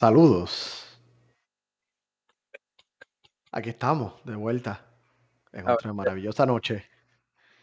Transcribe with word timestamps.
Saludos. 0.00 0.98
Aquí 3.52 3.68
estamos, 3.68 4.14
de 4.24 4.34
vuelta, 4.34 4.80
en 5.52 5.68
A 5.68 5.74
otra 5.74 5.92
maravillosa 5.92 6.46
noche. 6.46 6.86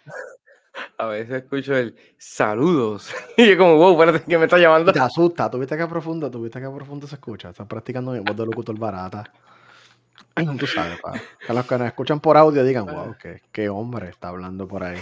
A 0.99 1.07
veces 1.07 1.43
escucho 1.43 1.75
el 1.75 1.95
saludos. 2.19 3.11
Y 3.37 3.49
yo 3.49 3.57
como, 3.57 3.77
wow, 3.77 3.93
espérate, 3.93 4.23
que 4.23 4.37
me 4.37 4.43
está 4.43 4.59
llamando? 4.59 4.93
te 4.93 4.99
asusta, 4.99 5.49
¿tú 5.49 5.57
viste 5.57 5.75
qué 5.75 5.87
profundo, 5.87 6.29
tú 6.29 6.43
viste 6.43 6.61
qué 6.61 6.69
profundo 6.69 7.07
se 7.07 7.15
escucha? 7.15 7.49
Estás 7.49 7.65
practicando 7.65 8.11
mi 8.11 8.19
voz 8.19 8.37
de 8.37 8.45
locutor 8.45 8.77
barata. 8.77 9.23
Tú 10.59 10.67
sabes, 10.67 11.01
pa, 11.01 11.13
que 11.13 11.53
los 11.55 11.65
que 11.65 11.77
nos 11.79 11.87
escuchan 11.87 12.19
por 12.19 12.37
audio 12.37 12.63
digan, 12.63 12.85
wow, 12.85 13.15
qué, 13.19 13.41
qué 13.51 13.67
hombre 13.67 14.09
está 14.09 14.27
hablando 14.27 14.67
por 14.67 14.83
ahí. 14.83 15.01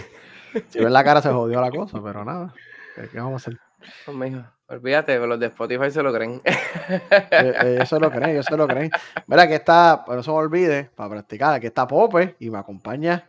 Si 0.70 0.78
ven 0.78 0.90
la 0.90 1.04
cara 1.04 1.20
se 1.20 1.30
jodió 1.30 1.60
la 1.60 1.70
cosa, 1.70 2.02
pero 2.02 2.24
nada, 2.24 2.54
¿qué, 2.94 3.10
qué 3.10 3.18
vamos 3.18 3.46
a 3.46 3.50
hacer? 3.50 3.65
Mijo, 4.12 4.42
olvídate, 4.68 5.18
los 5.18 5.38
de 5.38 5.46
Spotify 5.46 5.90
se 5.90 6.02
lo 6.02 6.12
creen. 6.12 6.40
Eh, 6.44 7.00
eh, 7.30 7.74
ellos 7.74 7.88
se 7.88 7.98
lo 7.98 8.10
creen, 8.10 8.30
ellos 8.30 8.46
se 8.46 8.56
lo 8.56 8.66
creen. 8.66 8.90
Mira, 9.26 9.42
aquí 9.42 9.54
está, 9.54 10.02
pero 10.04 10.16
no 10.16 10.22
se 10.22 10.30
me 10.30 10.36
olvide, 10.36 10.90
para 10.94 11.10
practicar, 11.10 11.54
aquí 11.54 11.66
está 11.66 11.86
Pope 11.86 12.36
y 12.38 12.50
me 12.50 12.58
acompaña. 12.58 13.28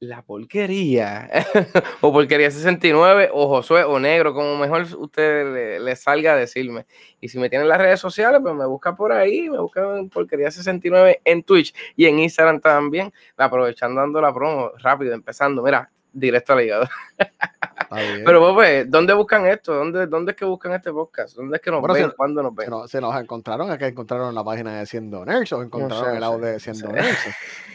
La 0.00 0.22
porquería. 0.22 1.28
o 2.00 2.10
porquería 2.10 2.50
69, 2.50 3.28
o 3.34 3.48
Josué, 3.48 3.84
o 3.84 3.98
negro, 4.00 4.32
como 4.32 4.56
mejor 4.56 4.86
usted 4.96 5.52
le, 5.52 5.80
le 5.80 5.96
salga 5.96 6.32
a 6.32 6.36
decirme. 6.36 6.86
Y 7.20 7.28
si 7.28 7.38
me 7.38 7.50
tienen 7.50 7.68
las 7.68 7.78
redes 7.78 8.00
sociales, 8.00 8.40
pues 8.42 8.54
me 8.54 8.64
busca 8.64 8.96
por 8.96 9.12
ahí, 9.12 9.50
me 9.50 9.58
busca 9.58 9.98
en 9.98 10.08
porquería 10.08 10.50
69 10.50 11.20
en 11.22 11.42
Twitch 11.42 11.74
y 11.96 12.06
en 12.06 12.18
Instagram 12.18 12.60
también. 12.60 13.12
Aprovechando 13.36 14.00
dando 14.00 14.22
la 14.22 14.32
promo, 14.32 14.70
rápido, 14.78 15.12
empezando, 15.12 15.62
mira, 15.62 15.90
directo 16.12 16.60
hígado. 16.60 16.88
Está 17.18 17.96
bien. 17.96 18.22
Pero, 18.24 18.54
pues, 18.54 18.90
¿dónde 18.90 19.14
buscan 19.14 19.46
esto? 19.46 19.74
¿Dónde, 19.74 20.06
¿Dónde 20.06 20.32
es 20.32 20.36
que 20.36 20.44
buscan 20.44 20.72
este 20.72 20.92
podcast? 20.92 21.36
¿Dónde 21.36 21.56
es 21.56 21.62
que 21.62 21.70
nos 21.70 21.80
Bueno, 21.80 21.94
ven? 21.94 22.10
si- 22.10 22.16
¿Cuándo 22.16 22.42
nos 22.42 22.54
ven? 22.54 22.66
Se 22.66 22.70
nos, 22.70 22.90
se 22.90 23.00
nos 23.00 23.20
encontraron, 23.20 23.70
es 23.72 23.78
que 23.78 23.86
encontraron 23.86 24.34
la 24.34 24.44
página 24.44 24.78
de 24.78 24.86
Siendo 24.86 25.24
Nerds 25.24 25.52
o 25.52 25.62
encontraron 25.62 26.04
sé, 26.06 26.14
el 26.14 26.20
no 26.20 26.26
audio 26.26 26.46
de 26.46 26.52
no 26.54 26.58
Siendo 26.60 26.86
sé. 26.88 26.92
Nerds. 26.92 27.18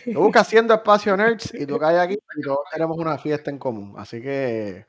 Tú 0.05 0.19
buscas 0.21 0.47
Siendo 0.47 0.73
Espacio 0.73 1.17
Nerds 1.17 1.53
y 1.53 1.65
tú 1.65 1.77
caes 1.77 1.99
aquí 1.99 2.17
y 2.37 2.41
todos 2.41 2.59
tenemos 2.71 2.97
una 2.97 3.17
fiesta 3.17 3.49
en 3.49 3.57
común. 3.57 3.95
Así 3.97 4.21
que, 4.21 4.85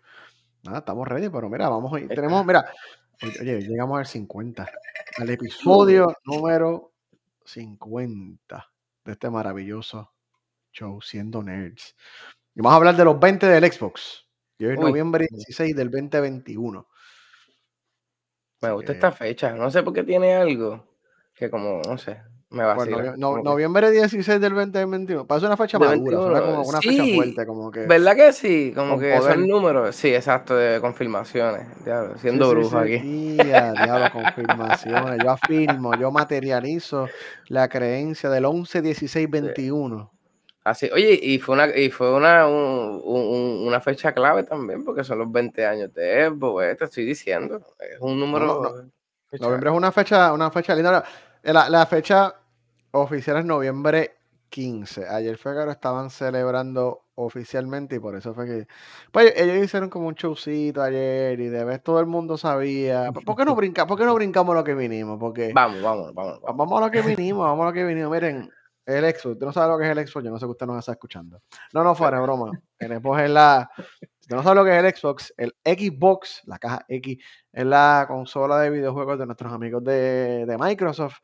nada, 0.63 0.79
estamos 0.79 1.09
ready, 1.09 1.29
pero 1.29 1.49
mira, 1.49 1.69
vamos 1.69 1.93
a 1.95 2.01
ir. 2.01 2.09
Tenemos, 2.09 2.45
mira, 2.47 2.71
oye, 3.23 3.41
oye, 3.41 3.61
llegamos 3.63 3.99
al 3.99 4.07
50, 4.07 4.69
al 5.19 5.31
episodio 5.31 6.15
número 6.25 6.93
50 7.45 8.69
de 9.05 9.13
este 9.13 9.31
maravilloso 9.31 10.13
show 10.73 11.01
Siendo 11.01 11.43
Nerds. 11.43 11.97
Y 12.57 12.61
vamos 12.63 12.73
a 12.73 12.77
hablar 12.77 12.97
de 12.97 13.05
los 13.05 13.21
20 13.21 13.47
del 13.47 13.71
Xbox. 13.71 14.25
Y 14.59 14.65
hoy 14.65 14.73
es 14.73 14.81
noviembre 14.81 15.27
16 15.31 15.77
del 15.77 15.91
2021. 15.91 16.89
Me 18.63 18.73
gusta 18.73 18.87
que- 18.87 18.97
esta 18.97 19.13
fecha. 19.13 19.53
No 19.53 19.71
sé 19.71 19.83
por 19.83 19.93
qué 19.93 20.03
tiene 20.03 20.35
algo 20.35 20.83
que 21.35 21.51
como, 21.51 21.83
no 21.87 21.99
sé, 21.99 22.23
me 22.49 22.65
Pues 22.65 22.77
vacila. 22.79 22.97
novie- 23.13 23.17
no- 23.19 23.43
noviembre 23.43 23.91
16 23.91 24.41
del 24.41 24.55
2021. 24.55 25.27
Parece 25.27 25.47
una 25.47 25.59
fecha 25.59 25.79
madura, 25.79 26.17
suena 26.17 26.41
21, 26.41 26.47
como 26.57 26.69
una 26.71 26.81
fecha 26.81 27.05
sí, 27.05 27.15
fuerte, 27.17 27.47
como 27.47 27.71
que. 27.71 27.81
¿Verdad 27.81 28.17
que 28.17 28.33
sí? 28.33 28.73
Como 28.75 28.99
que 28.99 29.15
poder. 29.19 29.35
son 29.35 29.47
números. 29.47 29.95
Sí, 29.95 30.15
exacto, 30.15 30.57
de 30.57 30.81
confirmaciones. 30.81 31.85
Diablo, 31.85 32.17
siendo 32.17 32.47
sí, 32.49 32.55
brujo 32.55 32.83
sí, 32.87 32.95
aquí. 32.95 33.37
y 33.37 33.53
a 33.53 33.73
diablo, 33.73 34.07
confirmaciones. 34.11 35.19
Yo 35.23 35.31
afirmo, 35.31 35.95
yo 35.97 36.11
materializo 36.11 37.07
la 37.49 37.69
creencia 37.69 38.31
del 38.31 38.47
11, 38.47 38.81
16, 38.81 39.29
21. 39.29 40.11
Así, 40.67 40.91
oye, 40.93 41.17
y 41.23 41.39
fue 41.39 41.55
una, 41.55 41.69
y 41.77 41.91
fue 41.91 42.13
una, 42.13 42.49
un- 42.49 43.01
un- 43.05 43.69
una 43.69 43.81
fecha 43.81 44.13
clave 44.13 44.43
también, 44.43 44.85
porque 44.85 45.05
son 45.05 45.19
los 45.21 45.31
20 45.31 45.65
años 45.65 45.95
de 45.95 46.27
Xbox, 46.29 46.65
eh, 46.65 46.75
te 46.75 46.85
estoy 46.87 47.05
diciendo. 47.05 47.61
Es 47.79 48.01
un 48.01 48.19
número. 48.19 48.47
no, 48.47 48.91
fecha- 49.31 49.45
Noviembre 49.45 49.71
es 49.71 49.77
una 49.77 49.93
fecha, 49.93 50.33
una 50.33 50.51
fecha 50.51 50.75
linda. 50.75 51.05
La, 51.45 51.71
la 51.71 51.87
fecha 51.87 52.35
oficial 52.91 53.37
es 53.37 53.45
noviembre 53.45 54.17
15. 54.49 55.07
Ayer 55.09 55.37
fue 55.39 55.55
que 55.55 55.65
lo 55.65 55.71
estaban 55.71 56.11
celebrando 56.11 57.03
oficialmente 57.15 57.95
y 57.97 57.99
por 58.01 58.17
eso 58.17 58.35
fue 58.35 58.47
que. 58.47 58.67
Pues 59.13 59.35
ellos 59.37 59.65
hicieron 59.65 59.89
como 59.89 60.09
un 60.09 60.15
showcito 60.15 60.83
ayer 60.83 61.39
y 61.39 61.47
de 61.49 61.65
vez 61.65 61.81
todo 61.83 62.01
el 62.01 62.07
mundo 62.07 62.37
sabía. 62.37 63.13
¿Por 63.13 63.37
qué 63.37 63.45
no, 63.45 63.55
brinca, 63.55 63.87
¿por 63.87 63.97
qué 63.99 64.05
no 64.05 64.15
brincamos 64.15 64.55
lo 64.57 64.65
que 64.65 64.75
vinimos? 64.75 65.19
Porque. 65.21 65.53
Vamos, 65.55 65.81
vamos, 65.81 66.13
vamos. 66.13 66.41
vamos. 66.43 66.57
Vamos 66.57 66.79
a 66.83 66.87
lo 66.87 66.91
que 66.91 67.03
vinimos, 67.03 67.45
vamos 67.45 67.63
a 67.63 67.67
lo 67.69 67.73
que 67.73 67.85
vinimos. 67.85 68.11
Miren, 68.11 68.51
el 68.87 69.05
Xbox, 69.05 69.27
usted 69.27 69.47
no 69.47 69.53
sabe 69.53 69.73
lo 69.73 69.79
que 69.79 69.85
es 69.85 69.97
el 69.97 70.07
Xbox, 70.07 70.25
yo 70.25 70.31
no 70.31 70.39
sé 70.39 70.47
que 70.47 70.51
usted 70.53 70.67
nos 70.67 70.79
está 70.79 70.93
escuchando. 70.93 71.43
No, 71.75 71.83
no, 71.83 71.95
fuera 71.95 72.21
broma. 72.21 72.51
El 72.79 73.01
Xbox 73.01 73.23
es 73.23 73.31
la. 73.31 73.71
Si 73.77 74.05
usted 74.21 74.37
no 74.37 74.43
sabe 74.43 74.57
lo 74.57 74.65
que 74.65 74.79
es 74.79 74.85
el 74.85 74.95
Xbox, 74.95 75.35
el 75.39 75.55
Xbox, 75.65 76.43
la 76.45 76.59
caja 76.59 76.85
X, 76.89 77.25
es 77.53 77.65
la 77.65 78.05
consola 78.07 78.61
de 78.61 78.71
videojuegos 78.71 79.19
de 79.19 79.25
nuestros 79.25 79.53
amigos 79.53 79.83
de, 79.83 80.45
de 80.45 80.59
Microsoft. 80.59 81.19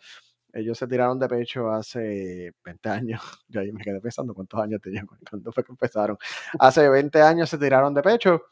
Ellos 0.54 0.76
se 0.78 0.86
tiraron 0.86 1.18
de 1.18 1.28
pecho 1.28 1.70
hace 1.70 2.52
20 2.64 2.88
años. 2.88 3.20
Yo 3.48 3.60
ahí 3.60 3.72
me 3.72 3.82
quedé 3.82 4.00
pensando 4.00 4.34
cuántos 4.34 4.60
años 4.60 4.80
tenían, 4.80 5.06
cuándo 5.06 5.52
fue 5.52 5.64
que 5.64 5.72
empezaron. 5.72 6.16
Hace 6.58 6.88
20 6.88 7.20
años 7.22 7.50
se 7.50 7.58
tiraron 7.58 7.92
de 7.94 8.02
pecho. 8.02 8.42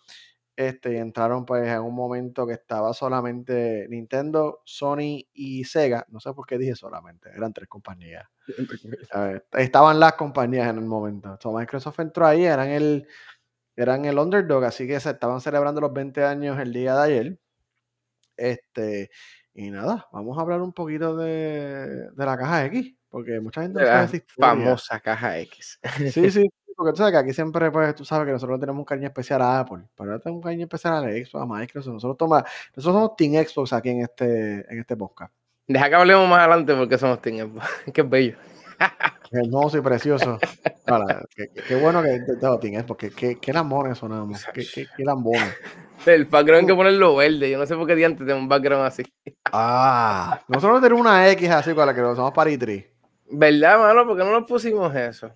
Este, 0.60 0.92
y 0.92 0.96
entraron 0.98 1.46
pues 1.46 1.66
en 1.66 1.80
un 1.80 1.94
momento 1.94 2.46
que 2.46 2.52
estaba 2.52 2.92
solamente 2.92 3.86
Nintendo, 3.88 4.60
Sony 4.66 5.24
y 5.32 5.64
Sega. 5.64 6.04
No 6.10 6.20
sé 6.20 6.34
por 6.34 6.44
qué 6.46 6.58
dije 6.58 6.76
solamente, 6.76 7.30
eran 7.34 7.54
tres 7.54 7.66
compañías. 7.66 8.28
Ver, 9.14 9.46
estaban 9.52 9.98
las 9.98 10.12
compañías 10.16 10.68
en 10.68 10.76
el 10.76 10.84
momento. 10.84 11.38
So, 11.40 11.50
Microsoft 11.50 12.00
entró 12.00 12.26
ahí, 12.26 12.44
eran 12.44 12.68
el, 12.68 13.08
eran 13.74 14.04
el 14.04 14.18
underdog, 14.18 14.64
así 14.64 14.86
que 14.86 15.00
se 15.00 15.08
estaban 15.12 15.40
celebrando 15.40 15.80
los 15.80 15.94
20 15.94 16.24
años 16.24 16.60
el 16.60 16.74
día 16.74 16.94
de 16.94 17.02
ayer. 17.04 17.38
Este, 18.36 19.10
y 19.54 19.70
nada, 19.70 20.08
vamos 20.12 20.36
a 20.36 20.42
hablar 20.42 20.60
un 20.60 20.74
poquito 20.74 21.16
de, 21.16 22.10
de 22.10 22.26
la 22.26 22.36
caja 22.36 22.66
X, 22.66 22.94
porque 23.10 23.40
mucha 23.40 23.62
gente 23.62 23.80
no 23.80 23.86
sabe 23.86 23.98
la 23.98 24.04
esa 24.04 24.16
historia. 24.16 24.50
famosa 24.50 25.00
caja 25.00 25.38
X. 25.40 25.80
Sí, 26.12 26.30
sí, 26.30 26.50
porque 26.80 26.92
tú 26.92 26.96
sabes 26.96 27.12
que 27.12 27.18
aquí 27.18 27.32
siempre, 27.34 27.70
pues, 27.70 27.94
tú 27.94 28.04
sabes 28.06 28.24
que 28.24 28.32
nosotros 28.32 28.58
tenemos 28.58 28.78
un 28.78 28.84
cariño 28.86 29.08
especial 29.08 29.42
a 29.42 29.60
Apple, 29.60 29.82
pero 29.94 30.10
ahora 30.10 30.22
tenemos 30.22 30.38
un 30.38 30.42
cariño 30.42 30.64
especial 30.64 30.94
a 30.94 31.00
la 31.02 31.12
Xbox, 31.12 31.34
a 31.34 31.46
Microsoft. 31.46 31.92
Nosotros, 31.92 32.16
toma, 32.16 32.44
nosotros 32.74 32.94
somos 32.94 33.16
Team 33.16 33.44
Xbox 33.44 33.72
aquí 33.74 33.90
en 33.90 34.00
este, 34.02 34.72
en 34.72 34.78
este 34.78 34.96
podcast. 34.96 35.32
Deja 35.66 35.88
que 35.88 35.94
hablemos 35.94 36.28
más 36.28 36.38
adelante 36.38 36.74
porque 36.74 36.96
somos 36.96 37.20
Team 37.20 37.50
Xbox. 37.50 37.66
Qué 37.92 38.02
bello. 38.02 38.36
Hermoso 39.30 39.76
y 39.76 39.80
precioso. 39.82 40.38
Ahora, 40.86 41.22
qué, 41.36 41.76
bueno 41.76 42.02
que 42.02 42.18
tengo 42.40 42.58
Team 42.58 42.74
Xbox, 42.74 42.86
porque 42.86 43.10
qué, 43.10 43.38
qué 43.38 43.52
lambones 43.52 43.98
sonamos, 43.98 44.44
qué, 44.54 44.66
qué, 44.74 44.86
qué 44.96 45.04
lambones. 45.04 45.54
El 46.06 46.24
background 46.24 46.62
hay 46.62 46.66
que 46.66 46.74
ponerlo 46.74 47.16
verde. 47.16 47.50
Yo 47.50 47.58
no 47.58 47.66
sé 47.66 47.76
por 47.76 47.86
qué 47.86 47.94
diantes 47.94 48.26
tengo 48.26 48.40
un 48.40 48.48
background 48.48 48.86
así. 48.86 49.02
Ah, 49.52 50.40
nosotros 50.48 50.80
tenemos 50.80 51.02
una 51.02 51.30
X 51.30 51.50
así 51.50 51.74
con 51.74 51.86
la 51.86 51.94
que 51.94 52.00
lo 52.00 52.12
usamos 52.12 52.32
para 52.32 52.50
E3. 52.50 52.89
¿Verdad, 53.32 53.78
mano? 53.78 54.06
¿Por 54.06 54.16
qué 54.16 54.24
no 54.24 54.32
nos 54.32 54.44
pusimos 54.48 54.94
eso? 54.94 55.28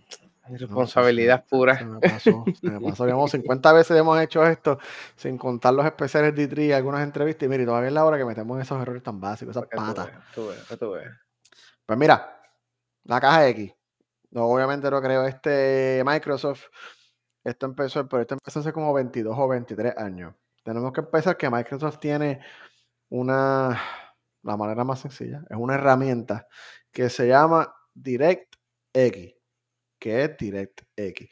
No, 0.47 0.59
Responsabilidad 0.59 1.39
se- 1.39 1.43
se- 1.45 1.49
pura. 1.49 1.79
Se 1.79 1.85
me 1.87 2.01
pasó, 2.01 2.45
se 2.61 2.71
me 2.71 2.81
pasó. 2.81 3.07
Llevamos 3.07 3.31
50 3.31 3.73
veces 3.73 3.97
hemos 3.99 4.21
hecho 4.21 4.45
esto 4.47 4.79
sin 5.17 5.39
contar 5.39 5.73
los 5.73 5.87
especiales 5.87 6.35
de 6.35 6.49
E3 6.51 6.67
y 6.67 6.73
algunas 6.73 7.03
entrevistas. 7.03 7.47
Y 7.47 7.49
mire, 7.49 7.65
todavía 7.65 7.89
es 7.89 7.95
la 7.95 8.05
hora 8.05 8.19
que 8.19 8.25
metemos 8.27 8.61
esos 8.61 8.81
errores 8.81 9.03
tan 9.03 9.21
básicos, 9.21 9.57
esas 9.57 9.69
tú 9.71 9.77
patas. 9.77 10.11
tú 10.35 10.51
tú. 10.79 10.95
Pues 11.87 11.99
mira, 11.99 12.41
la 13.05 13.21
caja 13.21 13.49
X. 13.49 13.73
No, 14.31 14.45
obviamente 14.47 14.91
lo 14.91 15.01
creo 15.01 15.25
este 15.25 16.03
Microsoft. 16.05 16.65
Esto 17.43 17.67
empezó, 17.67 18.07
pero 18.09 18.23
esto 18.23 18.35
empezó 18.35 18.61
hace 18.61 18.73
como 18.73 18.93
22 18.93 19.35
o 19.39 19.49
23 19.49 19.97
años. 19.97 20.35
Tenemos 20.63 20.93
que 20.93 21.01
empezar 21.01 21.37
que 21.37 21.49
Microsoft 21.51 21.99
tiene 22.01 22.41
una, 23.11 23.79
la 24.43 24.57
manera 24.57 24.83
más 24.85 25.01
sencilla, 25.01 25.43
es 25.49 25.57
una 25.57 25.75
herramienta 25.75 26.49
que 26.91 27.09
se 27.11 27.29
llama 27.29 27.75
DirectX, 27.95 29.35
que 29.99 30.25
es 30.25 30.37
DirectX. 30.39 31.29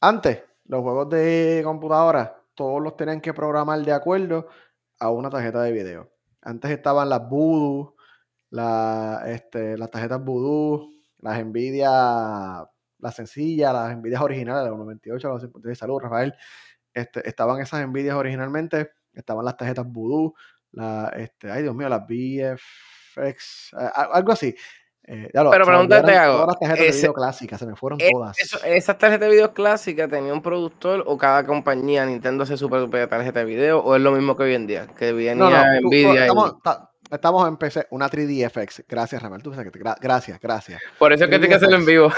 Antes, 0.00 0.42
los 0.66 0.82
juegos 0.82 1.08
de 1.10 1.62
computadora, 1.64 2.42
todos 2.54 2.82
los 2.82 2.96
tenían 2.96 3.20
que 3.20 3.34
programar 3.34 3.80
de 3.80 3.92
acuerdo 3.92 4.48
a 4.98 5.10
una 5.10 5.30
tarjeta 5.30 5.62
de 5.62 5.72
video. 5.72 6.12
Antes 6.42 6.70
estaban 6.70 7.08
las 7.08 7.28
Voodoo, 7.28 7.96
la, 8.50 9.22
este, 9.26 9.76
las 9.78 9.90
tarjetas 9.90 10.24
Voodoo, 10.24 10.88
las 11.18 11.44
Nvidia, 11.44 11.90
las 12.98 13.14
sencillas, 13.14 13.72
las 13.72 13.96
Nvidia 13.96 14.22
originales, 14.22 14.68
las 14.70 14.78
98, 14.78 15.28
las 15.32 15.42
56, 15.42 15.78
salud, 15.78 16.00
Rafael. 16.00 16.34
Este, 16.94 17.28
estaban 17.28 17.60
esas 17.60 17.86
Nvidias 17.86 18.16
originalmente, 18.16 18.90
estaban 19.12 19.44
las 19.44 19.56
tarjetas 19.56 19.86
Voodoo, 19.86 20.34
la, 20.72 21.10
este, 21.16 21.50
ay 21.50 21.62
Dios 21.62 21.74
mío, 21.74 21.88
las 21.88 22.06
a- 23.74 24.02
algo 24.14 24.32
así. 24.32 24.54
Eh, 25.08 25.30
lo- 25.32 25.50
Pero 25.50 25.64
se 25.64 25.70
me 25.70 25.76
pregunta 25.76 25.96
te 25.96 26.02
olvidaron 26.06 26.22
hago, 26.24 26.32
Todas 26.34 26.46
las 26.48 26.58
tarjetas 26.58 26.80
de 26.80 26.88
ese- 26.88 26.98
video 27.02 27.12
clásicas, 27.14 27.58
se 27.60 27.66
me 27.66 27.76
fueron 27.76 28.00
Eh, 28.00 28.10
todas. 28.12 28.38
eso- 28.40 28.58
¿Esas 28.64 28.98
tarjetas 28.98 29.28
de 29.28 29.34
video 29.34 29.54
clásicas 29.54 30.10
tenía 30.10 30.32
un 30.32 30.42
productor 30.42 31.04
o 31.06 31.16
cada 31.16 31.46
compañía 31.46 32.04
Nintendo 32.04 32.42
hace 32.42 32.56
su 32.56 32.68
propia 32.68 33.08
tarjeta 33.08 33.38
de 33.40 33.44
video 33.46 33.78
o 33.80 33.94
es 33.94 34.02
lo 34.02 34.10
mismo 34.12 34.36
que 34.36 34.42
hoy 34.42 34.54
en 34.54 34.66
día? 34.66 34.86
Que 34.98 35.12
venía 35.12 35.34
No, 35.36 35.48
no, 35.48 35.56
Nvidia 35.82 36.12
y- 36.12 36.16
estamos, 36.18 36.60
ta- 36.62 36.90
estamos 37.10 37.46
en 37.46 37.56
PC, 37.56 37.86
una 37.90 38.08
3DFX. 38.08 38.82
Gracias, 38.88 39.22
Ramel. 39.22 39.42
Tú 39.42 39.52
que 39.52 39.70
te- 39.70 39.78
gra- 39.78 39.96
gracias, 40.00 40.40
gracias. 40.40 40.82
Por 40.98 41.12
eso 41.12 41.24
es 41.24 41.30
que 41.30 41.38
tienes 41.38 41.50
que 41.50 41.54
hacerlo 41.54 41.76
en 41.76 41.86
vivo. 41.86 42.10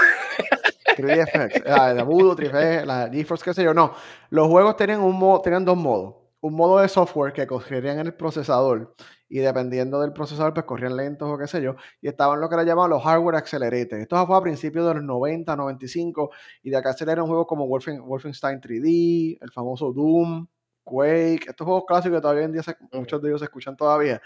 3DFX, 0.97 1.65
la 1.65 1.95
de 1.95 2.03
Voodoo, 2.03 2.35
3D, 2.35 2.85
la 2.85 3.09
GeForce, 3.13 3.45
qué 3.45 3.55
sé 3.55 3.63
yo. 3.63 3.75
No, 3.75 3.95
los 4.31 4.49
juegos 4.49 4.77
tenían, 4.77 5.01
un 5.01 5.17
modo, 5.19 5.41
tenían 5.43 5.65
dos 5.65 5.77
modos. 5.77 6.15
un 6.41 6.55
modo 6.55 6.79
de 6.79 6.89
software 6.89 7.33
que 7.33 7.49
corrían 7.49 7.99
en 7.99 8.07
el 8.07 8.15
procesador 8.15 8.95
y 9.29 9.39
dependiendo 9.39 10.01
del 10.01 10.13
procesador, 10.13 10.55
pues 10.55 10.67
corrían 10.67 10.97
lentos 10.97 11.29
o 11.29 11.39
qué 11.39 11.47
sé 11.47 11.63
yo, 11.63 11.77
y 12.01 12.09
estaban 12.09 12.41
lo 12.41 12.49
que 12.49 12.57
le 12.57 12.65
llamaban 12.65 12.91
los 12.91 13.03
hardware 13.03 13.37
accelerators. 13.37 14.03
Esto 14.03 14.27
fue 14.27 14.37
a 14.37 14.41
principios 14.41 14.87
de 14.87 14.95
los 14.95 15.03
90, 15.03 15.55
95, 15.57 16.31
y 16.63 16.71
de 16.71 16.77
acá 16.77 16.93
salieron 16.93 17.27
juegos 17.27 17.47
como 17.47 17.67
Wolfenstein 17.67 18.61
3D, 18.61 19.39
el 19.41 19.51
famoso 19.53 19.93
Doom, 19.93 20.47
Quake, 20.85 21.51
estos 21.51 21.65
juegos 21.65 21.85
clásicos 21.87 22.19
que 22.19 22.23
todavía 22.23 22.45
en 22.45 22.53
día 22.53 22.63
muchos 22.93 23.21
de 23.21 23.29
ellos 23.29 23.41
se 23.41 23.45
escuchan 23.45 23.77
todavía. 23.77 24.21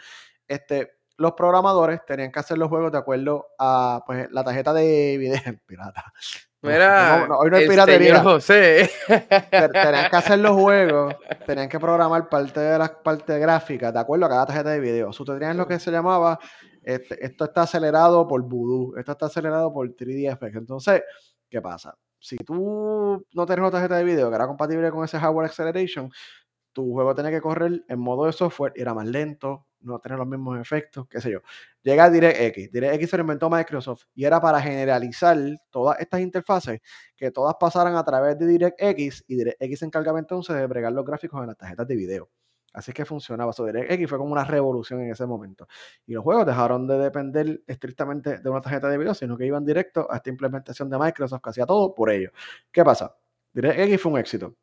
Este, 0.46 0.93
los 1.16 1.32
programadores 1.32 2.04
tenían 2.06 2.31
que 2.32 2.40
hacer 2.40 2.58
los 2.58 2.69
juegos 2.69 2.93
de 2.93 2.99
acuerdo 2.99 3.49
a 3.58 4.02
pues, 4.06 4.31
la 4.31 4.44
tarjeta 4.44 4.72
de 4.72 5.16
video 5.19 5.40
pirata. 5.66 6.12
Mira, 6.62 7.26
hoy 7.38 7.50
no 7.50 7.56
hay 7.56 7.69
piratería. 7.69 8.23
José. 8.23 8.88
Tenían 9.09 10.11
que 10.11 10.17
hacer 10.17 10.38
los 10.38 10.53
juegos, 10.53 11.17
tenían 11.47 11.69
que 11.69 11.81
programar 11.81 12.29
parte 12.29 12.61
de 12.61 12.79
las 12.79 12.91
partes 12.91 13.41
gráficas 13.41 13.93
de 13.93 13.99
acuerdo 13.99 14.26
a 14.26 14.29
cada 14.29 14.47
tarjeta 14.47 14.70
de 14.70 14.79
video. 14.79 15.11
Tú 15.11 15.25
tenías 15.25 15.56
lo 15.56 15.67
que 15.67 15.81
se 15.81 15.91
llamaba, 15.91 16.38
este, 16.82 17.25
esto 17.25 17.47
está 17.47 17.62
acelerado 17.62 18.29
por 18.29 18.43
Voodoo, 18.43 18.97
esto 18.97 19.11
está 19.11 19.26
acelerado 19.26 19.73
por 19.73 19.88
3DFX. 19.88 20.56
Entonces, 20.56 21.03
¿qué 21.50 21.61
pasa? 21.61 21.97
Si 22.20 22.37
tú 22.37 23.26
no 23.32 23.47
tienes 23.47 23.62
una 23.62 23.73
tarjeta 23.73 23.97
de 23.97 24.05
video 24.05 24.31
que 24.31 24.37
era 24.37 24.47
compatible 24.47 24.93
con 24.93 25.05
ese 25.05 25.19
hardware 25.19 25.47
acceleration, 25.47 26.12
tu 26.73 26.93
juego 26.93 27.12
tenía 27.12 27.32
que 27.32 27.41
correr 27.41 27.85
en 27.88 27.99
modo 27.99 28.26
de 28.26 28.32
software 28.32 28.73
y 28.76 28.82
era 28.82 28.94
más 28.94 29.06
lento, 29.06 29.67
no 29.82 29.99
tener 29.99 30.19
los 30.19 30.26
mismos 30.26 30.58
efectos, 30.61 31.06
qué 31.08 31.20
sé 31.20 31.31
yo. 31.31 31.40
Llega 31.82 32.11
DirectX. 32.11 32.73
DirectX 32.73 33.11
se 33.11 33.17
lo 33.17 33.23
inventó 33.23 33.50
Microsoft 33.50 34.05
y 34.14 34.25
era 34.25 34.40
para 34.40 34.61
generalizar 34.61 35.37
todas 35.70 36.00
estas 36.00 36.20
interfaces, 36.20 36.81
que 37.17 37.31
todas 37.31 37.55
pasaran 37.58 37.96
a 37.96 38.05
través 38.05 38.38
de 38.38 38.46
DirectX 38.46 39.25
y 39.29 39.37
DirectX 39.37 39.79
se 39.79 39.87
encargaba 39.87 40.19
entonces 40.19 40.56
de 40.56 40.67
bregar 40.67 40.93
los 40.93 41.05
gráficos 41.05 41.40
en 41.40 41.49
las 41.49 41.56
tarjetas 41.56 41.87
de 41.87 41.96
video. 41.96 42.31
Así 42.73 42.93
que 42.93 43.05
funcionaba. 43.05 43.52
So, 43.52 43.67
DirectX 43.67 44.08
fue 44.08 44.19
como 44.19 44.32
una 44.32 44.44
revolución 44.44 45.02
en 45.02 45.11
ese 45.11 45.26
momento. 45.26 45.67
Y 46.06 46.14
los 46.14 46.25
juegos 46.25 46.46
dejaron 46.46 46.87
de 46.87 46.99
depender 46.99 47.62
estrictamente 47.67 48.38
de 48.38 48.50
una 48.50 48.61
tarjeta 48.62 48.88
de 48.88 48.99
video, 48.99 49.14
sino 49.14 49.37
que 49.37 49.46
iban 49.46 49.64
directo 49.64 50.06
a 50.11 50.17
esta 50.17 50.31
implementación 50.31 50.88
de 50.88 50.99
Microsoft 50.99 51.43
que 51.43 51.50
hacía 51.50 51.67
todo 51.67 51.94
por 51.94 52.11
ello. 52.11 52.31
¿Qué 52.70 52.85
pasa? 52.85 53.14
DirectX 53.52 54.00
fue 54.00 54.12
un 54.12 54.19
éxito 54.19 54.56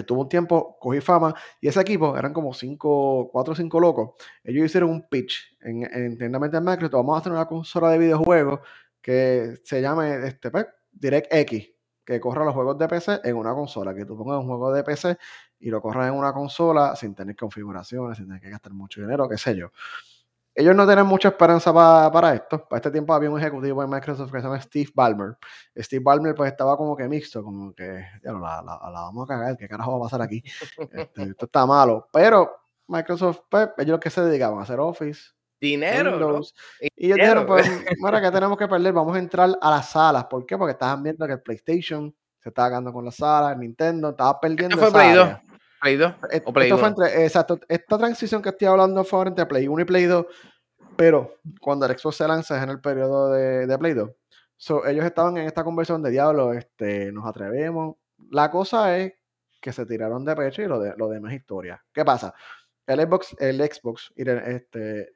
Estuvo 0.00 0.22
un 0.22 0.28
tiempo, 0.28 0.76
cogí 0.80 1.00
fama 1.00 1.34
y 1.60 1.68
ese 1.68 1.80
equipo 1.80 2.16
eran 2.16 2.32
como 2.32 2.52
cinco, 2.54 3.30
cuatro 3.32 3.52
o 3.52 3.56
cinco 3.56 3.80
locos. 3.80 4.10
Ellos 4.44 4.66
hicieron 4.66 4.90
un 4.90 5.08
pitch 5.08 5.56
en, 5.60 5.84
en, 5.84 6.22
en 6.22 6.32
Microsoft. 6.64 6.92
Vamos 6.92 7.16
a 7.16 7.20
hacer 7.20 7.32
una 7.32 7.46
consola 7.46 7.90
de 7.90 7.98
videojuegos 7.98 8.60
que 9.00 9.56
se 9.64 9.80
llame 9.80 10.26
este, 10.26 10.50
pues, 10.50 10.66
DirectX, 10.92 11.70
que 12.04 12.20
corra 12.20 12.44
los 12.44 12.54
juegos 12.54 12.78
de 12.78 12.88
PC 12.88 13.20
en 13.24 13.36
una 13.36 13.54
consola. 13.54 13.94
Que 13.94 14.04
tú 14.04 14.16
pongas 14.16 14.40
un 14.40 14.46
juego 14.46 14.72
de 14.72 14.82
PC 14.84 15.16
y 15.60 15.70
lo 15.70 15.80
corras 15.80 16.08
en 16.08 16.14
una 16.14 16.32
consola 16.32 16.94
sin 16.96 17.14
tener 17.14 17.36
configuraciones, 17.36 18.16
sin 18.16 18.26
tener 18.26 18.40
que 18.40 18.50
gastar 18.50 18.72
mucho 18.72 19.00
dinero, 19.00 19.28
qué 19.28 19.38
sé 19.38 19.56
yo 19.56 19.70
ellos 20.58 20.74
no 20.74 20.84
tienen 20.86 21.06
mucha 21.06 21.28
esperanza 21.28 21.72
para 21.72 22.34
esto. 22.34 22.66
Para 22.68 22.78
este 22.78 22.90
tiempo 22.90 23.14
había 23.14 23.30
un 23.30 23.38
ejecutivo 23.38 23.80
en 23.80 23.88
Microsoft 23.88 24.32
que 24.32 24.38
se 24.38 24.42
llama 24.42 24.60
Steve 24.60 24.90
Ballmer. 24.92 25.36
Steve 25.76 26.02
Ballmer 26.02 26.34
pues 26.34 26.50
estaba 26.50 26.76
como 26.76 26.96
que 26.96 27.06
mixto, 27.06 27.44
como 27.44 27.72
que 27.72 28.04
ya 28.24 28.32
la, 28.32 28.60
la, 28.60 28.78
vamos 29.02 29.30
a 29.30 29.34
cagar, 29.34 29.56
¿qué 29.56 29.68
carajo 29.68 29.92
va 29.92 29.98
a 29.98 30.08
pasar 30.08 30.22
aquí? 30.22 30.42
Este, 30.92 31.22
esto 31.22 31.46
está 31.46 31.64
malo. 31.64 32.08
Pero 32.12 32.56
Microsoft, 32.88 33.42
pues, 33.48 33.68
ellos 33.78 34.00
que 34.00 34.10
se 34.10 34.20
dedicaban 34.20 34.58
a 34.58 34.62
hacer 34.62 34.80
Office. 34.80 35.30
Dinero. 35.60 36.40
Y 36.80 37.06
ellos 37.06 37.18
dijeron, 37.18 37.46
pues, 37.46 37.68
mira, 38.02 38.20
que 38.20 38.30
tenemos 38.32 38.58
que 38.58 38.66
perder? 38.66 38.92
Vamos 38.92 39.14
a 39.14 39.20
entrar 39.20 39.56
a 39.60 39.70
las 39.70 39.90
salas. 39.90 40.24
¿Por 40.24 40.44
qué? 40.44 40.58
Porque 40.58 40.72
estaban 40.72 41.04
viendo 41.04 41.24
que 41.24 41.34
el 41.34 41.40
PlayStation 41.40 42.12
se 42.40 42.48
estaba 42.48 42.70
ganando 42.70 42.92
con 42.92 43.04
las 43.04 43.14
salas, 43.14 43.52
el 43.52 43.60
Nintendo 43.60 44.10
estaba 44.10 44.40
perdiendo. 44.40 44.74
Esto 44.74 44.90
fue 44.90 45.00
Play 45.00 45.14
2. 45.14 45.28
Play 45.80 45.96
2 45.96 46.14
o 46.44 46.52
Play 46.52 46.68
esto 46.68 46.78
Fue 46.78 46.88
entre, 46.88 47.24
exacto, 47.24 47.60
esta 47.68 47.98
transición 47.98 48.42
que 48.42 48.50
estoy 48.50 48.68
hablando 48.68 49.04
fue 49.04 49.26
entre 49.26 49.46
Play 49.46 49.68
1 49.68 49.82
y 49.82 49.84
Play 49.84 50.04
2 50.04 50.26
pero 50.98 51.36
cuando 51.60 51.86
el 51.86 51.96
Xbox 51.96 52.16
se 52.16 52.26
lanza 52.26 52.56
es 52.56 52.64
en 52.64 52.70
el 52.70 52.80
periodo 52.80 53.30
de, 53.30 53.68
de 53.68 53.78
Play 53.78 53.94
2. 53.94 54.10
ellos 54.88 55.04
estaban 55.04 55.36
en 55.36 55.46
esta 55.46 55.62
conversión 55.62 56.02
de 56.02 56.10
diablo, 56.10 56.52
este, 56.52 57.12
nos 57.12 57.24
atrevemos. 57.24 57.94
La 58.32 58.50
cosa 58.50 58.98
es 58.98 59.12
que 59.60 59.72
se 59.72 59.86
tiraron 59.86 60.24
de 60.24 60.34
pecho 60.34 60.60
y 60.60 60.66
lo, 60.66 60.80
de, 60.80 60.94
lo 60.96 61.08
demás 61.08 61.34
historia. 61.34 61.80
¿Qué 61.92 62.04
pasa? 62.04 62.34
El 62.84 63.00
Xbox, 63.00 63.36
el 63.38 63.60
Xbox 63.60 64.12
este, 64.16 65.14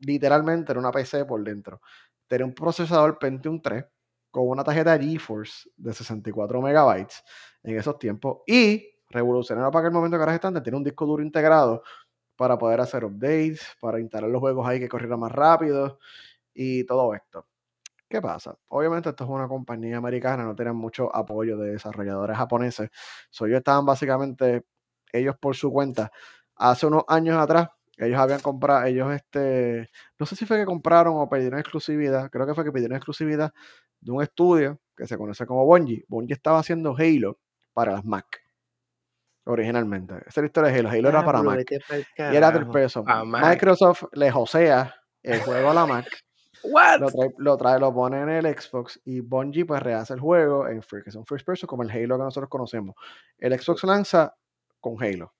literalmente 0.00 0.72
era 0.72 0.80
una 0.80 0.92
PC 0.92 1.26
por 1.26 1.44
dentro. 1.44 1.82
Tenía 2.26 2.46
un 2.46 2.54
procesador 2.54 3.18
Pentium 3.18 3.60
3 3.60 3.84
con 4.30 4.48
una 4.48 4.64
tarjeta 4.64 4.98
GeForce 4.98 5.68
de 5.76 5.92
64 5.92 6.62
megabytes 6.62 7.22
en 7.64 7.76
esos 7.76 7.98
tiempos 7.98 8.38
y 8.46 8.97
revolucionario 9.10 9.70
para 9.70 9.86
aquel 9.86 9.94
momento 9.94 10.16
que 10.16 10.22
ahora 10.22 10.34
están, 10.34 10.62
tiene 10.62 10.78
un 10.78 10.84
disco 10.84 11.06
duro 11.06 11.22
integrado 11.22 11.82
para 12.36 12.56
poder 12.58 12.80
hacer 12.80 13.04
updates, 13.04 13.60
para 13.80 14.00
instalar 14.00 14.30
los 14.30 14.40
juegos 14.40 14.66
ahí 14.68 14.78
que 14.78 14.88
corrieran 14.88 15.20
más 15.20 15.32
rápido 15.32 15.98
y 16.54 16.84
todo 16.84 17.14
esto. 17.14 17.46
¿Qué 18.08 18.22
pasa? 18.22 18.56
Obviamente 18.68 19.10
esto 19.10 19.24
es 19.24 19.30
una 19.30 19.48
compañía 19.48 19.98
americana, 19.98 20.44
no 20.44 20.54
tienen 20.54 20.76
mucho 20.76 21.14
apoyo 21.14 21.58
de 21.58 21.72
desarrolladores 21.72 22.36
japoneses. 22.36 22.90
So, 23.30 23.46
ellos 23.46 23.58
estaban 23.58 23.84
básicamente, 23.84 24.64
ellos 25.12 25.36
por 25.38 25.56
su 25.56 25.70
cuenta, 25.70 26.10
hace 26.56 26.86
unos 26.86 27.04
años 27.08 27.36
atrás, 27.38 27.68
ellos 27.98 28.18
habían 28.18 28.40
comprado, 28.40 28.84
ellos 28.86 29.12
este, 29.12 29.90
no 30.18 30.26
sé 30.26 30.36
si 30.36 30.46
fue 30.46 30.58
que 30.58 30.64
compraron 30.64 31.14
o 31.16 31.28
pidieron 31.28 31.58
exclusividad, 31.58 32.30
creo 32.30 32.46
que 32.46 32.54
fue 32.54 32.64
que 32.64 32.72
pidieron 32.72 32.96
exclusividad 32.96 33.52
de 34.00 34.12
un 34.12 34.22
estudio 34.22 34.80
que 34.96 35.06
se 35.06 35.18
conoce 35.18 35.46
como 35.46 35.66
Bungie. 35.66 36.04
Bungie 36.08 36.34
estaba 36.34 36.60
haciendo 36.60 36.94
Halo 36.96 37.38
para 37.74 37.92
las 37.92 38.04
Mac 38.04 38.47
originalmente. 39.48 40.14
Esa 40.26 40.28
es 40.28 40.36
la 40.38 40.46
historia 40.46 40.70
de 40.70 40.78
Halo. 40.78 40.88
Halo 40.90 41.08
era 41.08 41.24
para 41.24 41.42
Mac. 41.42 41.66
Y 41.70 42.36
era 42.36 42.50
del 42.50 42.68
peso. 42.68 43.04
Microsoft 43.24 44.04
le 44.12 44.30
josea 44.30 44.94
el 45.22 45.40
juego 45.40 45.70
a 45.70 45.74
la 45.74 45.86
Mac. 45.86 46.06
What? 46.64 47.00
Lo 47.38 47.56
trae, 47.56 47.78
lo 47.78 47.94
pone 47.94 48.20
en 48.20 48.28
el 48.28 48.46
Xbox 48.46 49.00
y 49.04 49.20
Bungie 49.20 49.64
pues 49.64 49.80
rehace 49.80 50.14
el 50.14 50.20
juego 50.20 50.66
en 50.66 50.82
free, 50.82 51.04
que 51.04 51.10
es 51.10 51.14
un 51.14 51.24
first 51.24 51.46
person 51.46 51.68
como 51.68 51.84
el 51.84 51.90
Halo 51.90 52.18
que 52.18 52.24
nosotros 52.24 52.50
conocemos. 52.50 52.96
El 53.38 53.58
Xbox 53.58 53.84
lanza 53.84 54.34
con 54.80 55.00
Halo. 55.02 55.32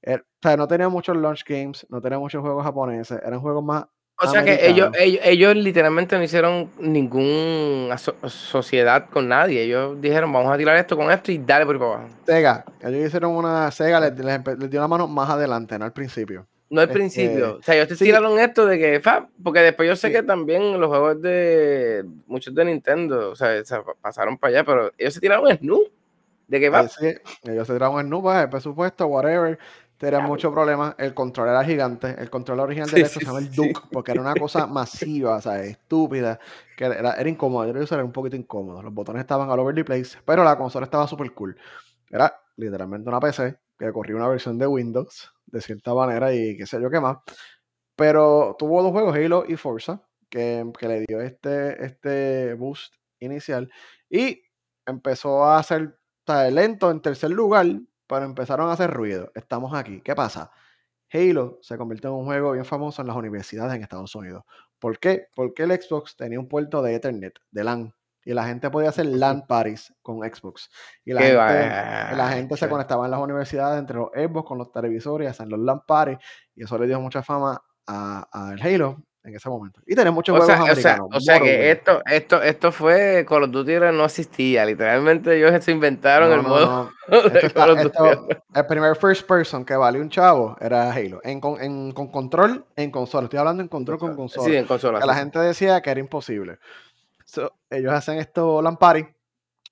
Er, 0.00 0.20
o 0.20 0.38
sea, 0.40 0.56
no 0.56 0.68
tenía 0.68 0.88
muchos 0.88 1.16
launch 1.16 1.44
games, 1.44 1.86
no 1.88 2.00
tenía 2.00 2.18
muchos 2.18 2.40
juegos 2.40 2.62
japoneses, 2.62 3.20
eran 3.24 3.40
juegos 3.40 3.64
más 3.64 3.86
o 4.20 4.26
sea 4.28 4.44
que 4.44 4.68
ellos, 4.68 4.90
ellos, 4.96 5.56
literalmente 5.56 6.16
no 6.16 6.22
hicieron 6.22 6.70
ninguna 6.78 7.98
sociedad 7.98 9.08
con 9.10 9.28
nadie. 9.28 9.62
Ellos 9.62 10.00
dijeron, 10.00 10.32
vamos 10.32 10.52
a 10.52 10.58
tirar 10.58 10.76
esto 10.76 10.96
con 10.96 11.10
esto 11.10 11.32
y 11.32 11.38
dale 11.38 11.66
por 11.66 11.74
ahí 11.74 11.78
para 11.80 11.92
abajo. 11.94 12.08
Sega, 12.24 12.64
ellos 12.80 13.06
hicieron 13.06 13.32
una 13.32 13.70
Sega, 13.70 14.00
les, 14.00 14.70
dio 14.70 14.80
la 14.80 14.88
mano 14.88 15.08
más 15.08 15.30
adelante, 15.30 15.78
no 15.78 15.84
al 15.84 15.92
principio. 15.92 16.46
No 16.70 16.80
al 16.80 16.88
principio. 16.88 17.46
Este, 17.46 17.58
o 17.58 17.62
sea, 17.62 17.74
ellos 17.74 17.88
te 17.88 18.04
tiraron 18.04 18.38
esto 18.38 18.66
de 18.66 18.78
que, 18.78 19.02
porque 19.42 19.60
después 19.60 19.88
yo 19.88 19.96
sé 19.96 20.10
que 20.10 20.22
también 20.22 20.80
los 20.80 20.88
juegos 20.88 21.20
de 21.20 22.04
muchos 22.26 22.54
de 22.54 22.64
Nintendo, 22.64 23.30
o 23.30 23.36
sea, 23.36 23.62
pasaron 24.00 24.38
para 24.38 24.50
allá, 24.52 24.64
pero 24.64 24.92
ellos 24.96 25.14
se 25.14 25.20
tiraron 25.20 25.50
en 25.50 25.58
nu. 25.60 25.82
De 26.46 26.60
que 26.60 26.68
va. 26.68 26.80
ellos 26.80 27.66
se 27.66 27.72
tiraron 27.72 28.00
en 28.00 28.10
nu, 28.10 28.22
pues, 28.22 28.42
el 28.42 28.50
presupuesto, 28.50 29.06
whatever 29.06 29.58
tenía 29.98 30.20
mucho 30.20 30.52
problema. 30.52 30.94
El 30.98 31.14
control 31.14 31.48
era 31.48 31.64
gigante. 31.64 32.14
El 32.18 32.30
control 32.30 32.60
original 32.60 32.90
de 32.90 33.04
Xbox 33.06 33.12
se 33.12 33.24
llama 33.24 33.38
el 33.38 33.50
Duke, 33.50 33.80
porque 33.90 34.12
era 34.12 34.20
una 34.20 34.34
cosa 34.34 34.66
masiva, 34.66 35.36
o 35.36 35.40
sea, 35.40 35.62
estúpida, 35.62 36.38
que 36.76 36.84
era, 36.84 37.12
era 37.12 37.28
incómodo. 37.28 37.66
Yo 37.66 37.72
creo 37.72 37.86
que 37.86 37.94
era 37.94 38.04
un 38.04 38.12
poquito 38.12 38.36
incómodo. 38.36 38.82
Los 38.82 38.92
botones 38.92 39.20
estaban 39.20 39.48
all 39.50 39.60
over 39.60 39.74
the 39.74 39.84
place, 39.84 40.18
pero 40.24 40.44
la 40.44 40.56
consola 40.56 40.84
estaba 40.84 41.06
súper 41.06 41.32
cool. 41.32 41.56
Era 42.10 42.34
literalmente 42.56 43.08
una 43.08 43.20
PC 43.20 43.58
que 43.78 43.92
corría 43.92 44.16
una 44.16 44.28
versión 44.28 44.58
de 44.58 44.66
Windows, 44.66 45.32
de 45.46 45.60
cierta 45.60 45.94
manera, 45.94 46.32
y 46.32 46.56
qué 46.56 46.66
sé 46.66 46.80
yo 46.80 46.90
qué 46.90 47.00
más. 47.00 47.18
Pero 47.96 48.56
tuvo 48.58 48.82
dos 48.82 48.92
juegos, 48.92 49.14
Halo 49.16 49.44
y 49.46 49.56
Forza, 49.56 50.02
que, 50.28 50.64
que 50.78 50.88
le 50.88 51.04
dio 51.06 51.20
este, 51.20 51.84
este 51.84 52.54
boost 52.54 52.94
inicial. 53.20 53.70
Y 54.08 54.42
empezó 54.86 55.44
a 55.44 55.58
hacer 55.58 55.98
lento 56.50 56.90
en 56.90 57.00
tercer 57.00 57.30
lugar, 57.30 57.66
pero 58.06 58.24
empezaron 58.24 58.68
a 58.68 58.72
hacer 58.72 58.90
ruido. 58.90 59.30
Estamos 59.34 59.74
aquí. 59.74 60.00
¿Qué 60.00 60.14
pasa? 60.14 60.50
Halo 61.12 61.58
se 61.62 61.76
convirtió 61.76 62.10
en 62.10 62.16
un 62.16 62.24
juego 62.24 62.52
bien 62.52 62.64
famoso 62.64 63.02
en 63.02 63.08
las 63.08 63.16
universidades 63.16 63.74
en 63.74 63.82
Estados 63.82 64.14
Unidos. 64.14 64.42
¿Por 64.78 64.98
qué? 64.98 65.28
Porque 65.34 65.62
el 65.62 65.70
Xbox 65.70 66.16
tenía 66.16 66.40
un 66.40 66.48
puerto 66.48 66.82
de 66.82 66.94
Ethernet, 66.94 67.34
de 67.50 67.64
LAN, 67.64 67.94
y 68.24 68.32
la 68.34 68.46
gente 68.46 68.70
podía 68.70 68.88
hacer 68.88 69.06
LAN 69.06 69.46
parties 69.46 69.94
con 70.02 70.18
Xbox. 70.18 70.70
Y 71.04 71.12
la 71.12 71.20
gente, 71.20 72.16
la 72.16 72.28
gente 72.30 72.56
se 72.56 72.68
conectaba 72.68 73.04
en 73.04 73.10
las 73.12 73.20
universidades 73.20 73.78
entre 73.78 73.96
los 73.96 74.10
Xbox 74.12 74.48
con 74.48 74.58
los 74.58 74.72
televisores, 74.72 75.30
hacían 75.30 75.50
los 75.50 75.60
LAN 75.60 75.82
parties, 75.86 76.18
y 76.54 76.64
eso 76.64 76.78
le 76.78 76.86
dio 76.86 77.00
mucha 77.00 77.22
fama 77.22 77.62
al 77.86 78.60
Halo 78.60 79.04
en 79.24 79.34
ese 79.34 79.48
momento. 79.48 79.80
Y 79.86 79.94
tenemos 79.94 80.14
muchos 80.14 80.36
juegos 80.36 80.54
americanos. 80.54 81.08
O 81.12 81.20
sea, 81.20 81.40
que 81.40 81.70
esto, 81.70 82.02
esto, 82.04 82.42
esto 82.42 82.70
fue 82.70 83.24
Call 83.26 83.44
of 83.44 83.50
Duty 83.50 83.72
no 83.92 84.04
existía. 84.04 84.64
Literalmente 84.66 85.36
ellos 85.36 85.64
se 85.64 85.72
inventaron 85.72 86.30
el 86.32 86.42
modo 86.42 86.90
el 87.08 88.66
primer 88.66 88.96
first 88.96 89.26
person 89.26 89.64
que 89.64 89.74
vale 89.76 90.00
un 90.00 90.10
chavo 90.10 90.56
era 90.60 90.92
Halo. 90.92 91.20
En, 91.24 91.40
en, 91.60 91.92
con 91.92 92.08
control 92.08 92.66
en 92.76 92.90
consola. 92.90 93.24
Estoy 93.24 93.38
hablando 93.38 93.62
en 93.62 93.68
control 93.68 93.98
con 93.98 94.14
consola. 94.14 94.46
Sí, 94.46 94.56
en 94.56 94.66
consola. 94.66 95.00
Que 95.00 95.06
la 95.06 95.14
gente 95.14 95.38
decía 95.38 95.80
que 95.80 95.90
era 95.90 96.00
imposible. 96.00 96.58
ellos 97.70 97.92
hacen 97.92 98.18
esto 98.18 98.60
Lampari, 98.60 99.06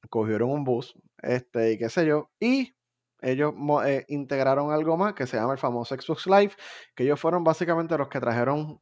cogieron 0.09 0.51
un 0.51 0.65
bus, 0.65 0.95
este, 1.19 1.73
y 1.73 1.79
qué 1.79 1.89
sé 1.89 2.07
yo, 2.07 2.31
y 2.41 2.75
ellos 3.21 3.55
eh, 3.87 4.05
integraron 4.09 4.73
algo 4.73 4.97
más 4.97 5.15
que 5.15 5.27
se 5.27 5.37
llama 5.37 5.53
el 5.53 5.59
famoso 5.59 5.95
Xbox 5.95 6.27
Live, 6.27 6.53
que 6.95 7.05
ellos 7.05 7.21
fueron 7.21 7.45
básicamente 7.45 7.97
los 7.97 8.09
que 8.09 8.19
trajeron 8.21 8.81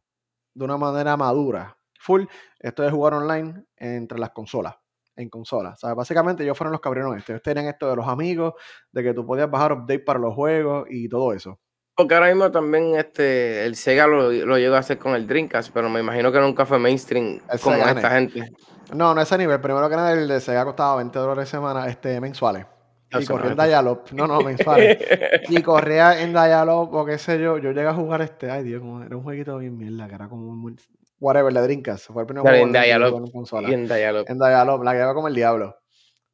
de 0.55 0.65
una 0.65 0.77
manera 0.77 1.17
madura, 1.17 1.77
full, 1.99 2.25
esto 2.59 2.83
de 2.83 2.91
jugar 2.91 3.15
online 3.15 3.65
entre 3.77 4.19
las 4.19 4.31
consolas, 4.31 4.77
en 5.17 5.29
consolas. 5.29 5.75
O 5.75 5.87
sea, 5.87 5.95
básicamente 5.95 6.43
ellos 6.43 6.57
fueron 6.57 6.73
los 6.73 6.81
que 6.81 6.89
abrieron 6.89 7.17
esto. 7.17 7.33
Ellos 7.33 7.43
tenían 7.43 7.67
esto 7.67 7.89
de 7.89 7.97
los 7.97 8.09
amigos, 8.09 8.55
de 8.93 9.03
que 9.03 9.15
tú 9.15 9.27
podías 9.27 9.51
bajar 9.51 9.73
update 9.73 10.01
para 10.01 10.19
los 10.19 10.35
juegos 10.35 10.87
y 10.91 11.09
todo 11.09 11.33
eso. 11.33 11.61
Porque 11.95 12.15
ahora 12.15 12.29
mismo 12.29 12.51
también 12.51 12.95
este, 12.95 13.67
el 13.67 13.77
Sega 13.77 14.07
lo, 14.07 14.31
lo 14.33 14.59
llegó 14.59 14.75
a 14.77 14.79
hacer 14.79 14.99
con 14.99 15.15
el 15.15 15.27
Dreamcast, 15.27 15.71
pero 15.73 15.91
me 15.91 16.01
imagino 16.01 16.33
que 16.33 16.41
nunca 16.41 16.65
fue 16.65 16.79
mainstream 16.79 17.41
como 17.63 17.77
esta 17.77 18.11
gente. 18.11 18.51
No, 18.95 19.15
no 19.15 19.21
ese 19.21 19.37
nivel. 19.37 19.61
Primero 19.61 19.89
que 19.89 19.97
nada, 19.97 20.13
el 20.13 20.27
de 20.27 20.41
Sega 20.41 20.65
costaba 20.65 20.97
20 20.97 21.19
dólares 21.19 21.49
semana, 21.49 21.89
este, 21.89 22.21
mensuales. 22.21 22.65
Y 23.13 23.27
corría 23.27 23.51
en 23.51 23.57
Dialog. 23.57 24.13
No, 24.13 24.27
no, 24.27 24.41
mensuales. 24.41 24.99
y 25.49 25.63
corría 25.63 26.23
en 26.23 26.33
Dialog, 26.33 26.95
o 26.95 27.05
qué 27.05 27.19
sé 27.19 27.41
yo. 27.41 27.59
Yo 27.59 27.73
llegué 27.73 27.89
a 27.89 27.95
jugar 27.95 28.23
este. 28.23 28.51
Ay, 28.51 28.65
Dios, 28.65 28.83
era 29.05 29.17
un 29.17 29.23
jueguito 29.23 29.59
bien 29.59 29.77
mierda, 29.77 30.09
que 30.09 30.15
era 30.15 30.29
como 30.29 30.49
un. 30.49 30.77
Whatever, 31.19 31.53
de 31.53 31.61
Dreamcast. 31.61 32.07
Fue 32.13 32.23
el 32.23 32.27
primer 32.27 32.43
juego 32.43 32.67
en 32.67 32.73
Dialog. 32.73 33.31
En, 33.67 33.75
en 33.75 33.89
Dialog. 33.89 34.25
En 34.29 34.39
Dialog, 34.39 34.85
la 34.85 34.93
que 34.93 34.99
iba 34.99 35.15
como 35.15 35.29
el 35.29 35.35
diablo. 35.35 35.77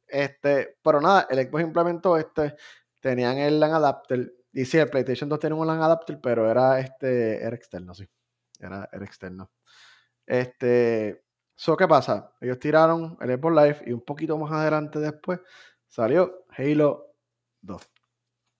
Este, 0.07 0.77
pero 0.81 1.01
nada, 1.01 1.27
el 1.29 1.39
Xbox 1.39 1.63
implementó 1.63 2.17
este. 2.17 2.55
Tenían 3.01 3.37
el 3.37 3.59
LAN 3.59 3.73
adapter 3.73 4.31
y 4.57 4.65
sí, 4.65 4.79
el 4.79 4.89
PlayStation 4.89 5.29
2 5.29 5.39
tenía 5.39 5.55
un 5.55 5.67
LAN 5.67 5.83
adapter, 5.83 6.19
pero 6.19 6.49
era 6.49 6.79
este, 6.79 7.43
era 7.43 7.55
externo, 7.55 7.93
sí. 7.93 8.07
Era, 8.59 8.89
era 8.91 9.05
externo. 9.05 9.51
Este, 10.25 11.23
so, 11.55 11.77
¿qué 11.77 11.87
pasa? 11.87 12.33
Ellos 12.41 12.57
tiraron 12.57 13.17
el 13.21 13.37
Xbox 13.37 13.55
Live 13.55 13.83
y 13.85 13.91
un 13.91 14.01
poquito 14.01 14.35
más 14.35 14.51
adelante 14.51 14.97
después 14.97 15.41
salió 16.01 16.45
Halo 16.55 17.13
2. 17.61 17.81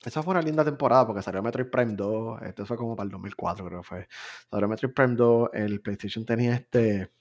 Esa 0.05 0.23
fue 0.23 0.31
una 0.31 0.41
linda 0.41 0.63
temporada 0.63 1.05
porque 1.05 1.21
salió 1.21 1.41
Metroid 1.43 1.69
Prime 1.69 1.93
2. 1.93 2.41
Esto 2.43 2.65
fue 2.65 2.77
como 2.77 2.95
para 2.95 3.05
el 3.05 3.11
2004, 3.11 3.65
creo 3.65 3.81
que 3.81 3.87
fue. 3.87 4.07
Salió 4.49 4.67
Metroid 4.67 4.93
Prime 4.93 5.15
2. 5.15 5.49
El 5.53 5.81
PlayStation 5.81 6.25
tenía 6.25 6.55
este 6.55 7.11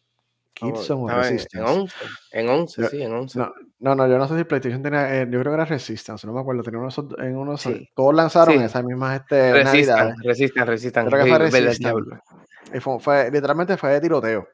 Killzone 0.54 1.12
o 1.12 1.16
Resistance. 1.16 1.58
En 1.58 1.64
11, 1.64 1.94
en 2.32 2.49
11 2.49 2.88
sí, 2.88 3.02
en 3.02 3.12
11. 3.12 3.38
No, 3.78 3.94
no, 3.94 4.08
yo 4.08 4.16
no 4.16 4.26
sé 4.26 4.38
si 4.38 4.44
PlayStation 4.44 4.82
tenía, 4.82 5.23
eh, 5.23 5.26
yo 5.30 5.38
creo 5.40 5.52
que 5.52 5.54
era 5.54 5.64
Resistance, 5.66 6.26
no 6.26 6.32
me 6.32 6.40
acuerdo, 6.40 6.62
tenía 6.62 6.80
unos, 6.80 6.99
en 7.18 7.37
unos, 7.37 7.61
sí. 7.61 7.90
todos 7.94 8.14
lanzaron 8.14 8.62
esas 8.62 8.82
mismas 8.82 9.20
este, 9.20 9.52
Resistance, 9.52 10.14
Resistance, 10.23 10.70
Resistance. 10.70 11.11
Creo 11.11 11.25
que 11.25 11.30
fue 11.30 11.38
Resistance. 11.38 12.20
Y 12.73 12.80
fue, 12.80 13.00
fue, 13.00 13.30
literalmente 13.30 13.76
fue 13.76 13.90
de 13.90 14.00
tiroteo. 14.00 14.49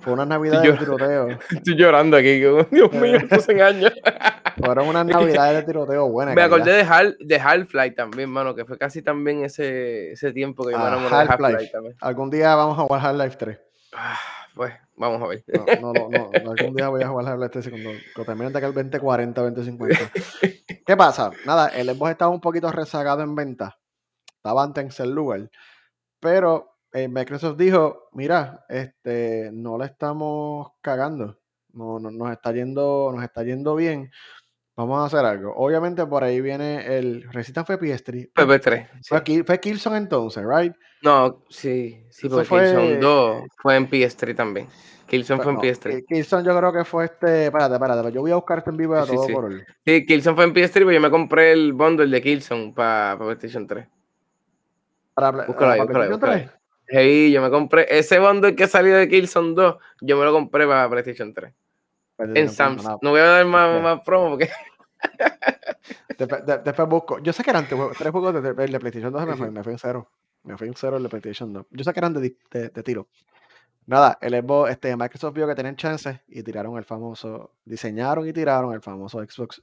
Fue 0.00 0.12
una 0.12 0.26
Navidad 0.26 0.60
de 0.60 0.72
tiroteo. 0.72 1.28
Estoy 1.50 1.76
llorando 1.76 2.16
aquí, 2.16 2.38
Dios 2.38 2.66
mío, 2.72 2.90
en 2.92 3.60
años. 3.62 3.92
Fueron 4.56 4.88
unas 4.88 5.06
navidades 5.06 5.56
de 5.58 5.62
tiroteo 5.64 6.08
buenas. 6.08 6.34
Me 6.34 6.42
acordé 6.42 6.72
de, 6.72 6.82
Half, 6.82 7.14
de 7.18 7.36
Half-Life 7.36 7.92
también, 7.92 8.30
mano, 8.30 8.54
que 8.54 8.64
fue 8.64 8.78
casi 8.78 9.02
también 9.02 9.44
ese, 9.44 10.12
ese 10.12 10.32
tiempo 10.32 10.64
que 10.64 10.72
yo 10.72 10.78
me 10.78 10.86
enamoré 10.86 11.16
de 11.16 11.22
Half-Life 11.22 11.70
también. 11.72 11.96
Algún 12.00 12.30
día 12.30 12.54
vamos 12.54 12.78
a 12.78 12.82
jugar 12.82 13.06
Half-Life 13.06 13.36
3. 13.36 13.58
Ah, 13.94 14.18
pues, 14.54 14.74
vamos 14.96 15.22
a 15.22 15.26
ver. 15.26 15.44
No, 15.80 15.92
no, 15.92 16.08
no, 16.08 16.30
no, 16.30 16.50
algún 16.50 16.74
día 16.74 16.88
voy 16.88 17.02
a 17.02 17.08
jugar 17.08 17.28
Half-Life 17.28 17.52
3 17.52 17.68
cuando, 17.70 17.90
cuando 18.14 18.26
terminen 18.26 18.52
de 18.52 18.58
acá 18.58 18.66
el 18.68 18.74
2040, 18.74 19.40
2050. 19.42 20.10
¿Qué 20.86 20.96
pasa? 20.96 21.30
Nada, 21.46 21.68
el 21.68 21.88
Xbox 21.88 22.10
estaba 22.10 22.30
un 22.30 22.40
poquito 22.40 22.70
rezagado 22.70 23.22
en 23.22 23.34
venta. 23.34 23.78
Estaba 24.36 24.62
antes 24.62 25.00
en 25.00 25.06
el 25.06 25.12
lugar. 25.12 25.50
Pero 26.20 26.74
eh, 26.92 27.08
Microsoft 27.08 27.56
dijo, 27.56 28.08
mira, 28.12 28.64
este, 28.68 29.50
no 29.52 29.76
le 29.78 29.86
estamos 29.86 30.68
cagando. 30.80 31.40
No, 31.72 31.98
no, 31.98 32.10
nos 32.12 32.30
está 32.30 32.52
yendo, 32.52 33.10
nos 33.12 33.24
está 33.24 33.42
yendo 33.42 33.74
bien. 33.74 34.10
Vamos 34.76 35.00
a 35.00 35.06
hacer 35.06 35.24
algo. 35.24 35.54
Obviamente 35.54 36.04
por 36.04 36.24
ahí 36.24 36.40
viene 36.40 36.98
el. 36.98 37.22
Resistance 37.32 37.66
fue 37.66 37.78
PS3. 37.78 38.32
PP3. 38.32 38.88
Fue, 39.06 39.44
fue 39.44 39.60
Killzone 39.60 39.98
entonces, 39.98 40.44
¿right? 40.44 40.74
No, 41.02 41.44
sí, 41.48 42.04
sí, 42.10 42.28
porque 42.28 42.44
fue... 42.44 42.64
Killzone 42.64 42.96
2 42.96 43.42
fue 43.62 43.76
en 43.76 43.88
PS3 43.88 44.34
también. 44.34 44.66
Killzone 45.06 45.42
fue 45.42 45.52
en 45.52 45.58
PS3. 45.58 46.04
Killzone 46.08 46.44
yo 46.44 46.58
creo 46.58 46.72
que 46.72 46.84
fue 46.84 47.04
este. 47.04 47.46
Espérate, 47.46 47.74
espérate. 47.74 48.12
Yo 48.12 48.22
voy 48.22 48.32
a 48.32 48.36
buscar 48.36 48.58
esto 48.58 48.70
en 48.70 48.76
vivo 48.78 48.96
a 48.96 49.06
todo 49.06 49.28
por 49.28 49.44
hoy. 49.44 49.62
Sí, 49.84 50.06
Killzone 50.06 50.34
fue 50.34 50.44
en 50.44 50.54
PS3, 50.54 50.72
pero 50.72 50.92
yo 50.92 51.00
me 51.00 51.10
compré 51.10 51.52
el 51.52 51.72
bundle 51.72 52.08
de 52.08 52.22
Killzone 52.22 52.72
para 52.74 53.16
PlayStation 53.18 53.66
3. 53.66 53.86
Para, 55.14 55.46
PlayStation 55.46 56.18
3. 56.18 56.50
Sí, 56.88 57.32
yo 57.32 57.42
me 57.42 57.50
compré 57.50 57.86
ese 57.88 58.18
bundle 58.18 58.56
que 58.56 58.66
salió 58.66 58.96
de 58.96 59.08
Killzone 59.08 59.54
2, 59.54 59.76
yo 60.00 60.18
me 60.18 60.24
lo 60.24 60.32
compré 60.32 60.66
para 60.66 60.88
PlayStation 60.88 61.32
3. 61.32 61.52
Pues, 62.16 62.30
en 62.34 62.48
Samsung. 62.48 62.98
No 63.02 63.10
voy 63.10 63.20
a 63.20 63.24
dar 63.24 63.46
más, 63.46 63.82
más 63.82 64.00
promo 64.02 64.30
porque. 64.30 64.50
después, 66.64 66.88
busco. 66.88 67.18
Yo 67.18 67.32
sé 67.32 67.42
que 67.42 67.50
eran 67.50 67.66
tres 67.66 68.10
juegos 68.10 68.34
de, 68.34 68.54
de, 68.54 68.80
PlayStation 68.80 69.12
2 69.12 69.26
me 69.26 69.36
fue, 69.36 69.50
me 69.50 69.62
fue 69.62 69.72
en 69.72 69.78
cero. 69.78 70.10
Me 70.44 70.56
fue 70.56 70.66
en 70.66 70.74
cero 70.74 70.96
el 70.96 71.02
de 71.02 71.08
PlayStation 71.08 71.52
2. 71.52 71.66
Yo 71.70 71.84
sé 71.84 71.92
que 71.92 72.00
eran 72.00 72.12
de, 72.12 72.36
de 72.50 72.82
tiro. 72.82 73.08
Nada, 73.86 74.18
el 74.20 74.34
Xbox, 74.34 74.70
este, 74.70 74.96
Microsoft 74.96 75.34
vio 75.34 75.46
que 75.46 75.54
tenían 75.54 75.76
chances 75.76 76.20
y 76.28 76.42
tiraron 76.42 76.78
el 76.78 76.84
famoso, 76.84 77.52
diseñaron 77.64 78.26
y 78.26 78.32
tiraron 78.32 78.72
el 78.72 78.80
famoso 78.80 79.22
Xbox 79.22 79.62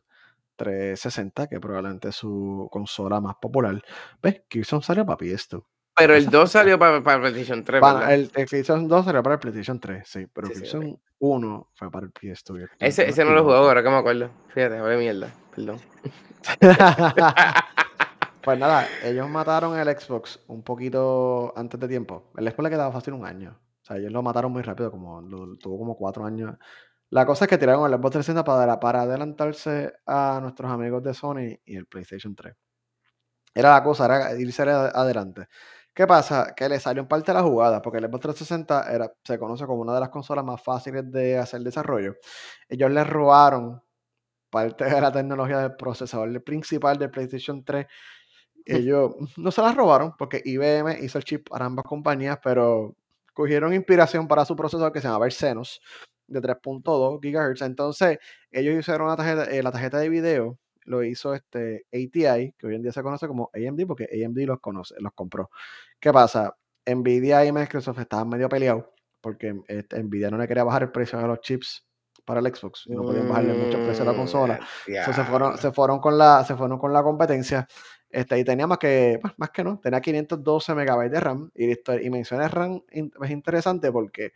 360, 0.57 1.47
que 1.47 1.59
probablemente 1.59 2.09
es 2.09 2.15
su 2.15 2.67
consola 2.71 3.19
más 3.19 3.35
popular. 3.41 3.81
¿Ves? 4.21 4.43
Killzone 4.47 4.83
salió 4.83 5.05
para 5.05 5.25
esto. 5.25 5.65
Pero 5.95 6.15
el 6.15 6.29
2 6.29 6.51
salió 6.51 6.77
para, 6.77 7.03
para 7.03 7.19
PlayStation 7.19 7.63
3. 7.63 7.81
Para, 7.81 8.13
el, 8.13 8.21
el 8.21 8.29
PlayStation 8.29 8.87
2 8.87 9.05
salió 9.05 9.23
para 9.23 9.35
el 9.35 9.39
PlayStation 9.39 9.79
3, 9.79 10.07
sí. 10.07 10.27
Pero 10.31 10.47
el 10.47 10.53
PlayStation 10.53 10.99
1 11.21 11.69
fue 11.75 11.91
para 11.91 12.07
el 12.07 12.13
PS2. 12.13 12.69
Ese, 12.79 13.07
ese 13.07 13.23
no 13.23 13.31
lo 13.31 13.43
jugó 13.43 13.53
ahora 13.53 13.83
que 13.83 13.89
me 13.89 13.95
acuerdo. 13.95 14.31
Fíjate, 14.49 14.75
de 14.81 14.97
mierda. 14.97 15.31
Perdón. 15.55 15.79
pues 18.43 18.59
nada, 18.59 18.87
ellos 19.03 19.29
mataron 19.29 19.77
el 19.77 19.87
Xbox 19.99 20.39
un 20.47 20.63
poquito 20.63 21.53
antes 21.55 21.79
de 21.79 21.87
tiempo. 21.87 22.31
El 22.35 22.49
Xbox 22.49 22.63
le 22.63 22.69
quedaba 22.71 22.91
fácil 22.91 23.13
un 23.13 23.25
año. 23.25 23.51
O 23.51 23.85
sea, 23.85 23.97
ellos 23.97 24.11
lo 24.11 24.23
mataron 24.23 24.51
muy 24.51 24.63
rápido, 24.63 24.89
como 24.89 25.21
tuvo 25.59 25.77
como 25.77 25.95
cuatro 25.95 26.25
años. 26.25 26.55
La 27.11 27.25
cosa 27.25 27.45
es 27.45 27.49
que 27.49 27.57
tiraron 27.59 27.85
el 27.85 27.99
Xbox 27.99 28.13
360 28.13 28.43
para, 28.43 28.79
para 28.79 29.01
adelantarse 29.03 29.93
a 30.07 30.39
nuestros 30.41 30.71
amigos 30.71 31.03
de 31.03 31.13
Sony 31.13 31.59
y 31.65 31.75
el 31.75 31.85
PlayStation 31.85 32.35
3. 32.35 32.55
Era 33.53 33.71
la 33.71 33.83
cosa, 33.83 34.05
era 34.05 34.33
irse 34.39 34.63
adelante. 34.63 35.47
¿Qué 35.93 36.07
pasa? 36.07 36.53
Que 36.55 36.69
le 36.69 36.79
salió 36.79 37.01
en 37.01 37.07
parte 37.07 37.33
la 37.33 37.43
jugada, 37.43 37.81
porque 37.81 37.97
el 37.97 38.05
Xbox 38.05 38.21
360 38.21 38.93
era, 38.93 39.13
se 39.23 39.37
conoce 39.37 39.65
como 39.65 39.81
una 39.81 39.93
de 39.93 39.99
las 39.99 40.09
consolas 40.09 40.45
más 40.45 40.61
fáciles 40.63 41.11
de 41.11 41.37
hacer 41.37 41.61
desarrollo. 41.61 42.15
Ellos 42.69 42.89
le 42.91 43.03
robaron 43.03 43.81
parte 44.49 44.85
de 44.85 45.01
la 45.01 45.11
tecnología 45.11 45.59
del 45.59 45.75
procesador 45.75 46.43
principal 46.43 46.97
del 46.97 47.11
PlayStation 47.11 47.63
3. 47.65 47.87
Ellos 48.65 49.13
no 49.37 49.51
se 49.51 49.61
la 49.61 49.73
robaron 49.73 50.15
porque 50.17 50.41
IBM 50.45 51.03
hizo 51.03 51.17
el 51.17 51.25
chip 51.25 51.49
para 51.49 51.65
ambas 51.65 51.85
compañías, 51.85 52.39
pero 52.43 52.95
cogieron 53.33 53.73
inspiración 53.73 54.27
para 54.27 54.45
su 54.45 54.55
procesador 54.55 54.93
que 54.93 55.01
se 55.01 55.07
llama 55.09 55.25
el 55.25 55.31
Xenos 55.33 55.81
de 56.27 56.41
3.2 56.41 57.19
GHz. 57.21 57.63
Entonces, 57.63 58.19
ellos 58.51 58.79
hicieron 58.79 59.15
tarjeta, 59.17 59.45
eh, 59.45 59.63
la 59.63 59.71
tarjeta 59.71 59.99
de 59.99 60.09
video 60.09 60.59
lo 60.85 61.03
hizo 61.03 61.33
este 61.33 61.85
ATI, 61.91 62.53
que 62.57 62.67
hoy 62.67 62.75
en 62.75 62.83
día 62.83 62.91
se 62.91 63.03
conoce 63.03 63.27
como 63.27 63.49
AMD, 63.53 63.85
porque 63.87 64.07
AMD 64.11 64.39
los 64.45 64.59
conoce, 64.59 64.95
los 64.99 65.13
compró. 65.13 65.49
¿Qué 65.99 66.11
pasa? 66.11 66.55
Nvidia 66.85 67.45
y 67.45 67.51
Microsoft 67.51 67.99
estaban 67.99 68.29
medio 68.29 68.49
peleados 68.49 68.85
porque 69.21 69.61
este, 69.67 70.01
Nvidia 70.03 70.29
no 70.31 70.37
le 70.37 70.47
quería 70.47 70.63
bajar 70.63 70.83
el 70.83 70.91
precio 70.91 71.19
de 71.19 71.27
los 71.27 71.39
chips 71.41 71.85
para 72.25 72.39
el 72.39 72.53
Xbox 72.53 72.85
y 72.87 72.93
no 72.93 73.03
podían 73.03 73.29
bajarle 73.29 73.53
mucho 73.53 73.77
el 73.77 73.85
precio 73.85 74.03
a 74.03 74.07
la 74.07 74.13
consola. 74.13 74.59
Entonces 74.87 75.15
se 75.15 75.23
fueron, 75.23 75.57
se 75.57 75.71
fueron 75.71 75.99
con 75.99 76.17
la, 76.17 76.43
se 76.43 76.55
fueron 76.55 76.77
con 76.77 76.91
la 76.91 77.03
competencia. 77.03 77.67
Este, 78.09 78.39
y 78.39 78.43
tenía 78.43 78.67
más 78.67 78.77
que, 78.77 79.19
pues, 79.21 79.33
más 79.37 79.51
que 79.51 79.63
no, 79.63 79.79
tenía 79.79 80.01
512 80.01 80.75
megabytes 80.75 81.11
de 81.11 81.19
RAM. 81.19 81.51
Y, 81.55 81.71
y 81.71 82.09
mencioné 82.09 82.47
RAM 82.47 82.81
es 82.89 83.31
interesante 83.31 83.91
porque 83.91 84.33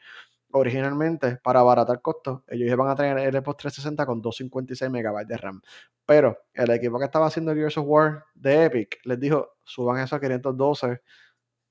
originalmente, 0.55 1.37
para 1.37 1.59
abaratar 1.59 2.01
costos, 2.01 2.41
ellos 2.47 2.71
iban 2.71 2.89
a 2.89 2.95
tener 2.95 3.17
el 3.17 3.33
Xbox 3.33 3.57
360 3.57 4.05
con 4.05 4.21
256 4.21 4.89
MB 4.89 5.27
de 5.27 5.37
RAM. 5.37 5.61
Pero 6.05 6.37
el 6.53 6.71
equipo 6.71 6.97
que 6.97 7.05
estaba 7.05 7.27
haciendo 7.27 7.53
Gears 7.53 7.77
of 7.77 7.85
War 7.87 8.25
de 8.33 8.65
Epic 8.65 8.99
les 9.03 9.19
dijo, 9.19 9.57
suban 9.63 9.99
eso 9.99 10.15
a 10.15 10.19
512, 10.19 11.01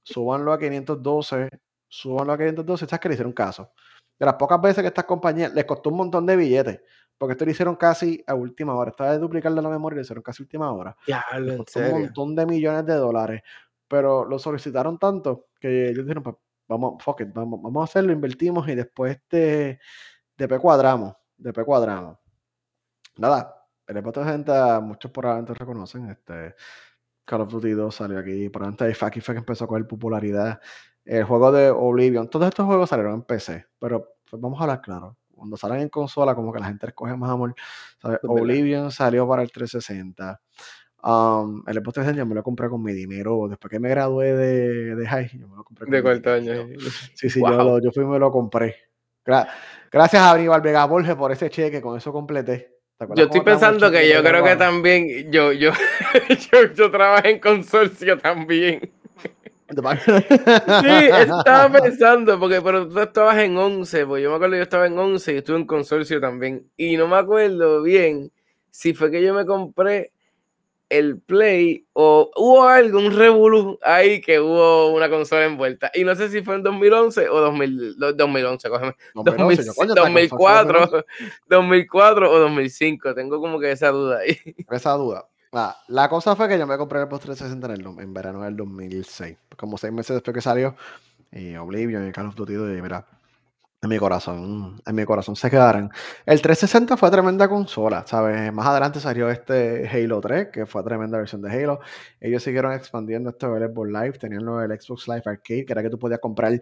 subanlo 0.03 0.53
a 0.53 0.59
512, 0.59 1.49
subanlo 1.89 2.33
a 2.35 2.37
512, 2.37 2.87
¿sabes 2.87 3.01
que 3.01 3.09
le 3.09 3.15
hicieron 3.15 3.33
caso? 3.33 3.73
De 4.19 4.27
las 4.27 4.35
pocas 4.35 4.61
veces 4.61 4.83
que 4.83 4.89
estas 4.89 5.07
compañías 5.07 5.53
les 5.55 5.65
costó 5.65 5.89
un 5.89 5.97
montón 5.97 6.27
de 6.27 6.37
billetes, 6.37 6.83
porque 7.17 7.33
esto 7.33 7.47
lo 7.47 7.51
hicieron 7.51 7.77
casi 7.77 8.23
a 8.27 8.35
última 8.35 8.75
hora. 8.75 8.91
Estaba 8.91 9.13
de 9.13 9.19
duplicarle 9.19 9.63
la 9.63 9.71
memoria 9.71 9.97
y 9.97 9.99
lo 9.99 10.03
hicieron 10.03 10.23
casi 10.23 10.43
a 10.43 10.45
última 10.45 10.71
hora. 10.73 10.95
Ya, 11.07 11.25
les 11.41 11.57
costó 11.57 11.81
un 11.81 12.03
montón 12.03 12.35
de 12.37 12.45
millones 12.45 12.85
de 12.85 12.95
dólares. 12.95 13.43
Pero 13.89 14.25
lo 14.25 14.39
solicitaron 14.39 14.99
tanto 14.99 15.47
que 15.61 15.89
ellos 15.89 16.05
dijeron, 16.05 16.23
pues 16.23 16.37
vamos, 16.69 17.03
fuck 17.03 17.21
it, 17.21 17.29
vamos, 17.33 17.61
vamos 17.63 17.81
a 17.81 17.85
hacerlo, 17.85 18.13
invertimos 18.13 18.69
y 18.69 18.75
después 18.75 19.21
de, 19.31 19.79
de 20.37 20.59
cuadramos, 20.59 21.15
de 21.37 21.53
P 21.53 21.65
cuadramos. 21.65 22.19
Nada, 23.17 23.55
el 23.87 23.97
Xbox 23.97 24.15
360, 24.15 24.81
muchos 24.81 25.11
probablemente 25.11 25.55
reconocen, 25.55 26.11
este, 26.11 26.55
Call 27.25 27.43
of 27.43 27.53
Duty 27.53 27.71
2 27.71 27.95
salió 27.95 28.19
aquí, 28.19 28.49
probablemente 28.49 28.95
Fucky 28.95 29.21
Fuck 29.21 29.37
empezó 29.37 29.65
a 29.65 29.69
coger 29.69 29.87
popularidad. 29.87 30.61
El 31.05 31.25
juego 31.25 31.53
de 31.53 31.71
Oblivion, 31.71 32.29
todos 32.29 32.49
estos 32.49 32.67
juegos 32.67 32.89
salieron 32.91 33.15
en 33.15 33.23
PC, 33.23 33.67
pero 33.79 34.17
pues, 34.29 34.41
vamos 34.41 34.59
a 34.61 34.65
hablar 34.65 34.81
claro. 34.81 35.17
Cuando 35.35 35.57
salen 35.57 35.81
en 35.81 35.89
consola, 35.89 36.35
como 36.35 36.53
que 36.53 36.61
la 36.61 36.67
gente 36.67 36.87
escoge 36.87 37.17
más 37.17 37.31
amor. 37.31 37.55
Oblivion 38.23 38.91
salió 38.91 39.29
para 39.29 39.43
el 39.43 39.51
360. 39.51 40.41
Um, 41.07 41.63
el 41.67 41.75
Xbox 41.75 41.95
360 41.97 42.19
yo 42.21 42.27
me 42.27 42.35
lo 42.35 42.43
compré 42.43 42.69
con 42.71 42.83
mi 42.83 42.95
dinero. 42.95 43.47
Después 43.49 43.71
que 43.71 43.79
me 43.79 43.91
gradué 43.91 44.33
de, 44.35 44.95
de 44.97 45.07
high, 45.07 45.31
yo 45.39 45.49
me 45.49 45.57
lo 45.57 45.65
compré 45.65 45.85
con 45.85 45.93
De 45.93 45.99
mi 45.99 46.03
cuarto 46.03 46.33
año. 46.33 46.67
Sí, 47.15 47.29
sí, 47.29 47.41
Wow. 47.41 47.51
yo, 47.51 47.57
lo- 47.65 47.79
yo 47.83 47.93
fui 47.93 48.05
y 48.05 48.07
me 48.07 48.19
lo 48.19 48.31
compré. 48.31 48.77
Gra- 49.25 49.47
gracias 49.93 50.23
a 50.23 50.33
Aníbal 50.33 50.63
Vega 50.63 50.85
Borges 50.87 51.15
por 51.15 51.31
ese 51.31 51.51
cheque, 51.51 51.83
con 51.83 51.99
eso 51.99 52.11
completé. 52.13 52.71
¿Te 52.97 53.05
acuerdas 53.05 53.19
Yo 53.19 53.25
estoy 53.27 53.41
pensando 53.43 53.91
que 53.91 54.09
yo 54.09 54.23
creo 54.23 54.43
que 54.45 54.57
también, 54.57 55.31
yo, 55.31 55.53
yo, 55.53 55.73
yo, 56.53 56.73
yo 56.75 56.91
trabajé 56.91 57.31
en 57.33 57.39
consorcio 57.41 58.17
también. 58.19 58.91
Sí, 60.07 61.09
estaba 61.11 61.71
pensando, 61.71 62.39
porque 62.39 62.61
pero 62.63 62.89
tú 62.89 63.01
estabas 63.01 63.39
en 63.39 63.57
11, 63.57 64.07
pues 64.07 64.23
yo 64.23 64.31
me 64.31 64.37
acuerdo 64.37 64.53
que 64.53 64.59
yo 64.59 64.63
estaba 64.63 64.87
en 64.87 64.99
11 64.99 65.35
y 65.35 65.37
estuve 65.39 65.57
en 65.59 65.67
consorcio 65.67 66.21
también. 66.21 66.71
Y 66.77 66.97
no 66.97 67.09
me 67.09 67.17
acuerdo 67.17 67.83
bien 67.83 68.31
si 68.71 68.95
fue 68.95 69.11
que 69.11 69.23
yo 69.23 69.35
me 69.35 69.45
compré 69.47 70.13
el 70.91 71.19
Play 71.21 71.87
o 71.95 72.31
hubo 72.37 72.65
algo, 72.69 72.99
un 72.99 73.11
revolú 73.17 73.79
ahí 73.83 74.21
que 74.21 74.39
hubo 74.39 74.93
una 74.95 75.09
consola 75.09 75.45
envuelta. 75.47 75.91
Y 75.95 76.05
no 76.05 76.15
sé 76.15 76.29
si 76.29 76.43
fue 76.43 76.55
en 76.57 76.63
2011 76.63 77.29
o 77.29 77.41
2000, 77.41 77.97
do- 77.99 78.13
2011, 78.13 78.69
cógeme, 78.69 78.95
2011, 79.15 79.65
yo, 79.65 79.75
coño, 79.75 79.95
2000, 79.95 80.05
esta 80.31 80.45
consola 80.45 80.75
2004, 80.75 80.81
2011. 80.81 81.07
2004 81.49 82.31
o 82.31 82.39
2005. 82.39 83.15
Tengo 83.15 83.41
como 83.41 83.59
que 83.61 83.73
esa 83.73 83.89
duda 83.89 84.19
ahí. 84.19 84.39
Esa 84.71 84.93
duda. 84.93 85.27
Ah, 85.53 85.77
la 85.89 86.09
cosa 86.09 86.35
fue 86.35 86.49
que 86.49 86.59
yo 86.59 86.67
me 86.67 86.77
compré 86.77 87.01
el 87.01 87.07
Xbox 87.07 87.23
360 87.25 87.67
en, 87.67 87.81
el 87.81 88.03
en 88.03 88.13
verano 88.15 88.43
del 88.43 88.57
2006. 88.57 89.37
Como 89.57 89.79
seis 89.79 89.93
meses 89.93 90.15
después 90.15 90.35
que 90.35 90.41
salió. 90.41 90.75
Y 91.31 91.55
Oblivion 91.57 92.09
y 92.09 92.13
Call 92.13 92.27
of 92.27 92.35
Duty. 92.35 92.55
Y 92.55 92.83
mira, 92.83 93.07
en 93.85 93.91
mi 93.91 93.99
corazón, 93.99 94.81
en 94.85 94.95
mi 94.95 95.05
corazón 95.05 95.37
se 95.37 95.51
quedaron. 95.51 95.91
El 96.25 96.41
360 96.41 96.97
fue 96.97 97.11
tremenda 97.11 97.49
consola, 97.49 98.05
¿sabes? 98.07 98.53
Más 98.53 98.67
adelante 98.67 98.99
salió 98.99 99.29
este 99.29 99.87
Halo 99.89 100.21
3, 100.21 100.49
que 100.53 100.67
fue 100.67 100.83
tremenda 100.83 101.19
versión 101.19 101.43
de 101.43 101.51
Halo. 101.53 101.81
Ellos 102.19 102.43
siguieron 102.43 102.73
expandiendo 102.73 103.31
esto 103.31 103.53
del 103.53 103.71
Xbox 103.71 103.89
Live. 103.91 104.13
Tenían 104.13 104.45
lo 104.45 104.59
del 104.59 104.81
Xbox 104.81 105.07
Live 105.07 105.23
Arcade, 105.27 105.67
que 105.67 105.73
era 105.73 105.83
que 105.83 105.91
tú 105.91 105.99
podías 105.99 106.21
comprar 106.21 106.59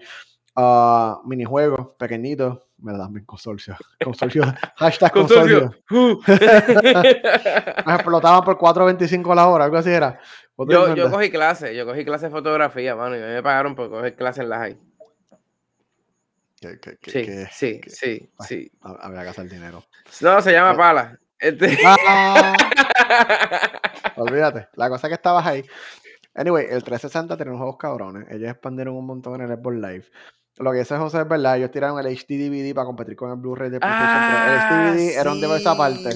ah, 0.57 1.21
minijuegos 1.25 1.95
pequeñitos. 1.97 2.59
Me 2.79 2.93
dan 2.93 3.13
bien 3.13 3.25
consorcio. 3.25 3.77
Consorcio. 4.03 4.43
Hashtag 4.77 5.13
consorcio. 5.13 5.71
Consorcio. 5.89 5.91
Uh. 5.91 6.21
Nos 7.87 7.95
explotaban 7.95 8.43
por 8.43 8.59
4.25 8.59 9.35
la 9.37 9.47
hora, 9.47 9.65
algo 9.67 9.77
así 9.77 9.91
era. 9.91 10.19
Yo, 10.69 10.95
yo 10.95 11.11
cogí 11.11 11.31
clase, 11.31 11.75
yo 11.75 11.87
cogí 11.87 12.05
clase 12.05 12.27
de 12.27 12.31
fotografía, 12.33 12.95
mano, 12.95 13.17
y 13.17 13.21
me 13.21 13.43
pagaron 13.43 13.75
por 13.75 13.89
coger 13.89 14.17
clase 14.17 14.43
en 14.43 14.49
la 14.49 14.59
high. 14.59 14.79
Que- 16.63 16.79
que- 16.79 16.97
que- 16.99 17.11
Sí, 17.11 17.27
que- 17.27 17.47
sí, 17.51 17.81
sí, 17.89 18.31
Ay. 18.39 18.47
sí. 18.49 18.73
que 18.73 19.29
hacer 19.29 19.49
dinero. 19.49 19.85
No, 20.21 20.41
se 20.41 20.53
llama 20.53 20.73
Eh. 20.73 20.77
pala. 20.77 21.19
Este... 21.41 21.77
Ah, 21.85 22.55
olvídate. 24.17 24.69
La 24.75 24.89
cosa 24.89 25.09
es 25.09 25.11
que 25.11 25.15
estabas 25.17 25.45
ahí. 25.45 25.65
Anyway, 26.35 26.67
el 26.71 26.85
360 26.85 27.37
tenía 27.37 27.51
unos 27.51 27.59
juegos 27.63 27.79
cabrones. 27.79 28.27
Ellos 28.31 28.49
expandieron 28.51 28.95
un 28.95 29.07
montón 29.07 29.35
en 29.41 29.51
el 29.51 29.59
Xbox 29.59 29.77
Live. 29.77 30.05
Lo 30.59 30.71
que 30.71 30.79
dice 30.79 30.97
José 30.97 31.21
es 31.23 31.29
verdad. 31.29 31.57
Ellos 31.57 31.71
tiraron 31.73 31.99
el 31.99 32.07
HD 32.07 32.39
DVD 32.39 32.75
para 32.75 32.87
competir 32.87 33.17
con 33.17 33.31
el 33.31 33.37
Blu-ray 33.37 33.71
de 33.71 33.81
PlayStation 33.81 34.45
3. 34.45 34.55
El 34.55 34.61
HD 34.61 34.95
DVD 34.95 35.21
era 35.21 35.33
un 35.33 35.41
device 35.41 35.69
aparte 35.69 36.11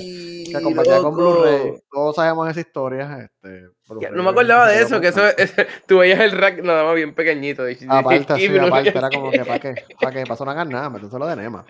que 0.48 0.60
competía 0.62 0.98
con 1.00 1.14
Blu-ray. 1.14 1.72
Ah. 1.76 1.80
Todos 1.90 2.16
sabemos 2.16 2.48
esa 2.50 2.60
historia. 2.60 3.18
Este, 3.24 3.66
No 4.12 4.22
me 4.22 4.30
acordaba 4.30 4.68
de 4.68 4.82
eso, 4.82 5.00
que 5.00 5.08
eso, 5.08 5.26
ese- 5.36 5.66
tú 5.86 5.98
veías 5.98 6.20
el 6.20 6.32
rack 6.32 6.62
nada 6.62 6.84
más 6.84 6.94
bien 6.94 7.14
pequeñito. 7.14 7.64
de- 7.64 7.74
de- 7.74 7.86
Aparte, 7.88 8.34
y 8.36 8.40
sí, 8.40 8.48
Blu-ray 8.48 8.68
aparte, 8.68 8.88
era 8.98 9.10
como 9.10 9.30
que 9.30 9.38
para 9.44 9.58
qué, 9.58 9.74
para 10.00 10.12
qué, 10.12 10.22
para 10.22 10.34
eso 10.34 10.44
no 10.44 10.50
hagan 10.50 10.68
nada, 10.68 10.90
métenselo 10.90 11.26
de 11.26 11.36
Nema. 11.36 11.64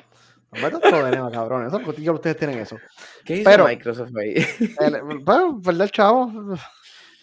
Métenselo 0.53 1.05
de 1.05 1.11
Nema, 1.11 1.31
cabrón. 1.31 1.67
Eso 1.67 1.81
porque 1.81 2.09
ustedes 2.11 2.37
tienen 2.37 2.59
eso. 2.59 2.77
¿Qué 3.25 3.37
hizo 3.37 3.51
Pero- 3.51 3.67
Microsoft 3.67 4.11
ahí? 4.17 4.35
El, 4.81 5.03
bueno, 5.23 5.59
¿verdad, 5.61 5.89
chavo? 5.89 6.31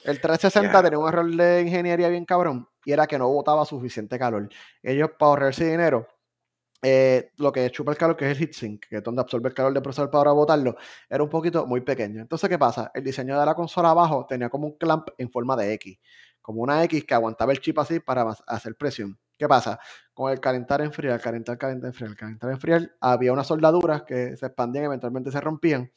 El 0.03 0.19
360 0.19 0.71
Ya. 0.73 0.83
tenía 0.83 0.99
un 0.99 1.07
error 1.07 1.29
de 1.33 1.61
ingeniería 1.61 2.09
bien 2.09 2.25
cabrón 2.25 2.67
y 2.83 2.91
era 2.91 3.07
que 3.07 3.17
no 3.17 3.29
botaba 3.29 3.63
suficiente 3.65 4.19
calor. 4.19 4.49
Ellos, 4.81 5.09
para 5.17 5.29
ahorrarse 5.29 5.63
dinero, 5.65 6.05
eh, 6.83 7.31
lo 7.37 7.51
que 7.51 7.71
chupa 7.71 7.91
el 7.91 7.97
calor, 7.97 8.17
que 8.17 8.29
es 8.29 8.37
el 8.37 8.43
heatsink, 8.43 8.87
que 8.89 8.97
es 8.97 9.03
donde 9.03 9.21
absorbe 9.21 9.47
el 9.47 9.55
calor 9.55 9.73
del 9.73 9.81
procesador 9.81 10.11
para 10.11 10.33
botarlo, 10.33 10.75
era 11.09 11.23
un 11.23 11.29
poquito 11.29 11.65
muy 11.65 11.79
pequeño. 11.79 12.21
Entonces, 12.21 12.49
¿qué 12.49 12.59
pasa? 12.59 12.91
El 12.93 13.05
diseño 13.05 13.39
de 13.39 13.45
la 13.45 13.55
consola 13.55 13.91
abajo 13.91 14.25
tenía 14.27 14.49
como 14.49 14.67
un 14.67 14.77
clamp 14.77 15.07
en 15.17 15.31
forma 15.31 15.55
de 15.55 15.71
X, 15.73 15.97
como 16.41 16.61
una 16.61 16.83
X 16.83 17.05
que 17.05 17.13
aguantaba 17.13 17.53
el 17.53 17.61
chip 17.61 17.79
así 17.79 18.01
para 18.01 18.29
hacer 18.47 18.75
presión. 18.75 19.17
¿Qué 19.37 19.47
pasa? 19.47 19.79
Con 20.13 20.31
el 20.31 20.41
calentar, 20.41 20.81
enfriar, 20.81 21.21
calentar, 21.21 21.57
calentar, 21.57 21.87
enfriar, 21.87 22.15
calentar, 22.15 22.51
enfriar, 22.51 22.91
había 22.99 23.31
unas 23.31 23.47
soldaduras 23.47 24.03
que 24.03 24.35
se 24.35 24.45
expandían, 24.45 24.85
eventualmente 24.85 25.31
se 25.31 25.39
rompían. 25.39 25.89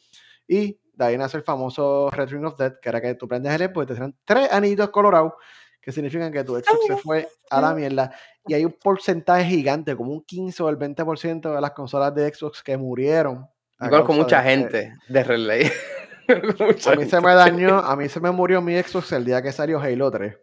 Y 0.47 0.79
de 0.95 1.05
ahí 1.05 1.19
nace 1.19 1.39
el 1.39 1.43
famoso 1.43 2.11
Red 2.11 2.29
Ring 2.31 2.45
of 2.45 2.57
Death, 2.57 2.77
que 2.81 2.89
era 2.89 3.01
que 3.01 3.15
tú 3.17 3.27
prendes 3.27 3.53
el 3.61 3.69
Xbox 3.69 3.85
y 3.85 3.87
te 3.89 3.95
tiran 3.95 4.17
tres 4.25 4.53
anillitos 4.53 4.91
colorados, 4.91 5.33
que 5.87 5.93
significan 5.93 6.33
que 6.33 6.43
tu 6.43 6.57
Xbox 6.57 6.85
se 6.85 6.97
fue 6.97 7.29
a 7.49 7.61
la 7.61 7.73
mierda. 7.73 8.11
Y 8.45 8.55
hay 8.55 8.65
un 8.65 8.73
porcentaje 8.73 9.45
gigante, 9.45 9.95
como 9.95 10.11
un 10.11 10.25
15 10.25 10.65
o 10.65 10.69
el 10.69 10.77
20% 10.77 11.55
de 11.55 11.61
las 11.61 11.71
consolas 11.71 12.13
de 12.13 12.29
Xbox 12.35 12.61
que 12.61 12.77
murieron. 12.77 13.47
a 13.79 13.85
Yo 13.85 13.91
conozco 13.91 14.13
mucha 14.15 14.43
de 14.43 14.51
gente 14.51 14.93
de 15.09 15.23
relay. 15.23 15.71
Mucha 16.59 16.91
A 16.91 16.97
mí 16.97 17.05
se 17.05 17.21
me 17.21 17.35
dañó, 17.35 17.79
a 17.79 17.95
mí 17.95 18.09
se 18.09 18.19
me 18.19 18.33
murió 18.33 18.61
mi 18.61 18.77
Xbox 18.83 19.13
el 19.13 19.25
día 19.25 19.41
que 19.41 19.53
salió 19.53 19.79
Halo 19.79 20.11
3. 20.11 20.37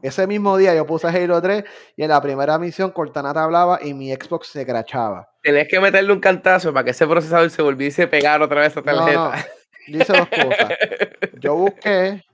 Ese 0.00 0.26
mismo 0.26 0.56
día 0.56 0.74
yo 0.74 0.86
puse 0.86 1.06
Halo 1.08 1.42
3 1.42 1.64
y 1.96 2.02
en 2.02 2.08
la 2.08 2.22
primera 2.22 2.58
misión 2.58 2.92
Cortana 2.92 3.34
te 3.34 3.40
hablaba 3.40 3.78
y 3.82 3.92
mi 3.92 4.10
Xbox 4.14 4.46
se 4.48 4.64
crachaba. 4.64 5.28
Tenés 5.42 5.68
que 5.68 5.80
meterle 5.80 6.14
un 6.14 6.20
cantazo 6.20 6.72
para 6.72 6.82
que 6.84 6.92
ese 6.92 7.06
procesador 7.06 7.50
se 7.50 7.60
volviese 7.60 8.04
a 8.04 8.10
pegar 8.10 8.40
otra 8.40 8.62
vez 8.62 8.74
a 8.74 8.80
esa 8.80 8.90
No, 8.90 8.96
tarjeta. 9.04 9.36
no, 9.36 9.92
yo 9.92 9.98
hice 10.00 10.12
dos 10.14 10.28
cosas. 10.28 10.68
Yo 11.42 11.54
busqué 11.56 12.24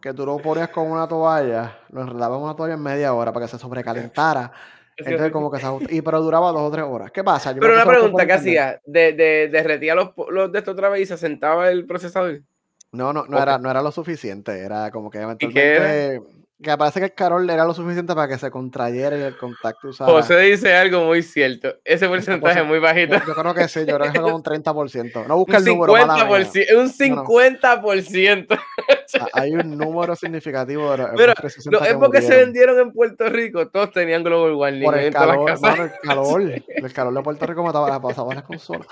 que 0.00 0.12
tú 0.14 0.24
lo 0.26 0.38
ponías 0.38 0.68
con 0.70 0.90
una 0.90 1.06
toalla, 1.06 1.78
lo 1.90 2.02
enredabas 2.02 2.38
en 2.38 2.44
una 2.44 2.56
toalla 2.56 2.74
en 2.74 2.82
media 2.82 3.12
hora 3.14 3.32
para 3.32 3.46
que 3.46 3.50
se 3.52 3.58
sobrecalentara. 3.58 4.50
Entonces, 4.96 5.32
como 5.32 5.50
que 5.50 5.58
se 5.58 5.66
ajusta- 5.66 5.92
Y 5.94 6.02
pero 6.02 6.20
duraba 6.20 6.52
dos 6.52 6.60
o 6.62 6.70
tres 6.70 6.84
horas. 6.86 7.10
¿Qué 7.10 7.24
pasa? 7.24 7.52
Yo 7.52 7.60
Pero 7.60 7.72
una 7.74 7.86
pregunta, 7.86 8.26
¿qué 8.26 8.34
internet. 8.34 8.38
hacía? 8.40 8.80
¿De, 8.84 9.12
de, 9.14 9.48
derretía 9.48 9.94
los, 9.94 10.10
los 10.30 10.52
de 10.52 10.58
esto 10.58 10.72
otra 10.72 10.90
vez 10.90 11.02
y 11.02 11.06
se 11.06 11.16
sentaba 11.16 11.70
el 11.70 11.86
procesador? 11.86 12.42
No, 12.92 13.12
no, 13.12 13.24
no, 13.26 13.42
era, 13.42 13.56
no 13.58 13.70
era 13.70 13.82
lo 13.82 13.92
suficiente. 13.92 14.58
Era 14.58 14.90
como 14.90 15.10
que 15.10 15.18
eventualmente. 15.20 16.20
Que 16.62 16.76
parece 16.76 17.00
que 17.00 17.06
el 17.06 17.14
calor 17.14 17.50
era 17.50 17.64
lo 17.64 17.72
suficiente 17.72 18.14
para 18.14 18.28
que 18.28 18.36
se 18.36 18.50
contrayera 18.50 19.16
y 19.16 19.22
el 19.22 19.38
contacto 19.38 19.88
usara. 19.88 20.12
José 20.12 20.36
dice 20.40 20.74
algo 20.74 21.06
muy 21.06 21.22
cierto. 21.22 21.76
Ese 21.82 22.06
porcentaje 22.06 22.60
es 22.60 22.66
muy 22.66 22.78
bajito. 22.78 23.14
Yo, 23.14 23.28
yo 23.28 23.34
creo 23.34 23.54
que 23.54 23.66
sí, 23.66 23.80
yo 23.86 23.96
creo 23.96 24.00
que 24.12 24.18
es 24.18 24.20
como 24.22 24.36
un 24.36 24.42
30%. 24.44 25.26
No 25.26 25.36
busca 25.38 25.56
el 25.56 25.64
número, 25.64 25.94
mala 25.94 26.26
mía. 26.26 26.26
50%. 26.26 26.76
Un 26.76 26.84
No, 27.14 27.22
no. 27.22 27.24
50%. 29.12 29.28
Hay 29.32 29.52
un 29.52 29.76
número 29.76 30.14
significativo 30.16 30.90
de 30.92 30.98
los 30.98 31.10
Pero 31.16 31.32
Xbox 31.32 31.54
360 31.54 31.70
Los 31.70 31.82
que 31.82 31.94
Xbox 31.94 32.18
que 32.18 32.22
se 32.22 32.36
vendieron 32.36 32.78
en 32.78 32.92
Puerto 32.92 33.28
Rico, 33.28 33.68
todos 33.68 33.90
tenían 33.92 34.22
Global 34.22 34.54
Warning 34.54 34.84
Por 34.84 34.98
el 34.98 35.12
las 35.12 35.14
calor, 35.14 35.50
el 35.50 35.92
calor, 36.02 36.42
el 36.68 36.92
calor 36.92 37.14
de 37.14 37.22
Puerto 37.22 37.46
Rico 37.46 37.62
mataba, 37.62 38.00
pasaba 38.00 38.34
las 38.34 38.44
consolas. 38.44 38.86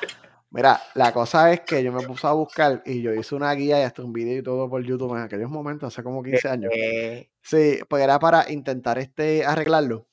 Mira, 0.50 0.80
la 0.94 1.12
cosa 1.12 1.52
es 1.52 1.60
que 1.60 1.82
yo 1.82 1.92
me 1.92 2.02
puse 2.06 2.26
a 2.26 2.32
buscar 2.32 2.82
y 2.86 3.02
yo 3.02 3.12
hice 3.12 3.34
una 3.34 3.52
guía 3.52 3.80
y 3.80 3.82
hasta 3.82 4.02
un 4.02 4.14
video 4.14 4.38
y 4.38 4.42
todo 4.42 4.68
por 4.70 4.82
YouTube 4.82 5.14
en 5.14 5.22
aquellos 5.22 5.50
momentos, 5.50 5.92
hace 5.92 6.02
como 6.02 6.22
15 6.22 6.48
años. 6.48 6.72
Sí, 7.42 7.78
pues 7.86 8.02
era 8.02 8.18
para 8.18 8.50
intentar 8.50 8.98
este 8.98 9.44
arreglarlo. 9.44 10.06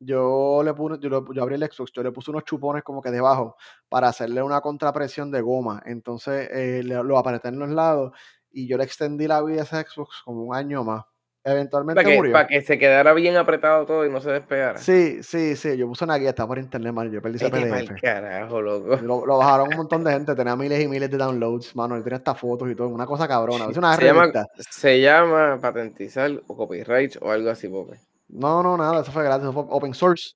Yo 0.00 0.62
le 0.62 0.74
puse, 0.74 1.00
yo, 1.00 1.24
abrí 1.40 1.54
el 1.56 1.64
Xbox, 1.64 1.90
yo 1.92 2.02
le 2.02 2.12
puse 2.12 2.30
unos 2.30 2.44
chupones 2.44 2.84
como 2.84 3.02
que 3.02 3.10
debajo 3.10 3.56
para 3.88 4.08
hacerle 4.08 4.42
una 4.42 4.60
contrapresión 4.60 5.30
de 5.30 5.40
goma. 5.40 5.82
Entonces 5.86 6.48
eh, 6.52 6.82
lo 6.84 7.18
apreté 7.18 7.48
en 7.48 7.58
los 7.58 7.70
lados 7.70 8.12
y 8.50 8.66
yo 8.66 8.76
le 8.76 8.84
extendí 8.84 9.26
la 9.26 9.42
vida 9.42 9.60
a 9.60 9.64
ese 9.64 9.82
Xbox 9.82 10.22
como 10.24 10.42
un 10.42 10.54
año 10.54 10.84
más. 10.84 11.04
Eventualmente 11.44 12.02
para, 12.02 12.10
que, 12.10 12.16
murió. 12.16 12.32
para 12.32 12.46
que 12.46 12.60
se 12.60 12.78
quedara 12.78 13.14
bien 13.14 13.36
apretado 13.36 13.86
todo 13.86 14.04
y 14.04 14.10
no 14.10 14.20
se 14.20 14.30
despegara. 14.30 14.78
Sí, 14.78 15.22
sí, 15.22 15.56
sí. 15.56 15.76
Yo 15.78 15.86
puse 15.86 16.04
una 16.04 16.16
guía, 16.16 16.30
está 16.30 16.46
por 16.46 16.58
internet, 16.58 16.92
man. 16.92 17.10
Yo 17.10 17.22
perdí 17.22 17.36
ese 17.36 17.48
PDF. 17.48 18.00
carajo, 18.02 18.60
loco. 18.60 18.96
Lo, 18.96 19.24
lo 19.24 19.38
bajaron 19.38 19.68
un 19.68 19.76
montón 19.76 20.04
de 20.04 20.12
gente, 20.12 20.34
tenía 20.34 20.56
miles 20.56 20.82
y 20.82 20.88
miles 20.88 21.10
de 21.10 21.16
downloads, 21.16 21.74
mano. 21.74 21.96
Yo 21.96 22.02
tenía 22.02 22.18
hasta 22.18 22.34
fotos 22.34 22.70
y 22.70 22.74
todo, 22.74 22.88
una 22.88 23.06
cosa 23.06 23.26
cabrona. 23.26 23.66
Es 23.70 23.76
una 23.76 23.96
Se 23.96 24.04
llama, 24.04 24.30
se 24.58 25.00
llama 25.00 25.58
patentizar 25.60 26.30
o 26.46 26.56
copyright 26.56 27.16
o 27.22 27.30
algo 27.30 27.50
así, 27.50 27.68
Pope. 27.68 27.98
No, 28.28 28.62
no, 28.62 28.76
nada, 28.76 29.00
eso 29.00 29.10
fue 29.10 29.24
gratis, 29.24 29.44
eso 29.44 29.52
fue 29.52 29.64
open 29.70 29.94
source. 29.94 30.34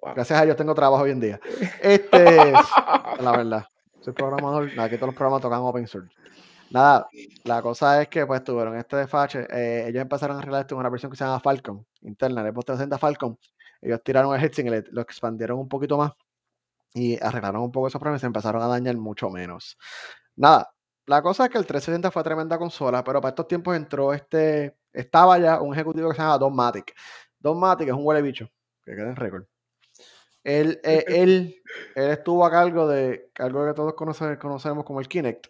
Wow. 0.00 0.14
Gracias 0.14 0.38
a 0.38 0.44
Dios 0.44 0.56
tengo 0.56 0.74
trabajo 0.74 1.04
hoy 1.04 1.12
en 1.12 1.20
día. 1.20 1.40
Este, 1.82 2.52
la 3.20 3.32
verdad. 3.36 3.64
Soy 4.00 4.12
programador, 4.12 4.68
aquí 4.78 4.96
todos 4.96 5.08
los 5.08 5.14
programas 5.14 5.40
tocan 5.40 5.60
open 5.60 5.86
source. 5.86 6.14
Nada, 6.70 7.08
la 7.44 7.62
cosa 7.62 8.02
es 8.02 8.08
que 8.08 8.26
pues 8.26 8.44
tuvieron 8.44 8.76
este 8.76 8.96
desfache. 8.96 9.46
eh, 9.50 9.86
ellos 9.88 10.02
empezaron 10.02 10.36
a 10.36 10.40
arreglar 10.40 10.62
esto 10.62 10.74
en 10.74 10.80
una 10.80 10.90
versión 10.90 11.10
que 11.10 11.16
se 11.16 11.24
llama 11.24 11.40
Falcon, 11.40 11.86
interna, 12.02 12.42
el 12.42 12.52
Xbox 12.52 12.66
360 12.66 12.98
Falcon. 12.98 13.38
Ellos 13.80 14.02
tiraron 14.02 14.34
el 14.38 14.50
le- 14.70 14.84
lo 14.92 15.00
expandieron 15.02 15.58
un 15.58 15.68
poquito 15.68 15.96
más 15.96 16.12
y 16.94 17.22
arreglaron 17.24 17.62
un 17.62 17.72
poco 17.72 17.88
esos 17.88 18.00
problemas 18.00 18.20
y 18.20 18.22
se 18.22 18.26
empezaron 18.28 18.62
a 18.62 18.68
dañar 18.68 18.96
mucho 18.98 19.30
menos. 19.30 19.78
Nada, 20.36 20.70
la 21.06 21.22
cosa 21.22 21.46
es 21.46 21.50
que 21.50 21.58
el 21.58 21.66
360 21.66 22.10
fue 22.12 22.24
tremenda 22.24 22.58
consola, 22.58 23.04
pero 23.04 23.20
para 23.20 23.30
estos 23.30 23.48
tiempos 23.48 23.76
entró 23.76 24.12
este, 24.14 24.76
estaba 24.92 25.38
ya 25.38 25.60
un 25.62 25.74
ejecutivo 25.74 26.10
que 26.10 26.16
se 26.16 26.22
llama 26.22 26.38
Don 26.38 26.54
Matic. 26.56 26.94
Don 27.40 27.58
Matic 27.60 27.88
es 27.88 27.94
un 27.94 28.06
huele 28.06 28.22
bicho, 28.22 28.48
que 28.84 28.92
queda 28.96 29.10
en 29.10 29.16
récord. 29.16 29.44
Él, 30.44 30.80
eh, 30.84 31.04
él, 31.08 31.56
él 31.94 32.10
estuvo 32.10 32.44
a 32.44 32.50
cargo 32.50 32.86
de 32.88 33.30
algo 33.38 33.66
que 33.66 33.74
todos 33.74 33.94
conoce- 33.94 34.38
conocemos 34.38 34.84
como 34.84 35.00
el 35.00 35.08
Kinect, 35.08 35.46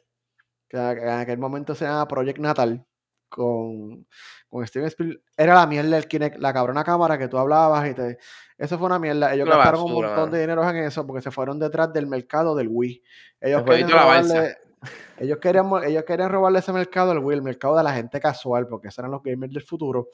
que 0.68 0.76
en 0.76 1.09
aquel 1.09 1.38
momento 1.38 1.74
se 1.74 1.85
llama 1.85 2.07
Project 2.07 2.38
Natal, 2.38 2.87
con, 3.28 4.07
con 4.48 4.66
Steven 4.66 4.88
Spielberg 4.88 5.22
era 5.37 5.54
la 5.54 5.66
mierda 5.66 5.96
del 5.96 6.09
Kinect, 6.09 6.38
la 6.38 6.52
cabrona 6.52 6.85
cámara 6.85 7.18
que 7.18 7.28
tú 7.28 7.38
hablabas 7.38 7.88
y 7.90 7.94
te... 7.94 8.18
Eso 8.57 8.78
fue 8.78 8.87
una 8.87 8.98
mierda. 8.98 9.33
Ellos 9.33 9.46
Una 9.46 9.57
gastaron 9.57 9.83
un 9.85 9.92
montón 9.92 10.31
de 10.31 10.40
dinero 10.40 10.68
en 10.68 10.76
eso 10.76 11.07
porque 11.07 11.22
se 11.22 11.31
fueron 11.31 11.59
detrás 11.59 11.92
del 11.92 12.07
mercado 12.07 12.57
del 12.57 12.68
Wii. 12.68 13.02
Ellos 13.40 13.61
El 13.61 13.66
querían 13.66 13.90
robarle... 13.90 14.57
Ellos 15.18 15.38
querían, 15.38 15.68
ellos 15.85 16.04
querían 16.04 16.31
robarle 16.31 16.61
ese 16.61 16.72
mercado 16.72 17.11
al 17.11 17.18
Wii, 17.18 17.38
el 17.38 17.42
mercado 17.42 17.76
de 17.76 17.83
la 17.83 17.92
gente 17.92 18.20
casual, 18.20 18.68
porque 18.68 18.87
esos 18.87 19.00
eran 19.00 19.11
los 19.11 19.24
gamers 19.24 19.52
del 19.52 19.64
futuro. 19.64 20.11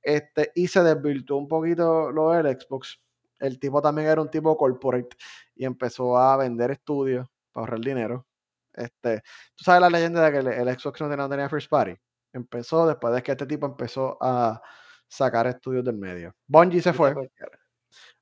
Este, 0.00 0.50
y 0.54 0.66
se 0.66 0.82
desvirtuó 0.82 1.36
un 1.36 1.46
poquito 1.46 2.10
lo 2.10 2.30
del 2.30 2.58
Xbox. 2.58 2.98
El 3.38 3.58
tipo 3.58 3.82
también 3.82 4.08
era 4.08 4.22
un 4.22 4.30
tipo 4.30 4.56
corporate 4.56 5.14
y 5.54 5.66
empezó 5.66 6.16
a 6.16 6.38
vender 6.38 6.70
estudios 6.70 7.28
para 7.52 7.64
ahorrar 7.64 7.80
dinero. 7.80 8.27
Este, 8.78 9.22
¿Tú 9.56 9.64
sabes 9.64 9.80
la 9.80 9.90
leyenda 9.90 10.24
de 10.24 10.32
que 10.32 10.38
el, 10.38 10.46
el 10.68 10.78
Xbox 10.78 11.00
no 11.00 11.08
tenía, 11.08 11.24
no 11.24 11.28
tenía 11.28 11.48
first 11.48 11.68
party? 11.70 11.94
Empezó 12.32 12.86
después 12.86 13.14
de 13.14 13.22
que 13.22 13.32
este 13.32 13.46
tipo 13.46 13.66
empezó 13.66 14.16
a 14.20 14.60
sacar 15.08 15.46
estudios 15.46 15.84
del 15.84 15.96
medio. 15.96 16.34
Bungie 16.46 16.80
se 16.82 16.92
fue. 16.92 17.14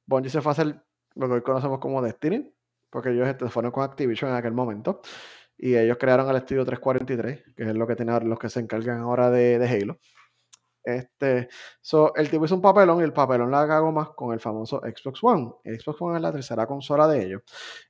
Bungie 0.07 0.31
se 0.31 0.41
fue 0.41 0.51
a 0.51 0.53
hacer 0.53 0.83
lo 1.15 1.27
que 1.29 1.35
hoy 1.35 1.43
conocemos 1.43 1.79
como 1.79 2.01
Destiny, 2.03 2.53
porque 2.91 3.11
ellos 3.11 3.27
este, 3.29 3.49
fueron 3.49 3.73
con 3.73 3.83
Activision 3.85 4.31
en 4.31 4.37
aquel 4.37 4.53
momento. 4.53 5.01
Y 5.59 5.75
ellos 5.75 5.97
crearon 5.99 6.29
el 6.29 6.37
estudio 6.37 6.65
343, 6.65 7.55
que 7.57 7.63
es 7.65 7.75
lo 7.75 7.87
que 7.87 7.97
tienen 7.97 8.13
ahora- 8.15 8.27
los 8.27 8.39
que 8.39 8.49
se 8.51 8.61
encargan 8.61 9.01
ahora 9.01 9.31
de, 9.31 9.59
de 9.59 9.69
Halo. 9.69 9.99
Este, 10.85 11.49
so, 11.81 12.15
el 12.15 12.31
tipo 12.31 12.45
hizo 12.45 12.55
un 12.55 12.63
papelón 12.63 13.01
y 13.01 13.05
el 13.05 13.13
papelón 13.13 13.51
la 13.51 13.67
cagó 13.67 13.91
más 13.91 14.11
con 14.11 14.33
el 14.33 14.39
famoso 14.39 14.81
Xbox 14.81 15.19
One. 15.25 15.53
El 15.65 15.81
Xbox 15.81 16.01
One 16.01 16.17
es 16.17 16.23
la 16.23 16.31
tercera 16.33 16.67
consola 16.67 17.09
de 17.09 17.25
ellos. 17.25 17.43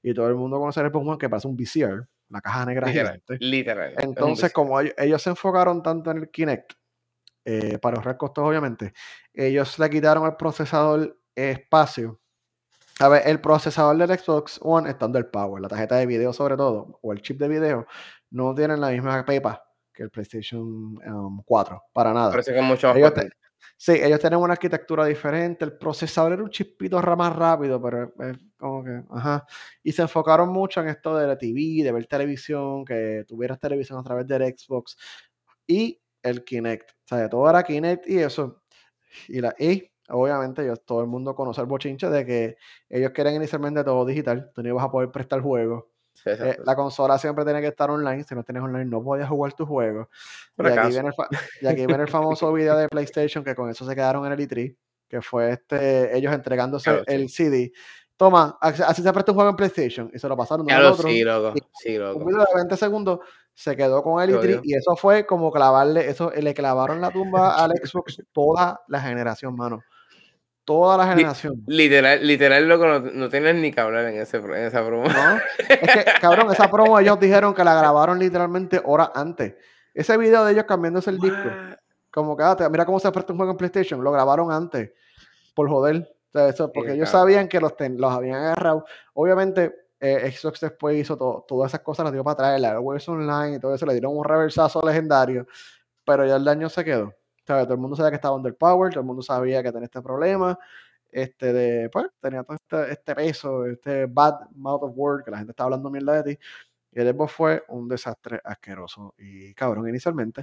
Y 0.03 0.15
todo 0.15 0.29
el 0.29 0.35
mundo 0.37 0.59
conoce 0.59 0.81
el 0.81 0.91
Xbox 0.91 1.07
One 1.07 1.19
que 1.19 1.29
parece 1.29 1.49
un 1.49 1.57
VCR, 1.57 2.09
la 2.29 2.41
caja 2.41 2.65
negra 2.67 2.89
Literal, 2.89 3.23
gigante. 3.91 4.03
Entonces, 4.03 4.53
como 4.53 4.81
ellos, 4.81 4.95
ellos 4.99 5.23
se 5.23 5.31
enfocaron 5.31 5.83
tanto 5.83 6.11
en 6.11 6.19
el 6.19 6.31
Kinect, 6.31 6.73
eh, 7.49 7.79
para 7.79 7.97
ahorrar 7.97 8.17
costos, 8.17 8.45
obviamente, 8.45 8.93
ellos 9.33 9.79
le 9.79 9.89
quitaron 9.89 10.25
al 10.25 10.37
procesador 10.37 11.17
espacio. 11.33 12.21
A 12.99 13.09
ver, 13.09 13.23
el 13.27 13.41
procesador 13.41 13.97
del 13.97 14.19
Xbox 14.19 14.59
One 14.61 14.91
estando 14.91 15.19
el 15.19 15.27
power, 15.27 15.63
la 15.63 15.69
tarjeta 15.69 15.97
de 15.97 16.07
video 16.07 16.33
sobre 16.33 16.57
todo, 16.57 16.99
o 17.03 17.13
el 17.13 17.23
chip 17.23 17.39
de 17.39 17.47
video, 17.47 17.87
no 18.31 18.53
tienen 18.53 18.81
la 18.81 18.89
misma 18.89 19.25
pepa 19.25 19.63
que 19.93 20.03
el 20.03 20.11
PlayStation 20.11 20.99
um, 21.07 21.43
4, 21.45 21.85
para 21.93 22.13
nada. 22.13 22.31
Parece 22.31 22.53
que 22.53 22.59
es 22.59 22.65
mucho 22.65 22.89
más 22.89 22.97
Ellos 22.97 23.15
te-. 23.15 23.31
Sí, 23.77 23.93
ellos 23.93 24.21
tienen 24.21 24.39
una 24.41 24.53
arquitectura 24.55 25.05
diferente, 25.07 25.65
el 25.65 25.77
procesador 25.79 26.33
era 26.33 26.43
un 26.43 26.51
chispito 26.51 27.01
más 27.17 27.35
rápido, 27.37 27.81
pero 27.81 28.13
es 28.21 28.39
como 28.59 28.85
que, 28.85 29.03
ajá. 29.11 29.47
Y 29.83 29.93
se 29.93 30.03
enfocaron 30.03 30.51
mucho 30.51 30.81
en 30.81 30.89
esto 30.89 31.17
de 31.17 31.27
la 31.27 31.37
TV, 31.39 31.83
de 31.85 31.93
ver 31.93 32.07
televisión, 32.07 32.85
que 32.85 33.25
tuvieras 33.29 33.59
televisión 33.61 33.99
a 33.99 34.03
través 34.03 34.27
del 34.27 34.43
Xbox 34.57 34.97
y 35.67 36.01
el 36.23 36.45
Kinect. 36.45 36.91
O 36.93 36.95
sea, 37.09 37.29
todo 37.29 37.49
era 37.51 37.63
Kinect 37.63 38.09
y 38.09 38.19
eso. 38.19 38.63
Y, 39.29 39.41
la, 39.41 39.55
y 39.59 39.91
obviamente 40.09 40.67
yo, 40.67 40.77
todo 40.77 41.01
el 41.03 41.09
mundo 41.09 41.35
conoce 41.35 41.61
el 41.63 41.67
bochinche 41.67 42.09
de 42.11 42.27
que 42.27 42.57
ellos 42.89 43.13
quieren 43.13 43.37
inicialmente 43.37 43.85
todo 43.85 44.05
digital, 44.07 44.51
tú 44.55 44.63
no 44.63 44.69
ibas 44.71 44.85
a 44.85 44.91
poder 44.91 45.11
prestar 45.11 45.41
juegos. 45.43 45.85
Sí, 46.17 46.31
Eh, 46.31 46.59
la 46.65 46.75
consola 46.75 47.19
siempre 47.19 47.45
tiene 47.45 47.61
que 47.61 47.69
estar 47.69 47.91
online, 47.91 48.25
si 48.25 48.35
no 48.35 48.43
tienes 48.43 48.63
online 48.63 48.87
no 48.87 49.03
podías 49.03 49.29
jugar 49.29 49.53
tus 49.53 49.69
juegos. 49.69 50.09
Y 50.59 50.67
aquí, 50.67 50.89
viene 50.89 51.09
el 51.09 51.15
fa- 51.15 51.29
y 51.61 51.67
aquí 51.67 51.87
viene 51.87 52.03
el 52.03 52.09
famoso 52.09 52.53
video 52.53 52.77
de 52.77 52.89
PlayStation 52.89 53.45
que 53.45 53.55
con 53.55 53.71
eso 53.71 53.87
se 53.87 53.95
quedaron 53.95 54.25
en 54.27 54.33
el 54.33 54.41
E3, 54.41 54.75
que 55.09 55.23
fue 55.23 55.53
este, 55.53 56.17
ellos 56.17 56.33
entregándose 56.33 56.85
Claro, 56.91 57.05
sí. 57.07 57.15
el 57.15 57.29
CD. 57.29 57.73
Toma, 58.17 58.57
así 58.63 59.03
se 59.03 59.13
presta 59.13 59.33
un 59.33 59.37
juego 59.37 59.51
en 59.51 59.57
PlayStation 59.57 60.11
y 60.15 60.19
se 60.19 60.27
lo 60.27 60.35
pasaron 60.39 60.65
de 60.65 60.73
al 60.73 60.83
lo 60.85 60.93
otro. 60.95 61.07
sí, 61.07 61.23
loco. 61.23 61.55
Sí, 61.75 61.99
un 61.99 62.05
loco. 62.05 62.25
video 62.25 62.41
de 62.41 62.47
20 62.55 62.77
segundos 62.79 63.19
se 63.53 63.77
quedó 63.77 64.03
con 64.03 64.23
el 64.23 64.31
Qué 64.31 64.37
E3 64.37 64.41
odio. 64.41 64.61
y 64.65 64.75
eso 64.75 64.97
fue 64.97 65.27
como 65.27 65.53
clavarle, 65.53 66.09
eso 66.09 66.31
le 66.35 66.55
clavaron 66.55 67.01
la 67.03 67.11
tumba 67.11 67.63
al 67.63 67.73
Xbox 67.73 68.23
toda 68.33 68.81
la 68.89 69.01
generación, 69.03 69.55
mano. 69.55 69.83
Toda 70.67 70.99
la 70.99 71.07
generación. 71.07 71.63
Literal, 71.69 72.27
literal, 72.27 72.69
loco, 72.69 72.87
no, 72.87 72.99
no 72.99 73.29
tienen 73.31 73.63
ni 73.63 73.71
que 73.73 73.81
hablar 73.81 74.05
en, 74.07 74.21
ese, 74.21 74.39
en 74.39 74.53
esa 74.55 74.81
broma. 74.83 75.09
¿No? 75.09 75.37
Es 75.69 75.79
que, 75.95 76.05
cabrón, 76.21 76.51
esa 76.53 76.69
promo 76.69 76.99
ellos 76.99 77.19
dijeron 77.21 77.55
que 77.55 77.63
la 77.65 77.75
grabaron 77.77 78.19
literalmente 78.19 78.83
horas 78.85 79.11
antes. 79.15 79.55
Ese 79.95 80.17
video 80.19 80.45
de 80.45 80.53
ellos 80.53 80.65
cambiándose 80.65 81.09
el 81.11 81.19
disco, 81.19 81.49
como 82.11 82.37
que 82.37 82.43
ah, 82.43 82.57
mira 82.69 82.85
cómo 82.85 82.99
se 82.99 83.11
presta 83.13 83.33
un 83.33 83.39
juego 83.39 83.53
en 83.53 83.59
PlayStation, 83.59 84.03
lo 84.03 84.11
grabaron 84.11 84.51
antes, 84.51 84.91
por 85.55 85.69
joder. 85.71 86.13
O 86.35 86.39
sea, 86.39 86.49
eso, 86.49 86.71
porque 86.73 86.95
ellos 86.95 87.09
cabrón. 87.11 87.23
sabían 87.31 87.49
que 87.49 87.61
los, 87.61 87.77
ten- 87.77 87.99
los 88.01 88.13
habían 88.13 88.43
agarrado. 88.43 88.85
Obviamente, 89.15 89.73
eh, 90.01 90.31
Xbox 90.31 90.61
después 90.61 90.97
hizo 90.97 91.17
to- 91.17 91.45
todas 91.47 91.71
esas 91.71 91.81
cosas, 91.81 92.05
las 92.05 92.13
dio 92.13 92.25
para 92.25 92.33
atrás, 92.33 92.61
la 92.61 92.71
Airways 92.73 93.09
Online 93.09 93.57
y 93.57 93.61
todo 93.61 93.73
eso, 93.75 93.87
le 93.87 93.93
dieron 93.93 94.17
un 94.17 94.25
reversazo 94.25 94.83
legendario, 94.85 95.47
pero 96.05 96.27
ya 96.27 96.37
el 96.37 96.45
daño 96.45 96.69
se 96.69 96.85
quedó. 96.85 97.15
Sea, 97.47 97.65
todo 97.65 97.75
el 97.75 97.81
mundo 97.81 97.97
sabía 97.97 98.11
que 98.11 98.17
estaba 98.17 98.37
underpowered, 98.37 98.93
todo 98.93 99.01
el 99.01 99.07
mundo 99.07 99.23
sabía 99.23 99.63
que 99.63 99.71
tenía 99.73 99.85
este 99.87 100.03
problema, 100.03 100.59
este 101.11 101.53
de, 101.53 101.89
pues, 101.91 102.07
tenía 102.21 102.43
todo 102.43 102.57
este, 102.57 102.93
este 102.93 103.15
peso, 103.15 103.67
este 103.67 104.07
bad 104.07 104.51
mouth 104.57 104.83
of 104.83 104.93
word, 104.97 105.25
que 105.25 105.31
la 105.31 105.39
gente 105.39 105.53
estaba 105.53 105.67
hablando 105.67 105.91
mierda 105.91 106.23
de 106.23 106.35
ti, 106.35 106.41
y 106.93 107.01
el 107.01 107.15
Xbox 107.15 107.33
fue 107.33 107.65
un 107.69 107.89
desastre 107.89 108.41
asqueroso 108.45 109.15
y 109.19 109.55
cabrón 109.55 109.89
inicialmente. 109.89 110.43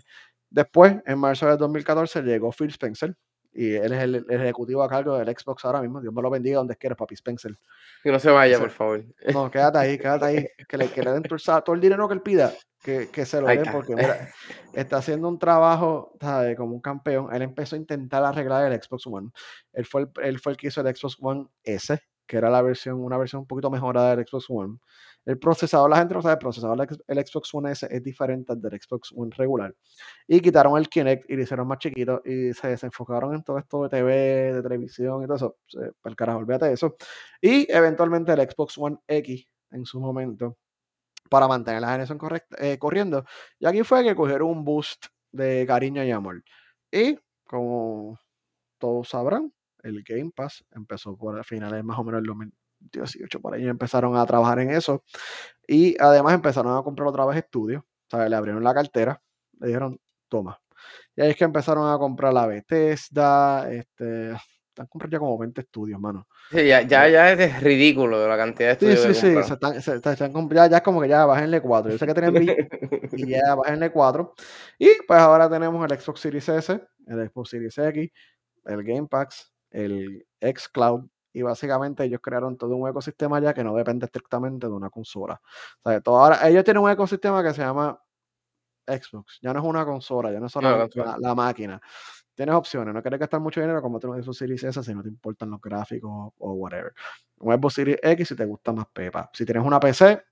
Después, 0.49 0.95
en 1.05 1.19
marzo 1.19 1.47
del 1.47 1.57
2014, 1.57 2.21
llegó 2.23 2.51
Phil 2.51 2.69
Spencer, 2.69 3.15
y 3.53 3.73
él 3.75 3.93
es 3.93 4.01
el, 4.03 4.15
el 4.29 4.41
ejecutivo 4.41 4.83
a 4.83 4.89
cargo 4.89 5.17
del 5.17 5.27
Xbox 5.37 5.63
ahora 5.65 5.81
mismo. 5.81 6.01
Dios 6.01 6.13
me 6.13 6.21
lo 6.21 6.29
bendiga 6.29 6.57
donde 6.57 6.75
quiera, 6.75 6.95
papi 6.95 7.13
Spencer. 7.15 7.57
Que 8.01 8.11
no 8.11 8.19
se 8.19 8.29
vaya, 8.31 8.59
por 8.59 8.69
favor. 8.69 9.03
No, 9.31 9.49
quédate 9.51 9.77
ahí, 9.77 9.97
quédate 9.97 10.25
ahí. 10.25 10.47
Que 10.67 10.77
le, 10.77 10.89
que 10.89 11.01
le 11.03 11.11
den 11.11 11.23
todo 11.23 11.35
el, 11.35 11.41
sa- 11.41 11.61
todo 11.61 11.75
el 11.75 11.81
dinero 11.81 12.07
que 12.07 12.13
él 12.15 12.21
pida, 12.21 12.51
que, 12.81 13.09
que 13.09 13.25
se 13.25 13.39
lo 13.39 13.47
Ahí 13.47 13.57
den, 13.59 13.71
porque 13.71 13.95
mira, 13.95 14.29
está 14.73 14.97
haciendo 14.97 15.27
un 15.27 15.39
trabajo 15.39 16.13
¿sabes? 16.19 16.57
como 16.57 16.73
un 16.75 16.81
campeón. 16.81 17.33
Él 17.33 17.41
empezó 17.43 17.75
a 17.75 17.79
intentar 17.79 18.23
arreglar 18.23 18.71
el 18.71 18.81
Xbox 18.81 19.07
One. 19.07 19.29
Él 19.71 19.85
fue 19.85 20.01
el, 20.01 20.09
él 20.23 20.39
fue 20.39 20.51
el 20.53 20.57
que 20.57 20.67
hizo 20.67 20.81
el 20.81 20.95
Xbox 20.95 21.17
One 21.21 21.47
S, 21.63 21.97
que 22.25 22.37
era 22.37 22.49
la 22.49 22.61
versión, 22.61 22.99
una 22.99 23.17
versión 23.17 23.41
un 23.41 23.47
poquito 23.47 23.69
mejorada 23.69 24.15
del 24.15 24.25
Xbox 24.25 24.45
One. 24.49 24.77
El 25.25 25.39
procesador, 25.39 25.89
la 25.89 25.97
gente 25.97 26.13
no 26.13 26.21
sabe, 26.21 26.33
el 26.33 26.39
procesador 26.39 26.87
del 26.87 27.25
Xbox 27.25 27.53
One 27.53 27.71
S 27.71 27.87
es 27.89 28.03
diferente 28.03 28.51
al 28.51 28.61
del 28.61 28.79
Xbox 28.81 29.13
One 29.15 29.31
regular. 29.37 29.73
Y 30.27 30.41
quitaron 30.41 30.77
el 30.77 30.89
Kinect 30.89 31.29
y 31.29 31.35
lo 31.35 31.43
hicieron 31.43 31.67
más 31.67 31.79
chiquito 31.79 32.21
y 32.25 32.53
se 32.53 32.67
desenfocaron 32.69 33.33
en 33.35 33.43
todo 33.43 33.57
esto 33.57 33.83
de 33.83 33.89
TV, 33.89 34.53
de 34.53 34.61
televisión 34.61 35.23
y 35.23 35.27
todo 35.27 35.35
eso. 35.35 35.57
El 36.03 36.15
carajo, 36.15 36.39
olvídate 36.39 36.65
de 36.67 36.73
eso. 36.73 36.95
Y 37.41 37.71
eventualmente 37.71 38.33
el 38.33 38.41
Xbox 38.41 38.77
One 38.77 38.97
X 39.07 39.47
en 39.71 39.85
su 39.85 39.99
momento 39.99 40.57
para 41.29 41.47
mantener 41.47 41.81
la 41.81 41.87
generación 41.87 42.17
correcta, 42.17 42.57
eh, 42.59 42.77
corriendo. 42.77 43.25
Y 43.59 43.65
aquí 43.65 43.83
fue 43.83 44.03
que 44.03 44.15
cogieron 44.15 44.49
un 44.49 44.63
boost 44.63 45.07
de 45.31 45.65
cariño 45.65 46.03
y 46.03 46.11
amor. 46.11 46.43
Y 46.91 47.17
como 47.45 48.19
todos 48.77 49.09
sabrán, 49.09 49.51
el 49.83 50.03
Game 50.03 50.31
Pass 50.35 50.63
empezó 50.71 51.15
por 51.15 51.39
a 51.39 51.43
finales 51.43 51.83
más 51.83 51.99
o 51.99 52.03
menos 52.03 52.21
del 52.21 52.27
2018, 52.27 53.39
por 53.39 53.53
ahí 53.53 53.67
empezaron 53.67 54.15
a 54.17 54.25
trabajar 54.25 54.59
en 54.59 54.71
eso. 54.71 55.03
Y 55.67 55.95
además 56.01 56.33
empezaron 56.33 56.75
a 56.77 56.81
comprar 56.83 57.07
otra 57.07 57.25
vez 57.25 57.37
estudios. 57.37 57.83
O 57.83 58.17
sea, 58.17 58.27
le 58.27 58.35
abrieron 58.35 58.63
la 58.63 58.73
cartera, 58.73 59.21
le 59.59 59.67
dijeron, 59.67 59.99
toma. 60.27 60.59
Y 61.15 61.21
ahí 61.21 61.29
es 61.31 61.35
que 61.37 61.43
empezaron 61.45 61.89
a 61.93 61.97
comprar 61.97 62.33
la 62.33 62.45
Bethesda, 62.47 63.71
este, 63.71 64.31
están 64.31 64.87
comprando 64.87 65.15
ya 65.15 65.19
como 65.19 65.37
20 65.37 65.61
estudios, 65.61 65.99
mano. 65.99 66.27
Sí, 66.51 66.67
ya, 66.67 66.81
ya, 66.81 67.07
ya 67.07 67.31
es 67.31 67.61
ridículo 67.63 68.27
la 68.27 68.35
cantidad 68.37 68.77
de 68.77 68.79
Sí, 68.79 68.91
estudios 68.91 69.01
sí, 69.01 69.07
que 69.07 69.13
sí, 69.13 69.21
compraron. 69.35 69.47
se 69.47 69.53
están, 69.53 69.73
se- 69.81 69.99
se 70.01 70.11
están 70.13 70.33
comp- 70.33 70.53
ya, 70.53 70.67
ya 70.67 70.77
es 70.77 70.83
como 70.83 71.01
que 71.01 71.07
ya 71.07 71.25
bájenle 71.25 71.61
4. 71.61 71.91
Yo 71.91 71.97
sé 71.97 72.05
que 72.07 72.13
tienen 72.13 72.33
Beat 72.33 72.57
y 73.13 73.27
ya 73.29 73.55
bájenle 73.55 73.91
4. 73.91 74.33
Y 74.79 74.89
pues 75.07 75.19
ahora 75.19 75.49
tenemos 75.49 75.89
el 75.89 75.99
Xbox 75.99 76.19
Series 76.19 76.49
S, 76.49 76.81
el 77.07 77.29
Xbox 77.29 77.49
Series 77.51 77.77
X, 77.77 78.11
el 78.65 78.83
Game 78.83 79.07
Pass, 79.07 79.52
el 79.73 80.25
xCloud. 80.41 81.07
Y 81.35 81.41
básicamente 81.41 82.03
ellos 82.03 82.21
crearon 82.21 82.57
todo 82.57 82.75
un 82.75 82.87
ecosistema 82.87 83.39
ya 83.41 83.53
que 83.55 83.63
no 83.63 83.75
depende 83.75 84.05
estrictamente 84.05 84.67
de 84.67 84.73
una 84.73 84.89
consola. 84.91 85.41
O 85.83 85.89
sea, 85.89 85.99
todo 85.99 86.19
ahora, 86.19 86.47
ellos 86.47 86.63
tienen 86.63 86.83
un 86.83 86.91
ecosistema 86.91 87.43
que 87.43 87.53
se 87.53 87.61
llama 87.63 87.99
Xbox. 88.87 89.39
Ya 89.41 89.51
no 89.51 89.59
es 89.59 89.65
una 89.65 89.83
consola, 89.85 90.31
ya 90.31 90.39
no 90.39 90.45
es 90.45 90.55
No, 90.55 90.61
consola. 90.61 91.05
la, 91.05 91.17
la 91.29 91.35
máquina. 91.35 91.81
Tienes 92.35 92.55
opciones, 92.55 92.93
no 92.93 93.01
quieres 93.01 93.19
gastar 93.19 93.39
mucho 93.39 93.61
dinero 93.61 93.81
como 93.81 93.99
un 94.01 94.23
Xbox 94.23 94.37
Series 94.37 94.63
S 94.63 94.83
si 94.83 94.93
no 94.93 95.03
te 95.03 95.09
importan 95.09 95.51
los 95.51 95.61
gráficos 95.61 96.33
o 96.37 96.53
whatever. 96.53 96.91
Un 97.39 97.53
Xbox 97.55 97.73
Series 97.75 97.99
X 98.01 98.27
si 98.27 98.35
te 98.35 98.45
gusta 98.45 98.71
más 98.71 98.87
Pepa. 98.91 99.29
Si 99.33 99.45
tienes 99.45 99.63
una 99.63 99.79
PC, 99.79 100.23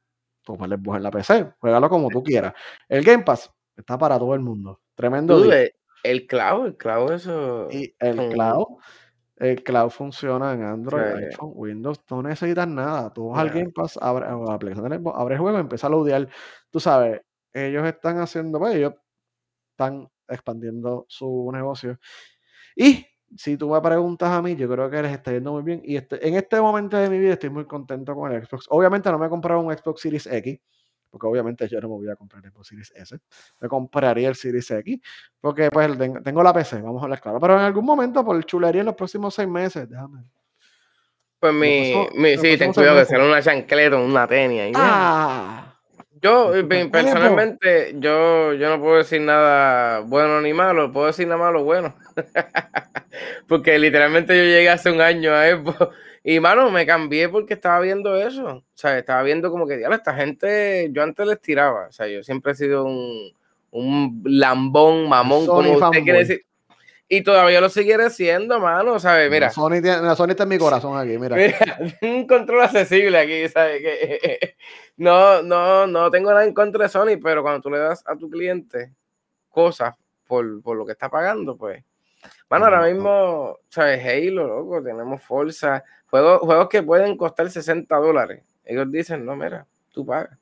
pues 0.44 0.60
el 0.62 0.78
Xbox 0.80 0.98
en 0.98 1.04
la 1.04 1.12
PC. 1.12 1.54
Juégalo 1.60 1.90
como 1.90 2.10
tú 2.10 2.24
quieras. 2.24 2.54
El 2.90 3.04
Game 3.04 3.24
Pass 3.24 3.52
está 3.76 3.98
para 3.98 4.18
todo 4.18 4.34
el 4.34 4.42
mundo. 4.42 4.82
Tremendo 4.96 5.42
Tú, 5.44 5.52
eh, 5.52 5.76
el 6.04 6.26
cloud, 6.26 6.66
el 6.68 6.78
cloud, 6.78 7.12
eso. 7.12 7.68
Y 7.72 7.96
el 8.00 8.30
cloud, 8.30 8.66
el 9.42 9.64
cloud 9.64 9.90
funciona 9.90 10.54
en 10.54 10.64
Android, 10.64 11.16
Sí. 11.18 11.24
iPhone, 11.26 11.52
Windows, 11.56 12.00
no 12.10 12.24
necesitas 12.24 12.68
nada. 12.68 13.12
Tú 13.14 13.30
vas 13.30 13.40
al 13.42 13.48
Nada. 13.48 13.60
Game 13.60 13.72
Pass, 13.72 13.98
abre, 14.02 14.28
o 14.28 14.44
a 14.46 14.50
la 14.50 14.54
aplicación 14.56 14.90
del 14.90 15.00
Xbox, 15.02 15.20
abre 15.20 15.36
el 15.36 15.42
juego 15.42 15.60
empieza 15.60 15.88
a 15.88 15.90
loadear. 15.90 16.30
Tú 16.70 16.80
sabes, 16.80 17.22
ellos 17.54 17.86
están 17.88 18.20
haciendo, 18.20 18.60
pues 18.60 18.76
ellos 18.76 18.94
están 19.72 20.10
expandiendo 20.30 21.06
su 21.10 21.50
negocio. 21.54 22.00
Y 22.76 23.06
si 23.38 23.58
tú 23.58 23.70
me 23.72 23.82
preguntas 23.82 24.30
a 24.32 24.42
mí, 24.42 24.56
yo 24.56 24.70
creo 24.70 24.90
que 24.90 25.02
les 25.04 25.12
está 25.14 25.32
yendo 25.34 25.54
muy 25.54 25.64
bien. 25.64 25.82
Y 25.86 25.98
este, 25.98 26.28
en 26.28 26.36
este 26.36 26.62
momento 26.62 26.98
de 26.98 27.10
mi 27.10 27.20
vida 27.20 27.34
estoy 27.34 27.50
muy 27.52 27.66
contento 27.68 28.16
con 28.16 28.32
el 28.32 28.46
Xbox. 28.46 28.68
Obviamente 28.70 29.12
no 29.12 29.20
me 29.20 29.28
he 29.28 29.30
comprado 29.30 29.62
un 29.62 29.74
Xbox 29.78 30.02
Series 30.02 30.28
X, 30.28 30.60
porque 31.12 31.28
obviamente 31.28 31.68
yo 31.68 31.80
no 31.82 31.90
me 31.90 31.96
voy 31.96 32.10
a 32.10 32.16
comprar 32.16 32.44
el 32.44 32.52
Series 32.64 32.92
S, 32.96 33.20
me 33.60 33.68
compraría 33.68 34.30
el 34.30 34.36
Series 34.36 34.72
X, 34.72 35.00
porque 35.40 35.70
pues 35.70 35.92
tengo 36.24 36.42
la 36.42 36.54
PC, 36.54 36.82
vamos 36.82 37.02
a 37.02 37.06
hablar 37.06 37.22
claro, 37.22 37.40
pero 37.40 37.56
en 37.56 37.66
algún 37.66 37.86
momento 37.86 38.24
por 38.24 38.44
chulería 38.46 38.80
en 38.80 38.88
los 38.88 38.96
próximos 38.96 39.36
seis 39.36 39.48
meses, 39.48 39.88
déjame. 39.90 40.24
Pues 41.40 41.54
mi, 41.54 42.08
mi 42.14 42.38
sí, 42.38 42.56
ten 42.58 42.72
cuidado 42.72 43.00
que 43.00 43.06
sea 43.06 43.20
una 43.20 43.42
chancleta, 43.42 43.98
una 43.98 44.28
tenia. 44.28 44.72
Ah, 44.76 45.76
yo, 46.22 46.52
personalmente, 46.92 47.96
yo, 47.98 48.54
yo 48.54 48.70
no 48.70 48.80
puedo 48.80 48.98
decir 48.98 49.22
nada 49.22 50.02
bueno 50.02 50.40
ni 50.40 50.54
malo, 50.54 50.92
puedo 50.92 51.08
decir 51.08 51.28
nada 51.28 51.40
malo 51.40 51.64
bueno. 51.64 51.96
porque 53.48 53.78
literalmente 53.80 54.38
yo 54.38 54.44
llegué 54.44 54.70
hace 54.70 54.92
un 54.92 55.02
año 55.02 55.34
a 55.34 55.48
Xbox 55.48 55.96
y, 56.24 56.40
mano, 56.40 56.70
me 56.70 56.86
cambié 56.86 57.30
porque 57.30 57.56
estaba 57.56 57.80
viendo 57.80 58.16
eso. 58.16 58.46
O 58.48 58.64
sea, 58.74 58.98
estaba 58.98 59.24
viendo 59.24 59.52
como 59.52 59.68
que, 59.68 59.78
diablo, 59.78 59.96
esta 59.96 60.14
gente, 60.14 60.90
yo 60.92 61.04
antes 61.04 61.26
les 61.26 61.42
tiraba. 61.42 61.88
O 61.88 61.92
sea, 61.92 62.08
yo 62.08 62.24
siempre 62.24 62.52
he 62.52 62.56
sido 62.56 62.86
un, 62.86 63.34
un 63.72 64.22
lambón, 64.26 65.10
mamón, 65.10 65.46
como 65.48 65.72
usted 65.74 66.04
quiere 66.04 66.20
decir. 66.20 66.46
Y 67.14 67.24
todavía 67.24 67.60
lo 67.60 67.68
seguiré 67.68 68.10
siendo, 68.10 68.58
mano, 68.62 68.98
¿sabes? 68.98 69.30
Mira. 69.30 69.48
La 69.48 69.52
Sony, 69.52 69.82
tiene, 69.82 70.16
Sony 70.16 70.30
está 70.30 70.44
en 70.44 70.50
mi 70.50 70.58
corazón 70.58 70.98
aquí, 70.98 71.18
mira. 71.18 71.36
Mira, 71.36 71.78
un 72.04 72.26
control 72.26 72.62
accesible 72.62 73.18
aquí, 73.18 73.50
¿sabes? 73.50 73.82
Que, 73.82 74.56
no, 74.96 75.42
no, 75.42 75.88
no 75.88 76.10
tengo 76.10 76.30
nada 76.30 76.46
en 76.46 76.54
contra 76.54 76.84
de 76.84 76.90
Sony, 76.90 77.20
pero 77.22 77.42
cuando 77.42 77.60
tú 77.60 77.70
le 77.70 77.80
das 77.80 78.02
a 78.08 78.16
tu 78.16 78.30
cliente 78.30 78.94
cosas 79.50 79.94
por, 80.26 80.62
por 80.62 80.78
lo 80.78 80.86
que 80.86 80.94
está 80.94 81.10
pagando, 81.10 81.58
pues. 81.58 81.84
Bueno, 82.50 82.66
ahora 82.66 82.88
mismo, 82.88 83.60
¿sabes? 83.70 84.06
Halo, 84.06 84.48
loco, 84.48 84.84
tenemos 84.84 85.24
Forza, 85.24 85.84
juegos, 86.10 86.40
juegos 86.42 86.70
que 86.70 86.84
pueden 86.84 87.18
costar 87.18 87.50
60 87.50 87.96
dólares. 87.96 88.44
Ellos 88.66 88.92
dicen, 88.92 89.26
no, 89.26 89.36
mira, 89.36 89.66
tú 89.92 90.06
pagas. 90.06 90.38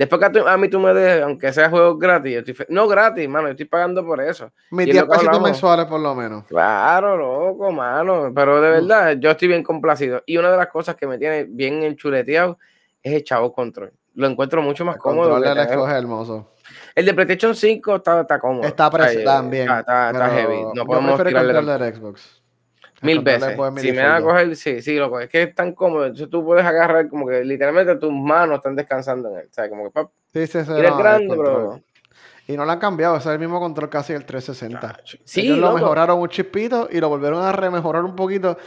Después 0.00 0.18
que 0.18 0.40
a, 0.40 0.56
mí 0.56 0.68
tú 0.68 0.80
me 0.80 0.94
des, 0.94 1.22
aunque 1.22 1.52
sea 1.52 1.68
juegos 1.68 1.98
gratis, 1.98 2.42
no 2.70 2.88
gratis, 2.88 3.28
mano, 3.28 3.48
yo 3.48 3.50
estoy 3.50 3.66
pagando 3.66 4.02
por 4.02 4.18
eso. 4.22 4.50
Mis 4.70 4.86
10 4.86 5.04
pesitos 5.04 5.42
mensuales 5.42 5.84
por 5.84 6.00
lo 6.00 6.14
menos. 6.14 6.46
Claro, 6.46 7.18
loco, 7.18 7.70
mano. 7.70 8.32
Pero 8.34 8.62
de 8.62 8.70
verdad, 8.70 9.16
yo 9.18 9.30
estoy 9.30 9.48
bien 9.48 9.62
complacido. 9.62 10.22
Y 10.24 10.38
una 10.38 10.50
de 10.50 10.56
las 10.56 10.68
cosas 10.68 10.96
que 10.96 11.06
me 11.06 11.18
tiene 11.18 11.44
bien 11.44 11.82
enchuleteado 11.82 12.56
es 13.02 13.12
el 13.12 13.24
chavo 13.24 13.52
control. 13.52 13.92
Lo 14.14 14.26
encuentro 14.26 14.62
mucho 14.62 14.86
más 14.86 14.96
cómodo. 14.96 15.36
El 15.36 15.42
de 15.42 15.62
es 15.64 15.70
hermoso. 15.70 16.50
El 16.94 17.06
de 17.06 17.14
PlayStation 17.14 17.54
5 17.54 17.96
está, 17.96 18.20
está 18.20 18.38
cómodo. 18.38 18.66
Está 18.66 18.90
preso 18.90 19.20
también. 19.24 19.70
Está, 19.70 20.10
está, 20.10 20.28
heavy. 20.30 20.64
No 20.74 20.84
podemos 20.84 21.24
tirarle. 21.24 21.58
El 21.58 21.66
de 21.66 21.94
Xbox. 21.94 22.42
Mil 23.02 23.20
veces. 23.20 23.56
Si 23.78 23.92
me 23.92 24.02
van 24.02 24.16
a 24.16 24.22
coger, 24.22 24.56
sí, 24.56 24.82
sí, 24.82 24.96
loco. 24.96 25.20
Es 25.20 25.30
que 25.30 25.42
es 25.42 25.54
tan 25.54 25.72
cómodo. 25.72 26.04
Entonces 26.04 26.28
tú 26.28 26.44
puedes 26.44 26.64
agarrar 26.64 27.08
como 27.08 27.26
que 27.26 27.42
literalmente 27.44 27.96
tus 27.96 28.12
manos 28.12 28.58
están 28.58 28.76
descansando 28.76 29.30
en 29.30 29.38
él. 29.38 29.46
O 29.50 29.54
sea, 29.54 29.68
como 29.68 29.84
que 29.84 29.90
pap, 29.90 30.10
sí, 30.32 30.46
sí, 30.46 30.64
sí, 30.64 30.70
no, 30.70 30.96
grande, 30.96 31.34
bro. 31.34 31.80
Y 32.46 32.56
no 32.56 32.64
lo 32.64 32.72
han 32.72 32.80
cambiado, 32.80 33.16
es 33.16 33.26
el 33.26 33.38
mismo 33.38 33.60
control 33.60 33.88
casi 33.88 34.12
el 34.12 34.24
360. 34.24 35.02
Sí, 35.24 35.40
Ellos 35.42 35.58
lo 35.58 35.72
mejoraron 35.72 36.18
un 36.18 36.28
chipito 36.28 36.88
y 36.90 36.98
lo 36.98 37.08
volvieron 37.08 37.44
a 37.44 37.52
remejorar 37.52 38.02
un 38.02 38.16
poquito, 38.16 38.58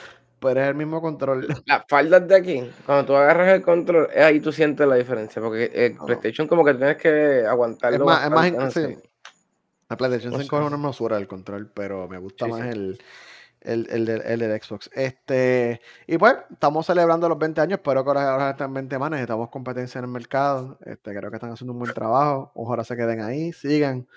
pero 0.43 0.61
es 0.61 0.67
el 0.67 0.75
mismo 0.75 1.01
control. 1.01 1.47
Las 1.65 1.85
faldas 1.87 2.27
de 2.27 2.35
aquí, 2.35 2.71
cuando 2.85 3.05
tú 3.05 3.15
agarras 3.15 3.53
el 3.53 3.61
control, 3.61 4.09
es 4.13 4.23
ahí 4.23 4.39
tú 4.39 4.51
sientes 4.51 4.85
la 4.85 4.95
diferencia, 4.95 5.41
porque 5.41 5.71
el 5.73 5.97
PlayStation 5.97 6.47
como 6.47 6.63
que 6.63 6.73
tienes 6.75 6.97
que 6.97 7.45
aguantarlo. 7.47 7.97
Es 7.97 8.29
más, 8.29 8.47
es 8.47 8.53
más 8.53 8.73
sí. 8.73 8.97
La 9.89 9.97
PlayStation 9.97 10.39
5 10.39 10.43
es 10.43 10.65
una 10.65 10.75
hermosura 10.75 11.17
del 11.17 11.27
control, 11.27 11.71
pero 11.73 12.07
me 12.07 12.17
gusta 12.17 12.47
más 12.47 12.65
el 12.67 12.99
el, 13.63 13.87
el, 13.89 14.09
el, 14.09 14.39
del 14.39 14.61
Xbox. 14.61 14.89
Este, 14.93 15.81
y 16.07 16.17
pues, 16.17 16.35
estamos 16.51 16.85
celebrando 16.85 17.29
los 17.29 17.39
20 17.39 17.61
años, 17.61 17.79
espero 17.79 18.03
que 18.03 18.09
ahora, 18.11 18.51
estén 18.51 18.73
20 18.73 18.99
más, 18.99 19.11
necesitamos 19.11 19.49
competencia 19.49 19.99
en 19.99 20.05
el 20.05 20.11
mercado. 20.11 20.77
Este, 20.85 21.15
creo 21.15 21.29
que 21.29 21.37
están 21.37 21.51
haciendo 21.51 21.73
un 21.73 21.79
buen 21.79 21.93
trabajo. 21.93 22.51
Ojalá 22.55 22.83
se 22.83 22.95
queden 22.95 23.21
ahí, 23.21 23.53
sigan. 23.53 24.07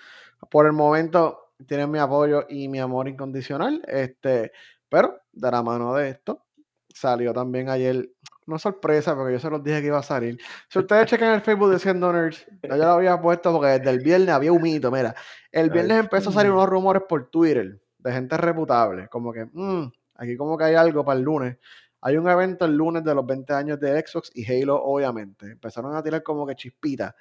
Por 0.50 0.66
el 0.66 0.72
momento, 0.72 1.52
tienen 1.66 1.90
mi 1.90 1.98
apoyo 1.98 2.44
y 2.48 2.68
mi 2.68 2.80
amor 2.80 3.08
incondicional. 3.08 3.82
Este, 3.86 4.52
pero 4.88 5.20
de 5.32 5.50
la 5.50 5.62
mano 5.62 5.94
de 5.94 6.10
esto, 6.10 6.44
salió 6.88 7.32
también 7.32 7.68
ayer 7.68 8.10
una 8.46 8.58
sorpresa, 8.58 9.14
porque 9.14 9.34
yo 9.34 9.40
se 9.40 9.50
los 9.50 9.62
dije 9.62 9.80
que 9.80 9.88
iba 9.88 9.98
a 9.98 10.02
salir. 10.02 10.38
Si 10.68 10.78
ustedes 10.78 11.06
chequen 11.10 11.32
el 11.32 11.40
Facebook 11.40 11.70
de 11.70 11.78
100 11.78 12.00
Nerds, 12.00 12.46
yo 12.62 12.68
ya 12.70 12.76
lo 12.76 12.92
había 12.92 13.20
puesto 13.20 13.52
porque 13.52 13.78
desde 13.78 13.90
el 13.90 14.00
viernes 14.00 14.30
había 14.30 14.52
un 14.52 14.62
mito. 14.62 14.90
Mira, 14.90 15.14
el 15.50 15.70
viernes 15.70 15.98
empezó 15.98 16.30
a 16.30 16.32
salir 16.32 16.52
unos 16.52 16.68
rumores 16.68 17.02
por 17.08 17.28
Twitter 17.30 17.80
de 17.98 18.12
gente 18.12 18.36
reputable, 18.36 19.08
como 19.08 19.32
que, 19.32 19.46
mmm, 19.52 19.90
aquí 20.14 20.36
como 20.36 20.56
que 20.56 20.64
hay 20.64 20.74
algo 20.74 21.04
para 21.04 21.18
el 21.18 21.24
lunes. 21.24 21.58
Hay 22.00 22.16
un 22.16 22.28
evento 22.28 22.66
el 22.66 22.76
lunes 22.76 23.02
de 23.02 23.14
los 23.14 23.26
20 23.26 23.52
años 23.52 23.80
de 23.80 24.00
Xbox 24.00 24.30
y 24.34 24.44
Halo, 24.50 24.80
obviamente. 24.80 25.46
Empezaron 25.50 25.96
a 25.96 26.02
tirar 26.02 26.22
como 26.22 26.46
que 26.46 26.54
chispita. 26.54 27.16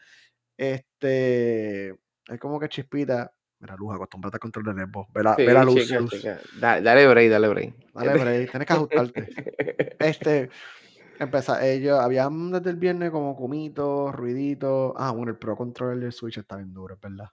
Este, 0.55 1.89
es 1.89 2.39
como 2.39 2.59
que 2.59 2.69
chispita. 2.69 3.33
Mira, 3.65 3.75
Luz, 3.77 3.95
acostúmbrate 3.95 4.37
a 4.37 4.39
control 4.39 4.65
de 4.65 4.73
Nebo. 4.75 5.07
Ve 5.11 5.23
la, 5.23 5.35
la 5.39 5.63
luz. 5.63 5.91
Dale, 6.59 7.07
break, 7.07 7.31
dale 7.31 7.47
break. 7.47 7.73
Dale 7.95 8.13
break, 8.13 8.51
tienes 8.51 8.67
que 8.67 8.73
ajustarte. 8.73 9.95
este, 9.99 10.49
empezar, 11.17 11.63
ellos, 11.63 11.99
habían 11.99 12.51
desde 12.51 12.69
el 12.69 12.75
viernes 12.75 13.09
como 13.09 13.35
cumitos, 13.35 14.13
ruiditos. 14.13 14.93
Ah, 14.97 15.09
bueno, 15.09 15.31
el 15.31 15.37
Pro 15.39 15.55
Controller 15.55 15.97
del 15.97 16.13
Switch 16.13 16.37
está 16.37 16.57
bien 16.57 16.75
duro, 16.75 16.95
¿verdad? 17.01 17.29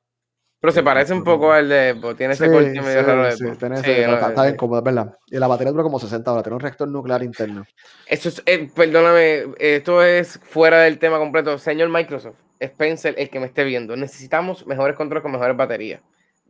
Pero 0.59 0.73
se 0.73 0.83
parece 0.83 1.13
un 1.13 1.23
poco 1.23 1.53
al 1.53 1.69
de 1.69 1.99
pues, 2.01 2.17
Tiene 2.17 2.33
ese 2.33 2.51
corte 2.51 2.81
medio 2.81 3.03
raro 3.03 3.25
de 3.25 3.33
sí, 3.33 3.45
tiene 3.59 3.75
ese, 3.75 4.05
está, 4.05 4.45
bien 4.45 4.57
cómodo, 4.57 4.81
¿verdad? 4.81 5.19
Y 5.27 5.37
la 5.37 5.49
batería 5.49 5.73
dura 5.73 5.83
como 5.83 5.99
60 5.99 6.33
horas, 6.33 6.45
tiene 6.45 6.55
un 6.55 6.61
reactor 6.61 6.89
nuclear 6.89 7.23
interno. 7.23 7.65
Eso 8.07 8.31
es, 8.31 8.43
eh, 8.47 8.71
perdóname, 8.75 9.53
esto 9.59 10.03
es 10.03 10.41
fuera 10.45 10.81
del 10.81 10.99
tema 10.99 11.19
completo. 11.19 11.59
Señor 11.59 11.91
Microsoft, 11.91 12.37
Spencer, 12.59 13.15
el 13.19 13.29
que 13.29 13.41
me 13.41 13.47
esté 13.47 13.65
viendo, 13.65 13.97
necesitamos 13.97 14.67
mejores 14.67 14.97
controles 14.97 15.23
con 15.23 15.33
mejores 15.33 15.57
baterías. 15.57 16.01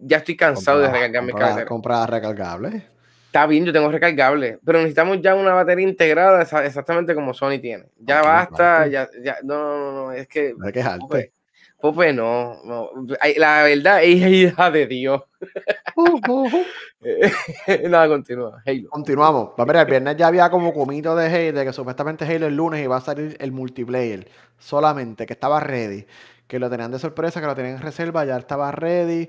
Ya 0.04 0.18
estoy 0.18 0.36
cansado 0.36 0.80
de 0.80 0.90
recargar 0.90 1.22
mis 1.22 1.34
carteras. 1.34 1.68
Comprar 1.68 2.10
recargables. 2.10 2.82
Está 3.26 3.46
bien, 3.46 3.64
yo 3.64 3.72
tengo 3.72 3.90
recargable, 3.90 4.58
pero 4.62 4.78
necesitamos 4.78 5.22
ya 5.22 5.34
una 5.34 5.54
batería 5.54 5.88
integrada 5.88 6.42
exactamente 6.42 7.14
como 7.14 7.32
Sony 7.32 7.58
tiene. 7.62 7.86
Ya 7.98 8.20
basta, 8.20 8.86
ya, 8.88 9.08
ya, 9.22 9.38
no, 9.42 9.56
no, 9.56 9.92
no, 9.92 10.12
es 10.12 10.28
que... 10.28 10.54
No 10.54 10.66
hay 10.66 10.72
que 10.72 10.82
Pope 11.82 12.12
no, 12.12 12.62
no, 12.64 12.90
La 13.36 13.64
verdad 13.64 14.04
es 14.04 14.16
hija 14.54 14.70
de 14.70 14.86
Dios. 14.86 15.20
Nada, 17.90 18.06
continúa. 18.06 18.62
Halo. 18.64 18.88
Continuamos. 18.88 19.50
A 19.58 19.64
ver, 19.64 19.76
el 19.76 19.86
viernes 19.86 20.16
ya 20.16 20.28
había 20.28 20.48
como 20.48 20.72
comito 20.72 21.16
de 21.16 21.26
Halo, 21.26 21.58
de 21.58 21.64
que 21.64 21.72
supuestamente 21.72 22.24
Halo 22.24 22.46
el 22.46 22.54
lunes 22.54 22.84
iba 22.84 22.96
a 22.96 23.00
salir 23.00 23.36
el 23.40 23.50
multiplayer 23.50 24.28
solamente, 24.58 25.26
que 25.26 25.32
estaba 25.32 25.58
ready. 25.58 26.06
Que 26.46 26.60
lo 26.60 26.70
tenían 26.70 26.92
de 26.92 27.00
sorpresa, 27.00 27.40
que 27.40 27.48
lo 27.48 27.56
tenían 27.56 27.74
en 27.74 27.82
reserva, 27.82 28.24
ya 28.24 28.36
estaba 28.36 28.70
ready. 28.70 29.28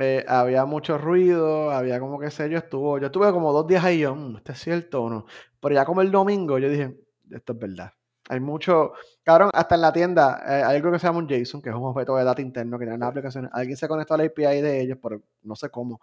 Eh, 0.00 0.24
había 0.26 0.64
mucho 0.64 0.96
ruido, 0.98 1.70
había 1.70 2.00
como 2.00 2.18
que 2.18 2.30
sé 2.30 2.48
yo, 2.50 2.58
estuvo. 2.58 2.98
Yo 2.98 3.06
estuve 3.06 3.30
como 3.32 3.52
dos 3.52 3.66
días 3.66 3.84
ahí, 3.84 4.00
yo, 4.00 4.16
¿esto 4.36 4.52
es 4.52 4.58
cierto 4.60 5.02
o 5.04 5.10
no? 5.10 5.26
Pero 5.60 5.74
ya 5.74 5.84
como 5.84 6.00
el 6.02 6.10
domingo, 6.10 6.58
yo 6.58 6.68
dije, 6.68 6.96
esto 7.30 7.52
es 7.52 7.58
verdad. 7.58 7.92
Hay 8.28 8.40
mucho, 8.40 8.92
cabrón, 9.24 9.50
hasta 9.52 9.74
en 9.74 9.80
la 9.80 9.92
tienda 9.92 10.42
eh, 10.46 10.62
hay 10.62 10.76
algo 10.76 10.92
que 10.92 10.98
se 10.98 11.06
llama 11.06 11.18
un 11.18 11.28
JSON, 11.28 11.60
que 11.60 11.70
es 11.70 11.74
un 11.74 11.82
objeto 11.82 12.16
de 12.16 12.24
data 12.24 12.40
interno 12.40 12.78
que 12.78 12.84
tiene 12.84 12.96
una 12.96 13.08
aplicación. 13.08 13.50
Alguien 13.52 13.76
se 13.76 13.88
conectó 13.88 14.14
a 14.14 14.18
la 14.18 14.24
API 14.24 14.60
de 14.60 14.80
ellos, 14.80 14.98
pero 15.02 15.20
no 15.42 15.56
sé 15.56 15.70
cómo. 15.70 16.00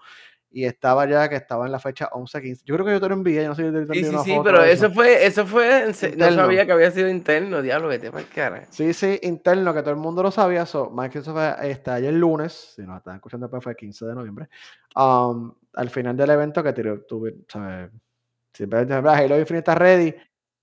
Y 0.51 0.65
estaba 0.65 1.07
ya 1.07 1.29
que 1.29 1.35
estaba 1.35 1.65
en 1.65 1.71
la 1.71 1.79
fecha 1.79 2.09
11-15. 2.09 2.63
Yo 2.65 2.75
creo 2.75 2.85
que 2.85 2.91
yo 2.93 2.99
te 2.99 3.07
lo 3.07 3.13
envié, 3.13 3.43
yo 3.43 3.49
no 3.49 3.55
sé 3.55 3.67
si 3.67 3.71
te 3.71 3.77
envié 3.77 4.03
sí, 4.03 4.09
sí, 4.09 4.17
sí, 4.23 4.39
pero 4.43 4.63
eso. 4.63 4.91
fue, 4.91 5.25
eso 5.25 5.45
fue, 5.45 5.93
no 6.17 6.31
sabía 6.31 6.65
que 6.65 6.71
había 6.71 6.91
sido 6.91 7.07
interno, 7.07 7.61
diablo, 7.61 7.87
vete 7.87 8.11
para 8.11 8.25
cara. 8.25 8.65
Sí, 8.69 8.93
sí, 8.93 9.19
interno, 9.23 9.73
que 9.73 9.81
todo 9.81 9.91
el 9.91 9.99
mundo 9.99 10.23
lo 10.23 10.31
sabía. 10.31 10.65
So, 10.65 10.89
Microsoft 10.89 11.63
está 11.63 11.95
ayer 11.95 12.13
lunes, 12.13 12.73
si 12.75 12.81
nos 12.81 12.97
están 12.97 13.15
escuchando 13.15 13.45
después 13.45 13.63
fue 13.63 13.73
el 13.73 13.77
15 13.77 14.05
de 14.07 14.15
noviembre. 14.15 14.49
Um, 14.95 15.53
al 15.73 15.89
final 15.89 16.17
del 16.17 16.31
evento 16.31 16.63
que 16.63 16.73
tiró, 16.73 17.01
tuve, 17.03 17.35
¿sabes? 17.47 17.91
Siempre 18.51 18.79
Halo 18.79 19.39
Infinite 19.39 19.59
está 19.59 19.75
ready, 19.75 20.13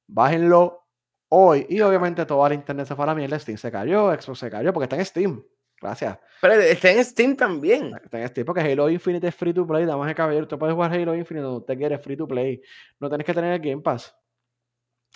bájenlo, 0.09 0.86
hoy. 1.29 1.67
Y 1.69 1.81
obviamente 1.81 2.25
toda 2.27 2.49
la 2.49 2.55
internet 2.55 2.87
se 2.87 2.95
fue 2.95 3.05
a 3.05 3.09
la 3.09 3.15
mierda. 3.15 3.39
Steam 3.39 3.59
se 3.59 3.71
cayó, 3.71 4.13
Xbox 4.13 4.39
se 4.39 4.51
cayó, 4.51 4.73
porque 4.73 4.85
está 4.85 4.97
en 4.97 5.05
Steam. 5.05 5.45
Gracias. 5.81 6.19
Pero 6.41 6.55
está 6.55 6.91
en 6.91 7.05
Steam 7.05 7.37
también. 7.37 7.93
Está 8.03 8.21
en 8.21 8.29
Steam 8.29 8.47
porque 8.47 8.61
Halo 8.61 8.89
Infinite 8.89 9.29
es 9.29 9.35
free 9.35 9.53
to 9.53 9.67
play. 9.67 9.85
Damas 9.85 10.07
de 10.07 10.15
caballero, 10.15 10.49
tú 10.49 10.59
puedes 10.59 10.75
jugar 10.75 10.93
Halo 10.93 11.15
Infinite 11.15 11.45
donde 11.45 11.59
usted 11.59 11.77
quiere, 11.77 11.99
free 11.99 12.17
to 12.17 12.27
play. 12.27 12.63
No 12.99 13.09
tienes 13.09 13.27
que 13.27 13.35
tener 13.35 13.53
el 13.53 13.61
Game 13.61 13.83
Pass. 13.83 14.15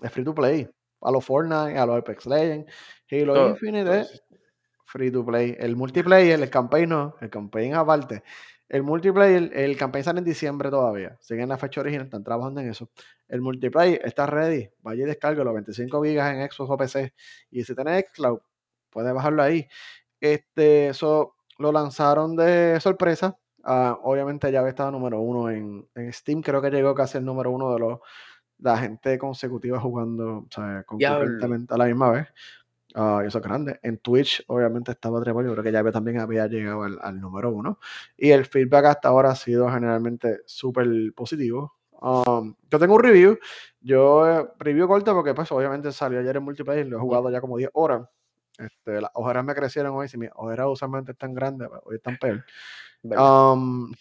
Es 0.03 0.13
free 0.13 0.25
to 0.25 0.35
play. 0.35 0.69
A 1.03 1.11
los 1.11 1.25
Fortnite, 1.25 1.79
a 1.79 1.87
los 1.87 1.99
Apex 1.99 2.27
Legends. 2.27 2.73
Halo 3.11 3.51
Infinite 3.51 4.01
es 4.01 4.23
free 4.85 5.11
to 5.11 5.25
play. 5.25 5.57
El 5.59 5.77
multiplayer, 5.77 6.41
el 6.41 6.51
campaign 6.51 6.91
no. 6.91 7.17
El 7.21 7.31
campaign 7.31 7.75
aparte. 7.75 8.23
El 8.71 8.85
multiplayer, 8.85 9.51
el 9.53 9.77
campaign 9.77 10.05
sale 10.05 10.21
en 10.21 10.25
diciembre 10.25 10.71
todavía. 10.71 11.17
Siguen 11.21 11.49
la 11.49 11.59
fecha 11.59 11.81
original, 11.81 12.07
están 12.07 12.23
trabajando 12.23 12.61
en 12.61 12.71
eso. 12.71 12.89
El 13.27 13.41
multiplayer 13.41 14.01
está 14.05 14.27
ready. 14.27 14.71
Vaya 14.79 15.03
y 15.03 15.07
descarga 15.07 15.43
los 15.43 15.55
25 15.55 16.05
gigas 16.05 16.33
en 16.33 16.49
Xbox 16.49 16.71
o 16.71 16.77
PC. 16.77 17.13
Y 17.51 17.65
si 17.65 17.75
tienes 17.75 18.05
Xcloud, 18.13 18.39
puedes 18.89 19.13
bajarlo 19.13 19.43
ahí. 19.43 19.67
Este, 20.21 20.91
eso 20.91 21.35
lo 21.59 21.73
lanzaron 21.73 22.37
de 22.37 22.79
sorpresa. 22.79 23.37
Ah, 23.65 23.99
obviamente 24.05 24.53
ya 24.53 24.61
había 24.61 24.71
estado 24.71 24.93
número 24.93 25.21
uno 25.21 25.51
en, 25.51 26.13
Steam. 26.13 26.41
Creo 26.41 26.63
que 26.63 26.71
llegó 26.71 26.95
casi 26.95 27.19
el 27.19 27.25
número 27.25 27.51
uno 27.51 27.73
de 27.73 27.81
los 27.81 27.99
la 28.59 28.79
gente 28.79 29.19
consecutiva 29.19 29.81
jugando, 29.81 30.47
o 30.47 30.49
sea, 30.49 30.85
concurrentemente 30.85 31.75
a 31.75 31.77
la 31.77 31.87
misma 31.87 32.11
vez. 32.11 32.29
Ah, 32.95 33.23
eso 33.25 33.39
es 33.39 33.45
grande. 33.45 33.79
En 33.83 33.99
Twitch, 33.99 34.45
obviamente, 34.49 34.93
estaba 34.93 35.21
trepado. 35.21 35.47
Yo 35.47 35.53
creo 35.53 35.65
que 35.65 35.73
ya 35.73 35.93
también 35.93 36.19
había 36.19 36.47
llegado 36.47 36.83
al, 36.83 36.99
al 37.01 37.21
número 37.21 37.51
uno. 37.51 37.79
Y 38.17 38.31
el 38.31 38.47
feedback 38.47 38.87
hasta 38.87 39.09
ahora 39.09 39.31
ha 39.31 39.37
sido 39.37 39.71
generalmente 39.71 40.41
súper 40.47 40.89
positivo. 41.15 41.75
Um, 42.01 42.55
yo 42.71 42.79
tengo 42.79 42.95
un 42.95 43.03
review. 43.03 43.39
Yo 43.81 44.29
eh, 44.29 44.49
review 44.59 44.89
corto 44.89 45.15
porque, 45.15 45.35
pues, 45.35 45.51
obviamente 45.53 45.93
salió 45.93 46.19
ayer 46.21 46.37
en 46.37 46.43
multiplayer. 46.43 46.87
Lo 46.87 46.97
he 46.97 47.01
jugado 47.01 47.31
ya 47.31 47.41
como 47.41 47.57
10 47.57 47.71
horas. 47.75 48.09
Este, 48.59 49.01
las 49.01 49.11
ojeras 49.15 49.45
me 49.45 49.55
crecieron 49.55 49.95
hoy. 49.95 50.09
Si 50.09 50.19
mis 50.19 50.31
ojeras 50.35 50.67
usualmente 50.69 51.13
están 51.13 51.35
grandes, 51.35 51.69
pues, 51.69 51.81
hoy 51.85 51.97
están 51.97 52.17
peor. 52.19 52.45
Um, 53.03 53.93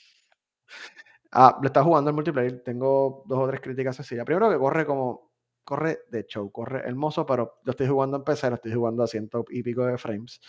ah, 1.32 1.58
le 1.62 1.68
está 1.68 1.84
jugando 1.84 2.10
en 2.10 2.16
multiplayer. 2.16 2.64
Tengo 2.64 3.24
dos 3.28 3.40
o 3.40 3.48
tres 3.48 3.62
críticas 3.62 3.96
sencillas. 3.96 4.26
Primero 4.26 4.50
que 4.50 4.58
corre 4.58 4.86
como. 4.86 5.29
Corre 5.70 6.00
de 6.10 6.26
show, 6.26 6.52
corre 6.52 6.80
hermoso, 6.80 7.28
pero 7.28 7.60
yo 7.64 7.70
estoy 7.70 7.88
jugando 7.88 8.18
en 8.18 8.24
PC, 8.24 8.50
lo 8.50 8.56
estoy 8.56 8.74
jugando 8.74 9.04
a 9.04 9.08
ciento 9.08 9.46
y 9.52 9.62
pico 9.62 9.86
de 9.86 10.00
frames. 10.00 10.42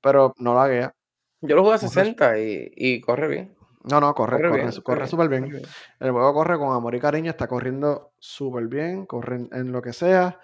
Pero 0.00 0.34
no 0.38 0.56
la 0.56 0.68
guía. 0.68 0.94
Yo 1.40 1.54
lo 1.54 1.62
jugué 1.62 1.74
a 1.74 1.78
Corre- 1.78 1.88
60 1.88 2.38
y, 2.40 2.72
y 2.74 3.00
corre 3.00 3.28
bien. 3.28 3.56
No, 3.84 4.00
no, 4.00 4.12
corre, 4.12 4.38
Corre 4.38 4.48
bien, 4.50 4.60
bien, 4.62 4.72
súper 4.72 5.28
bien. 5.28 5.44
bien. 5.48 5.62
El 6.00 6.10
juego 6.10 6.34
corre 6.34 6.58
con 6.58 6.74
amor 6.74 6.96
y 6.96 6.98
cariño, 6.98 7.30
está 7.30 7.46
corriendo 7.46 8.10
súper 8.18 8.66
bien, 8.66 9.06
corre 9.06 9.36
en, 9.36 9.48
en 9.52 9.70
lo 9.70 9.80
que 9.80 9.92
sea. 9.92 10.40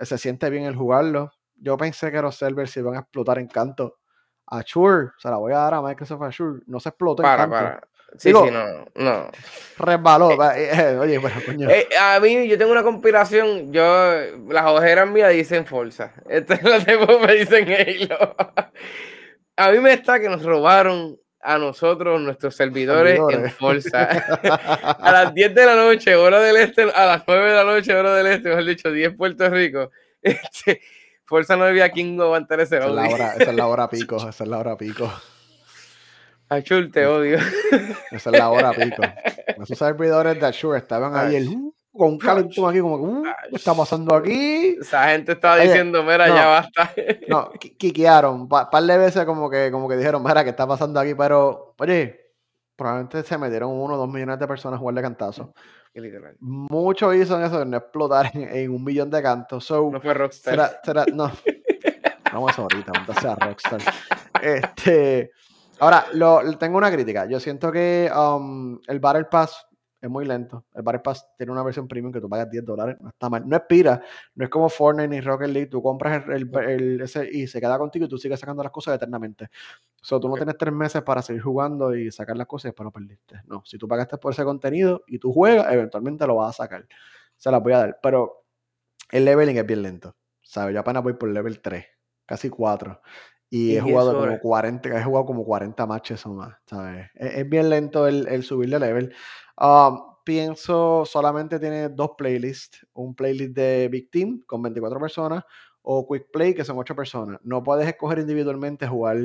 se 0.00 0.18
siente 0.18 0.50
bien 0.50 0.64
el 0.64 0.76
jugarlo. 0.76 1.32
Yo 1.56 1.78
pensé 1.78 2.12
que 2.12 2.20
los 2.20 2.36
servers 2.36 2.72
se 2.72 2.80
iban 2.80 2.94
a 2.96 2.98
explotar 2.98 3.38
en 3.38 3.48
canto. 3.48 4.00
Azure, 4.44 5.12
se 5.16 5.30
la 5.30 5.38
voy 5.38 5.54
a 5.54 5.58
dar 5.60 5.72
a 5.72 5.80
Microsoft 5.80 6.20
Azure. 6.20 6.60
No 6.66 6.78
se 6.78 6.90
explotó 6.90 7.22
en 7.22 7.28
Para, 7.28 7.42
canto. 7.44 7.56
para. 7.56 7.88
Sí, 8.16 8.28
Digo- 8.30 8.46
sí, 8.46 8.50
no, 8.50 8.86
no. 8.94 9.30
Resbaló. 9.78 10.36
va, 10.36 10.58
eh, 10.58 10.70
eh, 10.72 10.96
oye, 10.98 11.20
pero 11.20 11.34
coño. 11.44 11.68
Eh, 11.70 11.86
a 12.00 12.18
mí, 12.20 12.48
yo 12.48 12.58
tengo 12.58 12.72
una 12.72 12.82
compilación, 12.82 13.72
yo, 13.72 14.12
las 14.48 14.66
ojeras 14.66 15.08
mías 15.08 15.32
dicen 15.32 15.66
Forza. 15.66 16.14
Este 16.28 16.60
los 16.62 16.84
demás 16.84 17.20
me 17.24 17.34
dicen 17.34 17.68
Halo. 17.70 18.34
A 19.56 19.70
mí 19.72 19.78
me 19.80 19.92
está 19.92 20.20
que 20.20 20.28
nos 20.28 20.44
robaron 20.44 21.18
a 21.40 21.58
nosotros 21.58 22.20
nuestros 22.20 22.54
servidores, 22.54 23.18
en 23.18 23.26
Servidores. 23.28 23.54
Forza. 23.54 24.02
a 25.00 25.12
las 25.12 25.34
10 25.34 25.54
de 25.54 25.66
la 25.66 25.74
noche, 25.74 26.14
hora 26.14 26.40
del 26.40 26.56
este, 26.58 26.82
a 26.82 27.06
las 27.06 27.24
9 27.26 27.48
de 27.48 27.54
la 27.54 27.64
noche, 27.64 27.94
hora 27.94 28.14
del 28.14 28.26
este, 28.28 28.48
mejor 28.50 28.64
dicho, 28.64 28.92
10 28.92 29.16
Puerto 29.16 29.48
Rico. 29.48 29.90
Este, 30.22 30.80
Forza 31.24 31.56
no 31.56 31.64
había 31.64 31.90
quien 31.90 32.16
no 32.16 32.24
aguantar 32.24 32.60
ese 32.60 32.78
esa 32.78 32.86
es 32.86 33.54
la 33.54 33.66
hora 33.66 33.88
pico, 33.88 34.16
esa 34.16 34.44
es 34.44 34.48
la 34.48 34.58
hora 34.58 34.76
pico. 34.76 35.12
Achul, 36.48 36.90
te 36.90 37.06
odio. 37.06 37.38
Esa 38.10 38.30
es 38.30 38.38
la 38.38 38.48
hora 38.50 38.72
pico. 38.72 39.02
Esos 39.62 39.78
servidores 39.78 40.40
de 40.40 40.46
Azure 40.46 40.78
estaban 40.78 41.14
ahí 41.16 41.36
el, 41.36 41.48
uh, 41.48 41.74
con 41.92 42.08
un 42.12 42.18
calentón 42.18 42.70
aquí, 42.70 42.80
como 42.80 42.96
que, 42.96 43.02
uh, 43.04 43.22
¿qué 43.50 43.56
está 43.56 43.74
pasando 43.74 44.14
aquí? 44.14 44.76
Esa 44.80 45.08
gente 45.10 45.32
estaba 45.32 45.54
Oye, 45.56 45.64
diciendo, 45.64 46.02
mira, 46.02 46.28
no. 46.28 46.34
ya 46.34 46.46
basta. 46.46 46.92
No, 47.28 47.50
qui- 47.60 47.76
quiquearon. 47.76 48.42
Un 48.42 48.48
par 48.48 48.82
de 48.82 48.98
veces 48.98 49.24
como 49.24 49.50
que, 49.50 49.70
como 49.70 49.88
que 49.88 49.96
dijeron, 49.96 50.22
mira, 50.22 50.44
¿qué 50.44 50.50
está 50.50 50.66
pasando 50.66 51.00
aquí? 51.00 51.14
Pero, 51.14 51.74
oye, 51.78 52.20
probablemente 52.76 53.22
se 53.24 53.36
metieron 53.36 53.70
uno 53.70 53.94
o 53.94 53.96
dos 53.98 54.08
millones 54.08 54.38
de 54.38 54.46
personas 54.46 54.76
a 54.76 54.80
jugarle 54.80 55.02
cantazo. 55.02 55.52
Literal. 55.94 56.36
Mucho 56.38 57.12
hizo 57.12 57.36
en 57.36 57.44
eso 57.46 57.58
de 57.58 57.66
no 57.66 57.76
explotar 57.78 58.30
en, 58.34 58.42
en 58.56 58.70
un 58.70 58.84
millón 58.84 59.10
de 59.10 59.20
cantos. 59.20 59.64
So, 59.64 59.90
No 59.90 60.00
fue 60.00 60.14
Rockstar. 60.14 60.52
será, 60.54 60.80
será, 60.84 61.04
no. 61.12 61.32
Vamos 62.32 62.56
ahorita, 62.56 62.92
vamos 62.94 63.24
a 63.24 63.34
Rockstar. 63.34 63.80
Este, 64.40 65.32
ahora, 65.80 66.06
lo, 66.12 66.40
tengo 66.58 66.78
una 66.78 66.90
crítica. 66.90 67.26
Yo 67.26 67.40
siento 67.40 67.70
que 67.72 68.10
um, 68.14 68.78
el 68.86 69.00
Battle 69.00 69.24
Pass 69.26 69.66
es 70.00 70.08
muy 70.08 70.24
lento. 70.24 70.64
El 70.74 70.82
Battle 70.82 71.00
Pass 71.00 71.28
tiene 71.36 71.50
una 71.52 71.62
versión 71.64 71.88
premium 71.88 72.12
que 72.12 72.20
tú 72.20 72.28
pagas 72.28 72.48
10 72.50 72.64
dólares. 72.64 72.96
No 73.00 73.08
está 73.08 73.28
mal. 73.28 73.48
No 73.48 73.56
expira. 73.56 74.00
No 74.34 74.44
es 74.44 74.50
como 74.50 74.68
Fortnite 74.68 75.08
ni 75.08 75.20
Rocket 75.20 75.48
League. 75.48 75.66
Tú 75.68 75.82
compras 75.82 76.24
el, 76.28 76.32
el- 76.54 76.68
el- 76.70 77.00
ese 77.00 77.28
y 77.30 77.46
se 77.48 77.60
queda 77.60 77.76
contigo 77.78 78.04
y 78.06 78.08
tú 78.08 78.16
sigues 78.18 78.38
sacando 78.38 78.62
las 78.62 78.70
cosas 78.72 78.94
eternamente. 78.94 79.48
So, 80.00 80.20
tú 80.20 80.28
no 80.28 80.34
tienes 80.36 80.56
tres 80.56 80.72
meses 80.72 81.02
para 81.02 81.22
seguir 81.22 81.42
jugando 81.42 81.94
y 81.94 82.10
sacar 82.12 82.36
las 82.36 82.46
cosas 82.46 82.66
y 82.66 82.68
después 82.68 82.84
lo 82.84 82.92
perdiste. 82.92 83.42
No, 83.46 83.62
si 83.66 83.76
tú 83.78 83.88
pagaste 83.88 84.18
por 84.18 84.32
ese 84.32 84.44
contenido 84.44 85.02
y 85.08 85.18
tú 85.18 85.32
juegas, 85.32 85.72
eventualmente 85.72 86.26
lo 86.26 86.36
vas 86.36 86.50
a 86.60 86.62
sacar. 86.64 86.86
Se 87.36 87.50
las 87.50 87.62
voy 87.62 87.72
a 87.72 87.78
dar. 87.78 87.98
Pero 88.02 88.44
el 89.10 89.24
leveling 89.24 89.58
es 89.58 89.66
bien 89.66 89.82
lento. 89.82 90.16
¿Sabes? 90.42 90.74
Yo 90.74 90.80
apenas 90.80 91.02
voy 91.02 91.14
por 91.14 91.28
level 91.28 91.60
3, 91.60 91.84
casi 92.26 92.48
4. 92.50 93.00
Y, 93.50 93.72
Y 93.72 93.76
he 93.76 93.80
jugado 93.80 94.14
como 94.14 94.30
es. 94.32 94.40
40, 94.40 94.88
he 94.98 95.04
jugado 95.04 95.26
como 95.26 95.44
40 95.44 95.86
matches 95.86 96.26
o 96.26 96.34
más, 96.34 96.54
¿sabes? 96.66 97.10
Es, 97.14 97.36
es 97.36 97.48
bien 97.48 97.70
lento 97.70 98.06
el, 98.06 98.26
el 98.28 98.42
subir 98.42 98.68
de 98.70 98.78
level. 98.78 99.14
Um, 99.58 100.08
pienso 100.24 101.04
solamente 101.06 101.58
tiene 101.58 101.88
dos 101.88 102.10
playlists, 102.18 102.86
un 102.92 103.14
playlist 103.14 103.54
de 103.54 103.88
Big 103.88 104.10
Team 104.10 104.42
con 104.46 104.60
24 104.62 105.00
personas 105.00 105.42
o 105.80 106.06
Quick 106.06 106.30
Play 106.30 106.54
que 106.54 106.64
son 106.64 106.78
8 106.78 106.94
personas. 106.94 107.40
No 107.42 107.62
puedes 107.62 107.88
escoger 107.88 108.18
individualmente 108.18 108.86
jugar 108.86 109.16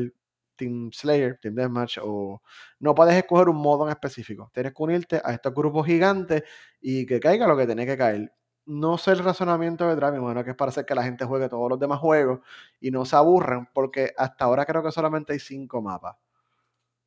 Team 0.56 0.92
Slayer, 0.94 1.38
Team 1.42 1.56
Deathmatch 1.56 1.98
o 2.02 2.42
no 2.80 2.96
puedes 2.96 3.16
escoger 3.16 3.50
un 3.50 3.58
modo 3.58 3.86
en 3.86 3.92
específico. 3.92 4.50
Tienes 4.54 4.74
que 4.74 4.84
unirte 4.84 5.22
a 5.24 5.34
estos 5.34 5.54
grupos 5.54 5.86
gigantes 5.86 6.44
y 6.80 7.06
que 7.06 7.20
caiga 7.20 7.48
lo 7.48 7.58
que 7.58 7.66
tiene 7.66 7.86
que 7.86 7.98
caer. 7.98 8.32
No 8.65 8.97
sé 8.97 9.12
el 9.12 9.19
razonamiento 9.19 9.88
detrás, 9.88 10.12
me 10.12 10.19
imagino 10.19 10.43
que 10.43 10.52
es 10.52 10.56
para 10.56 10.69
hacer 10.69 10.86
que 10.86 10.95
la 10.95 11.04
gente 11.04 11.26
juegue 11.26 11.49
todos 11.49 11.69
los 11.69 11.80
demás 11.80 11.99
juegos 11.99 12.39
y 12.80 12.91
no 12.91 13.04
se 13.06 13.15
aburran, 13.15 13.69
porque 13.73 14.13
hasta 14.17 14.45
ahora 14.45 14.65
creo 14.65 14.82
que 14.82 14.91
solamente 14.91 15.34
hay 15.34 15.39
cinco 15.39 15.82
mapas. 15.82 16.15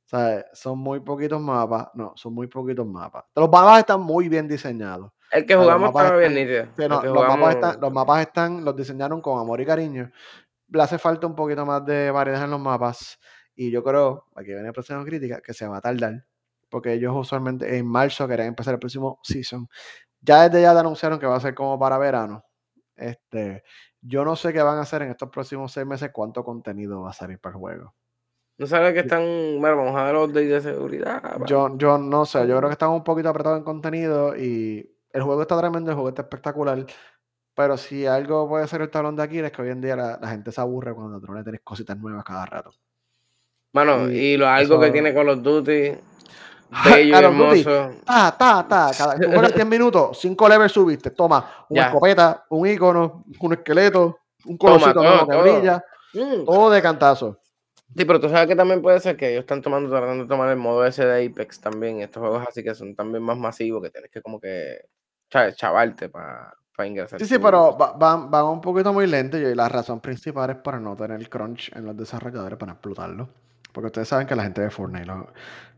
O 0.06 0.08
sea, 0.08 0.46
son 0.52 0.78
muy 0.78 1.00
poquitos 1.00 1.40
mapas. 1.40 1.88
No, 1.94 2.12
son 2.14 2.32
muy 2.32 2.46
poquitos 2.46 2.86
mapas. 2.86 3.24
Los 3.34 3.50
mapas 3.50 3.80
están 3.80 4.00
muy 4.00 4.28
bien 4.28 4.46
diseñados. 4.46 5.10
El 5.32 5.44
que 5.44 5.56
jugamos 5.56 5.88
estaba 5.88 6.16
bien 6.16 6.34
nítido. 6.34 6.66
Sí, 6.76 6.88
no, 6.88 7.02
los, 7.02 7.26
mapas 7.26 7.54
están, 7.56 7.80
los 7.80 7.92
mapas 7.92 8.20
están, 8.20 8.64
los 8.64 8.76
diseñaron 8.76 9.20
con 9.20 9.40
amor 9.40 9.60
y 9.60 9.66
cariño. 9.66 10.12
Le 10.68 10.82
hace 10.82 10.98
falta 10.98 11.26
un 11.26 11.34
poquito 11.34 11.66
más 11.66 11.84
de 11.84 12.12
variedad 12.12 12.44
en 12.44 12.50
los 12.52 12.60
mapas. 12.60 13.18
Y 13.56 13.72
yo 13.72 13.82
creo, 13.82 14.26
aquí 14.36 14.48
viene 14.48 14.62
la 14.62 14.72
próxima 14.72 15.04
crítica, 15.04 15.40
que 15.40 15.52
se 15.52 15.66
va 15.66 15.78
a 15.78 15.80
tardar. 15.80 16.24
Porque 16.68 16.92
ellos 16.92 17.12
usualmente 17.16 17.76
en 17.76 17.86
marzo 17.86 18.28
querían 18.28 18.48
empezar 18.48 18.74
el 18.74 18.80
próximo 18.80 19.18
season. 19.24 19.68
Ya 20.26 20.48
desde 20.48 20.62
ya 20.62 20.72
te 20.72 20.80
anunciaron 20.80 21.20
que 21.20 21.26
va 21.26 21.36
a 21.36 21.40
ser 21.40 21.54
como 21.54 21.78
para 21.78 21.98
verano. 21.98 22.44
Este, 22.96 23.62
yo 24.00 24.24
no 24.24 24.34
sé 24.34 24.52
qué 24.52 24.60
van 24.60 24.78
a 24.78 24.82
hacer 24.82 25.02
en 25.02 25.10
estos 25.10 25.30
próximos 25.30 25.70
seis 25.70 25.86
meses, 25.86 26.10
cuánto 26.12 26.44
contenido 26.44 27.02
va 27.02 27.10
a 27.10 27.14
salir 27.14 27.38
para 27.38 27.54
el 27.54 27.60
juego. 27.60 27.94
No 28.58 28.66
sabes 28.66 28.92
que 28.92 29.00
están. 29.00 29.22
Bueno, 29.60 29.76
vamos 29.76 29.94
a 29.96 30.04
ver 30.04 30.14
los 30.14 30.32
de 30.32 30.60
seguridad. 30.60 31.22
Yo, 31.46 31.76
yo 31.78 31.96
no 31.98 32.26
sé, 32.26 32.40
yo 32.48 32.56
creo 32.56 32.68
que 32.68 32.72
están 32.72 32.90
un 32.90 33.04
poquito 33.04 33.28
apretados 33.28 33.58
en 33.58 33.64
contenido 33.64 34.36
y 34.36 34.90
el 35.12 35.22
juego 35.22 35.42
está 35.42 35.58
tremendo, 35.58 35.90
el 35.90 35.94
juego 35.94 36.08
está 36.08 36.22
espectacular. 36.22 36.84
Pero 37.54 37.76
si 37.76 38.06
algo 38.06 38.48
puede 38.48 38.66
ser 38.66 38.82
el 38.82 38.90
talón 38.90 39.14
de 39.14 39.22
Aquiles, 39.22 39.52
que 39.52 39.62
hoy 39.62 39.70
en 39.70 39.80
día 39.80 39.94
la, 39.94 40.18
la 40.20 40.28
gente 40.28 40.50
se 40.50 40.60
aburre 40.60 40.94
cuando 40.94 41.20
tú 41.20 41.26
no 41.26 41.34
le 41.34 41.44
tienes 41.44 41.60
cositas 41.62 41.96
nuevas 41.96 42.24
cada 42.24 42.46
rato. 42.46 42.72
Mano, 43.72 44.10
y 44.10 44.16
y, 44.16 44.36
lo 44.36 44.48
algo 44.48 44.80
que 44.80 44.90
tiene 44.90 45.14
Call 45.14 45.28
of 45.28 45.42
Duty. 45.42 45.92
Bello 46.84 47.16
hermoso. 47.18 47.90
Ta, 48.04 48.36
ta, 48.36 48.66
ta. 48.68 48.90
Cada, 48.96 49.18
tú 49.18 49.28
juegas 49.28 49.54
10 49.54 49.66
minutos, 49.66 50.18
5 50.20 50.48
levels 50.48 50.72
subiste. 50.72 51.10
Toma, 51.10 51.66
una 51.68 51.80
Ya. 51.82 51.86
escopeta, 51.88 52.44
un 52.50 52.66
icono, 52.66 53.24
un 53.40 53.52
esqueleto, 53.52 54.18
un 54.44 54.56
colorcito 54.56 55.02
nuevo 55.02 55.26
que 55.26 55.32
todo. 55.32 55.42
brilla. 55.42 55.84
Mm. 56.14 56.44
Todo 56.44 56.70
de 56.70 56.82
cantazo. 56.82 57.38
Sí, 57.96 58.04
pero 58.04 58.20
tú 58.20 58.28
sabes 58.28 58.46
que 58.48 58.56
también 58.56 58.82
puede 58.82 59.00
ser 59.00 59.16
que 59.16 59.30
ellos 59.30 59.40
están 59.40 59.62
tomando, 59.62 59.88
tratando 59.88 60.24
de 60.24 60.28
tomar 60.28 60.48
el 60.50 60.56
modo 60.56 60.84
ese 60.84 61.06
de 61.06 61.26
Apex 61.26 61.60
también. 61.60 62.00
Estos 62.00 62.20
juegos 62.20 62.44
así 62.48 62.62
que 62.62 62.74
son 62.74 62.94
también 62.94 63.22
más 63.22 63.38
masivos, 63.38 63.82
que 63.82 63.90
tienes 63.90 64.10
que 64.10 64.20
como 64.20 64.38
que 64.40 64.80
¿sabes? 65.30 65.56
chavarte 65.56 66.08
para 66.08 66.52
ingresar. 66.84 67.18
Sí, 67.20 67.26
sí, 67.26 67.38
pero 67.38 67.76
va- 67.78 67.92
van, 67.92 68.30
van 68.30 68.44
un 68.46 68.60
poquito 68.60 68.92
muy 68.92 69.06
lento 69.06 69.38
y 69.38 69.54
la 69.54 69.68
razón 69.68 70.00
principal 70.00 70.50
es 70.50 70.56
para 70.56 70.78
no 70.78 70.94
tener 70.94 71.26
crunch 71.30 71.70
en 71.74 71.86
los 71.86 71.96
desarrolladores 71.96 72.58
para 72.58 72.72
explotarlo. 72.72 73.28
Porque 73.76 73.88
ustedes 73.88 74.08
saben 74.08 74.26
que 74.26 74.34
la 74.34 74.42
gente 74.44 74.62
de 74.62 74.70
Fortnite, 74.70 75.04
los, 75.04 75.26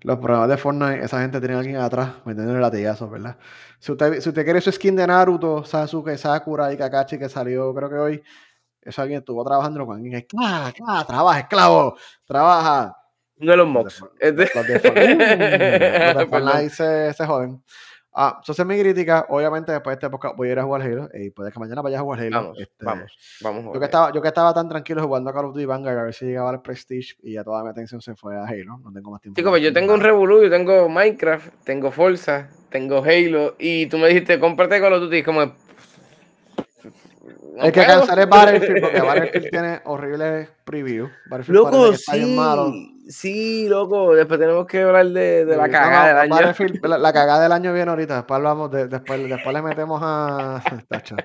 los 0.02 0.18
programas 0.18 0.48
de 0.48 0.56
Fortnite, 0.56 1.04
esa 1.04 1.20
gente 1.20 1.40
tiene 1.40 1.56
a 1.56 1.58
alguien 1.58 1.76
atrás 1.78 2.11
metiéndole 2.24 2.61
latigazos, 2.61 3.11
¿verdad? 3.11 3.37
Si 3.80 3.90
usted, 3.90 4.20
si 4.20 4.28
usted 4.28 4.44
quiere 4.44 4.61
su 4.61 4.70
skin 4.70 4.94
de 4.94 5.04
Naruto, 5.04 5.64
Sasuke, 5.64 6.16
Sakura 6.16 6.72
y 6.72 6.76
Kakashi 6.76 7.18
que 7.18 7.28
salió 7.28 7.74
creo 7.74 7.90
que 7.90 7.96
hoy, 7.96 8.22
eso 8.82 9.02
alguien 9.02 9.18
estuvo 9.18 9.44
trabajando 9.44 9.84
con 9.84 9.96
alguien. 9.96 10.24
¡Ah, 10.38 10.70
ah, 10.87 11.04
trabaja, 11.08 11.40
esclavo! 11.40 11.96
Trabaja. 12.24 12.94
No 13.38 13.57
los 13.57 13.66
de- 14.36 14.51
los 14.55 14.66
de 14.66 14.74
los 16.14 16.18
de. 16.18 16.26
Fortnite 16.28 16.70
se, 16.70 17.12
se 17.14 17.26
joden. 17.26 17.64
Ah, 18.20 18.38
entonces 18.40 18.66
mi 18.66 18.76
crítica, 18.80 19.26
obviamente 19.28 19.70
después 19.70 19.92
de 19.92 19.94
esta 19.94 20.08
época 20.08 20.32
voy 20.36 20.48
a 20.48 20.52
ir 20.52 20.58
a 20.58 20.64
jugar 20.64 20.82
Halo 20.82 21.08
y 21.14 21.30
puede 21.30 21.52
que 21.52 21.60
mañana 21.60 21.82
vaya 21.82 21.98
a 21.98 22.00
jugar 22.00 22.18
Halo. 22.18 22.36
Vamos, 22.36 22.58
Este, 22.58 22.84
vamos, 22.84 23.12
vamos. 23.40 23.74
Yo 23.74 23.78
que, 23.78 23.84
estaba, 23.84 24.12
yo 24.12 24.20
que 24.20 24.26
estaba 24.26 24.52
tan 24.52 24.68
tranquilo 24.68 25.04
jugando 25.04 25.30
a 25.30 25.32
Call 25.32 25.44
of 25.44 25.54
Duty 25.54 25.66
Vanguard 25.66 25.98
a 25.98 26.02
ver 26.02 26.14
si 26.14 26.24
llegaba 26.24 26.50
al 26.50 26.60
Prestige 26.60 27.14
y 27.22 27.34
ya 27.34 27.44
toda 27.44 27.62
mi 27.62 27.70
atención 27.70 28.00
se 28.00 28.16
fue 28.16 28.36
a 28.36 28.42
Halo. 28.42 28.78
No 28.78 28.92
tengo 28.92 29.12
más 29.12 29.20
tiempo. 29.20 29.38
Chico, 29.38 29.50
pues 29.50 29.62
yo 29.62 29.72
tengo 29.72 29.94
un. 29.94 30.00
Revolu, 30.00 30.42
yo 30.42 30.50
tengo 30.50 30.88
Minecraft, 30.88 31.62
tengo 31.62 31.92
Forza, 31.92 32.48
tengo 32.70 33.04
Halo, 33.04 33.54
y 33.56 33.86
tú 33.86 33.98
me 33.98 34.08
dijiste, 34.08 34.40
cómprate 34.40 34.80
Call 34.80 34.94
of 34.94 35.02
Duty, 35.02 35.18
y 35.18 35.22
como... 35.22 35.44
no 35.44 35.54
El 37.62 37.70
que 37.70 37.86
cancelé 37.86 38.26
Battlefield 38.26 38.80
porque 38.80 39.00
Battlefield 39.00 39.50
tiene 39.50 39.80
horribles 39.84 40.48
previews. 40.64 41.08
Battlefield 41.30 41.56
Loco, 41.56 41.92
está 41.92 42.16
bien 42.16 42.34
malo. 42.34 42.72
Sí, 43.09 43.68
loco, 43.68 44.14
después 44.14 44.38
tenemos 44.38 44.66
que 44.66 44.82
hablar 44.82 45.06
de, 45.06 45.44
de 45.44 45.56
la 45.56 45.66
no, 45.66 45.72
cagada 45.72 46.02
no, 46.02 46.36
del 46.36 46.42
año. 46.42 46.54
La, 46.82 46.98
la 46.98 47.12
cagada 47.12 47.42
del 47.42 47.52
año 47.52 47.72
viene 47.72 47.90
ahorita. 47.90 48.16
Después 48.16 48.36
hablamos 48.36 48.70
de, 48.70 48.86
después, 48.86 49.28
después 49.28 49.54
le 49.54 49.62
metemos 49.62 50.00
a. 50.02 50.62
Tacho. 50.88 51.16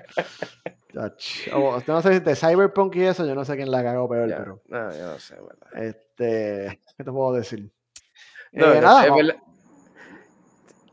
Ach, 0.96 1.48
o- 1.52 1.82
no 1.86 2.02
sé 2.02 2.14
si 2.14 2.20
de 2.20 2.36
Cyberpunk 2.36 2.94
y 2.96 3.02
eso, 3.04 3.26
yo 3.26 3.34
no 3.34 3.44
sé 3.44 3.56
quién 3.56 3.70
la 3.70 3.82
cagó 3.82 4.08
peor, 4.08 4.28
Ya, 4.28 4.38
pero 4.38 4.62
no, 4.68 4.92
yo 4.92 5.06
no 5.06 5.18
sé, 5.18 5.34
¿verdad? 5.34 5.82
este, 5.84 6.80
¿qué 6.96 7.04
te 7.04 7.10
puedo 7.10 7.32
decir? 7.32 7.70
No, 8.52 8.72
Eh, 8.72 8.80
nada, 8.80 9.02
es 9.04 9.10
vamos- 9.10 9.26
verdad. 9.26 9.42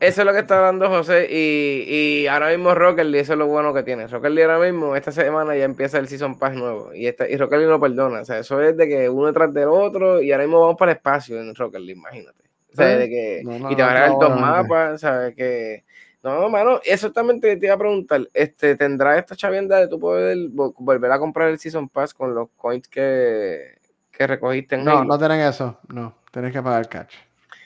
Eso 0.02 0.22
es 0.22 0.26
lo 0.26 0.34
que 0.34 0.40
está 0.40 0.58
hablando 0.58 0.90
José 0.90 1.28
y, 1.30 1.84
y 2.24 2.28
ahora 2.28 2.50
mismo 2.50 2.74
Rocket 2.74 3.06
League, 3.06 3.20
eso 3.20 3.34
es 3.34 3.40
lo 3.40 3.46
bueno 3.46 3.72
que 3.72 3.84
tiene. 3.84 4.08
Rocket 4.08 4.32
League 4.32 4.52
ahora 4.52 4.66
mismo, 4.72 4.96
esta 4.96 5.12
semana 5.12 5.56
ya 5.56 5.64
empieza 5.64 6.00
el 6.00 6.08
Season 6.08 6.40
Pass 6.40 6.56
nuevo 6.56 6.92
y, 6.92 7.06
esta, 7.06 7.30
y 7.30 7.38
Rocket 7.38 7.60
League 7.60 7.72
no 7.72 7.80
perdona. 7.80 8.22
O 8.22 8.26
sea, 8.26 8.40
eso 8.40 8.60
es 8.62 8.76
de 8.76 8.88
que 8.88 9.08
uno 9.10 9.32
tras 9.32 9.54
del 9.54 9.68
otro 9.70 10.20
y 10.20 10.32
ahora 10.32 10.46
mismo 10.46 10.60
vamos 10.62 10.76
para 10.78 10.92
el 10.92 10.98
espacio 10.98 11.40
en 11.40 11.54
Rocket 11.54 11.82
League, 11.82 12.00
imagínate. 12.00 12.44
O 12.74 12.76
sea, 12.76 12.98
de 12.98 13.10
que, 13.10 13.42
No, 13.44 13.60
no, 13.60 13.72
y 13.72 13.76
te 13.76 13.82
van 13.84 13.96
a 13.96 14.00
dar 14.00 14.10
dos 14.20 14.36
mapas, 14.40 15.02
¿sabes? 15.02 15.36
Que, 15.36 15.84
no, 16.24 16.50
mano, 16.50 16.80
eso 16.84 17.12
también 17.12 17.40
te, 17.40 17.60
iba 17.62 17.74
a 17.76 17.78
preguntar, 17.78 18.28
este, 18.34 18.76
¿tendrá 18.76 19.20
esta 19.20 19.36
chavienda 19.36 19.78
de 19.78 19.88
tu 19.88 20.00
poder 20.00 20.36
vo- 20.50 20.74
volver 20.80 21.12
a 21.12 21.20
comprar 21.20 21.50
el 21.50 21.60
Season 21.60 21.90
Pass 21.90 22.14
con 22.16 22.34
los 22.34 22.50
coins 22.58 22.88
que, 22.88 23.76
que 24.12 24.26
recogiste 24.26 24.76
en 24.76 24.86
No, 24.86 25.00
Halo? 25.00 25.04
no 25.06 25.20
tienen 25.20 25.42
eso, 25.42 25.78
no, 25.90 26.16
tienes 26.32 26.52
que 26.54 26.62
pagar 26.64 26.90
cash. 26.90 27.14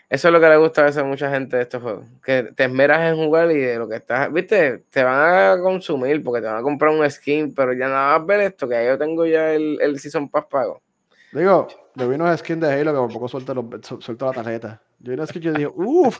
Eso 0.09 0.27
es 0.27 0.31
lo 0.31 0.39
que 0.39 0.47
le 0.49 0.57
gusta 0.57 0.81
a 0.81 0.85
veces 0.85 1.01
a 1.01 1.05
mucha 1.05 1.29
gente 1.31 1.57
de 1.57 1.63
estos 1.63 1.81
juegos. 1.81 2.05
Que 2.23 2.43
te 2.55 2.65
esmeras 2.65 3.11
en 3.11 3.15
jugar 3.17 3.49
y 3.51 3.59
de 3.59 3.77
lo 3.77 3.87
que 3.89 3.95
estás, 3.95 4.31
viste, 4.31 4.83
te 4.89 5.03
van 5.03 5.57
a 5.59 5.61
consumir 5.61 6.23
porque 6.23 6.41
te 6.41 6.47
van 6.47 6.57
a 6.57 6.61
comprar 6.61 6.91
un 6.91 7.09
skin, 7.09 7.53
pero 7.55 7.73
ya 7.73 7.87
nada 7.89 8.17
más 8.19 8.27
ver 8.27 8.41
esto, 8.41 8.67
que 8.69 8.85
yo 8.85 8.97
tengo 8.97 9.25
ya 9.25 9.51
el, 9.53 9.79
el 9.81 9.99
Season 9.99 10.29
Pass 10.29 10.45
pago. 10.49 10.81
Digo, 11.31 11.67
yo 11.95 12.07
vi 12.07 12.15
unos 12.15 12.39
skins 12.39 12.61
de 12.61 12.71
Halo 12.73 12.93
que 12.93 12.99
por 12.99 13.11
poco 13.13 13.27
suelto, 13.27 13.53
los, 13.53 13.65
su- 13.81 14.01
suelto 14.01 14.25
la 14.27 14.31
tarjeta. 14.33 14.79
Yo 14.99 15.09
vi 15.11 15.15
unos 15.15 15.29
skins 15.29 15.43
y 15.43 15.47
yo 15.47 15.53
dije, 15.53 15.71
uff, 15.75 16.19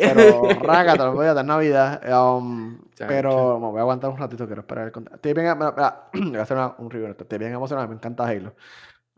pero 0.00 0.48
rágata, 0.60 1.04
no 1.06 1.14
voy 1.14 1.26
a 1.26 1.34
dar 1.34 1.44
Navidad. 1.44 2.00
um, 2.36 2.78
Chacho. 2.94 3.08
pero 3.08 3.58
me 3.58 3.66
voy 3.68 3.78
a 3.78 3.80
aguantar 3.80 4.10
un 4.10 4.18
ratito, 4.18 4.46
quiero 4.46 4.60
esperar 4.60 4.86
el 4.86 4.92
contacto. 4.92 5.16
Estoy 5.16 5.32
bien, 5.42 5.58
voy 5.58 6.36
a 6.38 6.42
hacer 6.42 6.56
una- 6.56 6.74
un 6.78 6.90
review. 6.90 7.10
Estoy 7.18 7.38
bien 7.38 7.52
emocionado, 7.54 7.88
me 7.88 7.94
encanta 7.94 8.24
Halo. 8.28 8.54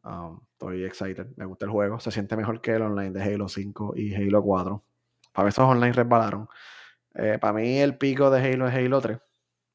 Um, 0.08 0.38
estoy 0.52 0.84
excited, 0.84 1.26
me 1.36 1.44
gusta 1.46 1.64
el 1.64 1.72
juego. 1.72 1.98
Se 1.98 2.10
siente 2.12 2.36
mejor 2.36 2.60
que 2.60 2.72
el 2.74 2.82
online 2.82 3.10
de 3.10 3.22
Halo 3.34 3.48
5 3.48 3.94
y 3.96 4.14
Halo 4.14 4.40
4. 4.42 4.84
Para 5.32 5.48
esos 5.48 5.64
online 5.64 5.92
resbalaron. 5.92 6.48
Eh, 7.14 7.38
para 7.40 7.52
mí 7.54 7.78
el 7.78 7.98
pico 7.98 8.30
de 8.30 8.40
Halo 8.40 8.68
es 8.68 8.74
Halo 8.74 9.00
3. 9.00 9.18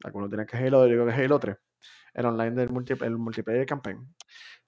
Algunos 0.05 0.29
tienen 0.29 0.47
que 0.47 0.55
Halo, 0.57 0.85
yo 0.85 0.91
digo 0.93 1.05
que 1.05 1.11
es 1.11 1.17
Halo 1.17 1.37
3. 1.39 1.57
El 2.13 2.25
online 2.27 2.51
del 2.51 2.69
multi- 2.69 2.93
el 3.03 3.17
multiplayer 3.17 3.65
campaign. 3.65 3.97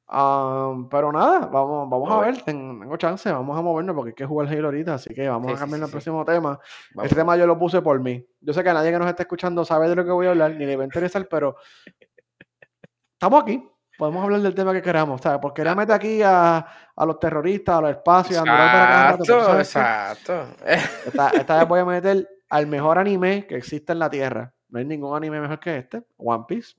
Um, 0.05 0.89
pero 0.89 1.11
nada, 1.13 1.45
vamos, 1.47 1.89
vamos 1.89 2.11
a 2.11 2.19
ver, 2.19 2.41
ten- 2.43 2.79
tengo 2.81 2.97
chance, 2.97 3.31
vamos 3.31 3.57
a 3.57 3.61
movernos 3.61 3.95
porque 3.95 4.09
hay 4.09 4.15
que 4.15 4.25
jugar 4.25 4.49
Halo 4.49 4.65
ahorita, 4.67 4.95
así 4.95 5.13
que 5.13 5.29
vamos 5.29 5.47
Sí, 5.49 5.55
a 5.55 5.59
cambiar 5.59 5.77
sí, 5.79 5.83
el 5.83 5.87
sí. 5.87 5.91
próximo 5.93 6.25
tema. 6.25 6.59
Vamos. 6.93 7.05
Este 7.05 7.15
tema 7.15 7.37
yo 7.37 7.47
lo 7.47 7.57
puse 7.57 7.81
por 7.81 7.99
mí. 8.01 8.23
Yo 8.41 8.53
sé 8.53 8.63
que 8.65 8.73
nadie 8.73 8.91
que 8.91 8.99
nos 8.99 9.07
está 9.07 9.23
escuchando 9.23 9.63
sabe 9.63 9.87
de 9.87 9.95
lo 9.95 10.03
que 10.03 10.11
voy 10.11 10.27
a 10.27 10.31
hablar, 10.31 10.51
ni 10.55 10.65
le 10.65 10.75
va 10.75 10.83
a 10.83 10.85
interesar, 10.85 11.25
pero 11.29 11.55
estamos 13.13 13.41
aquí. 13.43 13.63
Podemos 14.03 14.21
hablar 14.25 14.41
del 14.41 14.53
tema 14.53 14.73
que 14.73 14.81
queramos, 14.81 15.21
¿sabes? 15.21 15.39
Porque 15.41 15.61
quería 15.61 15.75
meter 15.75 15.95
aquí 15.95 16.21
a, 16.21 16.57
a 16.93 17.05
los 17.05 17.17
terroristas, 17.21 17.77
a 17.77 17.81
los 17.83 17.91
espacios, 17.91 18.37
a 18.37 18.41
Andorra 18.41 18.71
para 18.73 19.11
rato, 19.11 19.23
Exacto, 19.59 20.41
exacto. 20.41 20.65
Esta, 21.05 21.29
esta 21.29 21.59
vez 21.59 21.67
voy 21.69 21.79
a 21.79 21.85
meter 21.85 22.27
al 22.49 22.67
mejor 22.67 22.99
anime 22.99 23.47
que 23.47 23.55
existe 23.55 23.93
en 23.93 23.99
la 23.99 24.09
Tierra. 24.09 24.53
No 24.67 24.79
hay 24.79 24.83
ningún 24.83 25.15
anime 25.15 25.39
mejor 25.39 25.57
que 25.61 25.77
este, 25.77 26.03
One 26.17 26.43
Piece. 26.45 26.73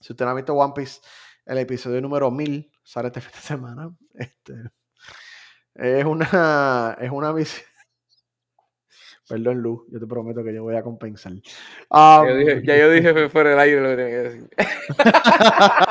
Si 0.00 0.14
usted 0.14 0.24
no 0.24 0.30
ha 0.30 0.34
visto 0.34 0.54
One 0.54 0.72
Piece, 0.74 1.02
el 1.44 1.58
episodio 1.58 2.00
número 2.00 2.30
1000 2.30 2.72
sale 2.82 3.08
este 3.08 3.20
fin 3.20 3.32
de 3.32 3.40
semana. 3.40 3.90
Este, 4.14 4.54
es 5.74 6.04
una, 6.06 6.96
es 6.98 7.10
una 7.10 7.34
misión. 7.34 7.66
Perdón, 9.28 9.58
Luz, 9.60 9.82
yo 9.90 9.98
te 9.98 10.06
prometo 10.06 10.44
que 10.44 10.54
yo 10.54 10.62
voy 10.62 10.76
a 10.76 10.82
compensar. 10.82 11.32
Ya 11.34 12.20
Um, 12.20 12.28
yo 12.28 12.36
dije, 12.36 12.62
ya 12.64 12.76
yo 12.78 12.90
dije 12.90 13.28
fuera 13.28 13.50
del 13.50 13.58
aire 13.58 13.80
lo 13.80 13.88
que 13.90 13.96
tenía 13.96 14.10
que 14.10 14.22
decir. 14.22 14.48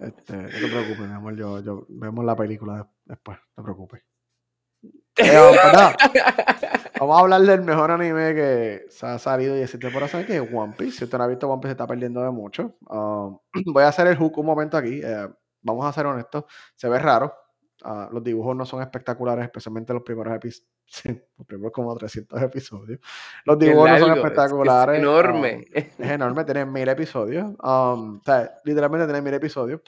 este, 0.00 0.36
no 0.36 0.48
te 0.48 0.68
preocupes, 0.68 1.00
mi 1.00 1.14
amor, 1.14 1.36
yo, 1.36 1.60
yo 1.60 1.86
vemos 1.88 2.24
la 2.24 2.36
película 2.36 2.88
después, 3.04 3.38
no 3.56 3.62
te 3.62 3.62
preocupes. 3.62 4.02
Eh, 4.82 4.90
pues 5.16 7.00
Vamos 7.00 7.16
a 7.16 7.20
hablar 7.20 7.42
del 7.42 7.62
mejor 7.62 7.90
anime 7.90 8.34
que 8.34 8.84
se 8.90 9.06
ha 9.06 9.18
salido 9.18 9.56
y 9.56 9.60
existe 9.62 9.90
por 9.90 10.04
hacer, 10.04 10.26
que 10.26 10.36
es 10.36 10.42
One 10.52 10.74
Piece. 10.76 10.98
Si 10.98 11.04
usted 11.04 11.18
no 11.18 11.24
ha 11.24 11.26
visto 11.26 11.48
One 11.48 11.60
Piece, 11.60 11.68
se 11.70 11.72
está 11.72 11.86
perdiendo 11.86 12.22
de 12.22 12.30
mucho. 12.30 12.76
Um, 12.88 13.38
voy 13.72 13.82
a 13.84 13.88
hacer 13.88 14.06
el 14.06 14.16
hook 14.16 14.38
un 14.38 14.46
momento 14.46 14.76
aquí. 14.76 15.00
eh, 15.02 15.28
vamos 15.62 15.86
a 15.86 15.92
ser 15.92 16.06
honestos. 16.06 16.44
Se 16.74 16.88
ve 16.88 16.98
raro. 16.98 17.34
ah, 17.84 18.08
los 18.12 18.22
dibujos 18.22 18.54
no 18.56 18.66
son 18.66 18.82
espectaculares, 18.82 19.44
especialmente 19.44 19.92
los 19.94 20.02
primeros 20.02 20.34
episodios. 20.34 20.68
Primeros 21.46 21.72
como 21.72 21.94
300 21.96 22.42
episodios. 22.42 23.00
Los 23.44 23.58
dibujos 23.58 23.90
no 23.90 23.98
son 23.98 24.08
largo, 24.08 24.14
es 24.14 24.22
que 24.22 24.28
es 24.28 24.38
espectaculares. 24.38 24.98
enorme. 24.98 25.54
um, 25.54 25.80
es 26.04 26.10
enorme, 26.10 26.44
tiene 26.44 26.66
mil 26.66 26.88
episodios. 26.88 27.46
um, 27.62 28.18
o 28.18 28.22
sea, 28.24 28.50
literalmente 28.64 29.06
tiene 29.06 29.22
mil 29.22 29.34
episodios. 29.34 29.80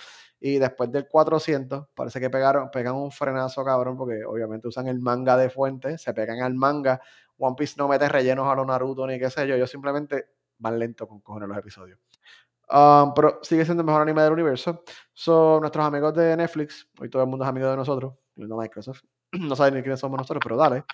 Y 0.45 0.59
después 0.59 0.91
del 0.91 1.07
400, 1.07 1.87
parece 1.95 2.19
que 2.19 2.29
pegaron, 2.29 2.69
pegan 2.71 2.97
un 2.97 3.13
frenazo 3.13 3.65
cabrón, 3.65 3.97
porque 3.97 4.25
obviamente 4.25 4.67
usan 4.67 4.89
el 4.89 4.99
manga 4.99 5.37
de 5.37 5.49
fuente, 5.51 5.99
se 5.99 6.13
pegan 6.13 6.41
al 6.41 6.55
manga. 6.55 7.01
One 7.39 7.55
Piece 7.57 7.75
no 7.79 7.87
mete 7.87 8.09
rellenos 8.09 8.49
a 8.49 8.55
los 8.57 8.67
Naruto 8.67 9.07
ni 9.07 9.19
qué 9.19 9.31
sé 9.31 9.47
yo, 9.47 9.55
ellos 9.55 9.71
simplemente 9.71 10.27
van 10.59 10.79
lento 10.79 11.07
con 11.07 11.21
cojones 11.21 11.49
los 11.49 11.59
episodios. 11.59 11.99
Um, 12.69 13.13
pero 13.15 13.39
sigue 13.43 13.65
siendo 13.65 13.83
el 13.83 13.87
mejor 13.87 14.03
anime 14.03 14.23
del 14.23 14.33
universo. 14.33 14.83
Son 15.13 15.61
nuestros 15.61 15.85
amigos 15.85 16.15
de 16.15 16.37
Netflix, 16.37 16.89
hoy 16.99 17.09
todo 17.09 17.23
el 17.23 17.29
mundo 17.29 17.45
es 17.45 17.49
amigo 17.49 17.69
de 17.69 17.77
nosotros, 17.77 18.15
incluyendo 18.31 18.57
Microsoft. 18.57 19.03
No 19.33 19.57
saben 19.57 19.75
ni 19.75 19.83
quiénes 19.83 20.01
somos 20.01 20.19
nosotros, 20.19 20.41
pero 20.43 20.57
dale. 20.57 20.85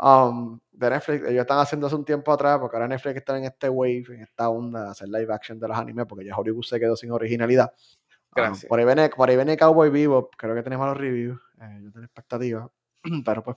Um, 0.00 0.60
de 0.70 0.90
Netflix, 0.90 1.24
ellos 1.26 1.40
están 1.40 1.58
haciendo 1.58 1.86
hace 1.88 1.96
un 1.96 2.04
tiempo 2.04 2.32
atrás, 2.32 2.58
porque 2.60 2.76
ahora 2.76 2.86
Netflix 2.88 3.16
está 3.16 3.36
en 3.36 3.44
este 3.44 3.68
wave, 3.68 4.04
en 4.10 4.20
esta 4.22 4.48
onda 4.48 4.84
de 4.84 4.90
hacer 4.90 5.08
live 5.08 5.32
action 5.34 5.58
de 5.58 5.66
los 5.66 5.76
animes, 5.76 6.06
porque 6.06 6.24
ya 6.24 6.36
Hollywood 6.36 6.62
se 6.62 6.78
quedó 6.78 6.94
sin 6.96 7.10
originalidad. 7.10 7.72
Um, 7.72 8.34
Gracias. 8.36 8.66
por, 8.66 8.78
ahí 8.78 8.84
viene, 8.84 9.08
por 9.08 9.28
ahí 9.28 9.34
viene 9.36 9.56
Cowboy 9.56 9.90
Vivo, 9.90 10.30
creo 10.36 10.54
que 10.54 10.62
tiene 10.62 10.78
malos 10.78 10.96
reviews, 10.98 11.40
eh, 11.60 11.80
yo 11.82 11.90
tengo 11.90 12.04
expectativas, 12.04 12.66
pero 13.24 13.42
pues 13.42 13.56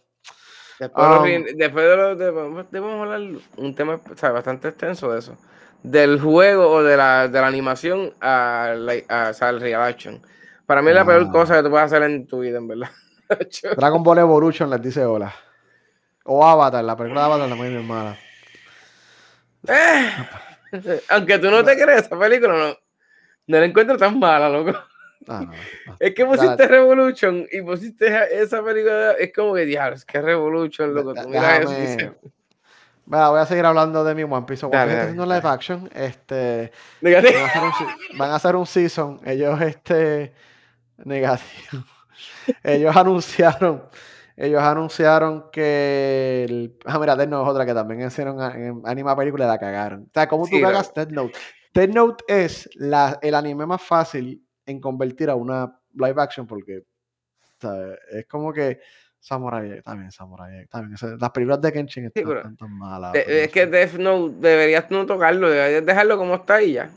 Después, 0.80 1.06
de 1.08 1.12
los 1.14 1.20
Um, 1.20 1.26
ri- 1.26 1.56
después 1.58 1.86
de 1.86 1.96
lo 1.96 2.16
de, 2.16 2.32
vamos- 2.32 2.66
debemos 2.72 3.02
hablar 3.02 3.22
un 3.58 3.76
tema 3.76 4.02
o 4.12 4.18
sea, 4.18 4.32
bastante 4.32 4.70
extenso 4.70 5.12
de 5.12 5.20
eso. 5.20 5.38
Del 5.84 6.20
juego 6.20 6.72
o 6.72 6.82
de 6.84 6.98
la, 6.98 7.28
de 7.28 7.40
la 7.40 7.46
animación 7.48 8.16
a 8.20 8.74
la- 8.76 8.94
a- 9.08 9.30
o 9.30 9.34
sea, 9.34 9.50
al 9.50 9.62
real 9.62 9.84
action. 9.84 10.20
Para 10.66 10.82
mí 10.82 10.90
es 10.90 10.96
la 10.96 11.06
peor 11.06 11.26
Ah. 11.28 11.32
cosa 11.32 11.56
que 11.58 11.64
tú 11.64 11.70
puedes 11.70 11.86
hacer 11.86 12.02
en 12.02 12.26
tu 12.26 12.40
vida, 12.40 12.58
en 12.58 12.68
verdad. 12.68 12.90
Dragon 13.76 14.04
Ball 14.04 14.20
Evolution 14.20 14.70
les 14.70 14.82
dice 14.82 15.06
hola. 15.06 15.34
O 16.26 16.46
Avatar, 16.46 16.84
la 16.84 16.96
película 16.96 17.22
de 17.22 17.26
Avatar 17.26 17.50
también 17.50 17.78
es 17.78 17.84
mala. 17.84 18.18
Aunque 21.10 21.40
tú 21.40 21.52
no 21.52 21.64
te 21.64 21.76
creas, 21.76 22.06
esa 22.06 22.18
película 22.18 22.54
no, 22.54 22.78
no 23.48 23.60
la 23.60 23.66
encuentro 23.66 23.98
tan 23.98 24.18
mala, 24.20 24.50
loco. 24.50 24.72
Ah, 25.28 25.42
no, 25.46 25.52
no. 25.86 25.98
Es 26.00 26.16
que 26.16 26.26
pusiste 26.26 26.68
Revolution 26.68 27.46
y 27.52 27.62
pusiste 27.62 28.08
esa- 28.42 28.64
película, 28.64 29.12
es 29.14 29.32
como 29.34 29.54
que 29.54 29.66
diablos, 29.66 30.06
que 30.06 30.22
Revolution, 30.22 30.94
loco. 30.94 31.14
Tú 31.14 31.30
miras 31.30 31.60
eso 31.60 31.80
dices, 31.80 32.12
voy 33.06 33.40
a 33.40 33.46
seguir 33.46 33.66
hablando 33.66 34.04
de 34.04 34.16
mi 34.16 34.24
One 34.24 34.46
Piece. 34.48 34.66
One 34.66 34.76
haciendo 34.78 35.26
live 35.26 35.48
action. 35.48 35.90
Este, 35.94 36.72
van, 37.02 37.16
a 37.16 37.64
un, 37.64 38.18
van 38.18 38.32
a 38.32 38.36
hacer 38.36 38.56
un 38.56 38.66
season. 38.66 39.20
Ellos, 39.26 39.62
este, 39.62 40.34
negativo. 40.98 41.84
Ellos 42.64 42.96
anunciaron, 42.96 43.84
ellos 44.36 44.62
anunciaron 44.62 45.46
que, 45.52 46.46
el, 46.50 46.78
ah, 46.86 47.00
mira, 47.00 47.16
Death 47.16 47.30
Note 47.30 47.44
es 47.44 47.50
otra 47.50 47.66
que 47.66 47.74
también 47.74 48.02
hicieron 48.08 48.42
en 48.42 48.82
anima 48.86 49.16
película 49.16 49.46
y 49.46 49.48
la 49.48 49.58
cagaron. 49.60 50.04
O 50.04 50.10
sea, 50.14 50.28
¿cómo 50.28 50.44
tú 50.46 50.56
Sí, 50.56 50.62
cagas 50.62 50.94
Death 50.94 51.10
Note? 51.12 51.38
Death 51.74 51.90
Note 51.90 52.24
es 52.28 52.70
la, 52.76 53.20
el 53.22 53.36
anime 53.36 53.66
más 53.66 53.82
fácil 53.82 54.46
en 54.66 54.80
convertir 54.80 55.30
a 55.30 55.36
una 55.36 55.78
live 55.94 56.22
action 56.22 56.46
porque, 56.48 56.84
sea, 57.60 57.72
es 58.12 58.26
como 58.28 58.52
que 58.54 58.80
Samurai, 59.20 59.72
X, 59.74 59.84
también 59.84 60.12
Samurai, 60.12 60.60
X, 60.62 60.70
también, 60.70 61.20
las 61.20 61.30
películas 61.30 61.62
de 61.62 61.72
Kenshin 61.72 62.06
están, 62.06 62.32
están 62.38 62.58
tan 62.58 62.72
malas. 62.78 63.14
De- 63.14 63.44
es 63.44 63.52
que 63.52 63.66
sí. 63.66 63.70
Death 63.70 63.94
Note 63.94 64.36
deberías 64.40 64.90
no 64.90 65.06
tocarlo, 65.06 65.50
deberías 65.50 65.86
dejarlo 65.86 66.18
como 66.18 66.36
está 66.36 66.62
y 66.62 66.74
ya. 66.74 66.90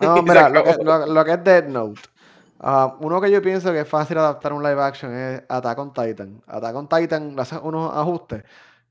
No, 0.00 0.14
mira, 0.22 0.48
lo 0.48 0.62
que, 0.64 0.76
lo- 0.84 1.06
lo 1.06 1.24
que 1.24 1.32
es 1.32 1.44
Dead 1.44 1.64
Note. 1.66 2.00
Ah, 2.62 2.96
uno 3.00 3.20
que 3.20 3.30
yo 3.30 3.42
pienso 3.42 3.72
que 3.72 3.80
es 3.80 3.88
fácil 3.88 4.18
adaptar 4.18 4.52
un 4.52 4.62
live 4.62 4.80
action 4.82 5.14
es 5.14 5.42
Attack 5.48 5.78
on 5.78 5.92
Titan. 5.92 6.42
Attack 6.46 6.74
on 6.76 6.88
Titan 6.88 7.36
le 7.36 7.42
haces 7.42 7.60
unos 7.62 7.92
ajustes 7.94 8.42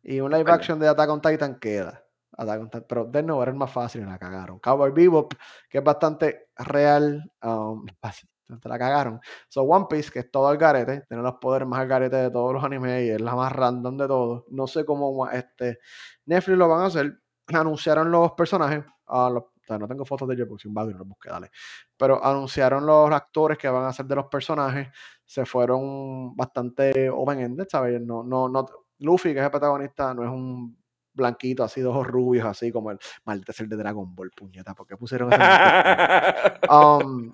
y 0.04 0.20
un 0.20 0.32
live 0.32 0.52
action 0.52 0.80
de 0.80 0.88
Attack 0.88 1.10
on 1.10 1.22
Titan 1.22 1.56
queda. 1.60 2.04
Attack 2.38 2.62
on 2.62 2.70
Titan- 2.70 2.86
pero 2.88 3.06
Dead 3.06 3.24
Note 3.24 3.42
era 3.44 3.52
el 3.52 3.58
más 3.58 3.72
fácil 3.72 4.02
y 4.02 4.06
la 4.06 4.18
cagaron. 4.18 4.60
Cowboy 4.60 4.92
Bebop, 4.92 5.34
que 5.70 5.80
es 5.80 5.84
bastante 5.84 6.50
real, 6.58 7.32
um, 7.44 7.86
fácil, 8.02 8.30
te 8.62 8.70
la 8.70 8.78
cagaron. 8.80 9.20
So 9.48 9.62
One 9.64 9.86
Piece, 9.90 10.12
que 10.12 10.20
es 10.20 10.32
todo 10.32 10.48
al 10.48 10.58
garete, 10.58 11.02
tiene 11.08 11.24
los 11.24 11.36
poderes 11.36 11.68
más 11.68 11.80
al 11.82 11.88
garete 11.88 12.16
de 12.18 12.32
todos 12.32 12.54
los 12.54 12.64
animes 12.64 13.04
y 13.04 13.10
es 13.12 13.22
la 13.22 13.36
más 13.36 13.52
random 13.52 13.98
de 13.98 14.08
todos. 14.08 14.44
No 14.50 14.68
sé 14.68 14.86
cómo 14.86 15.28
este, 15.30 15.80
Netflix 16.26 16.58
lo 16.58 16.68
van 16.68 16.82
a 16.82 16.86
hacer. 16.88 17.18
Anunciaron 17.48 18.10
los 18.12 18.32
personajes. 18.34 18.84
ah, 19.08 19.30
los- 19.32 19.44
sea, 19.72 19.80
no 19.80 19.88
tengo 19.88 20.06
fotos 20.06 20.28
de 20.28 20.36
ellos 20.36 20.48
porque 20.48 20.64
sin 20.64 20.72
y 20.72 20.76
no 20.76 21.00
los 21.00 21.08
busqué, 21.08 21.30
dale. 21.30 21.50
Pero 21.98 22.24
anunciaron 22.24 22.86
los 22.86 23.12
actores 23.12 23.58
que 23.58 23.70
van 23.70 23.86
a 23.86 23.94
ser 23.94 24.06
de 24.06 24.16
los 24.16 24.26
personajes. 24.28 24.90
Se 25.26 25.46
fueron 25.46 26.36
bastante 26.36 27.10
open-ended, 27.10 27.68
¿sabes? 27.70 28.02
No, 28.02 28.24
no, 28.24 28.50
no, 28.50 28.66
Luffy, 29.00 29.34
que 29.34 29.40
es 29.40 29.46
el 29.46 29.52
protagonista, 29.52 30.14
no 30.14 30.24
es 30.24 30.30
un 30.30 30.78
blanquitos, 31.14 31.66
así, 31.66 31.82
de 31.82 31.88
ojos 31.88 32.08
rubios, 32.08 32.46
así 32.46 32.72
como 32.72 32.92
el 32.92 33.00
maldito 33.26 33.52
ser 33.52 33.68
de 33.68 33.76
Dragon 33.76 34.16
Ball, 34.16 34.32
puñeta, 34.32 34.74
¿por 34.74 34.88
qué 34.88 34.96
pusieron 34.98 35.32
ese 35.34 35.42
um, 36.72 37.34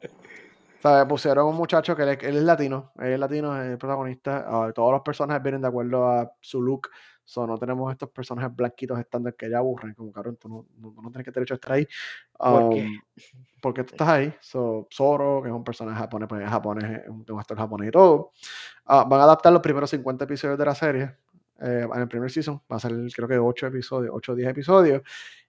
¿sabes? 0.82 1.06
Pusieron 1.08 1.48
un 1.48 1.56
muchacho 1.56 1.96
que 1.96 2.04
él, 2.04 2.10
es 2.10 2.44
latino, 2.44 2.92
él 3.00 3.14
es 3.14 3.20
latino, 3.20 3.62
es 3.62 3.72
el 3.72 3.78
protagonista. 3.78 4.46
Uh, 4.50 4.74
todos 4.74 4.92
los 4.92 5.02
personajes 5.02 5.44
vienen 5.44 5.62
de 5.62 5.68
acuerdo 5.68 6.08
a 6.08 6.32
su 6.42 6.62
look. 6.62 6.90
So, 7.28 7.46
no 7.46 7.58
tenemos 7.58 7.92
estos 7.92 8.10
personajes 8.10 8.56
blanquitos 8.56 8.98
estándar 8.98 9.36
que 9.36 9.50
ya 9.50 9.58
aburren, 9.58 9.94
como 9.94 10.14
cabrón, 10.14 10.38
tú 10.38 10.48
no, 10.48 10.66
no, 10.78 11.02
no 11.02 11.12
tienes 11.12 11.26
que 11.26 11.32
derecho 11.32 11.56
a 11.56 11.56
estar 11.56 11.74
ahí. 11.74 11.86
¿Por 12.38 12.70
qué? 12.70 12.86
Um, 12.86 13.02
porque 13.62 13.84
tú 13.84 13.96
estás 13.96 14.08
ahí. 14.08 14.34
So, 14.40 14.88
Zoro, 14.90 15.42
que 15.42 15.50
es 15.50 15.54
un 15.54 15.62
personaje 15.62 16.00
japonés, 16.00 16.30
pues, 16.30 16.50
japonés, 16.50 17.02
un 17.10 17.38
actor 17.38 17.58
japonés 17.58 17.90
y 17.90 17.92
todo. 17.92 18.32
Uh, 18.86 19.10
van 19.10 19.20
a 19.20 19.24
adaptar 19.26 19.52
los 19.52 19.62
primeros 19.62 19.90
50 19.90 20.24
episodios 20.24 20.58
de 20.58 20.66
la 20.66 20.74
serie 20.74 21.18
eh, 21.60 21.86
en 21.94 22.02
el 22.02 22.08
primer 22.08 22.32
season. 22.32 22.62
Va 22.72 22.78
a 22.78 22.80
ser, 22.80 22.94
creo 23.14 23.28
que 23.28 23.38
8 23.38 23.68
episodios, 23.68 24.14
8 24.16 24.32
o 24.32 24.36
10 24.36 24.50
episodios. 24.50 25.02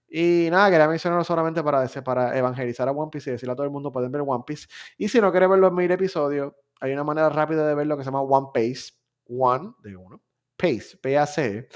Y 0.08 0.48
nada, 0.50 0.70
quería 0.70 0.88
mencionarlo 0.88 1.22
solamente 1.22 1.62
para, 1.62 1.86
para 2.02 2.36
evangelizar 2.36 2.88
a 2.88 2.90
One 2.90 3.10
Piece 3.12 3.30
y 3.30 3.32
decirle 3.34 3.52
a 3.52 3.54
todo 3.54 3.66
el 3.66 3.70
mundo, 3.70 3.92
pueden 3.92 4.10
ver 4.10 4.22
One 4.26 4.42
Piece. 4.44 4.66
Y 4.96 5.08
si 5.08 5.20
no 5.20 5.30
quieren 5.30 5.48
ver 5.48 5.60
los 5.60 5.72
mil 5.72 5.88
episodios, 5.92 6.54
hay 6.80 6.92
una 6.92 7.04
manera 7.04 7.28
rápida 7.28 7.64
de 7.64 7.76
ver 7.76 7.86
lo 7.86 7.96
que 7.96 8.02
se 8.02 8.08
llama 8.08 8.22
One 8.22 8.48
Pace. 8.52 8.94
One, 9.28 9.74
de 9.84 9.96
uno. 9.96 10.20
Pace, 10.58 10.98
P-A-C. 11.00 11.68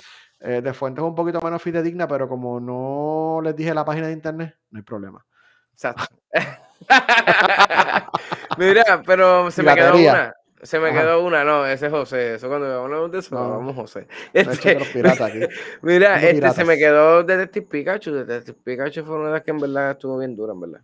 Eh, 0.45 0.61
de 0.61 0.74
fuentes 0.74 1.05
un 1.05 1.14
poquito 1.14 1.41
menos 1.41 1.62
fidedigna, 1.62 2.09
pero 2.09 2.28
como 2.28 2.59
no 2.59 3.41
les 3.45 3.55
dije 3.55 3.72
la 3.72 3.85
página 3.85 4.09
de 4.09 4.12
internet, 4.12 4.57
no 4.70 4.78
hay 4.78 4.83
problema. 4.83 5.24
Exacto. 5.72 6.05
Mira, 8.59 9.03
pero 9.07 9.53
se 9.53 9.62
me 9.62 9.74
quedó 9.74 9.97
una. 9.97 10.35
Se 10.62 10.78
me 10.78 10.93
quedó 10.93 11.24
una, 11.24 11.45
no, 11.45 11.66
ese 11.66 11.87
es 11.87 11.93
José. 11.93 12.35
Eso 12.35 12.49
cuando 12.49 12.83
hablamos 12.83 13.11
de 13.11 13.18
eso, 13.18 13.35
vamos 13.35 13.74
José. 13.74 14.07
Este, 14.33 14.78
mira, 15.83 16.22
este 16.22 16.51
se 16.53 16.64
me 16.64 16.76
quedó 16.76 17.24
Detective 17.24 17.66
Pikachu. 17.66 18.12
Detective 18.12 18.59
Pikachu 18.62 19.05
fue 19.05 19.16
una 19.16 19.26
de 19.26 19.33
las 19.33 19.43
que 19.43 19.51
en 19.51 19.59
verdad 19.59 19.93
estuvo 19.93 20.18
bien 20.18 20.37
dura, 20.37 20.53
en 20.53 20.61
verdad. 20.61 20.80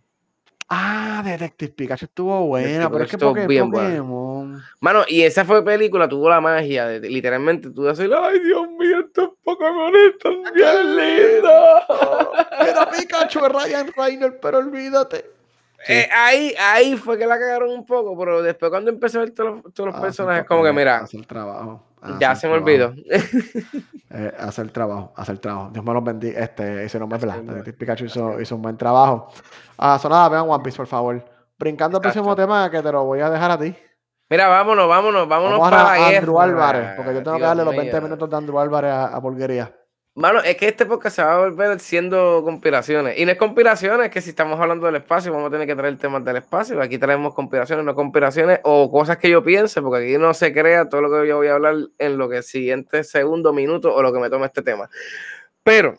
Ah, 0.71 1.23
Detective 1.25 1.73
Pikachu 1.73 2.05
estuvo 2.05 2.45
buena, 2.45 2.91
pero 2.91 3.03
es 3.03 3.09
que 3.09 3.17
porque 3.17 3.47
bien 3.47 3.71
Pokémon. 3.71 4.61
Mano, 4.79 5.03
y 5.07 5.23
esa 5.23 5.43
fue 5.43 5.65
película, 5.65 6.07
tuvo 6.07 6.29
la 6.29 6.39
magia 6.39 6.85
de, 6.85 7.09
literalmente 7.09 7.71
tú 7.71 7.83
decir, 7.83 8.11
ay 8.13 8.39
Dios 8.39 8.69
mío, 8.77 8.99
estos 8.99 9.31
Pokémon 9.43 9.91
están 9.95 10.43
bien 10.53 10.95
lindos. 10.95 11.81
Era 12.59 12.87
Pikachu, 12.87 13.39
Ryan 13.47 13.91
Reiner, 13.97 14.39
pero 14.39 14.59
olvídate. 14.59 15.25
Eh, 15.87 16.07
ahí, 16.11 16.53
ahí 16.59 16.95
fue 16.97 17.17
que 17.17 17.25
la 17.25 17.39
cagaron 17.39 17.71
un 17.71 17.85
poco, 17.85 18.15
pero 18.17 18.43
después 18.43 18.69
cuando 18.69 18.91
empecé 18.91 19.17
a 19.17 19.21
ver 19.21 19.31
todos, 19.31 19.63
los 19.75 19.95
ah, 19.95 20.01
personajes, 20.01 20.45
como 20.45 20.63
que 20.63 20.73
mira. 20.73 20.97
Hacer 20.97 21.25
trabajo. 21.25 21.83
Ya 22.19 22.35
se 22.35 22.47
me 22.47 22.53
olvidó. 22.55 22.93
eh, 24.09 24.33
hacer 24.39 24.71
trabajo, 24.71 25.13
hacer 25.15 25.39
trabajo. 25.39 25.69
Dios 25.71 25.83
me 25.83 25.93
los 25.93 26.03
bendiga. 26.03 26.39
Este, 26.39 26.85
ese 26.85 26.99
nombre 26.99 27.19
es 27.65 27.73
Pikachu 27.73 28.05
hizo, 28.05 28.39
hizo, 28.39 28.55
un 28.55 28.61
buen 28.61 28.77
trabajo. 28.77 29.29
Ah, 29.77 29.99
sonada, 29.99 30.29
vean 30.29 30.49
One 30.49 30.63
Piece, 30.63 30.77
por 30.77 30.87
favor. 30.87 31.23
Brincando 31.57 31.97
al 31.97 32.01
próximo 32.01 32.35
tema, 32.35 32.69
que 32.69 32.81
te 32.81 32.91
lo 32.91 33.03
voy 33.03 33.19
a 33.19 33.29
dejar 33.29 33.51
a 33.51 33.57
ti. 33.57 33.75
Mira, 34.29 34.47
vámonos, 34.47 34.87
vámonos, 34.87 35.27
vámonos 35.27 35.59
para 35.59 35.93
a, 35.93 36.07
Andrew 36.07 36.39
Álvarez, 36.39 36.91
porque 36.95 37.15
yo 37.15 37.23
tengo 37.23 37.37
que 37.37 37.43
darle 37.43 37.65
los 37.65 37.75
20 37.75 38.01
minutos 38.01 38.29
de 38.29 38.37
Andrew 38.37 38.59
Álvarez 38.59 38.91
a, 38.91 39.07
a 39.07 39.21
Mano, 40.19 40.41
es 40.41 40.57
que 40.57 40.67
este 40.67 40.85
podcast 40.85 41.15
se 41.15 41.23
va 41.23 41.35
a 41.35 41.39
volver 41.39 41.79
siendo 41.79 42.41
conspiraciones. 42.43 43.17
Y 43.17 43.23
no 43.23 43.31
es 43.31 43.37
conspiraciones, 43.37 44.07
es 44.07 44.11
que 44.11 44.19
si 44.19 44.31
estamos 44.31 44.59
hablando 44.59 44.85
del 44.85 44.97
espacio, 44.97 45.31
vamos 45.31 45.47
a 45.47 45.51
tener 45.51 45.65
que 45.65 45.77
traer 45.77 45.97
temas 45.97 46.25
del 46.25 46.35
espacio. 46.35 46.81
Aquí 46.81 46.97
traemos 46.97 47.33
conspiraciones, 47.33 47.85
no 47.85 47.95
conspiraciones, 47.95 48.59
o 48.63 48.91
cosas 48.91 49.15
que 49.15 49.29
yo 49.29 49.41
piense, 49.41 49.81
porque 49.81 50.03
aquí 50.03 50.17
no 50.17 50.33
se 50.33 50.51
crea 50.51 50.89
todo 50.89 50.99
lo 51.03 51.09
que 51.09 51.25
yo 51.25 51.37
voy 51.37 51.47
a 51.47 51.53
hablar 51.53 51.75
en 51.97 52.17
lo 52.17 52.27
que 52.27 52.43
siguiente 52.43 53.05
segundo, 53.05 53.53
minuto 53.53 53.95
o 53.95 54.01
lo 54.01 54.11
que 54.11 54.19
me 54.19 54.29
tome 54.29 54.47
este 54.47 54.61
tema. 54.61 54.89
Pero, 55.63 55.97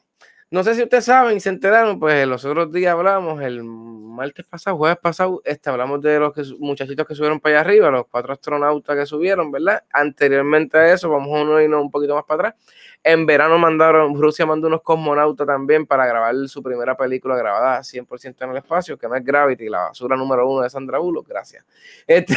no 0.50 0.64
sé 0.64 0.74
si 0.74 0.82
ustedes 0.82 1.06
saben 1.06 1.38
y 1.38 1.40
se 1.40 1.48
enteraron, 1.48 1.98
pues 1.98 2.26
los 2.26 2.44
otros 2.44 2.70
días 2.72 2.92
hablamos, 2.92 3.40
el 3.40 3.64
martes 3.64 4.44
pasado, 4.44 4.76
jueves 4.76 4.98
pasado, 4.98 5.40
este, 5.46 5.70
hablamos 5.70 6.02
de 6.02 6.20
los 6.20 6.58
muchachitos 6.58 7.06
que 7.06 7.14
subieron 7.14 7.40
para 7.40 7.54
allá 7.54 7.60
arriba, 7.66 7.90
los 7.90 8.06
cuatro 8.10 8.34
astronautas 8.34 8.98
que 8.98 9.06
subieron, 9.06 9.50
¿verdad? 9.50 9.82
Anteriormente 9.90 10.76
a 10.76 10.92
eso, 10.92 11.08
vamos 11.08 11.30
a 11.56 11.62
irnos 11.62 11.80
un 11.80 11.90
poquito 11.90 12.14
más 12.14 12.24
para 12.24 12.48
atrás 12.48 12.89
en 13.02 13.24
verano 13.24 13.58
mandaron, 13.58 14.14
Rusia 14.20 14.44
mandó 14.44 14.66
unos 14.66 14.82
cosmonautas 14.82 15.46
también 15.46 15.86
para 15.86 16.06
grabar 16.06 16.34
su 16.48 16.62
primera 16.62 16.96
película 16.96 17.34
grabada 17.34 17.80
100% 17.80 18.44
en 18.44 18.50
el 18.50 18.58
espacio, 18.58 18.98
que 18.98 19.08
no 19.08 19.16
es 19.16 19.24
Gravity, 19.24 19.68
la 19.68 19.88
basura 19.88 20.16
número 20.16 20.46
uno 20.46 20.62
de 20.62 20.70
Sandra 20.70 20.98
Bullock, 20.98 21.26
gracias. 21.26 21.64
Este... 22.06 22.34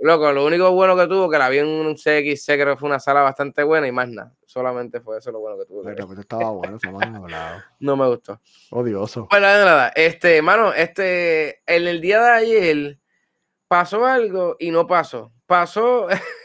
loco, 0.00 0.32
lo 0.32 0.44
único 0.44 0.72
bueno 0.72 0.96
que 0.96 1.06
tuvo, 1.06 1.30
que 1.30 1.38
la 1.38 1.48
vi 1.48 1.58
en 1.58 1.68
un 1.68 1.94
CXC, 1.94 2.46
creo 2.54 2.74
que 2.74 2.80
fue 2.80 2.88
una 2.88 2.98
sala 2.98 3.22
bastante 3.22 3.62
buena 3.62 3.86
y 3.86 3.92
más 3.92 4.08
nada. 4.08 4.32
Solamente 4.46 5.00
fue 5.00 5.18
eso 5.18 5.30
lo 5.30 5.38
bueno 5.38 5.56
que 5.58 5.66
tuvo. 5.66 5.84
Pero, 5.84 6.12
estaba 6.20 6.50
bueno, 6.50 6.76
No 7.78 7.96
me 7.96 8.08
gustó. 8.08 8.40
Odioso. 8.70 9.28
Bueno, 9.30 9.46
nada, 9.46 9.92
este, 9.94 10.42
mano, 10.42 10.72
este, 10.72 11.62
en 11.72 11.86
el 11.86 12.00
día 12.00 12.20
de 12.20 12.30
ayer 12.30 12.98
pasó 13.68 14.04
algo 14.04 14.56
y 14.58 14.72
no 14.72 14.88
pasó. 14.88 15.30
Pasó... 15.46 16.08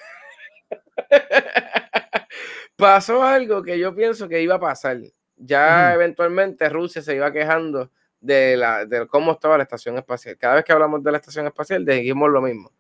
pasó 2.76 3.24
algo 3.24 3.64
que 3.64 3.80
yo 3.80 3.96
pienso 3.96 4.28
que 4.28 4.42
iba 4.42 4.56
a 4.56 4.60
pasar. 4.60 5.00
Ya 5.38 5.94
eventualmente 5.94 6.70
Rusia 6.70 7.02
se 7.02 7.16
iba 7.16 7.32
quejando 7.32 7.92
de, 8.20 8.58
la, 8.58 8.86
de 8.86 9.08
cómo 9.08 9.34
estaba 9.34 9.58
la 9.58 9.64
estación 9.64 9.98
espacial. 9.98 10.38
Cada 10.38 10.56
vez 10.56 10.66
que 10.66 10.74
hablamos 10.74 11.04
de 11.04 11.12
la 11.12 11.18
estación 11.18 11.46
espacial, 11.46 11.86
dijimos 11.86 12.30
lo 12.30 12.42
mismo. 12.42 12.72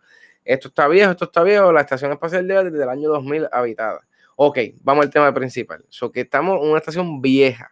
Esto 0.44 0.68
está 0.68 0.88
viejo, 0.88 1.12
esto 1.12 1.26
está 1.26 1.44
viejo, 1.44 1.72
la 1.72 1.82
estación 1.82 2.12
espacial 2.12 2.48
debe 2.48 2.70
desde 2.70 2.84
el 2.84 2.90
año 2.90 3.10
2000 3.10 3.50
habitada. 3.52 4.08
Ok, 4.36 4.60
vamos 4.82 5.06
al 5.06 5.12
tema 5.12 5.34
principal. 5.34 5.84
So 5.90 6.12
que 6.12 6.22
estamos 6.22 6.62
en 6.62 6.70
una 6.70 6.80
estación 6.80 7.22
vieja. 7.22 7.72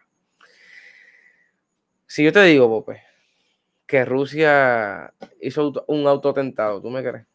Si 2.06 2.24
yo 2.24 2.32
te 2.32 2.42
digo, 2.42 2.68
Pope, 2.68 3.02
que 3.86 4.04
Rusia 4.04 5.12
hizo 5.40 5.84
un 5.86 6.06
autotentado, 6.06 6.80
¿tú 6.80 6.90
me 6.90 7.02
crees? 7.02 7.26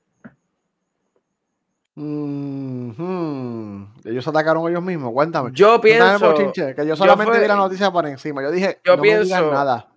Ellos 4.06 4.26
atacaron 4.26 4.70
ellos 4.70 4.82
mismos, 4.82 5.12
cuéntame. 5.12 5.50
Yo 5.54 5.82
pienso. 5.82 6.34
que 6.54 6.88
yo 6.88 6.96
solamente 6.96 7.38
vi 7.40 7.48
la 7.48 7.58
noticia 7.58 7.92
por 7.92 8.08
encima. 8.08 8.42
Yo 8.42 8.52
dije, 8.52 8.80
yo 8.86 8.96
no 8.96 9.02
pienso, 9.02 9.52
nada. 9.52 9.90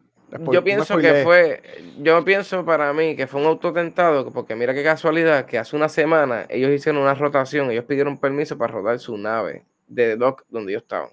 yo 0.51 0.65
pienso 0.65 0.99
que 0.99 1.23
fue, 1.23 1.63
yo 1.99 2.25
pienso 2.25 2.65
para 2.65 2.93
mí 2.93 3.15
que 3.15 3.29
fue 3.29 3.41
un 3.41 3.47
autotentado, 3.47 4.33
porque 4.33 4.57
mira 4.57 4.75
qué 4.75 4.83
casualidad 4.83 5.47
que 5.47 5.59
hace 5.59 5.77
una 5.77 5.89
semana 5.89 6.47
ellos 6.49 6.73
hicieron 6.73 7.03
una 7.03 7.15
rotación, 7.15 7.71
ellos 7.71 7.85
pidieron 7.85 8.19
permiso 8.19 8.59
para 8.59 8.73
rodar 8.73 8.99
su 8.99 9.17
nave 9.17 9.65
de 9.87 10.17
Dock 10.17 10.43
donde 10.49 10.73
ellos 10.73 10.83
estaban. 10.83 11.11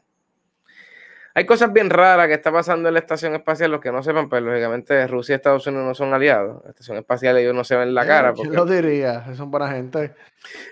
Hay 1.35 1.45
cosas 1.45 1.71
bien 1.71 1.89
raras 1.89 2.27
que 2.27 2.33
está 2.33 2.51
pasando 2.51 2.87
en 2.87 2.93
la 2.93 2.99
estación 2.99 3.35
espacial, 3.35 3.71
los 3.71 3.79
que 3.79 3.91
no 3.91 4.01
sepan, 4.01 4.29
pero 4.29 4.43
pues, 4.43 4.53
lógicamente 4.53 5.05
Rusia 5.07 5.33
y 5.33 5.35
Estados 5.35 5.65
Unidos 5.67 5.85
no 5.85 5.93
son 5.93 6.13
aliados. 6.13 6.63
La 6.63 6.71
estación 6.71 6.97
espacial 6.97 7.37
ellos 7.37 7.53
no 7.53 7.63
se 7.63 7.75
ven 7.75 7.93
la 7.93 8.05
cara. 8.05 8.33
Porque... 8.33 8.51
lo 8.51 8.65
diría? 8.65 9.23
Son 9.35 9.51
buena 9.51 9.69
gente. 9.71 10.13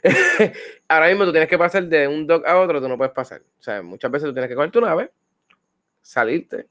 Ahora 0.87 1.07
mismo 1.07 1.25
tú 1.25 1.31
tienes 1.31 1.49
que 1.49 1.57
pasar 1.57 1.85
de 1.85 2.07
un 2.07 2.25
dock 2.25 2.45
a 2.47 2.59
otro, 2.59 2.81
tú 2.81 2.87
no 2.87 2.97
puedes 2.97 3.13
pasar. 3.13 3.41
O 3.41 3.61
sea, 3.61 3.81
muchas 3.81 4.09
veces 4.09 4.27
tú 4.27 4.33
tienes 4.33 4.49
que 4.49 4.55
coger 4.55 4.71
tu 4.71 4.81
nave, 4.81 5.11
salirte, 6.01 6.67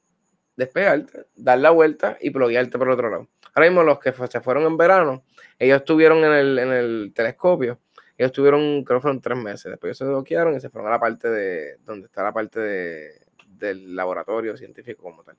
despegarte, 0.55 1.25
dar 1.35 1.59
la 1.59 1.69
vuelta 1.69 2.17
y 2.19 2.29
pluguearte 2.31 2.77
por 2.77 2.87
el 2.87 2.93
otro 2.93 3.09
lado. 3.09 3.27
Ahora 3.53 3.69
mismo 3.69 3.83
los 3.83 3.99
que 3.99 4.11
se 4.11 4.41
fueron 4.41 4.63
en 4.65 4.77
verano, 4.77 5.23
ellos 5.57 5.77
estuvieron 5.77 6.19
en 6.19 6.33
el, 6.33 6.59
en 6.59 6.71
el 6.73 7.11
telescopio, 7.15 7.79
ellos 8.17 8.31
estuvieron, 8.31 8.83
creo 8.83 8.99
que 8.99 9.03
fueron 9.03 9.21
tres 9.21 9.37
meses, 9.37 9.71
después 9.71 9.89
ellos 9.89 9.97
se 9.97 10.05
bloquearon 10.05 10.55
y 10.55 10.59
se 10.59 10.69
fueron 10.69 10.89
a 10.89 10.91
la 10.91 10.99
parte 10.99 11.29
de, 11.29 11.77
donde 11.85 12.07
está 12.07 12.23
la 12.23 12.33
parte 12.33 12.59
de 12.59 13.26
del 13.57 13.95
laboratorio 13.95 14.55
científico 14.57 15.03
como 15.03 15.23
tal. 15.23 15.37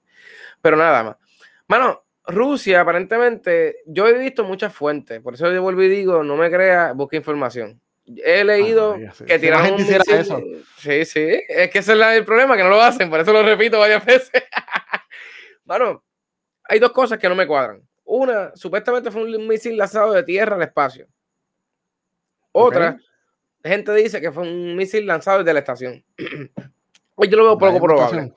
Pero 0.61 0.77
nada 0.77 1.03
más. 1.03 1.17
Mano, 1.67 2.05
Rusia, 2.27 2.83
aparentemente, 2.83 3.79
yo 3.87 4.07
he 4.07 4.19
visto 4.19 4.45
muchas 4.45 4.75
fuentes, 4.75 5.21
por 5.21 5.35
eso 5.35 5.51
yo 5.51 5.63
vuelvo 5.63 5.83
y 5.83 5.89
digo, 5.89 6.23
no 6.23 6.37
me 6.37 6.51
crea, 6.51 6.93
busca 6.93 7.17
información. 7.17 7.81
He 8.07 8.45
leído 8.45 8.95
ah, 8.95 9.13
que 9.27 9.39
tiraron 9.39 9.75
un 9.75 9.81
Eso. 9.81 10.41
Sí, 10.79 11.05
sí, 11.05 11.43
es 11.49 11.71
que 11.71 11.79
ese 11.79 11.93
es 11.93 12.01
el 12.01 12.25
problema, 12.25 12.57
que 12.57 12.63
no 12.63 12.71
lo 12.71 12.81
hacen, 12.81 13.11
por 13.11 13.21
eso 13.21 13.33
lo 13.33 13.43
repito 13.43 13.79
varias 13.79 14.05
veces. 14.07 14.43
Mano, 15.65 16.05
hay 16.65 16.79
dos 16.79 16.93
cosas 16.93 17.19
que 17.19 17.29
no 17.29 17.35
me 17.35 17.47
cuadran. 17.47 17.83
Una, 18.05 18.55
supuestamente 18.55 19.11
fue 19.11 19.23
un 19.23 19.47
misil 19.47 19.77
lanzado 19.77 20.13
de 20.13 20.23
tierra 20.23 20.57
al 20.57 20.63
espacio. 20.63 21.07
Otra, 22.53 22.99
gente 23.63 23.95
dice 23.95 24.21
que 24.21 24.33
fue 24.33 24.43
un 24.43 24.77
misil 24.77 25.07
lanzado 25.07 25.39
desde 25.39 25.53
la 25.53 25.59
estación. 25.61 26.05
Pues 27.19 27.29
yo 27.31 27.37
lo 27.37 27.45
veo 27.47 27.59
poco 27.59 27.81
probable. 27.81 28.33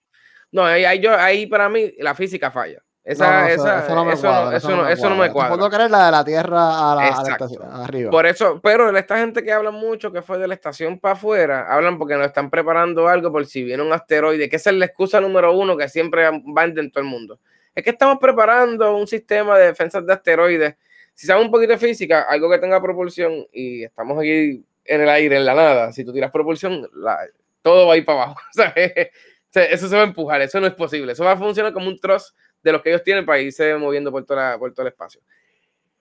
No, 0.52 0.66
ahí, 0.66 0.84
ahí, 0.84 1.46
para 1.46 1.70
mí 1.70 1.94
la 2.00 2.16
física 2.16 2.50
falla. 2.50 2.82
Esa, 3.04 3.52
esa, 3.52 3.86
eso, 3.86 3.94
no 3.94 4.06
me 4.06 4.18
cuadra. 4.18 4.58
Eso, 4.58 5.10
no, 5.10 5.16
me 5.16 5.32
cuadra. 5.32 5.56
Puedo 5.56 5.70
creer 5.70 5.92
la 5.92 6.08
de 6.08 6.12
la 6.12 6.26
Tierra 6.26 6.92
a 6.92 6.96
la, 6.96 7.84
arriba. 7.84 8.10
Por 8.10 8.26
eso, 8.26 8.60
pero 8.60 8.96
esta 8.98 9.20
gente 9.20 9.44
que 9.44 9.52
habla 9.52 9.70
mucho 9.70 10.12
que 10.12 10.24
fue 10.24 10.40
de 10.40 10.48
la 10.48 10.56
estación 10.56 11.00
para 11.00 11.14
afuera, 11.14 11.68
hablan 11.72 12.00
porque 12.00 12.16
nos 12.16 12.26
están 12.26 12.50
preparando 12.50 13.08
algo 13.08 13.32
por 13.32 13.46
si 13.46 13.64
viene 13.64 13.84
un 13.84 13.94
asteroide, 13.94 14.50
que 14.50 14.56
esa 14.56 14.72
es 14.72 14.78
la 14.78 14.86
excusa 14.86 15.22
número 15.22 15.56
uno 15.56 15.78
que 15.78 15.88
siempre 15.88 16.28
van 16.44 16.76
en 16.76 16.92
todo 16.92 17.04
el 17.04 17.10
mundo. 17.10 17.40
Es 17.76 17.84
que 17.84 17.92
estamos 17.92 18.18
preparando 18.20 18.98
un 18.98 19.06
sistema 19.06 19.60
de 19.60 19.68
defensa 19.68 20.02
de 20.02 20.12
asteroides. 20.12 20.76
Si 21.14 21.28
sabes 21.28 21.46
un 21.46 21.52
poquito 21.52 21.74
de 21.74 21.78
física, 21.78 22.26
algo 22.28 22.50
que 22.50 22.58
tenga 22.58 22.82
propulsión 22.82 23.46
y 23.54 23.84
estamos 23.84 24.18
aquí 24.18 24.66
en 24.86 25.02
el 25.02 25.10
aire, 25.10 25.38
en 25.38 25.46
la 25.46 25.54
nada, 25.54 25.92
si 25.92 26.04
tú 26.04 26.12
tiras 26.12 26.32
propulsión, 26.32 26.90
la, 26.96 27.20
todo 27.62 27.88
va 27.88 27.94
a 27.94 27.98
ir 27.98 28.06
para 28.06 28.24
abajo. 28.24 28.42
eso 29.54 29.88
se 29.88 29.96
va 29.96 30.02
a 30.02 30.06
empujar, 30.06 30.42
eso 30.42 30.60
no 30.60 30.68
es 30.68 30.74
posible. 30.74 31.14
Eso 31.14 31.24
va 31.24 31.34
a 31.34 31.38
funcionar 31.38 31.74
como 31.74 31.88
un 31.88 32.00
trozo 32.00 32.34
de 32.64 32.72
los 32.72 32.82
que 32.82 32.90
ellos 32.90 33.04
tienen 33.04 33.26
para 33.26 33.40
irse 33.40 33.76
moviendo 33.76 34.12
por, 34.12 34.26
toda 34.26 34.58
por 34.58 34.74
todo 34.74 34.86
el 34.86 34.92
espacio. 34.92 35.22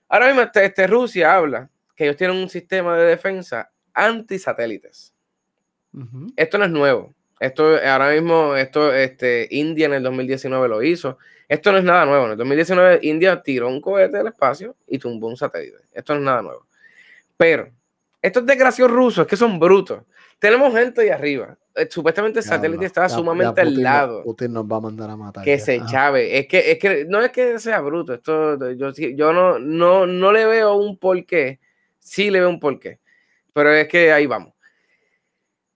Ahora 0.08 0.26
mismo 0.26 0.42
este, 0.42 0.64
este, 0.64 0.86
Rusia 0.86 1.34
habla 1.34 1.70
que 1.94 2.04
ellos 2.04 2.16
tienen 2.16 2.36
un 2.36 2.48
sistema 2.48 2.96
de 2.96 3.04
defensa 3.04 3.70
anti-satélites. 3.94 5.14
Esto 6.36 6.58
no 6.58 6.64
es 6.64 6.70
nuevo. 6.70 7.14
Esto 7.40 7.76
ahora 7.84 8.10
mismo, 8.10 8.54
esto, 8.54 8.94
este, 8.94 9.48
India 9.50 9.86
en 9.86 9.94
el 9.94 10.02
2019 10.02 10.68
lo 10.68 10.82
hizo. 10.82 11.18
Esto 11.48 11.72
no 11.72 11.78
es 11.78 11.84
nada 11.84 12.04
nuevo. 12.04 12.26
En 12.26 12.32
el 12.32 12.36
2019 12.36 13.00
India 13.02 13.42
tiró 13.42 13.68
un 13.68 13.80
cohete 13.80 14.18
del 14.18 14.28
espacio 14.28 14.76
y 14.86 14.98
tumbó 14.98 15.28
un 15.28 15.36
satélite. 15.36 15.78
Esto 15.92 16.14
no 16.14 16.20
es 16.20 16.24
nada 16.26 16.42
nuevo. 16.42 16.66
Pero 17.36 17.70
estos 18.22 18.44
desgraciados 18.44 18.92
rusos 18.92 19.26
que 19.26 19.36
son 19.36 19.58
brutos. 19.58 20.02
Tenemos 20.40 20.74
gente 20.74 21.02
ahí 21.02 21.10
arriba. 21.10 21.56
Eh, 21.76 21.86
supuestamente 21.88 22.40
el 22.40 22.44
satélite 22.44 22.86
estaba 22.86 23.08
sumamente 23.08 23.60
al 23.60 23.80
lado. 23.80 24.24
Putin 24.24 24.54
nos 24.54 24.64
va 24.64 24.78
a 24.78 24.80
mandar 24.80 25.10
a 25.10 25.16
matar. 25.16 25.44
Que 25.44 25.58
se 25.58 25.80
chave. 25.84 26.38
Es 26.38 26.48
que, 26.48 26.72
es 26.72 26.78
que 26.78 27.04
no 27.04 27.20
es 27.20 27.30
que 27.30 27.58
sea 27.58 27.80
bruto. 27.80 28.14
Esto, 28.14 28.72
yo, 28.72 28.90
yo 28.90 29.32
no, 29.32 29.58
no, 29.58 30.06
no 30.06 30.32
le 30.32 30.46
veo 30.46 30.74
un 30.74 30.98
porqué. 30.98 31.60
Sí 31.98 32.30
le 32.30 32.40
veo 32.40 32.48
un 32.48 32.58
porqué. 32.58 32.98
Pero 33.52 33.72
es 33.72 33.86
que 33.86 34.12
ahí 34.12 34.26
vamos. 34.26 34.54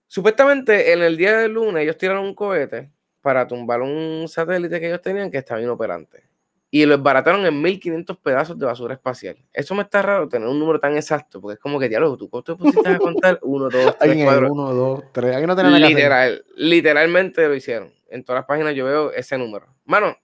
Supuestamente 0.07 0.91
en 0.91 1.03
el 1.03 1.15
día 1.15 1.37
del 1.37 1.53
lunes 1.53 1.83
ellos 1.83 1.97
tiraron 1.97 2.25
un 2.25 2.33
cohete 2.33 2.91
para 3.21 3.47
tumbar 3.47 3.81
un 3.81 4.27
satélite 4.27 4.79
que 4.79 4.87
ellos 4.87 5.01
tenían 5.01 5.29
que 5.29 5.37
estaba 5.37 5.61
inoperante. 5.61 6.23
Y 6.71 6.85
lo 6.85 6.97
desbarataron 6.97 7.45
en 7.45 7.61
1500 7.61 8.17
pedazos 8.17 8.59
de 8.59 8.65
basura 8.65 8.95
espacial. 8.95 9.37
Eso 9.53 9.75
me 9.75 9.83
está 9.83 10.01
raro 10.01 10.27
tener 10.27 10.47
un 10.47 10.59
número 10.59 10.79
tan 10.79 10.95
exacto, 10.95 11.39
porque 11.39 11.53
es 11.53 11.59
como 11.59 11.79
que, 11.79 11.87
diálogo, 11.87 12.17
¿tú 12.17 12.29
te 12.41 12.55
pusiste 12.55 12.89
a 12.89 12.97
contar? 12.97 13.39
1, 13.41 13.69
2, 13.69 13.97
3, 13.97 14.23
4. 14.25 14.51
1, 14.51 14.73
2, 14.73 15.03
3. 15.11 15.47
no 15.47 15.79
Literal, 15.79 16.45
literalmente 16.57 17.47
lo 17.47 17.55
hicieron. 17.55 17.93
En 18.09 18.23
todas 18.23 18.39
las 18.39 18.45
páginas 18.45 18.75
yo 18.75 18.85
veo 18.85 19.11
ese 19.11 19.37
número. 19.37 19.67
Mano, 19.85 20.17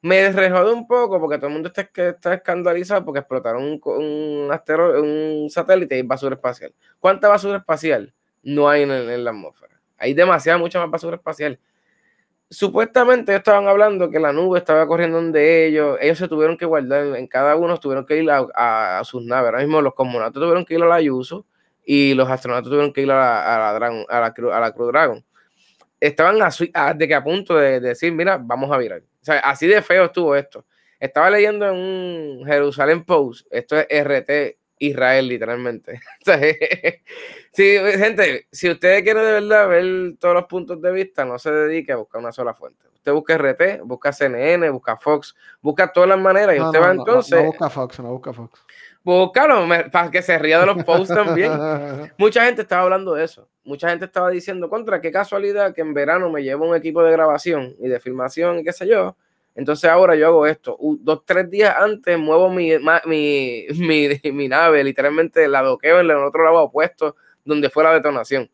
me 0.00 0.16
desrejodé 0.22 0.72
un 0.72 0.86
poco 0.86 1.18
porque 1.18 1.38
todo 1.38 1.48
el 1.48 1.54
mundo 1.54 1.72
está, 1.74 1.88
está 2.02 2.34
escandalizado 2.34 3.04
porque 3.04 3.20
explotaron 3.20 3.64
un, 3.64 3.80
un, 3.84 4.50
un 4.52 5.50
satélite 5.50 5.98
y 5.98 6.02
basura 6.02 6.36
espacial. 6.36 6.72
¿Cuánta 7.00 7.28
basura 7.28 7.58
espacial? 7.58 8.12
no 8.46 8.68
hay 8.68 8.82
en, 8.82 9.24
la 9.24 9.30
atmósfera. 9.30 9.80
Hay 9.98 10.14
demasiada, 10.14 10.56
mucha 10.56 10.78
más 10.78 10.88
basura 10.88 11.16
espacial. 11.16 11.58
Supuestamente 12.48 13.34
estaban 13.34 13.66
hablando 13.66 14.08
que 14.08 14.20
la 14.20 14.32
nube 14.32 14.58
estaba 14.58 14.86
corriendo 14.86 15.16
donde 15.16 15.66
ellos, 15.66 15.98
ellos 16.00 16.18
se 16.18 16.28
tuvieron 16.28 16.56
que 16.56 16.64
guardar, 16.64 17.16
en 17.16 17.26
cada 17.26 17.56
uno 17.56 17.76
tuvieron 17.78 18.06
que 18.06 18.22
ir 18.22 18.30
a, 18.30 19.02
sus 19.04 19.24
naves. 19.24 19.46
Ahora 19.46 19.58
mismo 19.58 19.82
los 19.82 19.94
cosmonautas 19.94 20.40
tuvieron 20.40 20.64
que 20.64 20.74
ir 20.74 20.82
a 20.82 20.86
la 20.86 21.00
Yuso 21.00 21.44
y 21.84 22.14
los 22.14 22.28
astronautas 22.30 22.70
tuvieron 22.70 22.92
que 22.92 23.02
ir 23.02 23.10
a 23.10 23.16
la, 23.16 23.74
a 23.74 23.78
la, 23.78 24.04
a 24.08 24.20
la, 24.60 24.72
Crew 24.72 24.86
Dragon. 24.86 25.24
Estaban 25.98 26.38
a, 26.40 26.94
de 26.94 27.08
que 27.08 27.14
a 27.14 27.24
punto 27.24 27.56
de, 27.56 27.80
decir, 27.80 28.12
mira, 28.12 28.38
vamos 28.40 28.70
a 28.70 28.78
virar. 28.78 29.00
O 29.00 29.24
sea, 29.24 29.40
así 29.40 29.66
de 29.66 29.82
feo 29.82 30.04
estuvo 30.04 30.36
esto. 30.36 30.64
Estaba 31.00 31.30
leyendo 31.30 31.68
en 31.68 31.74
un 31.74 32.46
Jerusalén 32.46 33.04
Post, 33.04 33.46
esto 33.50 33.76
es 33.76 33.86
RT 34.04 34.56
Israel, 34.78 35.28
literalmente. 35.28 36.00
sí, 37.52 37.76
gente, 37.98 38.46
si 38.50 38.70
usted 38.70 39.02
quiere 39.02 39.20
de 39.20 39.32
verdad 39.40 39.68
ver 39.68 40.16
todos 40.18 40.34
los 40.34 40.44
puntos 40.44 40.80
de 40.80 40.92
vista, 40.92 41.24
no 41.24 41.38
se 41.38 41.50
dedique 41.50 41.92
a 41.92 41.96
buscar 41.96 42.20
una 42.20 42.32
sola 42.32 42.54
fuente. 42.54 42.86
Usted 42.94 43.12
busca 43.12 43.38
RT, 43.38 43.82
busca 43.84 44.12
CNN, 44.12 44.68
busca 44.70 44.96
Fox, 44.96 45.36
busca 45.60 45.92
todas 45.92 46.08
las 46.08 46.18
maneras 46.18 46.56
y 46.56 46.60
usted 46.60 46.80
va 46.80 46.90
entonces. 46.90 47.38
No, 47.38 47.46
busca 47.46 47.70
Fox, 47.70 48.00
no 48.00 48.10
busca 48.10 48.32
Fox. 48.32 48.64
Búscalo, 49.04 49.68
para 49.92 50.10
que 50.10 50.20
se 50.20 50.36
ría 50.36 50.58
de 50.58 50.66
los 50.66 50.82
posts 50.82 51.14
también. 51.14 51.52
Mucha 52.18 52.44
gente 52.44 52.62
estaba 52.62 52.82
hablando 52.82 53.14
de 53.14 53.24
eso. 53.24 53.48
Mucha 53.62 53.88
gente 53.90 54.06
estaba 54.06 54.30
diciendo, 54.30 54.68
contra, 54.68 55.00
qué 55.00 55.12
casualidad 55.12 55.72
que 55.72 55.82
en 55.82 55.94
verano 55.94 56.28
me 56.28 56.42
llevo 56.42 56.68
un 56.68 56.74
equipo 56.74 57.04
de 57.04 57.12
grabación 57.12 57.76
y 57.78 57.86
de 57.86 58.00
filmación 58.00 58.58
y 58.58 58.64
qué 58.64 58.72
sé 58.72 58.88
yo 58.88 59.16
entonces 59.56 59.88
ahora 59.88 60.14
yo 60.14 60.26
hago 60.26 60.46
esto. 60.46 60.76
dos, 61.00 61.24
tres 61.24 61.50
días 61.50 61.74
antes 61.76 62.18
muevo 62.18 62.50
mi, 62.50 62.72
mi, 63.06 63.66
mi, 64.32 64.48
nave, 64.48 64.84
literalmente 64.84 65.48
la 65.48 65.62
doqueo 65.62 66.00
en 66.00 66.10
el 66.10 66.16
otro 66.16 66.44
lado 66.44 66.64
opuesto 66.64 67.16
donde 67.44 67.70
fue 67.70 67.82
la 67.82 67.94
detonación. 67.94 68.50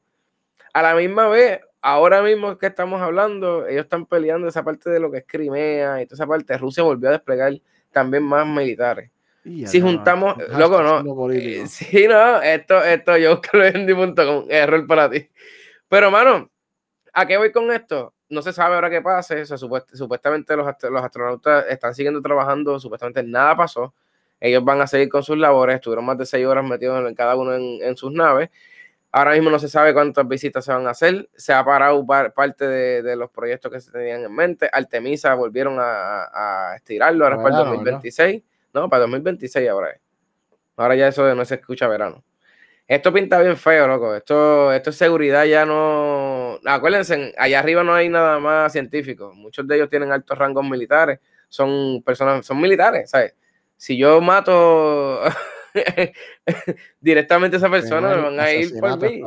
A 0.73 0.81
la 0.81 0.95
misma 0.95 1.29
vez, 1.29 1.61
ahora 1.81 2.23
mismo 2.23 2.57
que 2.57 2.67
estamos 2.67 3.03
hablando, 3.03 3.67
ellos 3.67 3.85
están 3.85 4.07
peleando 4.07 4.47
esa 4.47 4.63
parte 4.63 4.91
de 4.91 5.01
lo 5.01 5.11
que 5.11 5.19
es 5.19 5.25
Crimea 5.27 6.01
y 6.01 6.07
toda 6.07 6.15
esa 6.15 6.27
parte. 6.27 6.57
Rusia 6.57 6.85
volvió 6.85 7.09
a 7.09 7.13
desplegar 7.13 7.53
también 7.91 8.23
más 8.23 8.47
militares. 8.47 9.11
si 9.45 9.81
juntamos, 9.81 10.37
loco, 10.57 10.83
no. 10.83 11.33
Eh, 11.33 11.67
sí, 11.67 12.07
no, 12.07 12.41
esto, 12.41 12.81
esto 12.83 13.17
yo 13.17 13.41
creo 13.41 13.65
en 13.65 14.51
error 14.51 14.87
para 14.87 15.11
ti. 15.11 15.29
Pero, 15.89 16.11
mano, 16.13 16.49
¿a 17.13 17.27
qué 17.27 17.37
voy 17.37 17.51
con 17.51 17.73
esto? 17.73 18.15
No 18.33 18.41
se 18.41 18.53
sabe 18.53 18.75
ahora 18.75 18.89
qué 18.89 19.03
pase. 19.03 19.45
supuestamente 19.47 20.57
los, 20.57 20.67
los, 20.91 21.05
astronautas 21.05 21.67
están 21.69 21.95
siguiendo 21.95 22.23
trabajando, 22.23 22.81
supuestamente 22.81 23.23
nada 23.23 23.55
pasó. 23.55 23.95
Ellos 24.41 24.65
van 24.65 24.81
a 24.81 24.87
seguir 24.87 25.09
con 25.11 25.23
sus 25.23 25.37
labores, 25.37 25.77
estuvieron 25.77 26.05
más 26.07 26.19
de 26.19 26.27
seis 26.27 26.47
horas 26.47 26.65
metidos 26.65 27.07
en, 27.07 27.15
cada 27.15 27.37
uno 27.37 27.55
en, 27.55 27.97
sus 27.97 28.11
naves. 28.11 28.49
Ahora 29.13 29.33
mismo 29.33 29.51
no 29.51 29.59
se 29.59 29.69
sabe 29.69 29.93
cuántas 29.93 30.27
visitas 30.27 30.65
se 30.65 30.73
van 30.73 30.87
a 30.87 30.91
hacer. 30.91 31.29
Se 31.37 31.53
ha 31.53 31.63
parado 31.63 32.05
parte 32.07 32.67
de, 32.67 33.17
los 33.17 33.31
proyectos 33.31 33.71
que 33.71 33.81
se 33.81 33.93
tenían 33.93 34.25
en 34.25 34.35
mente. 34.35 34.69
Artemisa 34.73 35.35
volvieron 35.35 35.77
a, 35.79 36.73
estirarlo, 36.75 37.25
ahora 37.25 37.37
es 37.37 37.43
para 37.43 37.59
el 37.59 37.65
2026. 37.67 38.43
No, 38.73 38.89
para 38.89 39.05
el 39.05 39.11
2026 39.11 39.69
ahora 39.69 39.91
es. 39.91 40.01
Ahora 40.77 40.97
ya 40.97 41.09
eso 41.09 41.35
no 41.35 41.45
se 41.45 41.57
escucha 41.57 41.87
verano. 41.87 42.25
Esto 42.93 43.11
pinta 43.11 43.41
bien 43.41 43.57
feo, 43.57 43.89
loco. 43.89 44.15
Esto, 44.15 44.71
esto 44.71 44.91
es 44.91 44.97
seguridad, 44.97 45.47
ya 45.47 45.65
no. 45.65 46.59
Acuérdense, 46.63 47.33
allá 47.39 47.59
arriba 47.59 47.83
no 47.83 47.95
hay 47.95 48.11
nada 48.11 48.39
más 48.39 48.71
científico. 48.71 49.33
Muchos 49.35 49.67
de 49.67 49.77
ellos 49.77 49.89
tienen 49.89 50.13
altos 50.13 50.37
rangos 50.37 50.63
militares. 50.69 51.19
Son 51.49 52.03
personas, 52.03 52.45
son 52.45 52.61
militares, 52.61 53.09
¿sabes? 53.09 53.35
Si 53.79 53.97
yo 53.97 54.21
mato 54.21 55.23
directamente 57.01 57.57
a 57.57 57.61
esa 57.61 57.71
persona, 57.71 58.15
me 58.15 58.23
van 58.25 58.41
a 58.41 58.53
ir 58.53 58.79
por 58.79 59.01
mí. 59.01 59.23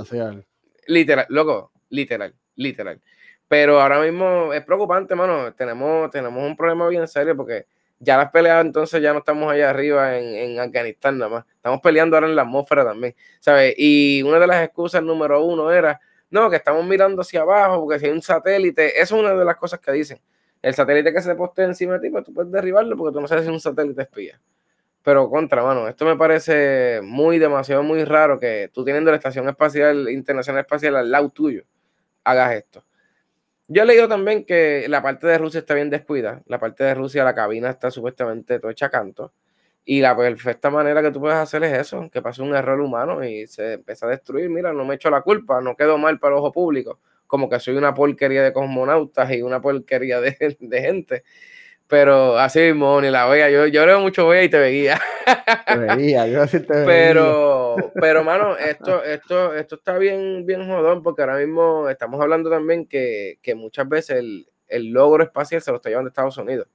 Literal, 0.86 1.26
loco, 1.30 1.72
literal, 1.89 2.36
literal. 2.53 3.01
Pero 3.47 3.82
ahora 3.82 3.99
mismo 3.99 4.53
es 4.53 4.63
preocupante, 4.63 5.16
mano. 5.16 5.55
Tenemos, 5.55 6.11
tenemos 6.11 6.43
un 6.43 6.55
problema 6.55 6.88
bien 6.88 7.07
serio 7.07 7.36
porque 7.36 7.66
ya 8.00 8.18
las 8.18 8.32
peleas 8.32 8.66
entonces 8.66 9.02
ya 9.02 9.14
no 9.14 9.20
estamos 9.20 9.52
allá 9.52 9.70
arriba 9.70 10.18
en, 10.18 10.60
Afganistán 10.60 11.18
nada 11.18 11.30
más. 11.30 11.46
Estamos 11.56 11.82
peleando 11.82 12.16
ahora 12.16 12.28
en 12.28 12.36
la 12.36 12.43
atmósfera 12.43 12.84
también, 12.84 13.16
¿sabes? 13.39 13.74
Y 13.78 14.22
una 14.24 14.39
de 14.39 14.48
las 14.48 14.64
excusas 14.64 15.02
número 15.04 15.43
uno 15.43 15.72
era, 15.72 16.00
no, 16.30 16.50
que 16.50 16.58
estamos 16.58 16.86
mirando 16.86 17.22
hacia 17.22 17.41
abajo 17.41 17.82
porque 17.82 18.00
si 18.00 18.06
hay 18.06 18.12
un 18.12 18.22
satélite, 18.22 19.02
eso 19.02 19.16
es 19.16 19.22
una 19.22 19.34
de 19.34 19.46
las 19.46 19.56
cosas 19.58 19.80
que 19.80 19.91
dicen. 19.91 20.20
El 20.62 20.74
satélite 20.74 21.14
que 21.14 21.22
se 21.22 21.36
postea 21.36 21.66
encima 21.66 21.93
de 21.93 22.00
ti, 22.00 22.10
pues 22.10 22.24
tú 22.24 22.34
puedes 22.34 22.52
derribarlo 22.52 22.98
porque 22.98 23.14
tú 23.14 23.22
no 23.22 23.28
sabes 23.28 23.43
si 23.43 23.50
es 23.50 23.54
un 23.54 23.60
satélite 23.60 24.02
espía. 24.02 24.39
Pero 25.04 25.30
contra, 25.30 25.64
mano, 25.64 25.88
esto 25.88 26.04
me 26.04 26.18
parece 26.18 27.00
muy, 27.04 27.38
demasiado, 27.38 27.84
muy 27.84 28.04
raro 28.04 28.39
que 28.39 28.72
tú 28.74 28.84
teniendo 28.84 29.12
la 29.12 29.18
Estación 29.18 29.48
Espacial 29.48 30.10
Internacional 30.10 30.62
Espacial 30.62 30.96
al 30.96 31.12
lado 31.12 31.30
tuyo, 31.30 31.64
hagas 32.24 32.56
esto. 32.56 32.84
Yo 33.68 33.82
he 33.84 33.86
leído 33.86 34.07
también 34.07 34.45
que 34.45 34.86
la 34.89 35.01
parte 35.01 35.26
de 35.28 35.38
Rusia 35.39 35.59
está 35.59 35.74
bien 35.74 35.89
descuida. 35.89 36.43
La 36.45 36.59
parte 36.59 36.84
de 36.84 36.93
Rusia, 36.93 37.24
la 37.24 37.34
cabina 37.34 37.70
está 37.72 37.89
supuestamente 37.91 38.59
todo 38.59 38.70
hecha 38.72 38.89
canto. 38.89 39.34
Y 39.86 40.01
la 40.01 40.16
perfecta 40.18 40.70
manera 40.72 41.01
que 41.01 41.11
tú 41.11 41.20
puedes 41.20 41.38
hacer 41.38 41.63
es 41.63 41.74
eso, 41.80 42.09
que 42.11 42.22
pase 42.22 42.41
un 42.43 42.55
error 42.55 42.80
humano 42.82 43.24
y 43.24 43.47
se 43.47 43.74
empieza 43.74 44.07
a 44.07 44.09
destruir. 44.09 44.49
Mira, 44.49 44.74
no 44.74 44.86
me 44.86 44.95
echo 44.95 45.09
la 45.09 45.22
culpa, 45.22 45.61
no 45.61 45.76
quedo 45.76 45.97
mal 45.97 46.20
para 46.20 46.36
el 46.36 46.39
ojo 46.39 46.51
público. 46.51 46.99
Como 47.28 47.49
que 47.49 47.59
soy 47.59 47.76
una 47.78 47.93
porquería 47.93 48.43
de 48.43 48.53
cosmonautas 48.53 49.32
y 49.32 49.41
una 49.41 49.61
porquería 49.61 50.22
de, 50.22 50.38
de 50.59 50.82
gente. 50.82 51.24
Pero 51.88 52.38
así 52.40 52.60
mismo, 52.60 53.00
ni 53.00 53.10
la 53.12 53.28
veía. 53.28 53.50
Yo, 53.50 53.68
yo 53.68 54.00
mucho 54.00 54.28
veía 54.28 54.44
y 54.44 54.50
te 54.50 54.58
veía. 54.58 55.00
Te 55.68 55.78
veía, 55.78 56.28
yo 56.28 56.42
así 56.42 56.60
te 56.60 56.74
veía. 56.74 56.86
Pero, 56.86 57.76
pero, 57.94 58.24
mano, 58.24 58.58
esto, 58.58 59.04
esto, 59.04 59.54
esto 59.54 59.76
está 59.76 59.98
bien, 59.98 60.46
bien 60.46 60.68
jodón, 60.68 61.04
porque 61.04 61.22
ahora 61.22 61.38
mismo 61.38 61.88
estamos 61.90 62.20
hablando 62.20 62.50
también 62.50 62.88
que, 62.88 63.38
que 63.42 63.54
muchas 63.54 63.88
veces 63.88 64.18
el, 64.18 64.48
el, 64.68 64.92
logro 64.92 65.24
espacial 65.24 65.62
se 65.62 65.70
lo 65.70 65.78
está 65.78 65.90
llevando 65.90 66.10
Estados 66.10 66.38
Unidos. 66.38 66.68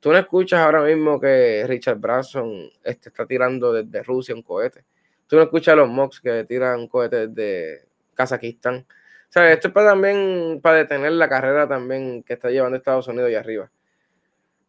Tú 0.00 0.12
no 0.12 0.18
escuchas 0.18 0.60
ahora 0.60 0.82
mismo 0.82 1.18
que 1.18 1.64
Richard 1.66 1.98
Branson 1.98 2.70
este, 2.84 3.08
está 3.08 3.26
tirando 3.26 3.72
desde 3.72 4.02
Rusia 4.02 4.34
un 4.34 4.42
cohete. 4.42 4.84
Tú 5.26 5.36
no 5.36 5.42
escuchas 5.42 5.72
a 5.72 5.76
los 5.76 5.88
MOX 5.88 6.20
que 6.20 6.44
tiran 6.44 6.86
cohetes 6.88 7.34
desde 7.34 7.84
Kazajistán. 8.14 8.86
O 9.28 9.32
sea, 9.32 9.52
esto 9.52 9.68
es 9.68 9.74
para 9.74 9.90
también, 9.90 10.60
para 10.62 10.78
detener 10.78 11.12
la 11.12 11.28
carrera 11.28 11.66
también 11.66 12.22
que 12.22 12.34
está 12.34 12.50
llevando 12.50 12.76
Estados 12.76 13.08
Unidos 13.08 13.28
allá 13.28 13.40
arriba. 13.40 13.70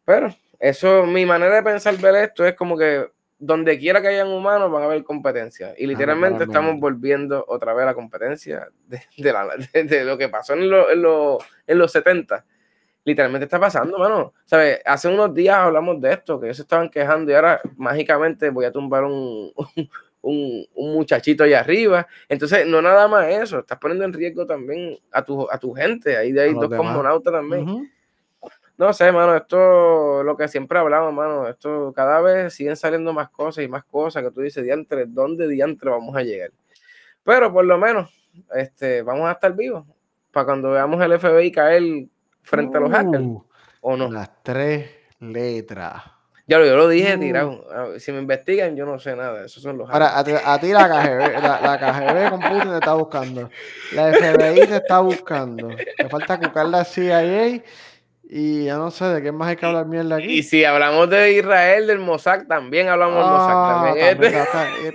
Pero 0.09 0.35
eso, 0.59 1.05
mi 1.05 1.23
manera 1.23 1.57
de 1.57 1.61
pensar 1.61 1.95
ver 1.97 2.15
esto 2.15 2.43
es 2.43 2.55
como 2.55 2.75
que 2.75 3.11
donde 3.37 3.77
quiera 3.77 4.01
que 4.01 4.07
hayan 4.07 4.29
humanos 4.29 4.71
van 4.71 4.81
a 4.81 4.85
haber 4.87 5.03
competencia. 5.03 5.75
Y 5.77 5.85
literalmente 5.85 6.45
estamos 6.45 6.79
volviendo 6.79 7.45
otra 7.47 7.75
vez 7.75 7.83
a 7.83 7.85
la 7.85 7.93
competencia 7.93 8.69
de, 8.87 10.03
lo 10.03 10.17
que 10.17 10.27
pasó 10.27 10.53
en, 10.55 10.61
en, 10.63 11.77
los 11.77 11.91
70. 11.91 12.43
Literalmente 13.05 13.43
está 13.43 13.59
pasando, 13.59 13.99
mano. 13.99 14.33
¿Sabes? 14.45 14.81
Hace 14.83 15.09
unos 15.09 15.31
días 15.31 15.57
hablamos 15.57 16.01
de 16.01 16.13
esto, 16.13 16.39
que 16.39 16.47
ellos 16.47 16.57
se 16.57 16.63
estaban 16.63 16.89
quejando 16.89 17.31
y 17.31 17.35
ahora 17.35 17.61
mágicamente 17.77 18.49
voy 18.49 18.65
a 18.65 18.71
tumbar 18.71 19.03
un, 19.03 19.53
un, 20.23 20.65
un, 20.73 20.93
muchachito 20.95 21.43
allá 21.43 21.59
arriba. 21.59 22.07
Entonces, 22.27 22.65
no 22.65 22.81
nada 22.81 23.07
más 23.07 23.27
eso, 23.27 23.59
estás 23.59 23.77
poniendo 23.77 24.05
en 24.05 24.13
riesgo 24.13 24.47
también 24.47 24.97
a 25.11 25.23
tu, 25.23 25.47
a 25.51 25.59
tu 25.59 25.71
gente. 25.71 26.17
Ahí 26.17 26.35
hay 26.35 26.55
dos 26.55 26.67
cosmonautas 26.67 27.31
también. 27.31 27.91
No 28.79 28.93
sé, 28.93 29.11
mano, 29.11 29.35
esto, 29.35 30.23
lo 30.23 30.37
que 30.37 30.47
siempre 30.47 30.79
hablamos, 30.79 31.13
mano, 31.13 31.49
esto 31.49 31.91
cada 31.93 32.21
vez 32.21 32.53
siguen 32.53 32.77
saliendo 32.77 33.11
más 33.11 33.29
cosas 33.29 33.65
y 33.65 33.67
más 33.67 33.83
cosas 33.83 34.23
que 34.23 34.31
tú 34.31 34.39
dices, 34.39 34.63
diantre, 34.63 35.03
¿dónde 35.05 35.49
diantre 35.49 35.89
vamos 35.89 36.15
a 36.15 36.23
llegar? 36.23 36.51
Pero 37.21 37.51
por 37.51 37.65
lo 37.65 37.77
menos, 37.77 38.09
este, 38.55 39.01
vamos 39.01 39.27
a 39.27 39.33
estar 39.33 39.53
vivos 39.53 39.85
para 40.31 40.45
cuando 40.45 40.71
veamos 40.71 41.03
el 41.03 41.19
FBI 41.19 41.51
caer 41.51 41.83
frente 42.41 42.77
a 42.77 42.79
los 42.79 42.89
hackers, 42.89 43.21
uh, 43.21 43.43
¿o 43.81 43.97
no? 43.97 44.09
Las 44.09 44.41
tres 44.43 44.89
letras. 45.19 46.01
Ya 46.47 46.57
lo, 46.57 46.65
yo 46.65 46.77
lo 46.77 46.87
dije, 46.87 47.17
uh. 47.17 47.19
tirado. 47.19 47.99
Si 47.99 48.13
me 48.13 48.19
investigan, 48.19 48.77
yo 48.77 48.85
no 48.85 48.97
sé 48.97 49.13
nada. 49.13 49.43
Esos 49.43 49.61
son 49.61 49.77
los 49.77 49.89
Ahora, 49.89 50.17
a 50.17 50.23
ti, 50.23 50.31
a 50.41 50.57
ti 50.57 50.71
la 50.71 50.87
KGB, 50.87 51.41
la, 51.41 51.59
la 51.61 51.77
KGB 51.77 52.29
con 52.29 52.39
Putin 52.39 52.69
te 52.71 52.77
está 52.77 52.93
buscando. 52.93 53.49
La 53.91 54.13
FBI 54.13 54.67
te 54.67 54.77
está 54.77 54.99
buscando. 55.01 55.67
Te 55.97 56.07
falta 56.07 56.39
cucar 56.39 56.67
la 56.67 56.85
CIA 56.85 57.61
y 58.31 58.65
ya 58.65 58.77
no 58.77 58.91
sé 58.91 59.05
de 59.05 59.23
qué 59.23 59.31
más 59.31 59.47
hay 59.47 59.55
que 59.55 59.65
hablar 59.65 59.87
mierda 59.87 60.17
aquí. 60.17 60.27
Y 60.27 60.43
si 60.43 60.63
hablamos 60.63 61.09
de 61.09 61.33
Israel, 61.33 61.87
del 61.87 61.97
Mossad, 61.97 62.45
también 62.45 62.87
hablamos 62.87 63.15
del 63.15 63.25
Mossad. 63.25 63.53
Ah, 63.55 63.85
también. 63.87 64.17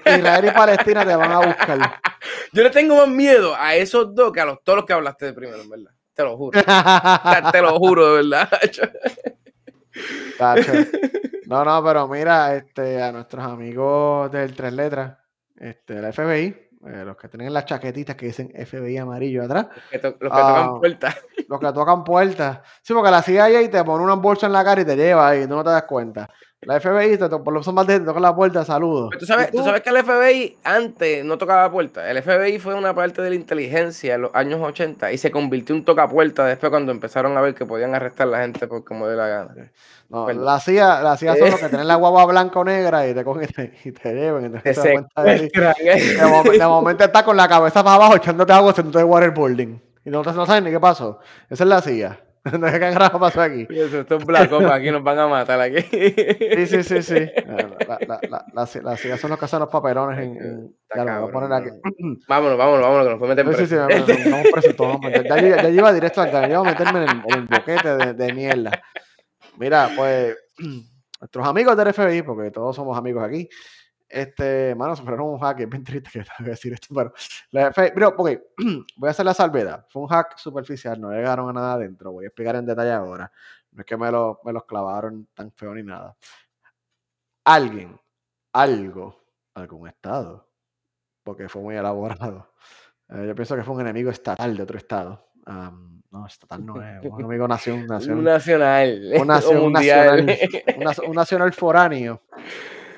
Israel 0.21 0.45
y 0.45 0.51
Palestina 0.53 1.05
te 1.05 1.17
van 1.17 1.33
a 1.33 1.39
buscar. 1.41 2.01
Yo 2.53 2.63
le 2.63 2.71
tengo 2.71 2.95
más 2.95 3.09
miedo 3.09 3.57
a 3.59 3.75
esos 3.75 4.15
dos 4.15 4.33
que 4.33 4.41
a 4.41 4.45
los, 4.45 4.63
todos 4.63 4.77
los 4.77 4.87
que 4.87 4.93
hablaste 4.93 5.27
de 5.27 5.33
primero, 5.33 5.61
en 5.61 5.69
verdad. 5.69 5.91
Te 6.15 6.23
lo 6.23 6.37
juro. 6.37 6.61
te, 7.51 7.61
lo 7.61 7.77
juro, 7.77 8.15
de 8.15 8.23
verdad. 8.23 8.49
No, 11.47 11.63
no, 11.63 11.85
pero 11.85 12.09
mira, 12.09 12.57
este, 12.57 13.03
a 13.03 13.13
nuestros 13.13 13.45
amigos 13.45 14.33
del 14.33 14.55
Tres 14.57 14.73
Letras, 14.73 15.19
este, 15.57 16.01
la 16.01 16.11
FBI, 16.11 16.57
eh, 16.87 17.05
los 17.05 17.17
que 17.17 17.29
tienen 17.29 17.53
las 17.53 17.65
chaquetitas 17.65 18.17
que 18.17 18.27
dicen 18.27 18.51
FBI 18.51 18.99
amarillo 18.99 19.45
atrás. 19.45 19.69
Los 19.91 19.91
que, 19.91 19.99
tocan 20.01 20.31
ah, 20.31 20.77
puertas. 20.79 21.17
Los 21.49 21.61
que 21.61 21.73
tocan 21.73 22.05
puertas. 22.05 22.61
Sí, 22.83 22.93
porque 22.93 23.11
la 23.11 23.23
CIA 23.23 23.71
te 23.71 23.85
pone 23.85 24.05
una 24.05 24.15
bolsa 24.15 24.47
en 24.47 24.53
la 24.53 24.65
cara 24.65 24.83
y 24.83 24.85
te 24.85 24.97
lleva 24.97 25.29
ahí, 25.29 25.47
tú 25.47 25.55
no 25.55 25.65
te 25.65 25.71
das 25.71 25.85
cuenta. 25.85 26.29
La 26.67 26.81
FBI, 26.81 27.19
te, 27.19 27.29
por 27.29 27.53
lo 27.53 27.73
más 27.73 27.87
te 27.87 28.01
toca 28.01 28.21
la 28.21 28.35
puerta, 28.35 28.65
saludos. 28.65 29.11
¿Tú 29.19 29.27
sabes, 29.27 29.51
tú? 29.51 29.63
sabes 29.63 29.83
que 29.83 29.91
el 29.91 30.03
FBI 30.03 30.59
antes 30.65 31.25
no 31.25 31.39
tocaba 31.39 31.71
puerta. 31.71 32.11
El 32.11 32.23
FBI 32.23 32.59
fue 32.59 32.75
una 32.75 32.95
parte 32.95 33.23
de 33.23 33.31
la 33.31 33.37
inteligencia 33.37 34.15
en 34.15 34.23
los 34.23 34.35
años 34.35 34.61
80 34.61 35.13
y 35.13 35.19
se 35.19 35.31
convirtió 35.31 35.75
en 35.75 35.85
tocapuerta 35.85 36.45
después 36.47 36.71
cuando 36.71 36.93
empezaron 36.93 37.37
a 37.37 37.41
ver 37.41 37.55
que 37.55 37.67
podían 37.67 37.95
arrestar 37.95 38.29
a 38.29 38.31
la 38.31 38.41
gente 38.41 38.67
por 38.67 38.85
como 38.85 39.07
de 39.07 39.17
la 39.17 39.29
gana. 39.29 39.55
No, 40.09 40.31
la 40.33 40.61
CIA, 40.61 41.03
la 41.03 41.17
CIA 41.17 41.37
son 41.37 41.51
los 41.51 41.61
que 41.61 41.69
tienen 41.69 41.89
la 41.89 41.97
guagua 41.97 42.27
blanca 42.27 42.59
o 42.61 42.65
negra 42.65 43.09
y 43.09 43.15
te 43.15 43.25
cogen 43.25 43.49
y 43.85 43.93
te, 43.93 44.15
llevan. 44.15 44.53
de, 44.53 44.61
de, 46.59 46.67
momento 46.67 47.05
está 47.05 47.25
con 47.25 47.37
la 47.37 47.49
cabeza 47.49 47.83
para 47.83 47.97
abajo 47.97 48.17
echándote 48.17 48.53
agua 48.53 48.71
haciendo 48.71 48.99
de 48.99 49.05
waterboarding. 49.05 49.83
Y 50.05 50.11
no, 50.11 50.23
no 50.23 50.47
sabes 50.47 50.63
ni 50.63 50.71
qué 50.71 50.81
pasó. 50.81 51.19
Esa 51.49 51.65
es 51.65 51.69
la 51.69 51.81
CIA. 51.81 52.24
¿Qué 52.51 52.79
carajo 52.79 53.19
pasó 53.19 53.41
aquí? 53.41 53.67
Eso, 53.71 54.01
esto 54.01 54.17
es 54.17 54.25
Black 54.27 54.53
Ops, 54.53 54.67
aquí 54.67 54.91
nos 54.91 55.03
van 55.03 55.19
a 55.19 55.29
matar 55.29 55.61
aquí. 55.61 55.81
Sí, 55.81 56.67
sí, 56.67 56.83
sí, 56.83 57.03
sí. 57.03 57.15
La, 57.89 57.99
la, 58.07 58.21
la, 58.29 58.67
la, 58.83 58.97
CIA 58.97 59.19
son 59.19 59.31
los 59.31 59.39
que 59.39 59.45
hacen 59.45 59.61
los 59.61 59.69
papelones 59.69 60.19
en... 60.19 60.37
en 60.37 60.75
ya 60.95 61.05
lo 61.05 61.21
voy 61.21 61.29
a 61.29 61.33
poner 61.33 61.53
aquí. 61.53 61.69
Vámonos, 62.27 62.57
vámonos, 62.57 62.81
vámonos, 62.81 63.05
que 63.05 63.11
nos 63.11 63.19
pueden 63.19 63.37
meter 63.37 63.45
preso. 63.45 63.67
Sí, 63.67 64.15
sí, 64.15 64.23
sí, 64.23 64.31
vamos 64.31 64.47
presos 64.53 64.77
todos. 64.77 64.97
Ya, 65.03 65.41
ya, 65.41 65.63
ya 65.63 65.69
iba 65.69 65.93
directo 65.93 66.23
al 66.23 66.31
canal, 66.31 66.49
ya 66.49 66.55
iba 66.55 66.63
a 66.63 66.73
meterme 66.73 67.05
en 67.05 67.11
el, 67.11 67.23
en 67.29 67.39
el 67.41 67.47
boquete 67.47 67.97
de, 67.97 68.15
de 68.15 68.33
mierda. 68.33 68.71
Mira, 69.59 69.91
pues, 69.95 70.37
nuestros 71.21 71.47
amigos 71.47 71.77
del 71.77 71.93
FBI, 71.93 72.23
porque 72.23 72.51
todos 72.51 72.75
somos 72.75 72.97
amigos 72.97 73.23
aquí, 73.25 73.49
este, 74.15 74.75
mano, 74.77 74.95
sufrieron 74.95 75.29
un 75.29 75.39
hack, 75.41 75.61
es 75.61 75.69
bien 75.69 75.83
triste 75.83 76.11
que 76.11 76.19
tenga 76.25 76.37
que 76.39 76.51
decir 76.51 76.73
esto, 76.73 76.95
pero, 76.95 77.13
la 77.51 77.71
pero 77.73 78.09
ok, 78.17 78.31
voy 78.97 79.09
a 79.09 79.11
hacer 79.11 79.27
la 79.27 79.35
salvedad. 79.35 79.87
Fue 79.89 80.03
un 80.03 80.09
hack 80.09 80.39
superficial, 80.39 81.01
no 81.01 81.11
llegaron 81.11 81.49
a 81.49 81.53
nada 81.53 81.75
adentro, 81.75 82.13
voy 82.13 82.25
a 82.25 82.29
explicar 82.29 82.57
en 82.57 82.67
detalle 82.67 82.93
ahora. 82.93 83.31
No 83.73 83.81
es 83.81 83.87
que 83.87 83.97
me, 83.97 84.11
lo, 84.11 84.41
me 84.45 84.53
los 84.53 84.65
clavaron 84.65 85.27
tan 85.35 85.51
feo 85.51 85.75
ni 85.75 85.83
nada. 85.83 86.17
Alguien, 87.45 88.01
algo, 88.53 89.21
algún 89.55 89.89
estado, 89.89 90.49
porque 91.25 91.49
fue 91.49 91.63
muy 91.63 91.75
elaborado. 91.75 92.53
Eh, 93.09 93.27
yo 93.27 93.35
pienso 93.35 93.57
que 93.57 93.65
fue 93.65 93.75
un 93.75 93.81
enemigo 93.81 94.11
estatal 94.11 94.57
de 94.57 94.63
otro 94.63 94.79
estado. 94.79 95.29
no, 95.45 96.27
estatal 96.27 96.65
no 96.65 96.81
es, 96.81 97.05
un 97.05 97.21
enemigo 97.21 97.49
nación, 97.49 97.87
nación, 97.89 98.23
nacional. 98.25 99.13
Un, 99.21 99.27
nación, 99.27 99.59
un 99.65 99.73
nacional, 99.73 100.27
un 101.09 101.15
nacional 101.15 101.53
foráneo. 101.53 102.23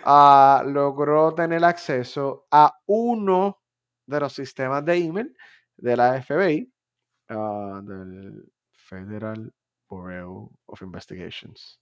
Ah, 0.09 0.63
logró 0.65 1.35
tener 1.35 1.65
acceso 1.65 2.47
a 2.53 2.73
uno 2.87 3.61
de 4.07 4.21
los 4.21 4.33
sistemas 4.33 4.85
de 4.85 4.99
email 4.99 5.37
de 5.77 5.97
la 5.97 6.23
FBI, 6.23 6.73
ah, 7.31 7.81
del 7.83 8.45
Federal 8.71 9.53
Bureau 9.89 10.53
of 10.67 10.81
Investigations. 10.83 11.81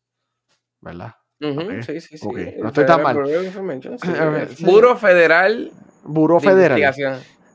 ¿Verdad? 0.81 1.13
Sí, 1.39 2.01
sí, 2.01 2.17
sí. 2.17 2.27
No 2.59 2.69
estoy 2.69 2.87
tan 2.87 3.03
mal. 3.03 3.17
Buro 4.61 4.97
Federal. 4.97 5.71
Buro 6.05 6.41
Federal. 6.41 6.95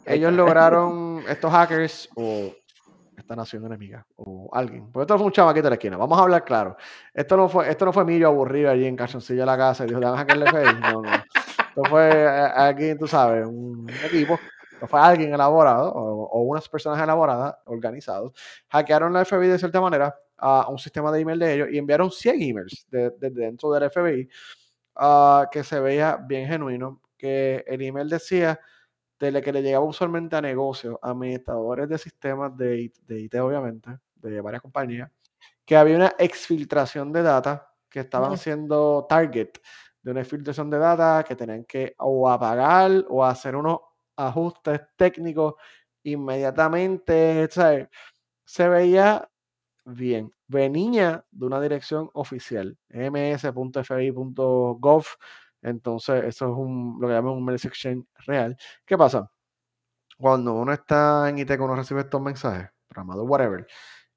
Ellos 0.05 0.33
lograron, 0.33 1.23
estos 1.29 1.51
hackers, 1.51 2.09
o 2.15 2.53
esta 3.29 3.35
nación 3.35 3.63
enemiga 3.63 4.03
o 4.15 4.49
alguien. 4.51 4.91
Porque 4.91 5.03
esto 5.03 5.17
fue 5.17 5.27
un 5.27 5.31
chamaquito 5.31 5.65
de 5.65 5.69
la 5.69 5.75
esquina. 5.75 5.97
Vamos 5.97 6.17
a 6.17 6.23
hablar 6.23 6.43
claro. 6.43 6.75
Esto 7.13 7.37
no 7.37 7.47
fue, 7.47 7.69
esto 7.69 7.85
no 7.85 7.93
fue 7.93 8.03
Millo 8.03 8.27
aburrido 8.27 8.71
allí 8.71 8.85
en 8.85 8.95
calzoncillo 8.95 9.41
de 9.41 9.45
la 9.45 9.55
casa 9.55 9.83
y 9.83 9.89
dijo, 9.89 9.99
dame 9.99 10.15
a 10.15 10.19
hackearle 10.21 10.51
Facebook. 10.51 10.81
No, 10.81 11.01
no. 11.03 11.09
Esto 11.13 11.83
fue 11.87 12.09
eh, 12.09 12.27
alguien, 12.27 12.97
tú 12.97 13.07
sabes, 13.07 13.45
un 13.45 13.87
equipo. 14.03 14.39
No 14.81 14.87
fue 14.87 14.99
alguien 14.99 15.31
elaborado 15.31 15.91
o, 15.93 16.41
unas 16.41 16.67
personas 16.67 16.99
elaboradas, 17.03 17.55
organizados. 17.65 18.33
Hackearon 18.69 19.13
la 19.13 19.23
FBI 19.23 19.47
de 19.47 19.59
cierta 19.59 19.79
manera 19.79 20.15
a 20.35 20.67
un 20.67 20.79
sistema 20.79 21.11
de 21.11 21.19
email 21.19 21.37
de 21.37 21.53
ellos 21.53 21.67
y 21.71 21.77
enviaron 21.77 22.09
100 22.09 22.41
emails 22.41 22.87
de, 22.89 23.11
dentro 23.29 23.71
del 23.71 23.91
FBI 23.91 24.27
uh, 24.95 25.43
que 25.51 25.63
se 25.63 25.79
veía 25.79 26.17
bien 26.17 26.47
genuino. 26.47 27.01
Que 27.15 27.63
el 27.67 27.81
email 27.83 28.09
decía 28.09 28.59
de 29.19 29.41
que 29.41 29.51
le 29.51 29.61
llegaba 29.61 29.85
usualmente 29.85 30.35
a 30.35 30.41
negocios, 30.41 30.97
administradores 31.01 31.89
de 31.89 31.97
sistemas 31.97 32.55
de, 32.57 32.91
de 33.05 33.19
IT, 33.19 33.35
obviamente, 33.35 33.97
de 34.15 34.41
varias 34.41 34.61
compañías, 34.61 35.11
que 35.65 35.75
había 35.75 35.97
una 35.97 36.15
exfiltración 36.17 37.11
de 37.11 37.23
data 37.23 37.71
que 37.89 37.99
estaban 38.01 38.37
siendo 38.37 39.05
target 39.09 39.49
de 40.01 40.11
una 40.11 40.21
exfiltración 40.21 40.69
de 40.69 40.77
data 40.77 41.25
que 41.27 41.35
tenían 41.35 41.65
que 41.65 41.95
o 41.97 42.29
apagar 42.29 43.05
o 43.09 43.25
hacer 43.25 43.55
unos 43.55 43.79
ajustes 44.15 44.81
técnicos 44.95 45.55
inmediatamente. 46.03 47.49
Se 48.45 48.69
veía 48.69 49.29
bien. 49.85 50.31
Venía 50.47 51.25
de 51.31 51.45
una 51.45 51.61
dirección 51.61 52.09
oficial, 52.13 52.77
ms.fi.gov 52.89 53.45
entonces, 55.61 56.23
eso 56.25 56.45
es 56.45 56.57
un, 56.57 56.97
lo 56.99 57.07
que 57.07 57.13
llaman 57.13 57.33
un 57.33 57.45
mail 57.45 57.59
exchange 57.61 58.05
real. 58.25 58.57
¿Qué 58.85 58.97
pasa? 58.97 59.31
Cuando 60.17 60.53
uno 60.53 60.73
está 60.73 61.29
en 61.29 61.39
IT, 61.39 61.51
uno 61.59 61.75
recibe 61.75 62.01
estos 62.01 62.21
mensajes, 62.21 62.69
programado 62.87 63.23
whatever, 63.25 63.67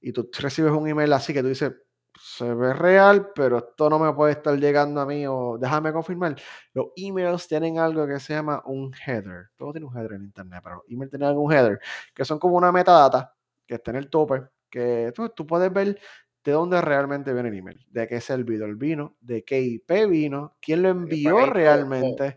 y 0.00 0.12
tú 0.12 0.28
recibes 0.38 0.72
un 0.72 0.88
email 0.88 1.12
así 1.12 1.32
que 1.32 1.42
tú 1.42 1.48
dices, 1.48 1.72
se 2.20 2.52
ve 2.54 2.74
real, 2.74 3.30
pero 3.34 3.58
esto 3.58 3.88
no 3.88 3.98
me 3.98 4.12
puede 4.12 4.32
estar 4.32 4.56
llegando 4.58 5.00
a 5.00 5.06
mí 5.06 5.26
o 5.26 5.58
déjame 5.58 5.92
confirmar. 5.92 6.36
Los 6.74 6.88
emails 6.96 7.48
tienen 7.48 7.78
algo 7.78 8.06
que 8.06 8.20
se 8.20 8.34
llama 8.34 8.62
un 8.66 8.92
header. 9.06 9.50
Todo 9.56 9.72
tiene 9.72 9.86
un 9.86 9.96
header 9.96 10.12
en 10.12 10.24
internet, 10.24 10.60
pero 10.62 10.76
los 10.76 10.84
emails 10.88 11.10
tienen 11.10 11.28
algún 11.28 11.52
header, 11.52 11.80
que 12.14 12.24
son 12.24 12.38
como 12.38 12.56
una 12.56 12.72
metadata 12.72 13.34
que 13.66 13.74
está 13.76 13.92
en 13.92 13.96
el 13.98 14.10
tope, 14.10 14.42
que 14.70 15.12
tú, 15.14 15.28
tú 15.30 15.46
puedes 15.46 15.72
ver 15.72 15.98
de 16.44 16.52
dónde 16.52 16.80
realmente 16.80 17.32
viene 17.32 17.48
el 17.50 17.58
email, 17.58 17.86
de 17.90 18.08
qué 18.08 18.20
servidor 18.20 18.76
vino, 18.76 19.16
de 19.20 19.44
qué 19.44 19.60
IP 19.60 20.08
vino, 20.08 20.56
quién 20.60 20.82
lo 20.82 20.88
envió 20.88 21.46
realmente. 21.46 22.36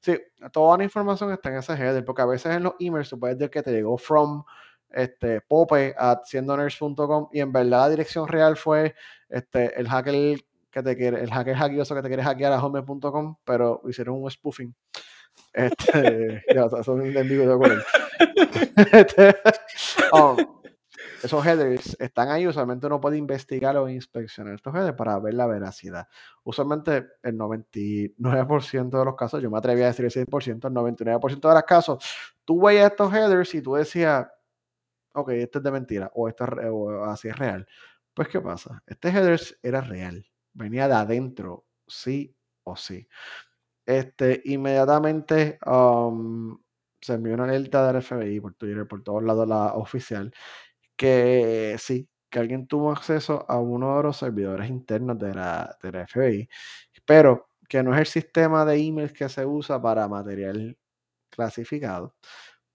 Sí, 0.00 0.18
toda 0.52 0.78
la 0.78 0.84
información 0.84 1.32
está 1.32 1.50
en 1.50 1.56
ese 1.56 1.72
header, 1.72 2.04
porque 2.04 2.22
a 2.22 2.26
veces 2.26 2.54
en 2.54 2.64
los 2.64 2.74
emails 2.78 3.08
tú 3.08 3.18
puedes 3.18 3.38
decir 3.38 3.50
que 3.50 3.62
te 3.62 3.72
llegó 3.72 3.96
from 3.96 4.44
este, 4.90 5.40
pope 5.40 5.94
at 5.98 6.20
siendoners.com 6.24 7.28
y 7.32 7.40
en 7.40 7.52
verdad 7.52 7.80
la 7.80 7.90
dirección 7.90 8.28
real 8.28 8.56
fue 8.56 8.94
este, 9.28 9.78
el 9.78 9.88
hacker 9.88 10.40
que 10.70 10.82
te 10.82 10.96
quiere, 10.96 11.22
el 11.22 11.30
hacker 11.30 11.56
hackioso 11.56 11.94
que 11.94 12.02
te 12.02 12.08
quiere 12.08 12.22
hackear 12.22 12.52
a 12.52 12.64
home.com, 12.64 13.36
pero 13.44 13.80
hicieron 13.88 14.22
un 14.22 14.30
spoofing. 14.30 14.74
Este, 15.52 16.44
ya, 16.54 16.68
son 16.82 17.04
enemigos 17.04 17.58
de 17.58 17.82
este, 18.92 19.36
um, 20.12 20.36
esos 21.22 21.44
headers 21.46 21.96
están 22.00 22.28
ahí, 22.30 22.46
usualmente 22.46 22.86
uno 22.86 23.00
puede 23.00 23.16
investigar 23.18 23.76
o 23.76 23.88
inspeccionar 23.88 24.54
estos 24.54 24.74
headers 24.74 24.96
para 24.96 25.18
ver 25.18 25.34
la 25.34 25.46
veracidad. 25.46 26.08
Usualmente 26.44 27.06
el 27.22 27.36
99% 27.36 28.98
de 28.98 29.04
los 29.04 29.16
casos, 29.16 29.42
yo 29.42 29.50
me 29.50 29.58
atreví 29.58 29.82
a 29.82 29.86
decir 29.86 30.04
el 30.04 30.10
100%, 30.10 30.68
el 30.68 30.74
99% 30.74 31.48
de 31.48 31.54
los 31.54 31.62
casos, 31.64 32.04
tú 32.44 32.60
veías 32.60 32.90
estos 32.90 33.12
headers 33.12 33.54
y 33.54 33.62
tú 33.62 33.74
decías, 33.74 34.26
ok, 35.14 35.30
esto 35.30 35.58
es 35.58 35.64
de 35.64 35.70
mentira, 35.70 36.10
o 36.14 36.28
esto 36.28 36.44
así 37.04 37.28
es 37.28 37.36
real. 37.38 37.66
Pues, 38.14 38.28
¿qué 38.28 38.40
pasa? 38.40 38.82
Este 38.86 39.08
header 39.10 39.40
era 39.62 39.80
real, 39.80 40.26
venía 40.52 40.88
de 40.88 40.94
adentro, 40.94 41.66
sí 41.86 42.34
o 42.64 42.76
sí. 42.76 43.06
este, 43.86 44.42
inmediatamente 44.46 45.58
um, 45.66 46.58
se 47.00 47.14
envió 47.14 47.34
una 47.34 47.44
alerta 47.44 47.90
del 47.92 48.02
FBI 48.02 48.40
por 48.40 48.54
Twitter, 48.54 48.86
por 48.88 49.02
todos 49.02 49.22
lados 49.22 49.48
la 49.48 49.74
oficial, 49.74 50.32
que 50.96 51.76
sí, 51.78 52.08
que 52.30 52.38
alguien 52.40 52.66
tuvo 52.66 52.90
acceso 52.92 53.44
a 53.48 53.58
uno 53.60 53.96
de 53.98 54.02
los 54.04 54.16
servidores 54.18 54.68
internos 54.70 55.18
de 55.18 55.34
la, 55.34 55.76
de 55.82 55.92
la 55.92 56.00
FBI, 56.06 56.48
pero 57.04 57.48
que 57.68 57.82
no 57.82 57.94
es 57.94 58.00
el 58.00 58.06
sistema 58.06 58.64
de 58.64 58.76
emails 58.78 59.12
que 59.12 59.28
se 59.28 59.44
usa 59.46 59.80
para 59.82 60.08
material 60.08 60.76
clasificado, 61.30 62.14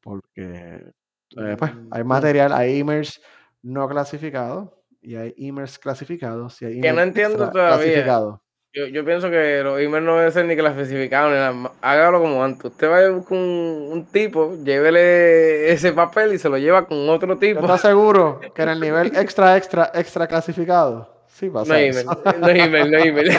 porque 0.01 0.93
eh, 1.37 1.55
pues 1.57 1.71
Mm, 1.73 1.87
hay 1.91 2.03
material, 2.03 2.53
hay 2.53 2.79
emails 2.79 3.21
no 3.63 3.87
clasificados 3.87 4.69
y 5.01 5.15
hay 5.15 5.33
emails 5.37 5.79
clasificados 5.79 6.61
y 6.61 6.65
hay 6.65 6.81
Que 6.81 6.93
no 6.93 7.01
emails 7.01 7.03
entiendo 7.03 7.49
todavía. 7.51 7.67
clasificados. 7.67 8.39
Yo, 8.73 8.85
yo 8.87 9.03
pienso 9.03 9.29
que 9.29 9.61
los 9.63 9.79
emails 9.81 10.05
no 10.05 10.15
deben 10.15 10.31
ser 10.31 10.45
ni 10.45 10.55
clasificados 10.55 11.31
ni 11.31 11.37
nada. 11.37 11.71
Hágalo 11.81 12.21
como 12.21 12.41
antes. 12.41 12.71
Usted 12.71 12.89
va 12.89 12.99
a 12.99 13.09
buscar 13.09 13.37
un, 13.37 13.89
un 13.91 14.05
tipo, 14.05 14.55
llévele 14.63 15.71
ese 15.73 15.91
papel 15.91 16.33
y 16.35 16.37
se 16.39 16.47
lo 16.47 16.57
lleva 16.57 16.85
con 16.85 17.09
otro 17.09 17.33
¿Tú 17.33 17.39
tipo. 17.41 17.59
¿Estás 17.59 17.81
seguro 17.81 18.39
que 18.55 18.61
en 18.61 18.69
el 18.69 18.79
nivel 18.79 19.07
extra, 19.17 19.57
extra, 19.57 19.91
extra 19.93 20.25
clasificado? 20.25 21.09
Sí, 21.27 21.49
hay 21.73 21.87
eso. 21.87 21.99
email, 22.01 22.39
no 22.41 22.47
email, 22.49 22.91
no 22.91 22.97
email. 22.99 23.31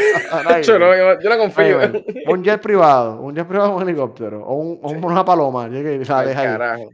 No 0.44 0.50
hay 0.50 0.62
yo, 0.64 0.78
no, 0.78 0.92
email. 0.92 1.18
yo 1.22 1.28
la 1.30 1.36
No 1.36 1.42
hay 1.42 1.48
confío. 1.48 1.80
email. 1.82 2.04
Un 2.28 2.44
jet 2.44 2.60
privado, 2.60 3.20
un 3.20 3.34
jet 3.34 3.46
privado, 3.46 3.74
un 3.76 3.82
helicóptero, 3.82 4.44
o, 4.44 4.54
un- 4.56 4.80
o 4.82 4.88
Sí. 4.90 4.96
una 5.00 5.24
paloma, 5.24 5.66
la 5.68 6.22
deja 6.24 6.74
ahí. 6.74 6.88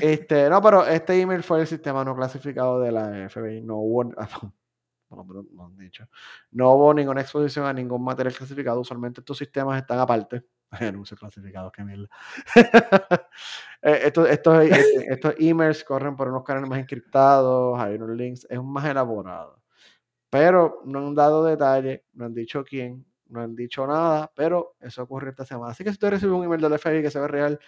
Este, 0.00 0.48
no, 0.48 0.62
pero 0.62 0.86
este 0.86 1.20
email 1.20 1.42
fue 1.42 1.60
el 1.60 1.66
sistema 1.66 2.02
no 2.04 2.14
clasificado 2.16 2.80
de 2.80 2.92
la 2.92 3.28
FBI. 3.28 3.60
No 3.62 3.76
hubo, 3.76 4.04
bueno, 5.08 5.24
pero 5.26 5.44
no 5.52 5.66
han 5.66 5.76
dicho. 5.76 6.08
No 6.52 6.72
hubo 6.72 6.94
ninguna 6.94 7.20
exposición 7.20 7.66
a 7.66 7.72
ningún 7.72 8.02
material 8.02 8.34
clasificado. 8.34 8.80
Usualmente 8.80 9.20
estos 9.20 9.38
sistemas 9.38 9.80
están 9.80 9.98
aparte. 9.98 10.44
Anuncios 10.70 11.18
clasificados, 11.18 11.72
qué 11.72 11.84
mierda. 11.84 12.08
Eh, 13.86 14.00
estos, 14.06 14.26
estos, 14.30 14.64
este, 14.64 15.12
estos 15.12 15.34
emails 15.38 15.84
corren 15.84 16.16
por 16.16 16.26
unos 16.26 16.42
canales 16.42 16.70
más 16.70 16.78
encriptados, 16.78 17.78
hay 17.78 17.96
unos 17.96 18.16
links, 18.16 18.46
es 18.48 18.62
más 18.62 18.86
elaborado. 18.86 19.60
Pero 20.30 20.80
no 20.86 21.06
han 21.06 21.14
dado 21.14 21.44
detalles, 21.44 22.00
no 22.14 22.24
han 22.24 22.32
dicho 22.32 22.64
quién, 22.64 23.04
no 23.28 23.42
han 23.42 23.54
dicho 23.54 23.86
nada, 23.86 24.32
pero 24.34 24.76
eso 24.80 25.02
ocurrió 25.02 25.28
esta 25.30 25.44
semana. 25.44 25.72
Así 25.72 25.84
que 25.84 25.90
si 25.90 25.94
usted 25.94 26.10
recibe 26.12 26.32
un 26.32 26.44
email 26.44 26.62
del 26.62 26.78
FBI 26.78 27.02
que 27.02 27.10
se 27.10 27.20
ve 27.20 27.28
real, 27.28 27.60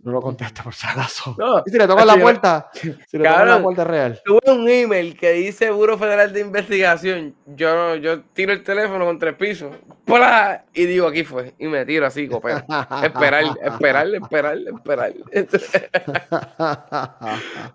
no 0.00 0.12
lo 0.12 0.22
conteste 0.22 0.62
por 0.62 0.74
si 0.74 0.86
acaso. 0.86 1.34
No, 1.38 1.58
y 1.66 1.70
si 1.70 1.76
le 1.78 1.86
tocan 1.88 2.06
la 2.06 2.16
puerta, 2.16 2.70
si 2.72 2.88
le 2.88 2.94
tocan 2.94 3.22
la 3.22 3.30
Cabrón. 3.32 3.62
puerta 3.64 3.84
real. 3.84 4.20
Tuve 4.24 4.52
un 4.52 4.68
email 4.68 5.16
que 5.18 5.32
dice 5.32 5.70
Buro 5.70 5.98
Federal 5.98 6.32
de 6.32 6.40
Investigación. 6.40 7.34
Yo, 7.46 7.96
yo 7.96 8.20
tiro 8.32 8.52
el 8.52 8.62
teléfono 8.62 9.04
con 9.04 9.18
tres 9.18 9.34
pisos. 9.34 9.74
¡Pla! 10.04 10.64
Y 10.72 10.86
digo, 10.86 11.08
aquí 11.08 11.24
fue. 11.24 11.52
Y 11.58 11.66
me 11.66 11.84
tiro 11.84 12.06
así, 12.06 12.28
copero. 12.28 12.58
Esperar, 13.02 13.44
esperar, 13.62 14.06
esperar, 14.14 14.56
esperar. 14.58 15.12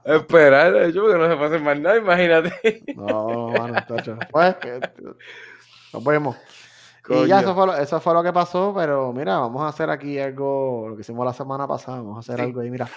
esperar, 0.06 0.92
yo 0.92 1.02
porque 1.04 1.18
no 1.18 1.28
se 1.38 1.44
hacer 1.46 1.60
más 1.62 1.80
nada, 1.80 1.98
imagínate. 1.98 2.84
no, 2.96 3.50
mano, 3.50 3.76
tacho. 3.88 4.18
Pues, 4.32 4.56
que- 4.56 4.80
nos 5.92 6.04
vemos. 6.04 6.36
Y 7.10 7.28
ya 7.28 7.42
eso 7.42 7.54
fue, 7.54 7.68
lo, 7.68 7.76
eso 7.76 8.00
fue 8.00 8.14
lo 8.14 8.24
que 8.24 8.32
pasó, 8.32 8.74
pero 8.74 9.12
mira, 9.12 9.38
vamos 9.38 9.62
a 9.64 9.68
hacer 9.68 9.90
aquí 9.90 10.18
algo, 10.20 10.88
lo 10.90 10.96
que 10.96 11.02
hicimos 11.02 11.26
la 11.26 11.34
semana 11.34 11.68
pasada, 11.68 11.98
vamos 11.98 12.16
a 12.16 12.20
hacer 12.22 12.38
Sí. 12.38 12.42
algo 12.44 12.62
ahí, 12.62 12.70
mira, 12.70 12.88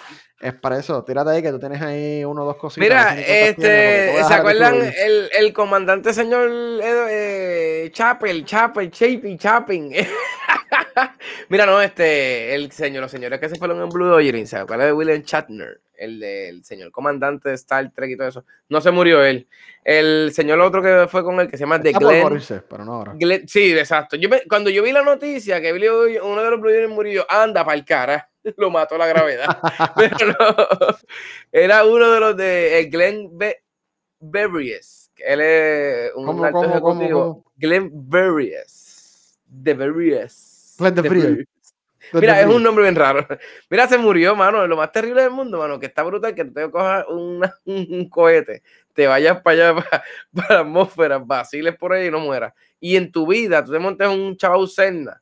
es 0.40 0.54
para 0.54 0.78
eso, 0.78 1.02
tírate 1.02 1.30
ahí 1.30 1.42
que 1.42 1.50
tú 1.50 1.59
tienes 1.59 1.82
ahí 1.82 2.24
uno 2.24 2.42
o 2.42 2.46
dos 2.46 2.57
cositas. 2.57 2.86
Mira, 2.88 3.18
este, 3.20 4.22
¿se 4.22 4.34
acuerdan 4.34 4.76
el, 4.76 5.28
el 5.36 5.52
comandante 5.52 6.12
señor 6.14 6.48
eh, 6.48 7.84
eh, 7.86 7.90
Chapel, 7.92 8.44
Chapel, 8.44 8.90
Chapin, 8.92 9.36
Chapin? 9.38 9.92
Mira, 11.49 11.64
no, 11.66 11.80
este, 11.80 12.55
el 12.55 12.72
señor, 12.72 13.03
los 13.03 13.11
señores 13.11 13.38
que 13.40 13.49
se 13.49 13.57
fueron 13.57 13.80
en 13.82 13.88
Blue 13.88 14.12
Origin, 14.12 14.47
¿se 14.47 14.57
acuerdan 14.57 14.88
de 14.88 14.92
William 14.92 15.22
Shatner? 15.22 15.80
El 15.99 16.20
del 16.20 16.62
señor 16.64 16.90
comandante 16.90 17.49
de 17.49 17.55
Star 17.55 17.90
Trek 17.94 18.11
y 18.11 18.16
todo 18.18 18.28
eso. 18.28 18.44
No 18.68 18.80
se 18.82 18.90
murió 18.90 19.24
él. 19.24 19.47
El 19.82 20.30
señor 20.34 20.61
otro 20.61 20.82
que 20.82 21.07
fue 21.09 21.24
con 21.24 21.40
él, 21.40 21.49
que 21.49 21.57
se 21.57 21.62
llama 21.62 21.80
The 21.80 21.92
Glenn. 21.92 22.22
morirse, 22.22 22.61
pero 22.68 22.84
no 22.84 22.94
ahora. 22.94 23.14
Glenn- 23.14 23.47
sí, 23.49 23.72
exacto. 23.72 24.16
Yo 24.16 24.28
me- 24.28 24.42
cuando 24.49 24.68
yo 24.68 24.82
vi 24.82 24.92
la 24.92 25.03
noticia 25.03 25.61
que 25.61 25.72
Billy- 25.72 26.18
uno 26.22 26.42
de 26.42 26.51
los 26.51 26.61
Blue 26.61 26.70
Origin 26.70 26.90
murió, 26.90 27.24
anda 27.30 27.64
para 27.64 27.78
el 27.78 27.84
cara, 27.86 28.28
lo 28.59 28.70
mató 28.70 28.99
la 28.99 29.07
gravedad. 29.07 29.47
Pero 29.97 30.26
no, 30.26 30.57
era 31.51 31.84
uno 31.86 32.11
de 32.11 32.20
los 32.20 32.36
de 32.36 32.80
eh, 32.80 32.84
Glenn 32.86 33.30
Be 33.38 33.62
Berries. 34.20 35.11
Él 35.16 35.40
es 35.40 36.12
un 36.14 36.26
¿Cómo, 36.26 36.44
alto 36.44 36.59
cómo, 36.61 36.80
cómo, 36.80 36.92
ejecutivo. 37.01 37.20
cómo? 37.22 37.53
Glenn 37.57 37.90
Berries. 37.94 39.38
De 39.47 39.72
Berries. 39.72 40.53
Berries. 40.78 41.46
Desde 42.12 42.20
Mira, 42.20 42.40
es 42.40 42.46
un 42.46 42.62
nombre 42.62 42.84
bien 42.84 42.94
raro. 42.94 43.26
Mira, 43.70 43.88
se 43.88 43.98
murió, 43.98 44.36
mano. 44.36 44.66
Lo 44.66 44.76
más 44.76 44.92
terrible 44.92 45.22
del 45.22 45.30
mundo, 45.32 45.58
mano, 45.58 45.80
que 45.80 45.86
está 45.86 46.02
brutal 46.02 46.34
que 46.34 46.44
te 46.44 46.70
cojas 46.70 47.04
una- 47.08 47.54
un 47.64 48.08
cohete, 48.08 48.62
te 48.92 49.06
vayas 49.06 49.40
para 49.42 49.70
allá, 49.70 49.74
para, 49.90 50.04
para 50.32 50.54
la 50.54 50.60
atmósfera, 50.60 51.18
vaciles 51.18 51.76
por 51.76 51.92
ahí 51.92 52.06
y 52.06 52.10
no 52.10 52.20
mueras. 52.20 52.52
Y 52.78 52.96
en 52.96 53.10
tu 53.10 53.26
vida, 53.26 53.64
tú 53.64 53.72
te 53.72 53.78
montes 53.78 54.08
un 54.08 54.36
chavo 54.36 54.66
Cerna, 54.66 55.20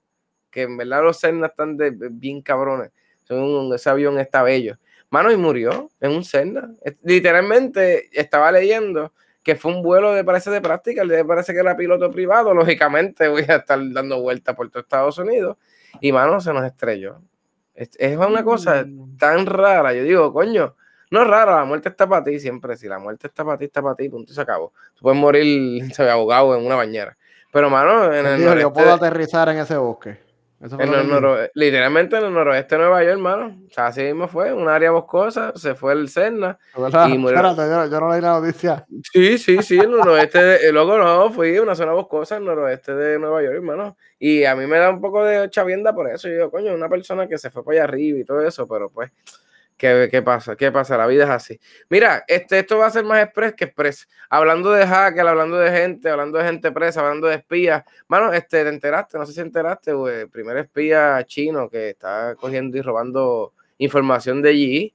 que 0.50 0.62
en 0.62 0.76
verdad 0.76 1.02
los 1.02 1.18
Cerna 1.18 1.46
están 1.46 1.76
de, 1.76 1.90
bien 2.10 2.42
cabrones. 2.42 2.90
Son 3.22 3.72
ese 3.72 3.88
avión 3.88 4.18
está 4.18 4.42
bello. 4.42 4.76
Mano, 5.08 5.30
y 5.32 5.36
murió 5.36 5.90
en 6.00 6.10
un 6.10 6.24
Cerna. 6.24 6.70
Literalmente, 7.02 8.10
estaba 8.12 8.52
leyendo 8.52 9.14
que 9.44 9.54
fue 9.56 9.72
un 9.72 9.82
vuelo 9.82 10.12
de 10.14 10.24
parece 10.24 10.50
de 10.50 10.60
práctica, 10.60 11.04
le 11.04 11.24
parece 11.24 11.52
que 11.52 11.60
era 11.60 11.76
piloto 11.76 12.10
privado, 12.10 12.54
lógicamente 12.54 13.28
voy 13.28 13.44
a 13.46 13.56
estar 13.56 13.78
dando 13.92 14.20
vueltas 14.20 14.56
por 14.56 14.70
todo 14.70 14.80
Estados 14.82 15.18
Unidos 15.18 15.58
y 16.00 16.10
mano 16.12 16.40
se 16.40 16.52
nos 16.52 16.64
estrelló. 16.64 17.20
Es, 17.74 17.90
es 17.98 18.16
una 18.16 18.42
cosa 18.42 18.84
Mm. 18.84 19.16
tan 19.18 19.46
rara, 19.46 19.92
yo 19.92 20.02
digo, 20.02 20.32
coño, 20.32 20.74
no 21.10 21.22
es 21.22 21.28
rara, 21.28 21.56
la 21.56 21.64
muerte 21.64 21.90
está 21.90 22.08
para 22.08 22.24
ti 22.24 22.40
siempre, 22.40 22.76
si 22.76 22.88
la 22.88 22.98
muerte 22.98 23.26
está 23.26 23.44
para 23.44 23.58
ti, 23.58 23.66
está 23.66 23.82
para 23.82 23.94
ti, 23.94 24.08
punto 24.08 24.32
y 24.32 24.34
se 24.34 24.40
acabó. 24.40 24.72
Tú 24.94 25.02
puedes 25.02 25.20
morir 25.20 25.78
se 25.94 26.02
ve, 26.02 26.10
ahogado 26.10 26.56
en 26.56 26.64
una 26.64 26.76
bañera. 26.76 27.16
Pero 27.52 27.70
mano, 27.70 28.12
en 28.12 28.26
el 28.26 28.38
dijo, 28.38 28.54
yo 28.54 28.72
puedo 28.72 28.92
aterrizar 28.92 29.48
en 29.50 29.58
ese 29.58 29.76
bosque. 29.76 30.18
Eso 30.64 30.76
fue 30.76 30.86
en 30.86 30.94
el 30.94 31.08
noro- 31.08 31.50
literalmente 31.52 32.16
en 32.16 32.24
el 32.24 32.32
noroeste 32.32 32.76
de 32.76 32.80
Nueva 32.80 33.02
York, 33.02 33.12
hermano. 33.12 33.54
O 33.66 33.70
sea, 33.70 33.88
así 33.88 34.00
mismo 34.02 34.28
fue, 34.28 34.50
un 34.50 34.66
área 34.66 34.92
boscosa, 34.92 35.52
se 35.54 35.74
fue 35.74 35.92
el 35.92 36.08
Cerna. 36.08 36.58
¿Verdad? 36.74 37.08
y 37.08 37.18
murió. 37.18 37.36
Espérate, 37.36 37.70
yo, 37.70 37.90
yo 37.90 38.00
no 38.00 38.10
leí 38.10 38.22
la 38.22 38.40
noticia. 38.40 38.86
Sí, 39.12 39.36
sí, 39.36 39.62
sí, 39.62 39.78
el 39.78 39.90
noroeste, 39.90 40.42
de, 40.42 40.72
luego 40.72 40.96
no, 40.96 41.30
fui 41.30 41.54
a 41.54 41.62
una 41.62 41.74
zona 41.74 41.92
boscosa, 41.92 42.38
el 42.38 42.46
noroeste 42.46 42.94
de 42.94 43.18
Nueva 43.18 43.42
York, 43.42 43.56
hermano. 43.56 43.98
Y 44.18 44.44
a 44.44 44.56
mí 44.56 44.66
me 44.66 44.78
da 44.78 44.88
un 44.88 45.02
poco 45.02 45.22
de 45.22 45.50
chavienda 45.50 45.94
por 45.94 46.08
eso. 46.10 46.28
Yo 46.28 46.34
digo, 46.34 46.50
coño, 46.50 46.72
una 46.72 46.88
persona 46.88 47.28
que 47.28 47.36
se 47.36 47.50
fue 47.50 47.62
para 47.62 47.74
allá 47.76 47.84
arriba 47.84 48.18
y 48.18 48.24
todo 48.24 48.40
eso, 48.40 48.66
pero 48.66 48.88
pues, 48.88 49.10
¿qué, 49.76 50.08
qué 50.10 50.22
pasa? 50.22 50.56
¿Qué 50.56 50.70
pasa? 50.72 50.96
La 50.96 51.06
vida 51.06 51.24
es 51.24 51.30
así. 51.30 51.60
Mira, 51.88 52.24
este, 52.28 52.60
esto 52.60 52.78
va 52.78 52.86
a 52.86 52.90
ser 52.90 53.04
más 53.04 53.22
express 53.22 53.54
que 53.54 53.64
express. 53.64 54.08
Hablando 54.30 54.70
de 54.72 54.86
hacker, 54.86 55.26
hablando 55.26 55.56
de 55.58 55.70
gente, 55.70 56.08
hablando 56.08 56.38
de 56.38 56.44
gente 56.44 56.72
presa, 56.72 57.00
hablando 57.00 57.28
de 57.28 57.36
espías. 57.36 57.84
Mano, 58.08 58.32
este, 58.32 58.62
te 58.62 58.68
enteraste, 58.68 59.18
no 59.18 59.26
sé 59.26 59.32
si 59.32 59.40
enteraste, 59.40 59.92
güey, 59.92 60.26
primer 60.26 60.56
espía 60.58 61.22
chino 61.26 61.68
que 61.68 61.90
está 61.90 62.34
cogiendo 62.36 62.78
y 62.78 62.82
robando 62.82 63.52
información 63.78 64.42
de 64.42 64.54
GE. 64.54 64.94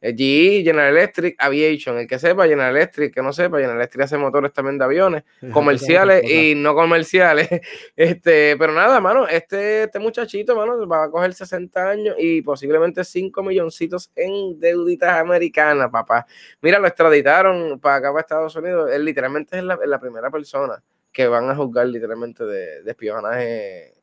Eh, 0.00 0.14
GE, 0.16 0.62
General 0.62 0.96
Electric, 0.96 1.34
Aviation. 1.38 1.98
El 1.98 2.06
que 2.06 2.18
sepa, 2.18 2.46
General 2.46 2.74
Electric, 2.74 3.12
que 3.12 3.22
no 3.22 3.32
sepa, 3.32 3.56
General 3.58 3.76
Electric 3.76 4.04
hace 4.04 4.16
motores 4.16 4.52
también 4.52 4.78
de 4.78 4.84
aviones, 4.84 5.24
comerciales 5.52 6.22
y 6.24 6.54
no 6.54 6.74
comerciales. 6.74 7.48
Este, 7.96 8.56
pero 8.56 8.72
nada, 8.72 9.00
mano, 9.00 9.26
este, 9.26 9.84
este 9.84 9.98
muchachito, 9.98 10.54
mano, 10.54 10.86
va 10.86 11.04
a 11.04 11.10
coger 11.10 11.34
60 11.34 11.90
años 11.90 12.14
y 12.18 12.42
posiblemente 12.42 13.02
5 13.02 13.42
milloncitos 13.42 14.10
en 14.14 14.58
deuditas 14.60 15.18
americanas, 15.18 15.90
papá. 15.90 16.26
Mira, 16.60 16.78
lo 16.78 16.86
extraditaron 16.86 17.80
para 17.80 17.96
acá, 17.96 18.08
para 18.10 18.20
Estados 18.20 18.56
Unidos. 18.56 18.90
Él 18.92 19.04
literalmente 19.04 19.58
es 19.58 19.64
la, 19.64 19.78
la 19.84 19.98
primera 19.98 20.30
persona 20.30 20.82
que 21.12 21.26
van 21.26 21.50
a 21.50 21.56
juzgar 21.56 21.86
literalmente 21.86 22.44
de, 22.44 22.82
de 22.82 22.90
espionaje 22.90 23.97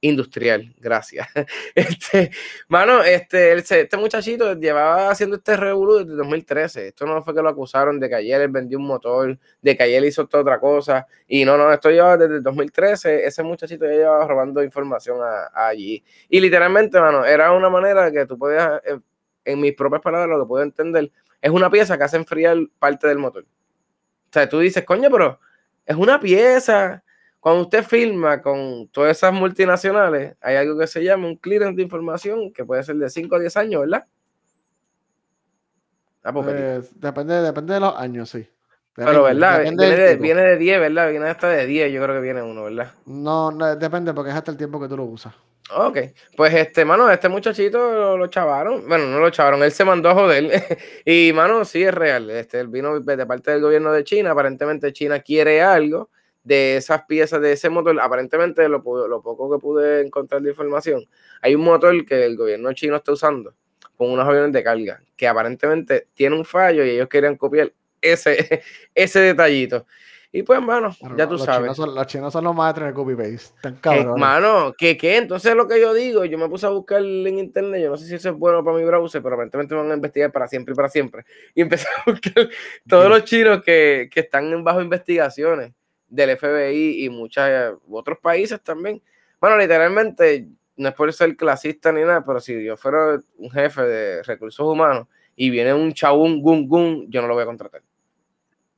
industrial, 0.00 0.74
gracias. 0.78 1.26
Este, 1.74 2.30
mano, 2.68 3.02
este, 3.02 3.52
este 3.54 3.96
muchachito 3.96 4.54
llevaba 4.54 5.10
haciendo 5.10 5.36
este 5.36 5.56
revolú 5.56 5.98
desde 5.98 6.14
2013. 6.14 6.88
Esto 6.88 7.06
no 7.06 7.22
fue 7.22 7.34
que 7.34 7.42
lo 7.42 7.48
acusaron 7.48 8.00
de 8.00 8.08
que 8.08 8.14
ayer 8.16 8.40
él 8.40 8.48
vendió 8.48 8.78
un 8.78 8.86
motor, 8.86 9.38
de 9.62 9.76
que 9.76 9.82
ayer 9.84 10.04
hizo 10.04 10.26
toda 10.26 10.42
otra 10.42 10.60
cosa. 10.60 11.06
Y 11.26 11.44
no, 11.44 11.56
no, 11.56 11.72
esto 11.72 11.90
lleva 11.90 12.16
desde 12.16 12.36
el 12.36 12.42
2013. 12.42 13.24
Ese 13.24 13.42
muchachito 13.42 13.84
ya 13.86 13.92
llevaba 13.92 14.26
robando 14.26 14.62
información 14.62 15.18
allí. 15.54 16.04
Y 16.28 16.40
literalmente, 16.40 17.00
mano, 17.00 17.24
era 17.24 17.52
una 17.52 17.68
manera 17.68 18.10
que 18.10 18.26
tú 18.26 18.38
podías, 18.38 18.80
en, 18.84 19.02
en 19.44 19.60
mis 19.60 19.74
propias 19.74 20.02
palabras, 20.02 20.28
lo 20.28 20.44
que 20.44 20.48
puedo 20.48 20.64
entender, 20.64 21.10
es 21.40 21.50
una 21.50 21.70
pieza 21.70 21.96
que 21.96 22.04
hace 22.04 22.16
enfriar 22.16 22.56
parte 22.78 23.06
del 23.06 23.18
motor. 23.18 23.44
O 23.44 24.32
sea, 24.32 24.48
tú 24.48 24.58
dices, 24.58 24.84
coño, 24.84 25.10
pero 25.10 25.40
es 25.86 25.96
una 25.96 26.20
pieza. 26.20 27.02
Cuando 27.40 27.62
usted 27.62 27.84
firma 27.84 28.42
con 28.42 28.88
todas 28.88 29.16
esas 29.16 29.32
multinacionales, 29.32 30.36
hay 30.40 30.56
algo 30.56 30.78
que 30.78 30.86
se 30.86 31.02
llama 31.02 31.28
un 31.28 31.36
clearance 31.36 31.76
de 31.76 31.82
información 31.82 32.52
que 32.52 32.64
puede 32.64 32.82
ser 32.82 32.96
de 32.96 33.08
5 33.08 33.36
a 33.36 33.38
10 33.38 33.56
años, 33.56 33.80
¿verdad? 33.82 34.04
Ah, 36.24 36.32
pues, 36.32 36.46
Eh, 36.50 36.80
depende, 36.96 37.40
depende 37.40 37.74
de 37.74 37.80
los 37.80 37.96
años, 37.96 38.28
sí. 38.30 38.46
Pero, 38.94 39.22
¿verdad? 39.22 39.62
Viene 39.62 39.86
de, 39.86 40.16
viene 40.16 40.42
de 40.42 40.56
10, 40.56 40.80
¿verdad? 40.80 41.10
Viene 41.10 41.28
hasta 41.28 41.48
de 41.48 41.66
10, 41.66 41.92
yo 41.92 42.02
creo 42.02 42.16
que 42.16 42.20
viene 42.20 42.42
uno, 42.42 42.64
¿verdad? 42.64 42.92
No, 43.06 43.52
no, 43.52 43.76
depende 43.76 44.12
porque 44.12 44.30
es 44.30 44.36
hasta 44.36 44.50
el 44.50 44.56
tiempo 44.56 44.80
que 44.80 44.88
tú 44.88 44.96
lo 44.96 45.04
usas. 45.04 45.32
Ok, 45.70 45.98
pues 46.36 46.52
este, 46.54 46.84
mano, 46.84 47.08
este 47.10 47.28
muchachito 47.28 47.78
lo, 47.78 48.16
lo 48.16 48.26
chavaron. 48.26 48.88
Bueno, 48.88 49.06
no 49.06 49.20
lo 49.20 49.30
chavaron, 49.30 49.62
él 49.62 49.70
se 49.70 49.84
mandó 49.84 50.10
a 50.10 50.14
joder. 50.14 50.50
y, 51.04 51.32
mano, 51.32 51.64
sí 51.64 51.84
es 51.84 51.94
real. 51.94 52.28
Este, 52.30 52.58
él 52.58 52.68
vino 52.68 52.98
de 52.98 53.26
parte 53.26 53.52
del 53.52 53.60
gobierno 53.60 53.92
de 53.92 54.02
China. 54.02 54.32
Aparentemente, 54.32 54.92
China 54.92 55.20
quiere 55.20 55.62
algo 55.62 56.10
de 56.48 56.78
esas 56.78 57.04
piezas 57.04 57.40
de 57.40 57.52
ese 57.52 57.68
motor. 57.68 57.98
Aparentemente, 58.00 58.68
lo, 58.68 58.78
lo 59.08 59.22
poco 59.22 59.50
que 59.50 59.60
pude 59.60 60.00
encontrar 60.00 60.42
de 60.42 60.50
información, 60.50 61.04
hay 61.42 61.54
un 61.54 61.62
motor 61.62 62.04
que 62.06 62.24
el 62.24 62.36
gobierno 62.36 62.72
chino 62.72 62.96
está 62.96 63.12
usando 63.12 63.54
con 63.96 64.10
unos 64.10 64.26
aviones 64.26 64.52
de 64.52 64.62
carga 64.62 65.00
que 65.16 65.26
aparentemente 65.28 66.08
tiene 66.14 66.36
un 66.36 66.44
fallo 66.44 66.84
y 66.84 66.90
ellos 66.90 67.08
querían 67.08 67.36
copiar 67.36 67.72
ese, 68.00 68.62
ese 68.94 69.20
detallito. 69.20 69.86
Y 70.30 70.42
pues, 70.42 70.60
mano, 70.60 70.94
Pero 71.00 71.16
ya 71.16 71.26
tú 71.26 71.32
los 71.34 71.44
sabes. 71.44 71.62
Chinos 71.62 71.76
son, 71.78 71.94
los 71.94 72.06
chinos 72.06 72.32
son 72.32 72.44
los 72.44 72.54
maestros 72.54 72.82
en 72.84 72.88
el 72.88 72.94
copy 72.94 73.14
paste. 73.14 73.34
Están 73.34 73.74
Que, 73.76 73.80
cabrones. 73.80 74.20
mano, 74.20 74.74
que 74.76 74.96
qué, 74.98 75.16
entonces 75.16 75.54
lo 75.54 75.66
que 75.66 75.80
yo 75.80 75.94
digo, 75.94 76.24
yo 76.26 76.36
me 76.36 76.48
puse 76.50 76.66
a 76.66 76.68
buscar 76.68 77.00
en 77.02 77.38
internet, 77.38 77.82
yo 77.82 77.90
no 77.90 77.96
sé 77.96 78.06
si 78.06 78.14
eso 78.14 78.28
es 78.28 78.36
bueno 78.36 78.62
para 78.62 78.76
mi 78.76 78.84
browser, 78.84 79.22
pero 79.22 79.34
aparentemente 79.34 79.74
me 79.74 79.80
van 79.80 79.90
a 79.90 79.94
investigar 79.94 80.30
para 80.30 80.46
siempre 80.46 80.72
y 80.74 80.76
para 80.76 80.88
siempre. 80.90 81.24
Y 81.54 81.62
empecé 81.62 81.86
a 81.88 82.02
buscar 82.10 82.48
todos 82.86 83.08
los 83.08 83.24
chinos 83.24 83.62
que, 83.64 84.10
que 84.12 84.20
están 84.20 84.52
en 84.52 84.62
bajo 84.62 84.82
investigaciones 84.82 85.72
del 86.08 86.36
FBI 86.36 87.04
y 87.04 87.08
muchos 87.10 87.44
otros 87.90 88.18
países 88.18 88.60
también. 88.62 89.02
Bueno, 89.40 89.56
literalmente, 89.56 90.48
no 90.76 90.88
es 90.88 90.94
por 90.94 91.12
ser 91.12 91.36
clasista 91.36 91.92
ni 91.92 92.02
nada, 92.02 92.24
pero 92.24 92.40
si 92.40 92.64
yo 92.64 92.76
fuera 92.76 93.18
un 93.36 93.50
jefe 93.50 93.82
de 93.82 94.22
recursos 94.22 94.66
humanos 94.66 95.06
y 95.36 95.50
viene 95.50 95.72
un 95.74 95.92
chabún 95.92 96.40
gun 96.40 96.66
gun, 96.68 97.06
yo 97.10 97.22
no 97.22 97.28
lo 97.28 97.34
voy 97.34 97.42
a 97.42 97.46
contratar. 97.46 97.82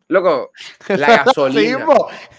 Loco, 0.09 0.51
la 0.89 1.07
gasolina. 1.25 1.87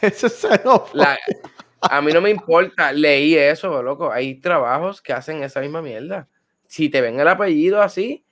Eso 0.02 0.28
es. 0.28 0.48
La- 0.94 1.18
a 1.82 2.02
mí 2.02 2.12
no 2.12 2.22
me 2.22 2.30
importa, 2.30 2.92
leí 2.92 3.36
eso, 3.36 3.82
loco. 3.82 4.12
Hay 4.12 4.36
trabajos 4.36 5.02
que 5.02 5.14
hacen 5.14 5.42
esa 5.44 5.62
misma 5.62 5.82
mierda. 5.82 6.28
Si 6.68 6.90
te 6.90 7.02
ven 7.02 7.20
el 7.20 7.28
apellido 7.28 7.82
así, 7.82 8.24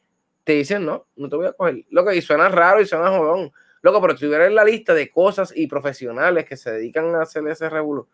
te 0.43 0.53
dicen 0.53 0.85
no, 0.85 1.07
no 1.15 1.29
te 1.29 1.35
voy 1.35 1.47
a 1.47 1.53
coger. 1.53 1.85
Loco, 1.89 2.11
y 2.11 2.21
suena 2.21 2.49
raro 2.49 2.81
y 2.81 2.85
suena 2.85 3.09
jodón. 3.09 3.51
Loco, 3.81 4.01
pero 4.01 4.17
si 4.17 4.25
hubiera 4.25 4.45
en 4.45 4.55
la 4.55 4.63
lista 4.63 4.93
de 4.93 5.09
cosas 5.09 5.53
y 5.55 5.67
profesionales 5.67 6.45
que 6.45 6.57
se 6.57 6.71
dedican 6.71 7.15
a 7.15 7.21
hacer 7.21 7.47
ese 7.47 7.69
revuelo, 7.69 8.09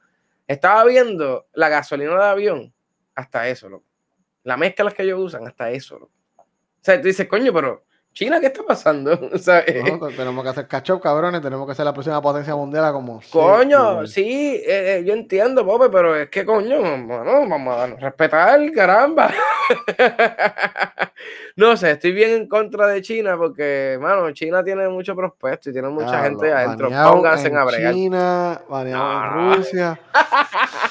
estaba 0.47 0.83
viendo 0.85 1.47
la 1.53 1.69
gasolina 1.69 2.15
de 2.17 2.25
avión, 2.25 2.73
hasta 3.15 3.47
eso, 3.47 3.69
loco. 3.69 3.85
La 4.43 4.57
mezcla 4.57 4.91
que 4.91 5.03
ellos 5.03 5.19
usan, 5.19 5.47
hasta 5.47 5.71
eso, 5.71 5.97
loco. 5.97 6.11
O 6.37 6.43
sea, 6.81 7.01
tú 7.01 7.07
dices, 7.07 7.27
coño, 7.27 7.51
pero 7.51 7.84
China, 8.15 8.39
¿qué 8.39 8.47
está 8.47 8.63
pasando? 8.63 9.11
No, 9.19 9.99
pues 9.99 10.15
tenemos 10.15 10.41
que 10.41 10.49
hacer 10.49 10.67
catch 10.67 10.89
cabrones. 11.01 11.41
Tenemos 11.41 11.67
que 11.67 11.75
ser 11.75 11.83
la 11.83 11.93
próxima 11.93 12.21
potencia 12.21 12.55
mundial 12.55 12.93
como. 12.93 13.21
Coño, 13.29 14.07
sí, 14.07 14.13
sí, 14.13 14.63
eh, 14.65 14.99
eh, 14.99 15.03
yo 15.05 15.13
entiendo, 15.13 15.65
Pope, 15.65 15.89
pero 15.89 16.15
es 16.15 16.29
que 16.29 16.45
coño, 16.45 16.79
bueno, 16.79 17.47
vamos 17.47 17.77
a 17.77 17.87
respetar, 17.87 18.59
caramba. 18.71 19.31
no 21.57 21.75
sé, 21.75 21.91
estoy 21.91 22.13
bien 22.13 22.31
en 22.31 22.47
contra 22.47 22.87
de 22.87 23.01
China 23.01 23.35
porque, 23.37 23.99
mano, 24.01 24.31
China 24.31 24.63
tiene 24.63 24.87
mucho 24.87 25.13
prospecto 25.13 25.69
y 25.69 25.73
tiene 25.73 25.89
mucha 25.89 26.21
Diablo, 26.21 26.39
gente 26.39 26.53
adentro. 26.53 26.89
Pónganse 27.11 27.47
en 27.49 27.57
a 27.57 27.65
bregar. 27.65 27.93
China, 27.93 28.61
baneado 28.69 29.03
No, 29.03 29.51
en. 29.51 29.57
Rusia. 29.57 29.99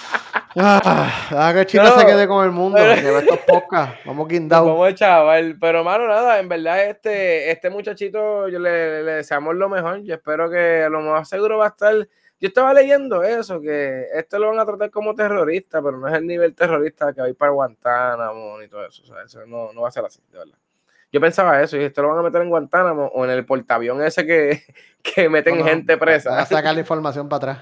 Ah, 0.56 1.52
que 1.54 1.66
China 1.66 1.84
No, 1.84 1.98
se 1.98 2.06
quede 2.06 2.28
con 2.28 2.44
el 2.44 2.50
mundo, 2.52 2.78
pero- 2.78 3.18
estos 3.18 3.38
podcasts. 3.40 3.98
Vamos 4.04 4.28
vamos 4.48 4.94
chaval, 4.94 5.56
pero 5.60 5.82
mano, 5.82 6.06
nada, 6.06 6.38
en 6.38 6.48
verdad 6.48 6.84
este, 6.84 7.50
este 7.50 7.70
muchachito, 7.70 8.48
yo 8.48 8.58
le, 8.58 9.02
le 9.02 9.12
deseamos 9.12 9.54
lo 9.56 9.68
mejor, 9.68 10.02
yo 10.02 10.14
espero 10.14 10.48
que 10.48 10.86
lo 10.90 11.00
más 11.00 11.28
seguro 11.28 11.58
va 11.58 11.66
a 11.66 11.68
estar, 11.68 11.94
yo 11.94 12.48
estaba 12.48 12.72
leyendo 12.72 13.22
eso, 13.24 13.60
que 13.60 14.06
esto 14.14 14.38
lo 14.38 14.50
van 14.50 14.60
a 14.60 14.66
tratar 14.66 14.90
como 14.90 15.14
terrorista, 15.14 15.82
pero 15.82 15.98
no 15.98 16.06
es 16.08 16.14
el 16.14 16.26
nivel 16.26 16.54
terrorista 16.54 17.12
que 17.12 17.22
hay 17.22 17.32
para 17.32 17.50
Guantánamo 17.52 18.58
ni 18.60 18.68
todo 18.68 18.86
eso, 18.86 19.02
o 19.02 19.06
sea, 19.06 19.22
eso 19.24 19.44
no, 19.46 19.72
no 19.72 19.82
va 19.82 19.88
a 19.88 19.92
ser 19.92 20.04
así, 20.04 20.20
de 20.30 20.38
verdad. 20.38 20.54
Yo 21.10 21.20
pensaba 21.20 21.62
eso, 21.62 21.76
y 21.76 21.84
esto 21.84 22.02
lo 22.02 22.08
van 22.08 22.18
a 22.18 22.22
meter 22.22 22.42
en 22.42 22.48
Guantánamo 22.48 23.06
o 23.06 23.24
en 23.24 23.30
el 23.30 23.44
portaavión 23.46 24.02
ese 24.02 24.26
que, 24.26 24.62
que 25.02 25.28
meten 25.28 25.58
No, 25.58 25.64
gente 25.64 25.96
presa. 25.96 26.38
a 26.38 26.46
sacar 26.46 26.74
la 26.74 26.80
información 26.80 27.28
para 27.28 27.36
atrás. 27.52 27.58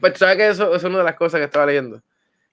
Pues 0.00 0.18
sabes 0.18 0.36
que 0.36 0.48
eso, 0.48 0.66
eso 0.68 0.76
es 0.76 0.84
una 0.84 0.98
de 0.98 1.04
las 1.04 1.14
cosas 1.16 1.38
que 1.38 1.44
estaba 1.44 1.66
leyendo. 1.66 2.02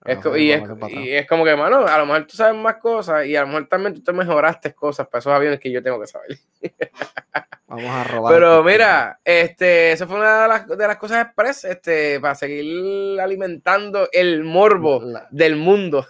Es 0.06 0.18
Voy 0.24 0.52
a 0.52 0.60
co- 0.60 0.70
sacar 0.70 0.92
y, 0.92 0.96
es, 0.98 1.08
y 1.08 1.12
es 1.16 1.28
como 1.28 1.46
que, 1.46 1.56
mano, 1.56 1.86
a 1.88 1.98
lo 1.98 2.06
mejor 2.06 2.28
tú 2.28 2.36
sabes 2.36 2.60
más 2.60 2.76
cosas 2.76 3.26
y 3.26 3.36
a 3.38 3.42
lo 3.42 3.48
mejor 3.48 3.68
también 3.68 3.94
tú 3.94 4.04
te 4.04 4.12
mejoraste 4.12 4.74
cosas 4.74 5.08
para 5.08 5.20
esos 5.20 5.32
aviones 5.34 5.60
que 5.60 5.72
yo 5.72 5.82
tengo 5.82 6.00
que 6.02 6.08
saber. 6.08 6.38
Vamos 7.68 7.90
a 7.90 8.04
robar. 8.04 8.34
Pero 8.34 8.52
estos 8.60 8.66
mira, 8.66 9.20
este, 9.24 9.92
eso 9.94 10.06
fue 10.08 10.18
una 10.18 10.44
de 10.44 10.48
las, 10.48 10.68
de 10.68 10.88
las 10.88 10.98
cosas 10.98 11.26
express, 11.26 11.64
este, 11.66 12.20
para 12.20 12.36
seguir 12.36 13.20
alimentando 13.20 14.08
el 14.12 14.44
morbo 14.44 15.02
La- 15.04 15.28
del 15.32 15.56
mundo. 15.56 16.06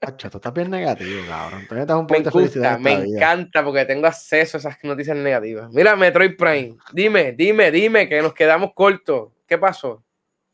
Pacho, 0.00 0.28
tú 0.30 0.38
estás 0.38 0.52
bien 0.52 0.70
negativo, 0.70 1.22
cabrón. 1.28 1.66
Tú 1.68 1.74
necesitas 1.76 1.96
un 1.98 2.06
Me 2.06 2.18
gusta, 2.18 2.78
me 2.78 3.02
vida. 3.02 3.16
encanta 3.18 3.62
porque 3.64 3.84
tengo 3.84 4.06
acceso 4.06 4.56
a 4.56 4.60
esas 4.60 4.78
noticias 4.82 5.16
negativas. 5.16 5.70
Mira, 5.72 5.94
Metroid 5.94 6.36
Prime, 6.36 6.76
dime, 6.92 7.32
dime, 7.32 7.70
dime 7.70 8.08
que 8.08 8.20
nos 8.20 8.34
quedamos 8.34 8.72
cortos. 8.74 9.28
¿Qué 9.46 9.56
pasó? 9.58 10.02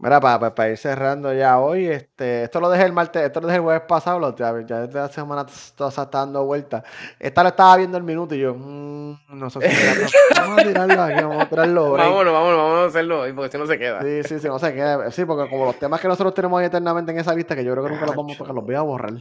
Mira, 0.03 0.19
para, 0.19 0.71
ir 0.71 0.79
cerrando 0.79 1.31
ya 1.35 1.59
hoy, 1.59 1.87
este, 1.87 2.45
esto 2.45 2.59
lo 2.59 2.71
dejé 2.71 2.87
el 2.87 2.93
martes, 2.95 3.23
esto 3.23 3.39
lo 3.43 3.47
dejé 3.47 3.59
el 3.59 3.63
jueves 3.63 3.83
pasado, 3.87 4.19
lo, 4.19 4.35
ya, 4.35 4.59
ya 4.65 4.81
desde 4.81 4.99
la 4.99 5.09
semana 5.09 5.47
se 5.47 5.75
está 5.87 6.07
dando 6.11 6.43
vuelta. 6.47 6.83
Esta 7.19 7.43
lo 7.43 7.51
estaba 7.51 7.77
viendo 7.77 7.99
el 7.99 8.03
minuto 8.03 8.35
y 8.35 8.39
yo, 8.39 8.55
mm, 8.55 9.39
no 9.39 9.51
sé 9.51 9.61
si. 9.61 9.77
Vamos 10.41 10.59
a 10.59 10.63
tirarlo 10.63 11.03
aquí, 11.03 11.23
vamos 11.23 11.43
a 11.43 11.49
tirarlo. 11.51 11.93
break. 11.93 12.09
Vámonos, 12.09 12.33
vámonos, 12.33 12.57
vámonos 12.57 12.85
a 12.85 12.87
hacerlo 12.87 13.21
hoy 13.21 13.33
porque 13.35 13.53
si 13.53 13.59
no 13.59 13.67
se 13.67 13.79
queda. 13.79 14.01
Sí, 14.01 14.23
sí, 14.23 14.41
sí, 14.41 14.49
no 14.49 14.59
sé 14.59 14.73
qué. 14.73 15.11
Sí, 15.11 15.27
porque 15.27 15.51
como 15.51 15.67
los 15.67 15.79
temas 15.79 16.01
que 16.01 16.09
nosotros 16.09 16.33
tenemos 16.33 16.59
ahí 16.59 16.67
eternamente 16.67 17.13
en 17.13 17.19
esa 17.19 17.35
lista, 17.35 17.55
que 17.55 17.63
yo 17.63 17.73
creo 17.73 17.85
que 17.85 17.91
nunca 17.91 18.07
los 18.07 18.17
vamos 18.17 18.35
a 18.37 18.39
tocar, 18.39 18.55
los 18.55 18.65
voy 18.65 18.75
a 18.77 18.81
borrar. 18.81 19.13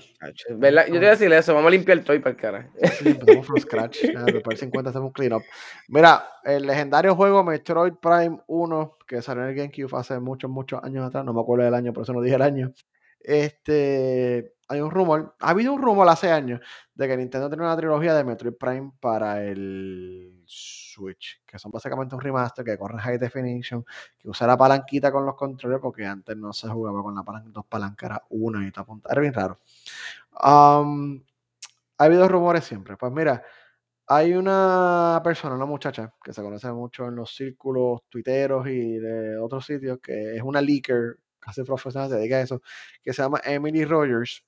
¿Verdad? 0.52 0.86
Yo 0.88 0.94
te 0.94 1.00
voy 1.00 1.08
a 1.08 1.12
decir 1.12 1.34
eso, 1.34 1.54
vamos 1.54 1.68
a 1.68 1.72
limpiar 1.72 2.00
todo 2.00 2.16
y 2.16 2.20
para 2.20 2.32
el 2.32 2.38
cara. 2.38 2.70
Sí, 3.00 3.10
empezamos 3.10 3.46
from 3.46 3.60
scratch. 3.60 4.02
Después 4.02 4.44
del 4.46 4.58
50 4.58 4.90
hacemos 4.92 5.08
un 5.08 5.14
clean 5.14 5.34
up. 5.34 5.44
Mira, 5.90 6.26
el 6.46 6.66
legendario 6.66 7.16
juego 7.16 7.44
Metroid 7.44 7.94
Prime 7.96 8.40
1, 8.48 8.98
que 9.10 9.24
salió 9.24 9.44
en 9.44 9.50
el 9.50 9.56
GameCube 9.56 9.98
hace 9.98 10.20
muchos, 10.20 10.52
muchos 10.52 10.84
años 10.84 11.06
atrás, 11.08 11.26
no 11.26 11.34
me 11.34 11.42
acuerdo 11.42 11.66
del 11.66 11.74
año, 11.74 11.92
por 11.92 12.04
eso 12.04 12.14
no 12.14 12.22
dije 12.22 12.36
el 12.36 12.44
año. 12.44 12.72
Este, 13.20 14.54
hay 14.68 14.82
un 14.82 14.92
rumor, 14.92 15.36
ha 15.40 15.50
habido 15.50 15.74
un 15.74 15.82
rumor 15.82 16.08
hace 16.08 16.32
años 16.32 16.62
de 16.94 17.08
que 17.08 17.18
Nintendo 17.18 17.50
tiene 17.50 17.64
una 17.64 17.76
trilogía 17.76 18.14
de 18.14 18.24
Metroid 18.24 18.54
Prime 18.54 18.92
para 19.00 19.44
el 19.44 20.44
Switch, 20.46 21.42
que 21.44 21.58
son 21.58 21.72
básicamente 21.72 22.14
un 22.14 22.22
remaster 22.22 22.64
que 22.64 22.78
corre 22.78 23.00
high 23.00 23.18
definition, 23.18 23.84
que 24.20 24.30
usa 24.30 24.46
la 24.46 24.56
palanquita 24.56 25.12
con 25.12 25.26
los 25.26 25.36
controles, 25.36 25.80
porque 25.82 26.06
antes 26.06 26.38
no 26.38 26.54
se 26.54 26.70
jugaba 26.70 27.02
con 27.02 27.16
la 27.16 27.24
palanca, 27.24 27.50
dos 27.52 27.66
palancas, 27.66 28.12
era 28.12 28.24
una 28.30 28.66
y 28.66 28.72
te 28.72 28.80
apuntaba, 28.80 29.12
era 29.12 29.22
bien 29.22 29.34
raro. 29.34 29.58
Um, 30.40 31.20
ha 31.98 32.04
habido 32.04 32.28
rumores 32.28 32.64
siempre. 32.64 32.96
Pues 32.96 33.12
mira, 33.12 33.44
hay 34.10 34.34
una 34.34 35.22
persona, 35.24 35.56
una 35.56 35.66
muchacha, 35.66 36.14
que 36.24 36.34
se 36.34 36.42
conoce 36.42 36.72
mucho 36.72 37.06
en 37.08 37.16
los 37.16 37.36
círculos 37.36 38.02
tuiteros 38.10 38.68
y 38.68 38.98
de 38.98 39.38
otros 39.38 39.66
sitios, 39.66 40.00
que 40.02 40.36
es 40.36 40.42
una 40.44 40.62
leaker, 40.62 41.18
casi 41.40 41.64
profesional, 41.64 42.10
se 42.10 42.16
dedica 42.18 42.38
a 42.38 42.42
eso, 42.42 42.62
que 43.04 43.14
se 43.14 43.22
llama 43.22 43.40
Emily 43.46 43.86
Rogers. 43.86 44.44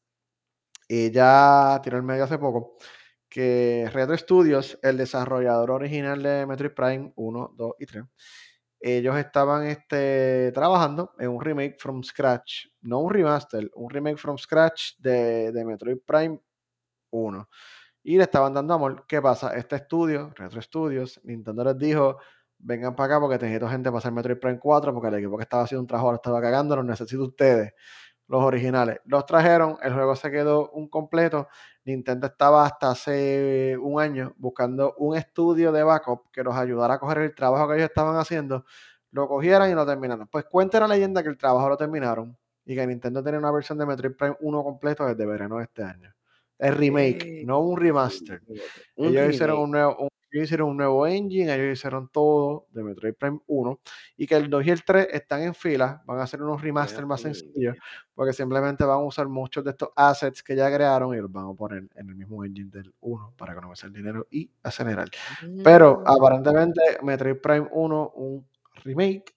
Ella 0.90 1.80
tiró 1.84 1.98
el 1.98 2.04
medio 2.04 2.26
hace 2.26 2.38
poco 2.40 2.78
que 3.30 3.90
Retro 3.94 4.18
Studios, 4.18 4.80
el 4.82 4.98
desarrollador 4.98 5.72
original 5.72 6.22
de 6.24 6.46
Metroid 6.46 6.74
Prime 6.74 7.14
1, 7.16 7.54
2 7.56 7.74
y 7.80 7.86
3, 7.86 8.04
ellos 8.82 9.16
estaban 9.18 9.68
este, 9.68 10.52
trabajando 10.54 11.14
en 11.20 11.30
un 11.30 11.42
remake 11.42 11.78
from 11.80 12.04
scratch, 12.04 12.66
no 12.82 13.00
un 13.00 13.14
remaster, 13.14 13.70
un 13.76 13.90
remake 13.92 14.18
from 14.18 14.38
scratch 14.38 14.98
de, 14.98 15.52
de 15.52 15.66
Metroid 15.66 16.00
Prime 16.06 16.40
1. 17.12 17.50
Y 18.04 18.18
le 18.18 18.24
estaban 18.24 18.54
dando 18.54 18.74
amor. 18.74 19.06
¿Qué 19.08 19.22
pasa? 19.22 19.56
Este 19.56 19.76
estudio, 19.76 20.32
Retro 20.36 20.62
Studios, 20.62 21.22
Nintendo 21.24 21.64
les 21.64 21.78
dijo, 21.78 22.18
vengan 22.58 22.96
para 22.96 23.16
acá 23.16 23.22
porque 23.22 23.38
necesito 23.38 23.68
gente 23.70 23.90
para 23.90 24.00
hacer 24.00 24.12
Metroid 24.12 24.40
Prime 24.40 24.60
4 24.60 24.94
porque 24.94 25.08
el 25.10 25.14
equipo 25.16 25.38
que 25.38 25.44
estaba 25.44 25.64
haciendo 25.64 25.82
un 25.82 25.88
trabajo 25.88 26.12
lo 26.12 26.16
estaba 26.16 26.42
cagando, 26.42 26.76
los 26.76 26.86
necesito 26.86 27.24
ustedes, 27.24 27.74
los 28.28 28.44
originales. 28.44 29.00
Los 29.06 29.26
trajeron, 29.26 29.78
el 29.84 29.94
juego 29.94 30.16
se 30.16 30.32
quedó 30.32 30.72
un 30.72 30.90
completo. 30.90 31.48
Nintendo 31.86 32.28
estaba 32.28 32.66
hasta 32.66 32.92
hace 32.92 33.78
un 33.80 34.02
año 34.02 34.34
buscando 34.38 34.96
un 34.98 35.16
estudio 35.16 35.72
de 35.72 35.84
backup 35.84 36.32
que 36.32 36.44
los 36.44 36.56
ayudara 36.56 36.96
a 36.96 37.00
coger 37.00 37.20
el 37.20 37.36
trabajo 37.36 37.68
que 37.68 37.76
ellos 37.76 37.90
estaban 37.90 38.16
haciendo, 38.18 38.66
lo 39.12 39.28
cogieran 39.28 39.70
y 39.70 39.76
lo 39.76 39.86
terminaron. 39.86 40.28
Pues 40.28 40.46
cuenta 40.46 40.80
la 40.80 40.88
leyenda 40.88 41.22
que 41.24 41.30
el 41.30 41.38
trabajo 41.38 41.70
lo 41.70 41.78
terminaron 41.78 42.38
y 42.66 42.76
que 42.76 42.88
Nintendo 42.88 43.22
tiene 43.24 43.38
una 43.38 43.52
versión 43.52 43.78
de 43.78 43.86
Metroid 43.86 44.16
Prime 44.16 44.38
1 44.40 44.64
completo 44.64 45.06
desde 45.06 45.26
verano 45.26 45.58
de 45.58 45.64
este 45.64 45.84
año. 45.84 46.14
El 46.62 46.76
remake, 46.78 47.42
Eh, 47.42 47.46
no 47.46 47.60
un 47.60 47.78
remaster. 47.78 48.42
Un 48.96 49.08
ellos 49.10 49.34
hicieron 49.34 49.60
un 49.60 49.72
nuevo, 49.72 49.98
un- 50.04 50.10
ellos 50.34 50.46
hicieron 50.46 50.70
un 50.70 50.78
nuevo 50.78 51.06
engine, 51.08 51.54
ellos 51.54 51.78
hicieron 51.78 52.08
todo 52.10 52.68
de 52.72 52.84
Metroid 52.84 53.16
Prime 53.16 53.40
1 53.48 53.80
y 54.16 54.26
que 54.28 54.36
el 54.36 54.50
2 54.50 54.66
y 54.66 54.70
el 54.70 54.84
3 54.86 55.08
están 55.12 55.42
en 55.42 55.54
fila, 55.56 56.02
van 56.06 56.20
a 56.20 56.24
hacer 56.24 56.42
unos 56.42 56.62
remaster 56.62 57.06
más 57.06 57.22
sencillos 57.22 57.76
porque 58.14 58.32
simplemente 58.32 58.86
van 58.86 59.00
a 59.00 59.04
usar 59.04 59.28
muchos 59.28 59.64
de 59.66 59.72
estos 59.72 59.90
assets 59.96 60.42
que 60.44 60.56
ya 60.56 60.74
crearon 60.74 61.14
y 61.16 61.18
los 61.20 61.32
van 61.32 61.48
a 61.50 61.54
poner 61.54 61.84
en 61.96 62.10
el 62.10 62.16
mismo 62.16 62.46
engine 62.46 62.70
del 62.72 62.94
1 63.02 63.34
para 63.36 63.54
economizar 63.54 63.92
dinero 63.92 64.28
y 64.32 64.50
acelerar. 64.64 65.10
Pero 65.64 66.00
Mm. 66.00 66.04
aparentemente 66.08 66.82
Metroid 67.04 67.38
Prime 67.38 67.68
1, 67.72 68.12
un 68.16 68.48
remake, 68.86 69.36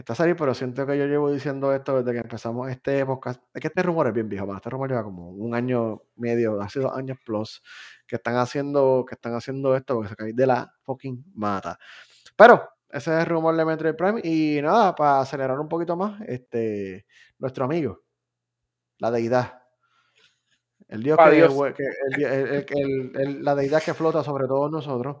está 0.00 0.14
saliendo, 0.14 0.40
pero 0.40 0.54
siento 0.54 0.86
que 0.86 0.96
yo 0.98 1.06
llevo 1.06 1.30
diciendo 1.30 1.72
esto 1.74 1.98
desde 2.02 2.12
que 2.12 2.18
empezamos 2.24 2.68
este 2.70 3.04
podcast. 3.06 3.42
Es 3.52 3.60
que 3.60 3.68
este 3.68 3.82
rumor 3.82 4.06
es 4.08 4.14
bien 4.14 4.28
viejo, 4.28 4.46
para 4.46 4.58
este 4.58 4.70
rumor 4.70 4.88
lleva 4.88 5.02
como 5.04 5.30
un 5.30 5.54
año 5.54 6.02
medio, 6.16 6.60
hace 6.60 6.80
dos 6.80 6.92
años 6.96 7.18
plus, 7.24 7.62
que 8.06 8.16
están 8.16 8.36
haciendo, 8.36 9.04
que 9.08 9.14
están 9.16 9.34
haciendo 9.34 9.74
esto 9.76 9.94
porque 9.94 10.08
se 10.10 10.16
cae 10.16 10.32
de 10.32 10.46
la 10.46 10.72
fucking 10.82 11.24
mata. 11.34 11.78
Pero 12.36 12.68
ese 12.88 13.12
es 13.14 13.20
el 13.20 13.26
rumor 13.26 13.56
de 13.56 13.64
Metroid 13.64 13.94
Prime. 13.96 14.20
Y 14.24 14.60
nada, 14.62 14.94
para 14.94 15.20
acelerar 15.20 15.58
un 15.60 15.68
poquito 15.68 15.96
más, 15.96 16.20
este, 16.26 17.04
nuestro 17.38 17.64
amigo, 17.64 18.02
la 18.98 19.10
deidad. 19.10 19.54
El 20.86 21.02
dios, 21.02 21.18
que, 21.74 21.82
el 21.82 22.14
el- 22.78 23.20
el- 23.20 23.44
la 23.44 23.54
deidad 23.54 23.82
que 23.82 23.92
flota 23.94 24.22
sobre 24.24 24.46
todos 24.46 24.70
nosotros. 24.70 25.18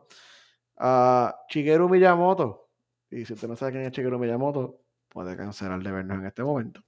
a 0.78 1.34
Shigeru 1.48 1.88
Miyamoto. 1.88 2.67
Y 3.10 3.24
si 3.24 3.32
usted 3.32 3.48
no 3.48 3.56
sabe 3.56 3.72
quién 3.72 3.84
es 3.84 3.92
Shigeru 3.92 4.18
Miyamoto, 4.18 4.82
puede 5.08 5.36
cancelar 5.36 5.82
de 5.82 5.90
vernos 5.90 6.18
en 6.18 6.26
este 6.26 6.42
momento. 6.42 6.82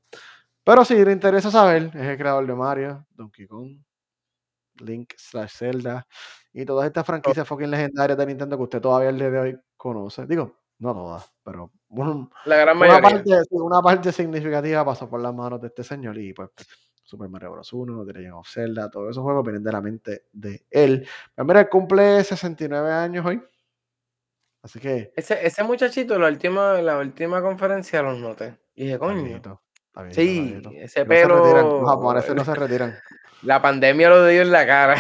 Pero 0.64 0.84
si 0.84 1.02
le 1.04 1.12
interesa 1.12 1.50
saber, 1.50 1.84
es 1.94 1.94
el 2.06 2.18
creador 2.18 2.46
de 2.46 2.54
Mario, 2.54 3.06
Donkey 3.10 3.46
Kong, 3.46 3.78
Link 4.80 5.12
slash 5.16 5.50
Zelda 5.56 6.06
y 6.52 6.64
todas 6.64 6.86
estas 6.86 7.06
franquicias 7.06 7.46
fucking 7.46 7.70
legendarias 7.70 8.16
de 8.18 8.26
Nintendo 8.26 8.56
que 8.56 8.62
usted 8.62 8.80
todavía 8.80 9.08
el 9.10 9.18
día 9.18 9.30
de 9.30 9.38
hoy 9.38 9.60
conoce. 9.76 10.26
Digo, 10.26 10.56
no 10.78 10.94
todas, 10.94 11.32
pero 11.42 11.72
un- 11.88 12.30
La 12.44 12.56
gran 12.56 12.76
una, 12.76 12.86
mayoría. 13.00 13.10
parte, 13.38 13.42
una 13.50 13.82
parte 13.82 14.12
significativa 14.12 14.84
pasó 14.84 15.08
por 15.08 15.20
las 15.20 15.34
manos 15.34 15.60
de 15.60 15.68
este 15.68 15.84
señor 15.84 16.16
y 16.18 16.32
pues 16.32 16.50
Super 17.02 17.28
Mario 17.28 17.52
Bros. 17.52 17.72
1, 17.72 18.04
The 18.06 18.12
Legend 18.12 18.34
of 18.34 18.48
Zelda, 18.48 18.90
todos 18.90 19.10
esos 19.10 19.22
juegos 19.22 19.42
vienen 19.44 19.64
de 19.64 19.72
la 19.72 19.80
mente 19.80 20.26
de 20.32 20.64
él. 20.70 21.06
Pero 21.34 21.46
mira, 21.46 21.60
él 21.60 21.68
cumple 21.68 22.22
69 22.22 22.92
años 22.92 23.26
hoy. 23.26 23.42
Así 24.62 24.78
que, 24.78 25.12
Ese, 25.16 25.46
ese 25.46 25.62
muchachito, 25.64 26.18
la 26.18 26.28
última, 26.28 26.74
la 26.82 26.98
última 26.98 27.40
conferencia 27.40 28.02
los 28.02 28.18
noté. 28.18 28.58
Y 28.74 28.84
dije, 28.84 28.98
coño. 28.98 29.40
Sí, 30.10 30.60
ese 30.76 31.04
No 31.04 31.14
se 31.14 31.24
retiran, 31.26 31.42
pelo. 31.64 31.80
los 31.82 31.90
japoneses 31.90 32.34
no 32.34 32.44
se 32.44 32.54
retiran. 32.54 32.94
La 33.42 33.60
pandemia 33.62 34.10
lo 34.10 34.26
dio 34.26 34.42
en 34.42 34.52
la 34.52 34.66
cara. 34.66 34.96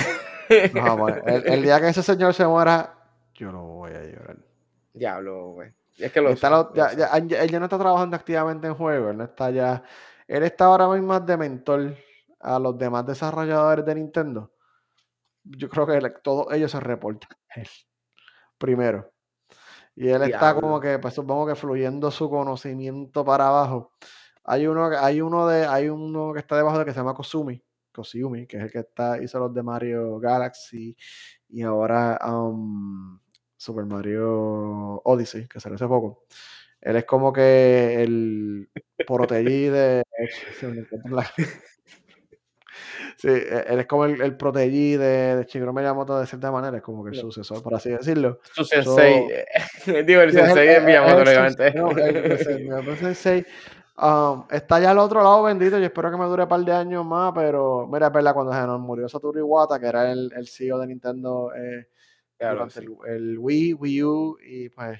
Los 0.48 0.70
japoneses. 0.84 1.22
El, 1.26 1.46
el 1.52 1.62
día 1.62 1.78
que 1.80 1.88
ese 1.88 2.02
señor 2.02 2.32
se 2.32 2.46
muera, 2.46 2.94
yo 3.34 3.52
lo 3.52 3.62
voy 3.62 3.92
a 3.92 4.02
llorar. 4.02 4.36
Diablo, 4.94 5.52
güey. 5.52 5.70
Es 5.98 6.10
que 6.10 6.20
Y 6.20 6.22
lo 6.22 6.30
está 6.30 6.48
sé, 6.48 6.54
lo- 6.54 6.62
lo 6.70 6.74
ya, 6.74 6.88
sé. 6.88 6.96
ya- 6.96 7.42
él 7.42 7.50
ya 7.50 7.58
no 7.58 7.66
está 7.66 7.78
trabajando 7.78 8.16
activamente 8.16 8.66
en 8.66 8.74
juegos, 8.74 9.10
él 9.10 9.18
no 9.18 9.24
está 9.24 9.50
ya. 9.50 9.82
Él 10.26 10.42
está 10.42 10.64
ahora 10.64 10.88
mismo 10.88 11.20
de 11.20 11.36
mentor 11.36 11.94
a 12.40 12.58
los 12.58 12.78
demás 12.78 13.04
desarrolladores 13.06 13.84
de 13.84 13.94
Nintendo. 13.94 14.50
Yo 15.44 15.68
creo 15.68 15.86
que 15.86 15.96
él- 15.98 16.14
todos 16.22 16.52
ellos 16.54 16.70
se 16.70 16.80
reportan 16.80 17.30
a 17.54 17.60
él 17.60 17.68
primero. 18.58 19.09
Y 19.96 20.08
él 20.08 20.22
está 20.22 20.54
como 20.54 20.80
que, 20.80 20.98
pues 20.98 21.14
supongo 21.14 21.46
que 21.46 21.54
fluyendo 21.54 22.10
su 22.10 22.30
conocimiento 22.30 23.24
para 23.24 23.48
abajo. 23.48 23.92
Hay 24.44 24.66
uno, 24.66 24.88
que- 24.90 24.96
hay 24.96 25.20
uno 25.20 25.46
de, 25.46 25.66
hay 25.66 25.88
uno 25.88 26.32
que 26.32 26.40
está 26.40 26.56
debajo 26.56 26.78
de 26.78 26.84
que 26.84 26.92
se 26.92 26.98
llama 26.98 27.14
Kosumi, 27.14 27.62
Kosumi, 27.92 28.46
que 28.46 28.56
es 28.56 28.62
el 28.64 28.70
que 28.70 28.78
está, 28.80 29.22
hizo 29.22 29.38
los 29.38 29.52
de 29.52 29.62
Mario 29.62 30.18
Galaxy 30.18 30.96
y 31.48 31.62
ahora 31.62 32.18
um, 32.26 33.18
Super 33.56 33.84
Mario 33.84 35.02
Odyssey, 35.04 35.46
que 35.46 35.60
salió 35.60 35.74
hace 35.76 35.86
poco. 35.86 36.24
Él 36.80 36.96
es 36.96 37.04
como 37.04 37.32
que 37.32 38.02
el 38.02 38.70
protegí 39.06 39.64
de. 39.66 40.02
se 40.58 40.66
me 40.68 40.80
encuentra 40.80 41.10
la- 41.10 41.30
Sí, 43.20 43.28
e- 43.28 43.64
él 43.68 43.80
es 43.80 43.86
como 43.86 44.06
el, 44.06 44.18
el 44.22 44.34
protegí 44.34 44.96
de, 44.96 45.36
de 45.36 45.44
Shigeru 45.44 45.74
Miyamoto 45.74 46.18
de 46.18 46.26
cierta 46.26 46.50
manera, 46.50 46.78
es 46.78 46.82
como 46.82 47.04
que 47.04 47.10
el 47.10 47.16
sucesor, 47.16 47.62
por 47.62 47.74
así 47.74 47.90
decirlo. 47.90 48.38
Su 48.54 48.64
sensei. 48.64 49.26
So, 49.84 49.92
Digo, 50.06 50.22
el 50.22 50.32
sensei 50.32 50.68
es- 50.68 50.82
Miyamoto, 50.82 51.22
obviamente. 51.22 51.70
no, 51.74 51.90
el- 51.90 52.96
Sensei, 52.96 53.44
um, 53.98 54.46
está 54.50 54.80
ya 54.80 54.92
al 54.92 54.98
otro 54.98 55.22
lado, 55.22 55.42
bendito. 55.42 55.78
Yo 55.78 55.84
espero 55.84 56.10
que 56.10 56.16
me 56.16 56.24
dure 56.24 56.44
un 56.44 56.48
par 56.48 56.60
de 56.60 56.72
años 56.72 57.04
más, 57.04 57.32
pero 57.34 57.86
mira, 57.92 58.06
es 58.06 58.12
verdad, 58.12 58.32
cuando 58.32 58.52
se 58.54 58.60
nos 58.60 58.80
murió 58.80 59.06
Satoru 59.06 59.38
Iwata, 59.38 59.78
que 59.78 59.86
era 59.86 60.10
el, 60.10 60.32
el 60.34 60.48
CEO 60.48 60.78
de 60.78 60.86
Nintendo 60.86 61.52
eh, 61.54 61.88
Diablo, 62.38 62.68
durante 62.68 62.80
sí. 62.80 62.86
el, 63.06 63.12
el 63.14 63.38
Wii, 63.38 63.74
Wii 63.74 64.02
U, 64.02 64.38
y 64.42 64.68
pues 64.70 64.98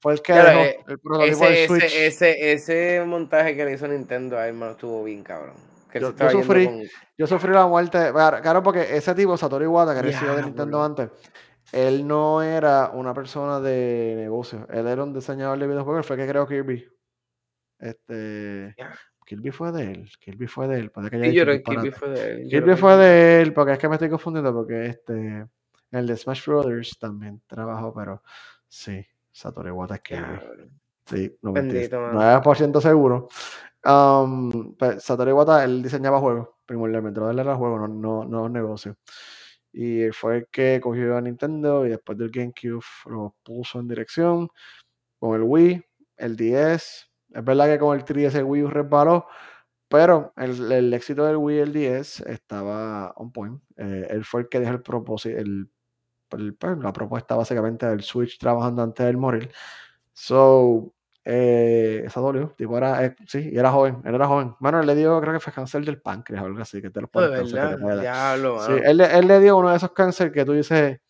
fue 0.00 0.14
el 0.14 0.20
que 0.20 0.32
Claro, 0.32 0.48
dejó 0.48 0.62
eh, 0.64 0.76
el 0.88 0.98
prototipo 0.98 1.44
del 1.44 1.54
Ese, 1.54 1.66
Switch. 1.68 1.84
ese, 1.84 2.06
ese, 2.06 2.52
ese 2.96 3.04
montaje 3.06 3.54
que 3.54 3.64
le 3.64 3.74
hizo 3.74 3.86
Nintendo 3.86 4.36
a 4.36 4.48
él, 4.48 4.60
estuvo 4.68 5.04
bien 5.04 5.22
cabrón. 5.22 5.54
Que 5.92 6.00
Yo- 6.00 6.12
sufrí. 6.30 6.66
con- 6.66 6.82
Yo 7.18 7.26
sufrí 7.26 7.52
la 7.52 7.66
muerte, 7.66 8.10
claro, 8.12 8.62
porque 8.62 8.96
ese 8.96 9.14
tipo, 9.14 9.36
Satoru 9.36 9.64
Iwata, 9.64 9.92
que 9.92 9.98
era 10.00 10.08
el 10.08 10.14
CEO 10.14 10.34
de 10.36 10.42
Nintendo 10.42 10.82
antes, 10.82 11.10
él 11.70 12.06
no 12.06 12.42
era 12.42 12.90
una 12.94 13.12
persona 13.14 13.60
de 13.60 14.14
negocio, 14.16 14.66
él 14.70 14.86
era 14.86 15.02
un 15.04 15.12
diseñador 15.12 15.58
de 15.58 15.66
videojuegos, 15.66 16.06
fue 16.06 16.16
que 16.16 16.26
creó 16.26 16.46
Kirby. 16.46 16.84
Este. 17.78 18.74
Kirby 19.24 19.50
fue 19.50 19.70
de 19.72 19.82
él, 19.92 20.10
Kirby 20.18 20.46
fue 20.46 20.66
de 20.68 20.78
él, 20.78 20.90
puede 20.90 21.10
que 21.10 21.16
haya 21.16 21.24
Sí, 21.26 21.32
yo 21.34 21.44
dicho 21.44 21.62
creo 21.62 21.62
que 21.62 21.80
Kirby 21.82 21.90
fue 21.92 22.08
de 22.10 22.30
él. 22.32 22.48
Kirby 22.48 22.62
creo 22.64 22.76
fue 22.76 22.96
de 22.96 23.42
él, 23.42 23.52
porque 23.52 23.72
es 23.72 23.78
que 23.78 23.88
me 23.88 23.94
estoy 23.94 24.08
confundiendo, 24.10 24.52
porque 24.52 24.86
este, 24.86 25.46
el 25.92 26.06
de 26.06 26.16
Smash 26.16 26.46
Brothers 26.46 26.98
también 26.98 27.40
trabajó, 27.46 27.94
pero 27.94 28.22
sí, 28.66 29.04
Satoru 29.30 29.68
Iwata 29.68 29.94
es 29.96 30.00
Kirby. 30.00 30.22
Diablo. 30.38 30.64
Sí, 31.06 31.36
Bendito, 31.42 32.00
mano. 32.00 32.20
99% 32.20 32.80
seguro. 32.80 33.28
Um, 33.84 34.76
pues, 34.76 35.02
Satoru 35.02 35.30
Iwata, 35.30 35.64
él 35.64 35.82
diseñaba 35.82 36.20
juegos, 36.20 36.48
primordialmente, 36.66 37.18
lo 37.20 37.30
era 37.30 37.56
juegos, 37.56 37.80
no, 37.80 37.88
no, 37.88 38.24
no 38.24 38.48
negocios. 38.48 38.96
Y 39.72 40.10
fue 40.12 40.38
el 40.38 40.48
que 40.50 40.80
cogió 40.80 41.16
a 41.16 41.20
Nintendo 41.20 41.86
y 41.86 41.90
después 41.90 42.18
del 42.18 42.30
GameCube 42.30 42.84
lo 43.06 43.34
puso 43.42 43.80
en 43.80 43.88
dirección 43.88 44.48
con 45.18 45.36
el 45.36 45.42
Wii, 45.42 45.84
el 46.18 46.36
10. 46.36 47.10
Es 47.30 47.44
verdad 47.44 47.66
que 47.66 47.78
con 47.78 47.98
el 47.98 48.04
3DS 48.04 48.36
el 48.36 48.44
Wii 48.44 48.64
U 48.64 48.68
resbaló, 48.68 49.26
pero 49.88 50.32
el, 50.36 50.92
éxito 50.94 51.24
del 51.26 51.36
Wii 51.36 51.58
y 51.58 51.60
el 51.60 51.72
10 51.72 52.20
estaba 52.22 53.12
on 53.16 53.32
point. 53.32 53.62
Eh, 53.76 54.08
él 54.10 54.24
fue 54.24 54.42
el 54.42 54.48
que 54.48 54.60
dejó 54.60 54.72
el 54.72 54.82
propósito, 54.82 55.42
pues, 56.28 56.42
la 56.80 56.92
propuesta 56.92 57.36
básicamente 57.36 57.86
del 57.86 58.02
Switch 58.02 58.38
trabajando 58.38 58.82
antes 58.82 59.06
del 59.06 59.16
morir. 59.18 59.50
So, 60.12 60.94
eh, 61.24 62.02
esa 62.04 62.20
dolió. 62.20 62.52
Tipo, 62.56 62.76
era, 62.76 63.04
eh, 63.04 63.14
sí, 63.26 63.50
y 63.52 63.58
era 63.58 63.70
joven, 63.70 64.00
él 64.04 64.14
era 64.14 64.26
joven. 64.26 64.54
Bueno, 64.60 64.80
él 64.80 64.86
le 64.86 64.94
dio, 64.94 65.20
creo 65.20 65.32
que 65.32 65.40
fue 65.40 65.52
cáncer 65.52 65.84
del 65.84 66.00
páncreas 66.00 66.42
o 66.42 66.46
algo 66.46 66.60
así, 66.60 66.80
que 66.80 66.88
los 66.88 66.94
te 66.94 67.06
puede 67.08 67.44
dar. 67.54 68.00
Diablo, 68.00 68.58
Sí, 68.60 68.72
él, 68.84 68.96
le- 68.96 69.18
él 69.18 69.26
le 69.28 69.40
dio 69.40 69.56
uno 69.56 69.70
de 69.70 69.76
esos 69.76 69.92
cánceres 69.92 70.32
que 70.32 70.44
tú 70.44 70.52
dices, 70.52 71.00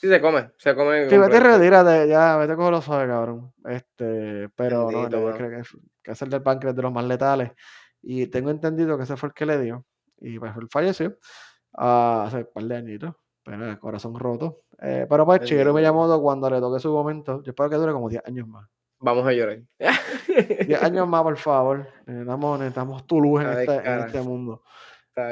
Sí, 0.00 0.06
se 0.08 0.20
come. 0.20 0.50
Se 0.58 0.76
come. 0.76 1.10
sí, 1.10 1.18
vete 1.18 1.36
y 1.36 1.40
retírate, 1.40 2.08
ya, 2.08 2.36
vete 2.36 2.54
con 2.54 2.70
lo 2.70 2.80
suave, 2.80 3.08
cabrón. 3.08 3.52
Este, 3.64 4.48
pero 4.54 4.82
no, 4.82 4.86
Bendito, 5.00 5.20
mano. 5.20 5.36
creo 5.36 5.50
que 5.50 5.68
cáncer 6.02 6.28
del 6.28 6.40
páncreas 6.42 6.76
de 6.76 6.82
los 6.82 6.92
más 6.92 7.04
letales. 7.04 7.50
Y 8.00 8.28
tengo 8.28 8.50
entendido 8.50 8.96
que 8.96 9.02
ese 9.02 9.16
fue 9.16 9.30
el 9.30 9.34
que 9.34 9.44
le 9.44 9.58
dio. 9.58 9.84
Y 10.20 10.38
pues 10.38 10.52
él 10.56 10.68
falleció 10.70 11.16
ah, 11.76 12.24
hace 12.28 12.38
un 12.38 12.48
par 12.54 12.64
de 12.64 12.76
añitos, 12.76 13.14
pero 13.44 13.68
el 13.68 13.78
corazón 13.80 14.14
roto. 14.16 14.60
Eh, 14.80 15.06
pero 15.10 15.26
pues 15.26 15.40
Shigeru 15.40 15.74
Bendito. 15.74 15.92
Miyamoto, 15.94 16.22
cuando 16.22 16.48
le 16.48 16.60
toque 16.60 16.78
su 16.78 16.92
momento, 16.92 17.42
yo 17.42 17.50
espero 17.50 17.68
que 17.68 17.76
dure 17.76 17.92
como 17.92 18.08
10 18.08 18.22
años 18.24 18.46
más. 18.46 18.68
Vamos 19.00 19.26
a 19.26 19.32
llorar. 19.32 19.58
10 20.66 20.82
años 20.82 21.06
más, 21.08 21.22
por 21.22 21.36
favor. 21.36 21.86
Necesitamos, 22.06 22.58
necesitamos 22.58 23.06
tu 23.06 23.20
luz 23.20 23.42
en 23.42 23.48
este, 23.50 23.74
en 23.76 23.98
este 24.00 24.20
mundo. 24.22 24.62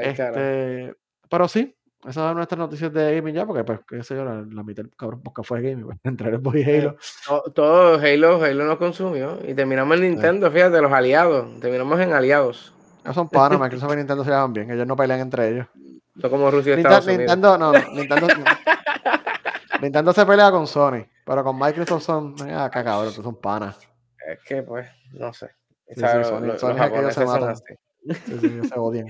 Este, 0.03 0.95
pero 1.29 1.49
sí, 1.49 1.77
esas 2.03 2.15
son 2.15 2.37
nuestras 2.37 2.59
noticias 2.59 2.93
de 2.93 3.17
gaming 3.17 3.35
ya, 3.35 3.47
porque 3.47 3.65
pues, 3.65 3.81
qué 3.89 4.03
sé 4.03 4.15
yo, 4.17 4.25
la, 4.25 4.35
la 4.49 4.63
mitad 4.63 4.83
del 4.85 4.95
cabrón 4.97 5.23
podcast 5.23 5.49
fue 5.49 5.63
gaming. 5.63 5.87
pues, 5.87 5.99
Entre 6.05 6.29
el 6.31 6.39
Boy 6.39 6.63
Halo. 6.63 6.97
to- 7.27 7.53
Todo 7.53 7.99
Halo, 7.99 8.43
Halo 8.43 8.65
nos 8.65 8.79
consumió. 8.79 9.39
Y 9.47 9.55
terminamos 9.55 9.97
en 9.97 10.03
Nintendo, 10.11 10.51
fíjate, 10.51 10.81
los 10.81 10.93
aliados. 10.93 11.61
Terminamos 11.61 11.99
en 12.01 12.13
aliados. 12.13 12.73
Ellos 13.05 13.15
son 13.15 13.29
panas, 13.29 13.61
Microsoft 13.61 13.93
y 13.93 13.97
Nintendo 13.97 14.25
se 14.25 14.31
llevan 14.31 14.53
bien. 14.53 14.71
Ellos 14.71 14.87
no 14.87 14.97
pelean 14.97 15.21
entre 15.21 15.49
ellos. 15.49 15.67
No 16.15 16.31
como 16.31 16.51
Rusia 16.51 16.75
y 16.75 16.77
Ninta- 16.77 16.99
Estados 16.99 17.07
Unidos. 17.07 17.37
Nintendo, 17.37 17.59
no, 17.59 17.73
no, 17.73 17.79
Nintendo, 17.93 18.27
no. 18.29 18.45
Nintendo 19.83 20.13
se 20.13 20.25
pelea 20.27 20.51
con 20.51 20.67
Sony, 20.67 21.05
pero 21.27 21.45
con 21.45 21.59
Microsoft 21.59 22.03
son, 22.05 22.35
ah, 22.49 22.65
acá 22.67 22.83
cabrón, 22.83 23.13
son 23.13 23.37
panas. 23.41 23.79
Es 24.27 24.39
que, 24.45 24.63
pues, 24.63 24.89
no 25.13 25.33
sé. 25.35 25.51
Se 25.89 26.01
japoneses 26.07 27.15
son 27.15 27.27
matan. 27.27 27.49
así. 27.51 27.63
Sí, 28.09 28.39
sí, 28.41 28.47
ellos 28.47 28.69
se 28.69 28.79
odian. 28.79 29.07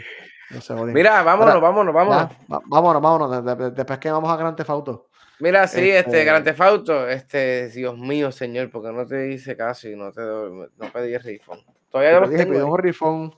Ellos 0.51 0.64
se 0.64 0.72
odian. 0.72 0.93
Mira, 0.94 1.22
vámonos, 1.22 1.55
Ahora, 1.55 1.66
vámonos, 1.68 1.94
vámonos. 1.94 2.28
Ya, 2.48 2.59
vámonos, 2.66 3.02
vámonos. 3.02 3.30
de- 3.44 3.55
de- 3.55 3.64
de- 3.64 3.70
después 3.70 3.98
que 3.98 4.10
vamos 4.10 4.30
a 4.32 4.36
Grand 4.36 4.56
Theft 4.56 4.70
Auto. 4.70 5.09
Mira, 5.38 5.66
sí, 5.68 5.90
este, 5.90 5.98
Este- 5.98 6.24
Grand 6.24 6.44
Theft 6.44 6.60
Auto, 6.62 7.09
este, 7.09 7.68
Dios 7.68 7.97
mío, 7.98 8.32
señor, 8.32 8.70
porque 8.70 8.90
no 8.93 9.06
te 9.06 9.32
hice 9.32 9.55
caso 9.56 9.88
y 9.88 9.94
no 9.97 10.10
te 10.12 10.22
no 10.22 10.93
pedí 10.93 11.12
el 11.14 11.22
refund. 11.22 11.60
Todavía 11.90 12.18
los 12.20 12.30
dije, 12.30 12.47
tengo 12.47 12.72
un 12.72 12.78
rifón. 12.78 13.34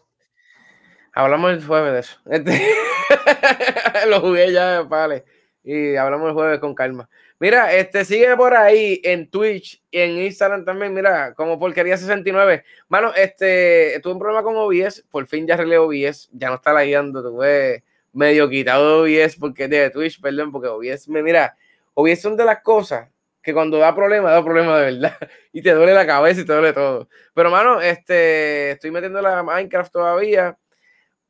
Hablamos 1.13 1.51
el 1.53 1.65
jueves 1.67 1.93
de 1.93 1.99
eso. 2.01 2.21
Este, 2.27 2.61
lo 4.09 4.21
jugué 4.21 4.53
ya, 4.53 4.83
vale. 4.83 5.25
y 5.65 5.97
hablamos 5.97 6.29
el 6.29 6.35
jueves 6.35 6.61
con 6.61 6.75
calma. 6.75 7.09
Mira, 7.41 7.73
este, 7.73 8.05
sigue 8.05 8.37
por 8.37 8.55
ahí 8.55 9.01
en 9.05 9.31
Twitch 9.31 9.81
y 9.93 9.99
en 10.01 10.19
Instagram 10.19 10.65
también, 10.65 10.93
mira, 10.93 11.35
como 11.35 11.59
porquería 11.59 11.97
69. 11.97 12.65
Mano, 12.89 13.13
este, 13.15 14.01
tuve 14.03 14.15
un 14.15 14.19
problema 14.19 14.43
con 14.43 14.57
OBS, 14.57 15.05
por 15.09 15.27
fin 15.29 15.47
ya 15.47 15.55
arreglé 15.55 15.79
OBS, 15.79 16.31
ya 16.33 16.49
no 16.49 16.57
está 16.57 16.73
lagueando, 16.73 17.23
tuve 17.23 17.85
medio 18.13 18.49
quitado 18.49 19.03
OBS 19.03 19.37
porque 19.37 19.69
de 19.69 19.91
Twitch, 19.91 20.21
perdón, 20.21 20.51
porque 20.51 20.69
OBS 20.69 21.09
me, 21.09 21.23
mira, 21.23 21.57
OBS 21.95 22.21
son 22.21 22.37
de 22.37 22.45
las 22.45 22.61
cosas 22.63 23.09
que 23.41 23.55
cuando 23.55 23.79
da 23.79 23.95
problema, 23.95 24.31
da 24.33 24.45
problema 24.45 24.79
de 24.79 24.93
verdad. 24.93 25.17
Y 25.53 25.63
te 25.63 25.73
duele 25.73 25.95
la 25.95 26.07
cabeza 26.07 26.41
y 26.41 26.45
te 26.45 26.53
duele 26.53 26.73
todo. 26.73 27.09
Pero, 27.35 27.51
mano, 27.51 27.81
este, 27.81 28.73
estoy 28.73 28.91
metiendo 28.91 29.23
la 29.23 29.43
Minecraft 29.43 29.93
todavía. 29.93 30.59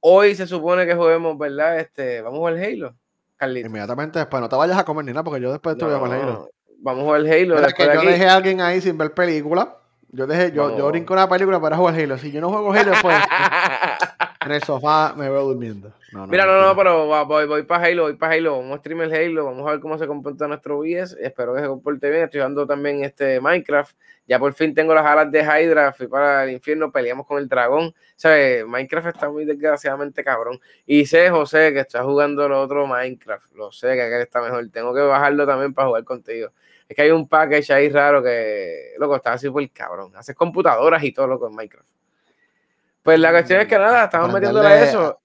Hoy 0.01 0.35
se 0.35 0.47
supone 0.47 0.87
que 0.87 0.95
juguemos, 0.95 1.39
¿verdad? 1.39 1.79
Este, 1.79 2.21
vamos 2.23 2.39
a 2.39 2.41
jugar 2.41 2.55
Halo, 2.65 2.97
Inmediatamente 3.41 4.19
después, 4.19 4.41
no 4.41 4.49
te 4.49 4.57
vayas 4.57 4.79
a 4.79 4.85
comer 4.85 5.05
ni 5.05 5.13
nada, 5.13 5.25
porque 5.25 5.41
yo 5.41 5.51
después 5.53 5.77
estoy 5.77 5.93
No, 5.93 6.01
con 6.01 6.13
Halo. 6.13 6.51
Vamos 6.81 7.03
a 7.03 7.05
jugar 7.05 7.21
Halo. 7.23 7.55
Mira 7.57 7.73
que 7.73 7.83
de 7.87 7.95
yo 7.95 8.01
aquí. 8.01 8.07
dejé 8.09 8.29
a 8.29 8.37
alguien 8.37 8.61
ahí 8.61 8.81
sin 8.81 8.97
ver 8.99 9.13
película. 9.15 9.77
Yo 10.11 10.27
dejé, 10.27 10.53
yo, 10.53 10.77
yo 10.77 10.89
brinco 10.89 11.13
una 11.13 11.29
película 11.29 11.61
para 11.61 11.77
jugar 11.77 11.95
Halo. 11.95 12.19
Si 12.19 12.31
yo 12.33 12.41
no 12.41 12.49
juego 12.51 12.73
Halo, 12.73 12.93
pues 13.03 13.17
en 14.41 14.53
el 14.53 14.63
sofá 14.63 15.15
me 15.17 15.29
veo 15.29 15.45
durmiendo. 15.45 15.93
No, 16.13 16.27
Mira, 16.27 16.47
no, 16.47 16.61
no, 16.63 16.77
pero 16.77 17.07
voy, 17.27 17.47
voy 17.47 17.63
para 17.65 17.87
Halo, 17.87 18.05
voy 18.05 18.15
para 18.15 18.35
Halo, 18.35 18.59
vamos 18.59 18.77
a 18.77 18.79
streamer 18.79 19.13
Halo, 19.13 19.47
vamos 19.47 19.67
a 19.67 19.73
ver 19.73 19.81
cómo 19.81 19.99
se 19.99 20.07
comporta 20.07 20.47
nuestro 20.47 20.79
OBS, 20.79 21.17
espero 21.21 21.55
que 21.55 21.61
se 21.61 21.67
comporte 21.67 22.09
bien, 22.11 22.25
estoy 22.25 22.41
jugando 22.41 22.67
también 22.67 23.05
este 23.05 23.41
Minecraft, 23.41 23.97
ya 24.27 24.39
por 24.39 24.55
fin 24.55 24.75
tengo 24.75 24.95
las 24.95 25.05
alas 25.05 25.31
de 25.31 25.41
Hydra, 25.41 25.93
fui 25.93 26.07
para 26.07 26.45
el 26.45 26.53
infierno, 26.53 26.93
peleamos 26.93 27.27
con 27.27 27.39
el 27.39 27.49
dragón, 27.49 27.95
¿sabes? 28.17 28.65
Minecraft 28.67 29.09
está 29.09 29.29
muy 29.29 29.45
desgraciadamente 29.45 30.23
cabrón, 30.23 30.61
y 30.87 31.05
sé, 31.05 31.31
José, 31.31 31.73
que 31.73 31.81
está 31.81 32.05
jugando 32.05 32.47
el 32.47 32.53
otro 32.53 32.87
Minecraft, 32.87 33.53
lo 33.55 33.73
sé, 33.73 33.95
que 33.95 34.03
aquel 34.03 34.23
está 34.23 34.41
mejor, 34.41 34.69
tengo 34.71 34.95
que 34.95 35.01
bajarlo 35.01 35.47
también 35.47 35.75
para 35.75 35.89
jugar 35.89 36.05
contigo. 36.05 36.51
Es 36.89 36.97
que 36.97 37.03
hay 37.03 37.11
un 37.11 37.29
package 37.29 37.71
ahí 37.71 37.91
raro 37.91 38.23
que, 38.23 38.95
loco, 38.99 39.17
está 39.17 39.35
así 39.35 39.51
por 39.51 39.61
el 39.61 39.71
cabrón. 39.71 40.11
Haces 40.17 40.35
computadoras 40.35 41.05
y 41.05 41.13
todo, 41.13 41.27
loco, 41.27 41.47
en 41.47 41.55
Minecraft. 41.55 41.87
Pues 43.09 43.21
la 43.21 43.31
cuestión 43.31 43.63
es 43.63 43.67
que 43.69 43.79
nada, 43.79 44.05
estamos 44.05 44.31
metiéndole 44.35 44.69
a 44.69 44.85
eso. 44.85 45.21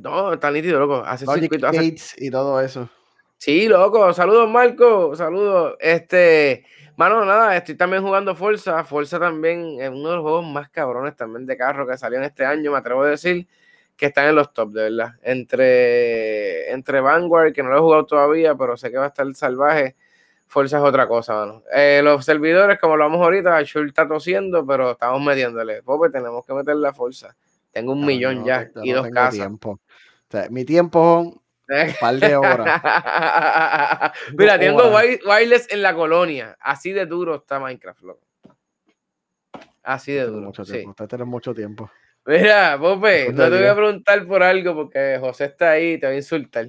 No, 0.00 0.32
está 0.32 0.50
nítido, 0.50 0.80
loco. 0.80 1.04
Hace 1.06 1.24
circuito, 1.42 1.68
hace- 1.68 1.78
y 2.18 2.30
todo 2.32 2.60
eso. 2.60 2.88
Sí, 3.36 3.68
loco. 3.68 4.12
Saludos, 4.12 4.50
Marco. 4.50 5.14
Saludos. 5.14 5.76
Este, 5.78 6.64
mano, 6.96 7.24
nada, 7.24 7.56
estoy 7.56 7.76
también 7.76 8.02
jugando 8.02 8.34
Forza. 8.34 8.82
Forza 8.82 9.20
también 9.20 9.80
es 9.80 9.88
uno 9.88 10.08
de 10.08 10.14
los 10.16 10.22
juegos 10.22 10.46
más 10.46 10.68
cabrones 10.70 11.14
también 11.14 11.46
de 11.46 11.56
carro 11.56 11.86
que 11.86 11.96
salieron 11.96 12.26
este 12.26 12.44
año, 12.44 12.72
me 12.72 12.78
atrevo 12.78 13.04
a 13.04 13.10
decir, 13.10 13.46
que 13.96 14.06
están 14.06 14.26
en 14.26 14.34
los 14.34 14.52
top, 14.52 14.72
de 14.72 14.90
verdad. 14.90 15.14
Entre, 15.22 16.72
entre 16.72 17.00
Vanguard, 17.00 17.52
que 17.52 17.62
no 17.62 17.68
lo 17.68 17.76
he 17.76 17.80
jugado 17.80 18.04
todavía, 18.06 18.56
pero 18.56 18.76
sé 18.76 18.90
que 18.90 18.98
va 18.98 19.04
a 19.04 19.08
estar 19.10 19.32
salvaje. 19.34 19.94
Forza 20.50 20.78
es 20.78 20.82
otra 20.82 21.06
cosa, 21.06 21.32
mano. 21.34 21.62
Eh, 21.72 22.00
los 22.02 22.24
servidores, 22.24 22.80
como 22.80 22.96
lo 22.96 23.04
vamos 23.04 23.22
ahorita, 23.22 23.62
Shul 23.62 23.86
está 23.88 24.08
tosiendo, 24.08 24.66
pero 24.66 24.90
estamos 24.90 25.22
metiéndole. 25.22 25.80
Pope, 25.84 26.10
tenemos 26.10 26.44
que 26.44 26.52
meterle 26.52 26.82
la 26.82 26.92
Forza. 26.92 27.36
Tengo 27.70 27.92
un 27.92 28.04
millón 28.04 28.40
no 28.40 28.46
ya 28.46 28.64
yo 28.74 28.80
y 28.82 28.90
no 28.90 28.96
dos 29.02 29.10
casas. 29.10 29.34
tiempo. 29.34 29.70
O 29.70 29.80
sea, 30.28 30.48
mi 30.50 30.64
tiempo 30.64 31.22
son 31.68 31.78
un 31.88 31.94
par 32.00 32.16
de 32.16 32.34
horas. 32.34 32.82
Mira, 34.36 34.54
Dos 34.54 34.60
tengo 34.60 34.88
horas. 34.88 35.04
wi- 35.06 35.20
wireless 35.24 35.70
en 35.70 35.82
la 35.82 35.94
colonia. 35.94 36.56
Así 36.60 36.90
de 36.90 37.06
duro 37.06 37.36
está 37.36 37.60
Minecraft, 37.60 38.02
loco. 38.02 38.26
Así 39.84 40.12
de 40.12 40.24
duro. 40.26 40.46
mucho 40.46 40.64
sí. 40.64 40.72
tiempo. 40.72 40.90
Ustedes 40.90 41.08
tienen 41.10 41.28
mucho 41.28 41.54
tiempo. 41.54 41.90
Mira, 42.26 42.76
Pope, 42.78 43.32
no 43.32 43.44
te 43.44 43.56
voy 43.56 43.66
a 43.66 43.74
preguntar 43.74 44.26
por 44.26 44.42
algo 44.42 44.74
porque 44.74 45.16
José 45.20 45.44
está 45.46 45.70
ahí 45.72 45.92
y 45.92 45.98
te 46.00 46.06
va 46.06 46.12
a 46.12 46.16
insultar. 46.16 46.68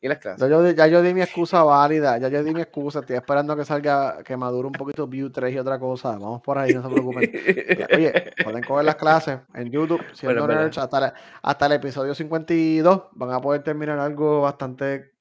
¿Y 0.00 0.08
las 0.08 0.18
clases? 0.18 0.40
Ya 0.40 0.48
yo, 0.48 0.70
ya 0.70 0.86
yo 0.86 1.02
di 1.02 1.14
mi 1.14 1.22
excusa 1.22 1.62
válida, 1.64 2.18
ya 2.18 2.28
yo 2.28 2.42
di 2.44 2.52
mi 2.52 2.60
excusa, 2.60 3.00
estoy 3.00 3.16
esperando 3.16 3.56
que 3.56 3.64
salga, 3.64 4.22
que 4.22 4.36
madure 4.36 4.66
un 4.66 4.72
poquito 4.72 5.06
View 5.06 5.30
3 5.30 5.54
y 5.54 5.58
otra 5.58 5.78
cosa. 5.78 6.10
Vamos 6.10 6.42
por 6.42 6.58
ahí, 6.58 6.72
no 6.74 6.82
se 6.82 6.88
preocupen. 6.88 7.30
Oye, 7.94 8.32
pueden 8.44 8.62
coger 8.62 8.84
las 8.84 8.96
clases 8.96 9.38
en 9.54 9.70
YouTube, 9.70 10.00
siendo 10.12 10.46
verdad. 10.46 10.62
nerds, 10.64 10.78
hasta, 10.78 11.00
la- 11.00 11.14
hasta 11.42 11.66
el 11.66 11.72
episodio 11.72 12.14
52 12.14 13.04
van 13.12 13.30
a 13.32 13.40
poder 13.40 13.62
terminar 13.62 13.98
algo 13.98 14.42
bastante 14.42 15.12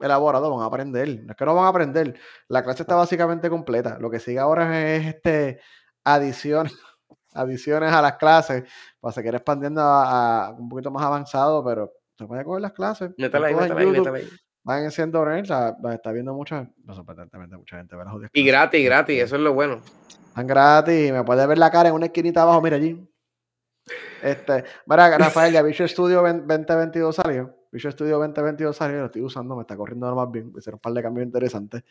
elaborado, 0.00 0.50
van 0.50 0.62
a 0.62 0.66
aprender. 0.66 1.08
No 1.24 1.30
es 1.30 1.36
que 1.36 1.44
no 1.44 1.54
van 1.54 1.66
a 1.66 1.68
aprender, 1.68 2.18
la 2.48 2.62
clase 2.64 2.82
está 2.82 2.96
básicamente 2.96 3.48
completa. 3.48 3.98
Lo 4.00 4.10
que 4.10 4.18
sigue 4.18 4.40
ahora 4.40 4.94
es 4.94 5.06
este 5.06 5.60
adiciones, 6.02 6.74
adiciones 7.34 7.92
a 7.92 8.02
las 8.02 8.14
clases, 8.16 8.64
para 9.00 9.12
seguir 9.12 9.34
expandiendo 9.34 9.80
a, 9.80 10.46
a 10.46 10.50
un 10.50 10.68
poquito 10.68 10.90
más 10.90 11.04
avanzado, 11.04 11.64
pero 11.64 11.92
se 12.16 12.26
puede 12.26 12.44
coger 12.44 12.62
las 12.62 12.72
clases. 12.72 13.10
Métala 13.18 13.48
ahí, 13.48 13.54
métala 13.54 13.80
ahí, 13.80 13.86
métala 13.90 14.18
ahí. 14.18 14.28
Van 14.62 14.90
siendo 14.90 15.24
nerds, 15.26 15.48
la- 15.50 15.76
la 15.82 15.94
está 15.94 16.10
viendo 16.12 16.32
mucha, 16.32 16.70
no 16.84 16.94
sorprendentemente 16.94 17.56
mucha 17.56 17.76
gente 17.76 17.94
Y 18.32 18.44
gratis, 18.46 18.84
gratis, 18.84 19.14
Este, 19.16 19.24
eso 19.26 19.36
es 19.36 19.42
lo 19.42 19.52
bueno. 19.52 19.80
Están 20.28 20.46
gratis, 20.46 21.12
me 21.12 21.22
puedes 21.22 21.46
ver 21.46 21.58
la 21.58 21.70
cara 21.70 21.90
en 21.90 21.94
una 21.94 22.06
esquinita 22.06 22.42
abajo, 22.42 22.60
mira 22.62 22.76
allí. 22.76 23.06
Este, 24.22 24.64
mira, 24.86 25.18
Rafael, 25.18 25.52
ya 25.52 25.60
Visual 25.62 25.88
Studio 25.88 26.22
20- 26.22 26.46
2022 26.46 27.14
salió. 27.16 27.54
Visual 27.70 27.92
Studio 27.92 28.18
2022 28.18 28.74
salió, 28.76 29.00
lo 29.00 29.06
estoy 29.06 29.20
usando, 29.22 29.54
me 29.56 29.62
está 29.62 29.76
corriendo 29.76 30.08
lo 30.08 30.14
más 30.16 30.30
bien. 30.30 30.50
Hicieron 30.56 30.76
un 30.76 30.80
par 30.80 30.92
de 30.94 31.02
cambios 31.02 31.26
interesantes. 31.26 31.82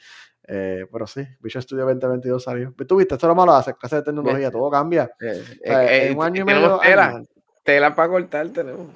Eh, 0.48 0.88
pero 0.92 1.06
sí, 1.06 1.28
Visual 1.42 1.62
Studio 1.62 1.86
2022 1.86 2.42
salió. 2.44 2.74
Tú 2.88 2.96
viste, 2.96 3.14
esto 3.16 3.28
es 3.28 3.30
lo 3.30 3.36
malo 3.36 3.52
de 3.54 3.60
hacer 3.60 3.76
clases 3.76 4.00
de 4.00 4.04
tecnología, 4.06 4.50
todo 4.50 4.72
cambia. 4.72 5.12
Eh, 5.20 5.44
sea, 5.64 5.86
eh, 5.86 6.08
en 6.12 6.18
un 6.18 6.24
año 6.24 6.42
y 6.42 6.46
medio, 6.46 6.82
año. 6.82 7.26
Tela 7.64 7.96
para 7.96 8.10
cortar 8.10 8.50
tenemos. 8.50 8.88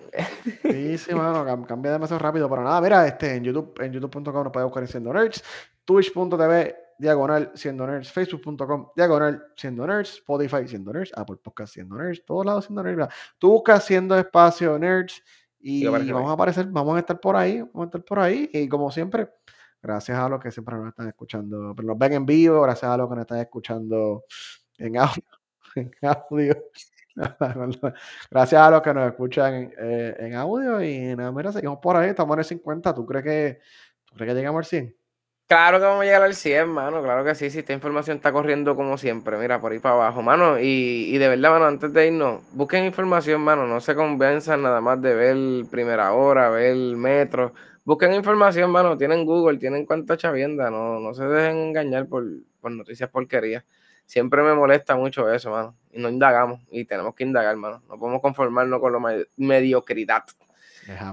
Sí, 0.62 0.98
sí, 0.98 1.14
mano, 1.16 1.46
cam- 1.46 1.66
cambia 1.66 1.92
demasiado 1.94 2.20
rápido. 2.20 2.50
Pero 2.50 2.64
nada, 2.64 2.82
mira, 2.82 3.08
este, 3.08 3.36
en 3.36 3.44
YouTube, 3.44 3.74
en 3.82 3.92
youtube.com 3.94 4.44
nos 4.44 4.52
puede 4.52 4.66
buscar 4.66 4.84
en 4.84 4.90
Siendo 4.90 5.14
Nerds, 5.14 5.44
twitch.tv, 5.86 6.76
diagonal, 7.00 7.52
Siendo 7.56 7.88
Nerds, 7.88 8.12
facebook.com, 8.12 8.90
diagonal, 8.96 9.46
Siendo 9.56 9.88
Nerds, 9.88 10.16
Spotify, 10.16 10.68
Siendo 10.68 10.92
Nerds, 10.94 11.12
Apple 11.16 11.38
Podcast, 11.42 11.74
Siendo 11.74 11.96
Nerds, 11.96 12.26
todos 12.26 12.46
lados 12.46 12.66
Siendo 12.66 12.84
Nerds. 12.84 12.98
mira. 12.98 13.10
Tú 13.38 13.52
buscas 13.52 13.84
Siendo 13.86 14.18
Espacio 14.18 14.78
Nerds 14.78 15.24
y 15.60 15.86
vamos 15.86 16.02
ahí. 16.02 16.12
a 16.12 16.32
aparecer, 16.32 16.66
vamos 16.68 16.96
a 16.96 17.00
estar 17.00 17.20
por 17.20 17.36
ahí, 17.36 17.62
vamos 17.62 17.82
a 17.82 17.86
estar 17.86 18.04
por 18.04 18.20
ahí. 18.20 18.50
Y 18.54 18.68
como 18.70 18.92
siempre, 18.92 19.30
gracias 19.82 20.18
a 20.18 20.28
los 20.30 20.40
que 20.40 20.52
siempre 20.52 20.76
nos 20.76 20.90
están 20.90 21.08
escuchando, 21.08 21.74
pero 21.76 21.88
nos 21.88 21.98
ven 21.98 22.14
en 22.14 22.26
vivo, 22.26 22.62
gracias 22.62 22.92
a 22.92 22.98
los 22.98 23.08
que 23.10 23.16
nos 23.16 23.22
están 23.24 23.40
escuchando 23.40 24.24
en 24.78 24.98
audio. 24.98 25.24
En 25.76 25.92
audio. 26.02 26.56
Gracias 28.32 28.62
a 28.62 28.72
los 28.72 28.82
que 28.82 28.94
nos 28.94 29.08
escuchan 29.10 29.72
eh, 29.78 30.16
en 30.20 30.36
audio 30.36 30.82
y 30.82 31.16
nada, 31.16 31.32
mira, 31.32 31.52
seguimos 31.52 31.80
por 31.80 31.96
ahí, 31.96 32.10
estamos 32.10 32.34
en 32.36 32.40
el 32.40 32.46
50. 32.46 32.94
¿Tú 32.94 33.06
crees 33.06 33.24
que, 33.24 33.60
crees 34.16 34.34
que 34.34 34.36
llegamos 34.36 34.60
al 34.60 34.66
100? 34.66 34.96
Claro 35.48 35.80
que 35.80 35.86
vamos 35.86 36.02
a 36.02 36.06
llegar 36.06 36.24
al 36.24 36.36
100, 36.36 36.68
mano. 36.68 37.02
Claro 37.02 37.24
que 37.24 37.34
sí, 37.34 37.50
si 37.50 37.60
esta 37.60 37.72
información 37.72 38.18
está 38.18 38.34
corriendo 38.34 38.76
como 38.76 38.98
siempre. 38.98 39.38
Mira, 39.38 39.62
por 39.62 39.72
ahí 39.72 39.80
para 39.80 39.96
abajo, 39.96 40.22
mano. 40.22 40.60
Y, 40.60 41.08
y 41.10 41.18
de 41.18 41.30
verdad, 41.30 41.52
mano, 41.52 41.66
antes 41.66 41.94
de 41.94 42.08
irnos, 42.08 42.42
busquen 42.52 42.84
información, 42.84 43.42
mano. 43.42 43.66
No 43.66 43.80
se 43.80 43.96
convenzan 43.96 44.62
nada 44.62 44.82
más 44.82 45.02
de 45.02 45.16
ver 45.16 45.38
Primera 45.72 46.12
Hora, 46.12 46.50
ver 46.50 46.76
Metro. 46.98 47.54
Busquen 47.86 48.14
información, 48.14 48.70
mano. 48.72 48.98
Tienen 48.98 49.26
Google, 49.26 49.58
tienen 49.58 49.86
cuánta 49.86 50.18
chavienda. 50.18 50.70
No, 50.70 51.00
no 51.00 51.14
se 51.14 51.24
dejen 51.24 51.58
engañar 51.70 52.08
por, 52.08 52.26
por 52.60 52.72
noticias 52.72 53.10
porquerías. 53.10 53.64
Siempre 54.08 54.42
me 54.42 54.56
molesta 54.56 54.96
mucho 54.96 55.32
eso, 55.32 55.52
mano. 55.52 55.76
Y 55.92 56.00
no 56.00 56.10
indagamos. 56.10 56.62
Y 56.72 56.86
tenemos 56.86 57.14
que 57.14 57.24
indagar, 57.26 57.56
mano. 57.58 57.84
No 57.88 57.98
podemos 58.00 58.22
conformarnos 58.22 58.80
con 58.80 58.94
la 58.94 59.00
me- 59.00 59.26
mediocridad. 59.38 60.24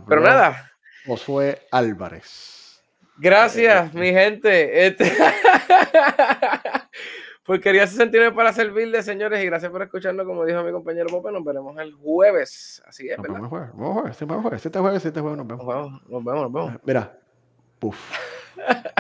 Pero 0.09 0.21
nada, 0.23 0.71
Josué 1.05 1.61
Álvarez. 1.71 2.81
Gracias, 3.19 3.93
mi 3.93 4.11
gente. 4.13 4.87
Este... 4.87 5.13
Porquería 7.45 7.87
69 7.87 8.35
para 8.35 8.53
servirle, 8.55 9.03
señores, 9.03 9.43
y 9.43 9.47
gracias 9.47 9.71
por 9.71 9.83
escucharnos. 9.83 10.25
Como 10.25 10.47
dijo 10.47 10.63
mi 10.63 10.73
compañero 10.73 11.09
Pope, 11.09 11.31
nos 11.31 11.45
veremos 11.45 11.77
el 11.79 11.93
jueves. 11.93 12.83
Así 12.87 13.07
es, 13.09 13.19
Nos 13.19 13.23
¿verdad? 13.25 13.35
vemos 13.35 13.51
jueves, 13.51 13.69
nos 13.75 13.79
vemos 13.81 13.97
el 13.97 14.03
jueves, 14.03 14.29
vemos 14.29 14.53
este 14.65 14.79
jueves, 14.79 15.05
este 15.05 15.21
jueves 15.21 15.39
nos 15.39 15.47
Nos 15.47 15.59
vemos. 15.59 15.75
vemos, 15.75 16.03
nos 16.09 16.25
vemos, 16.25 16.43
nos 16.43 16.53
vemos. 16.53 16.81
Mira, 16.85 17.19
puf. 17.79 17.99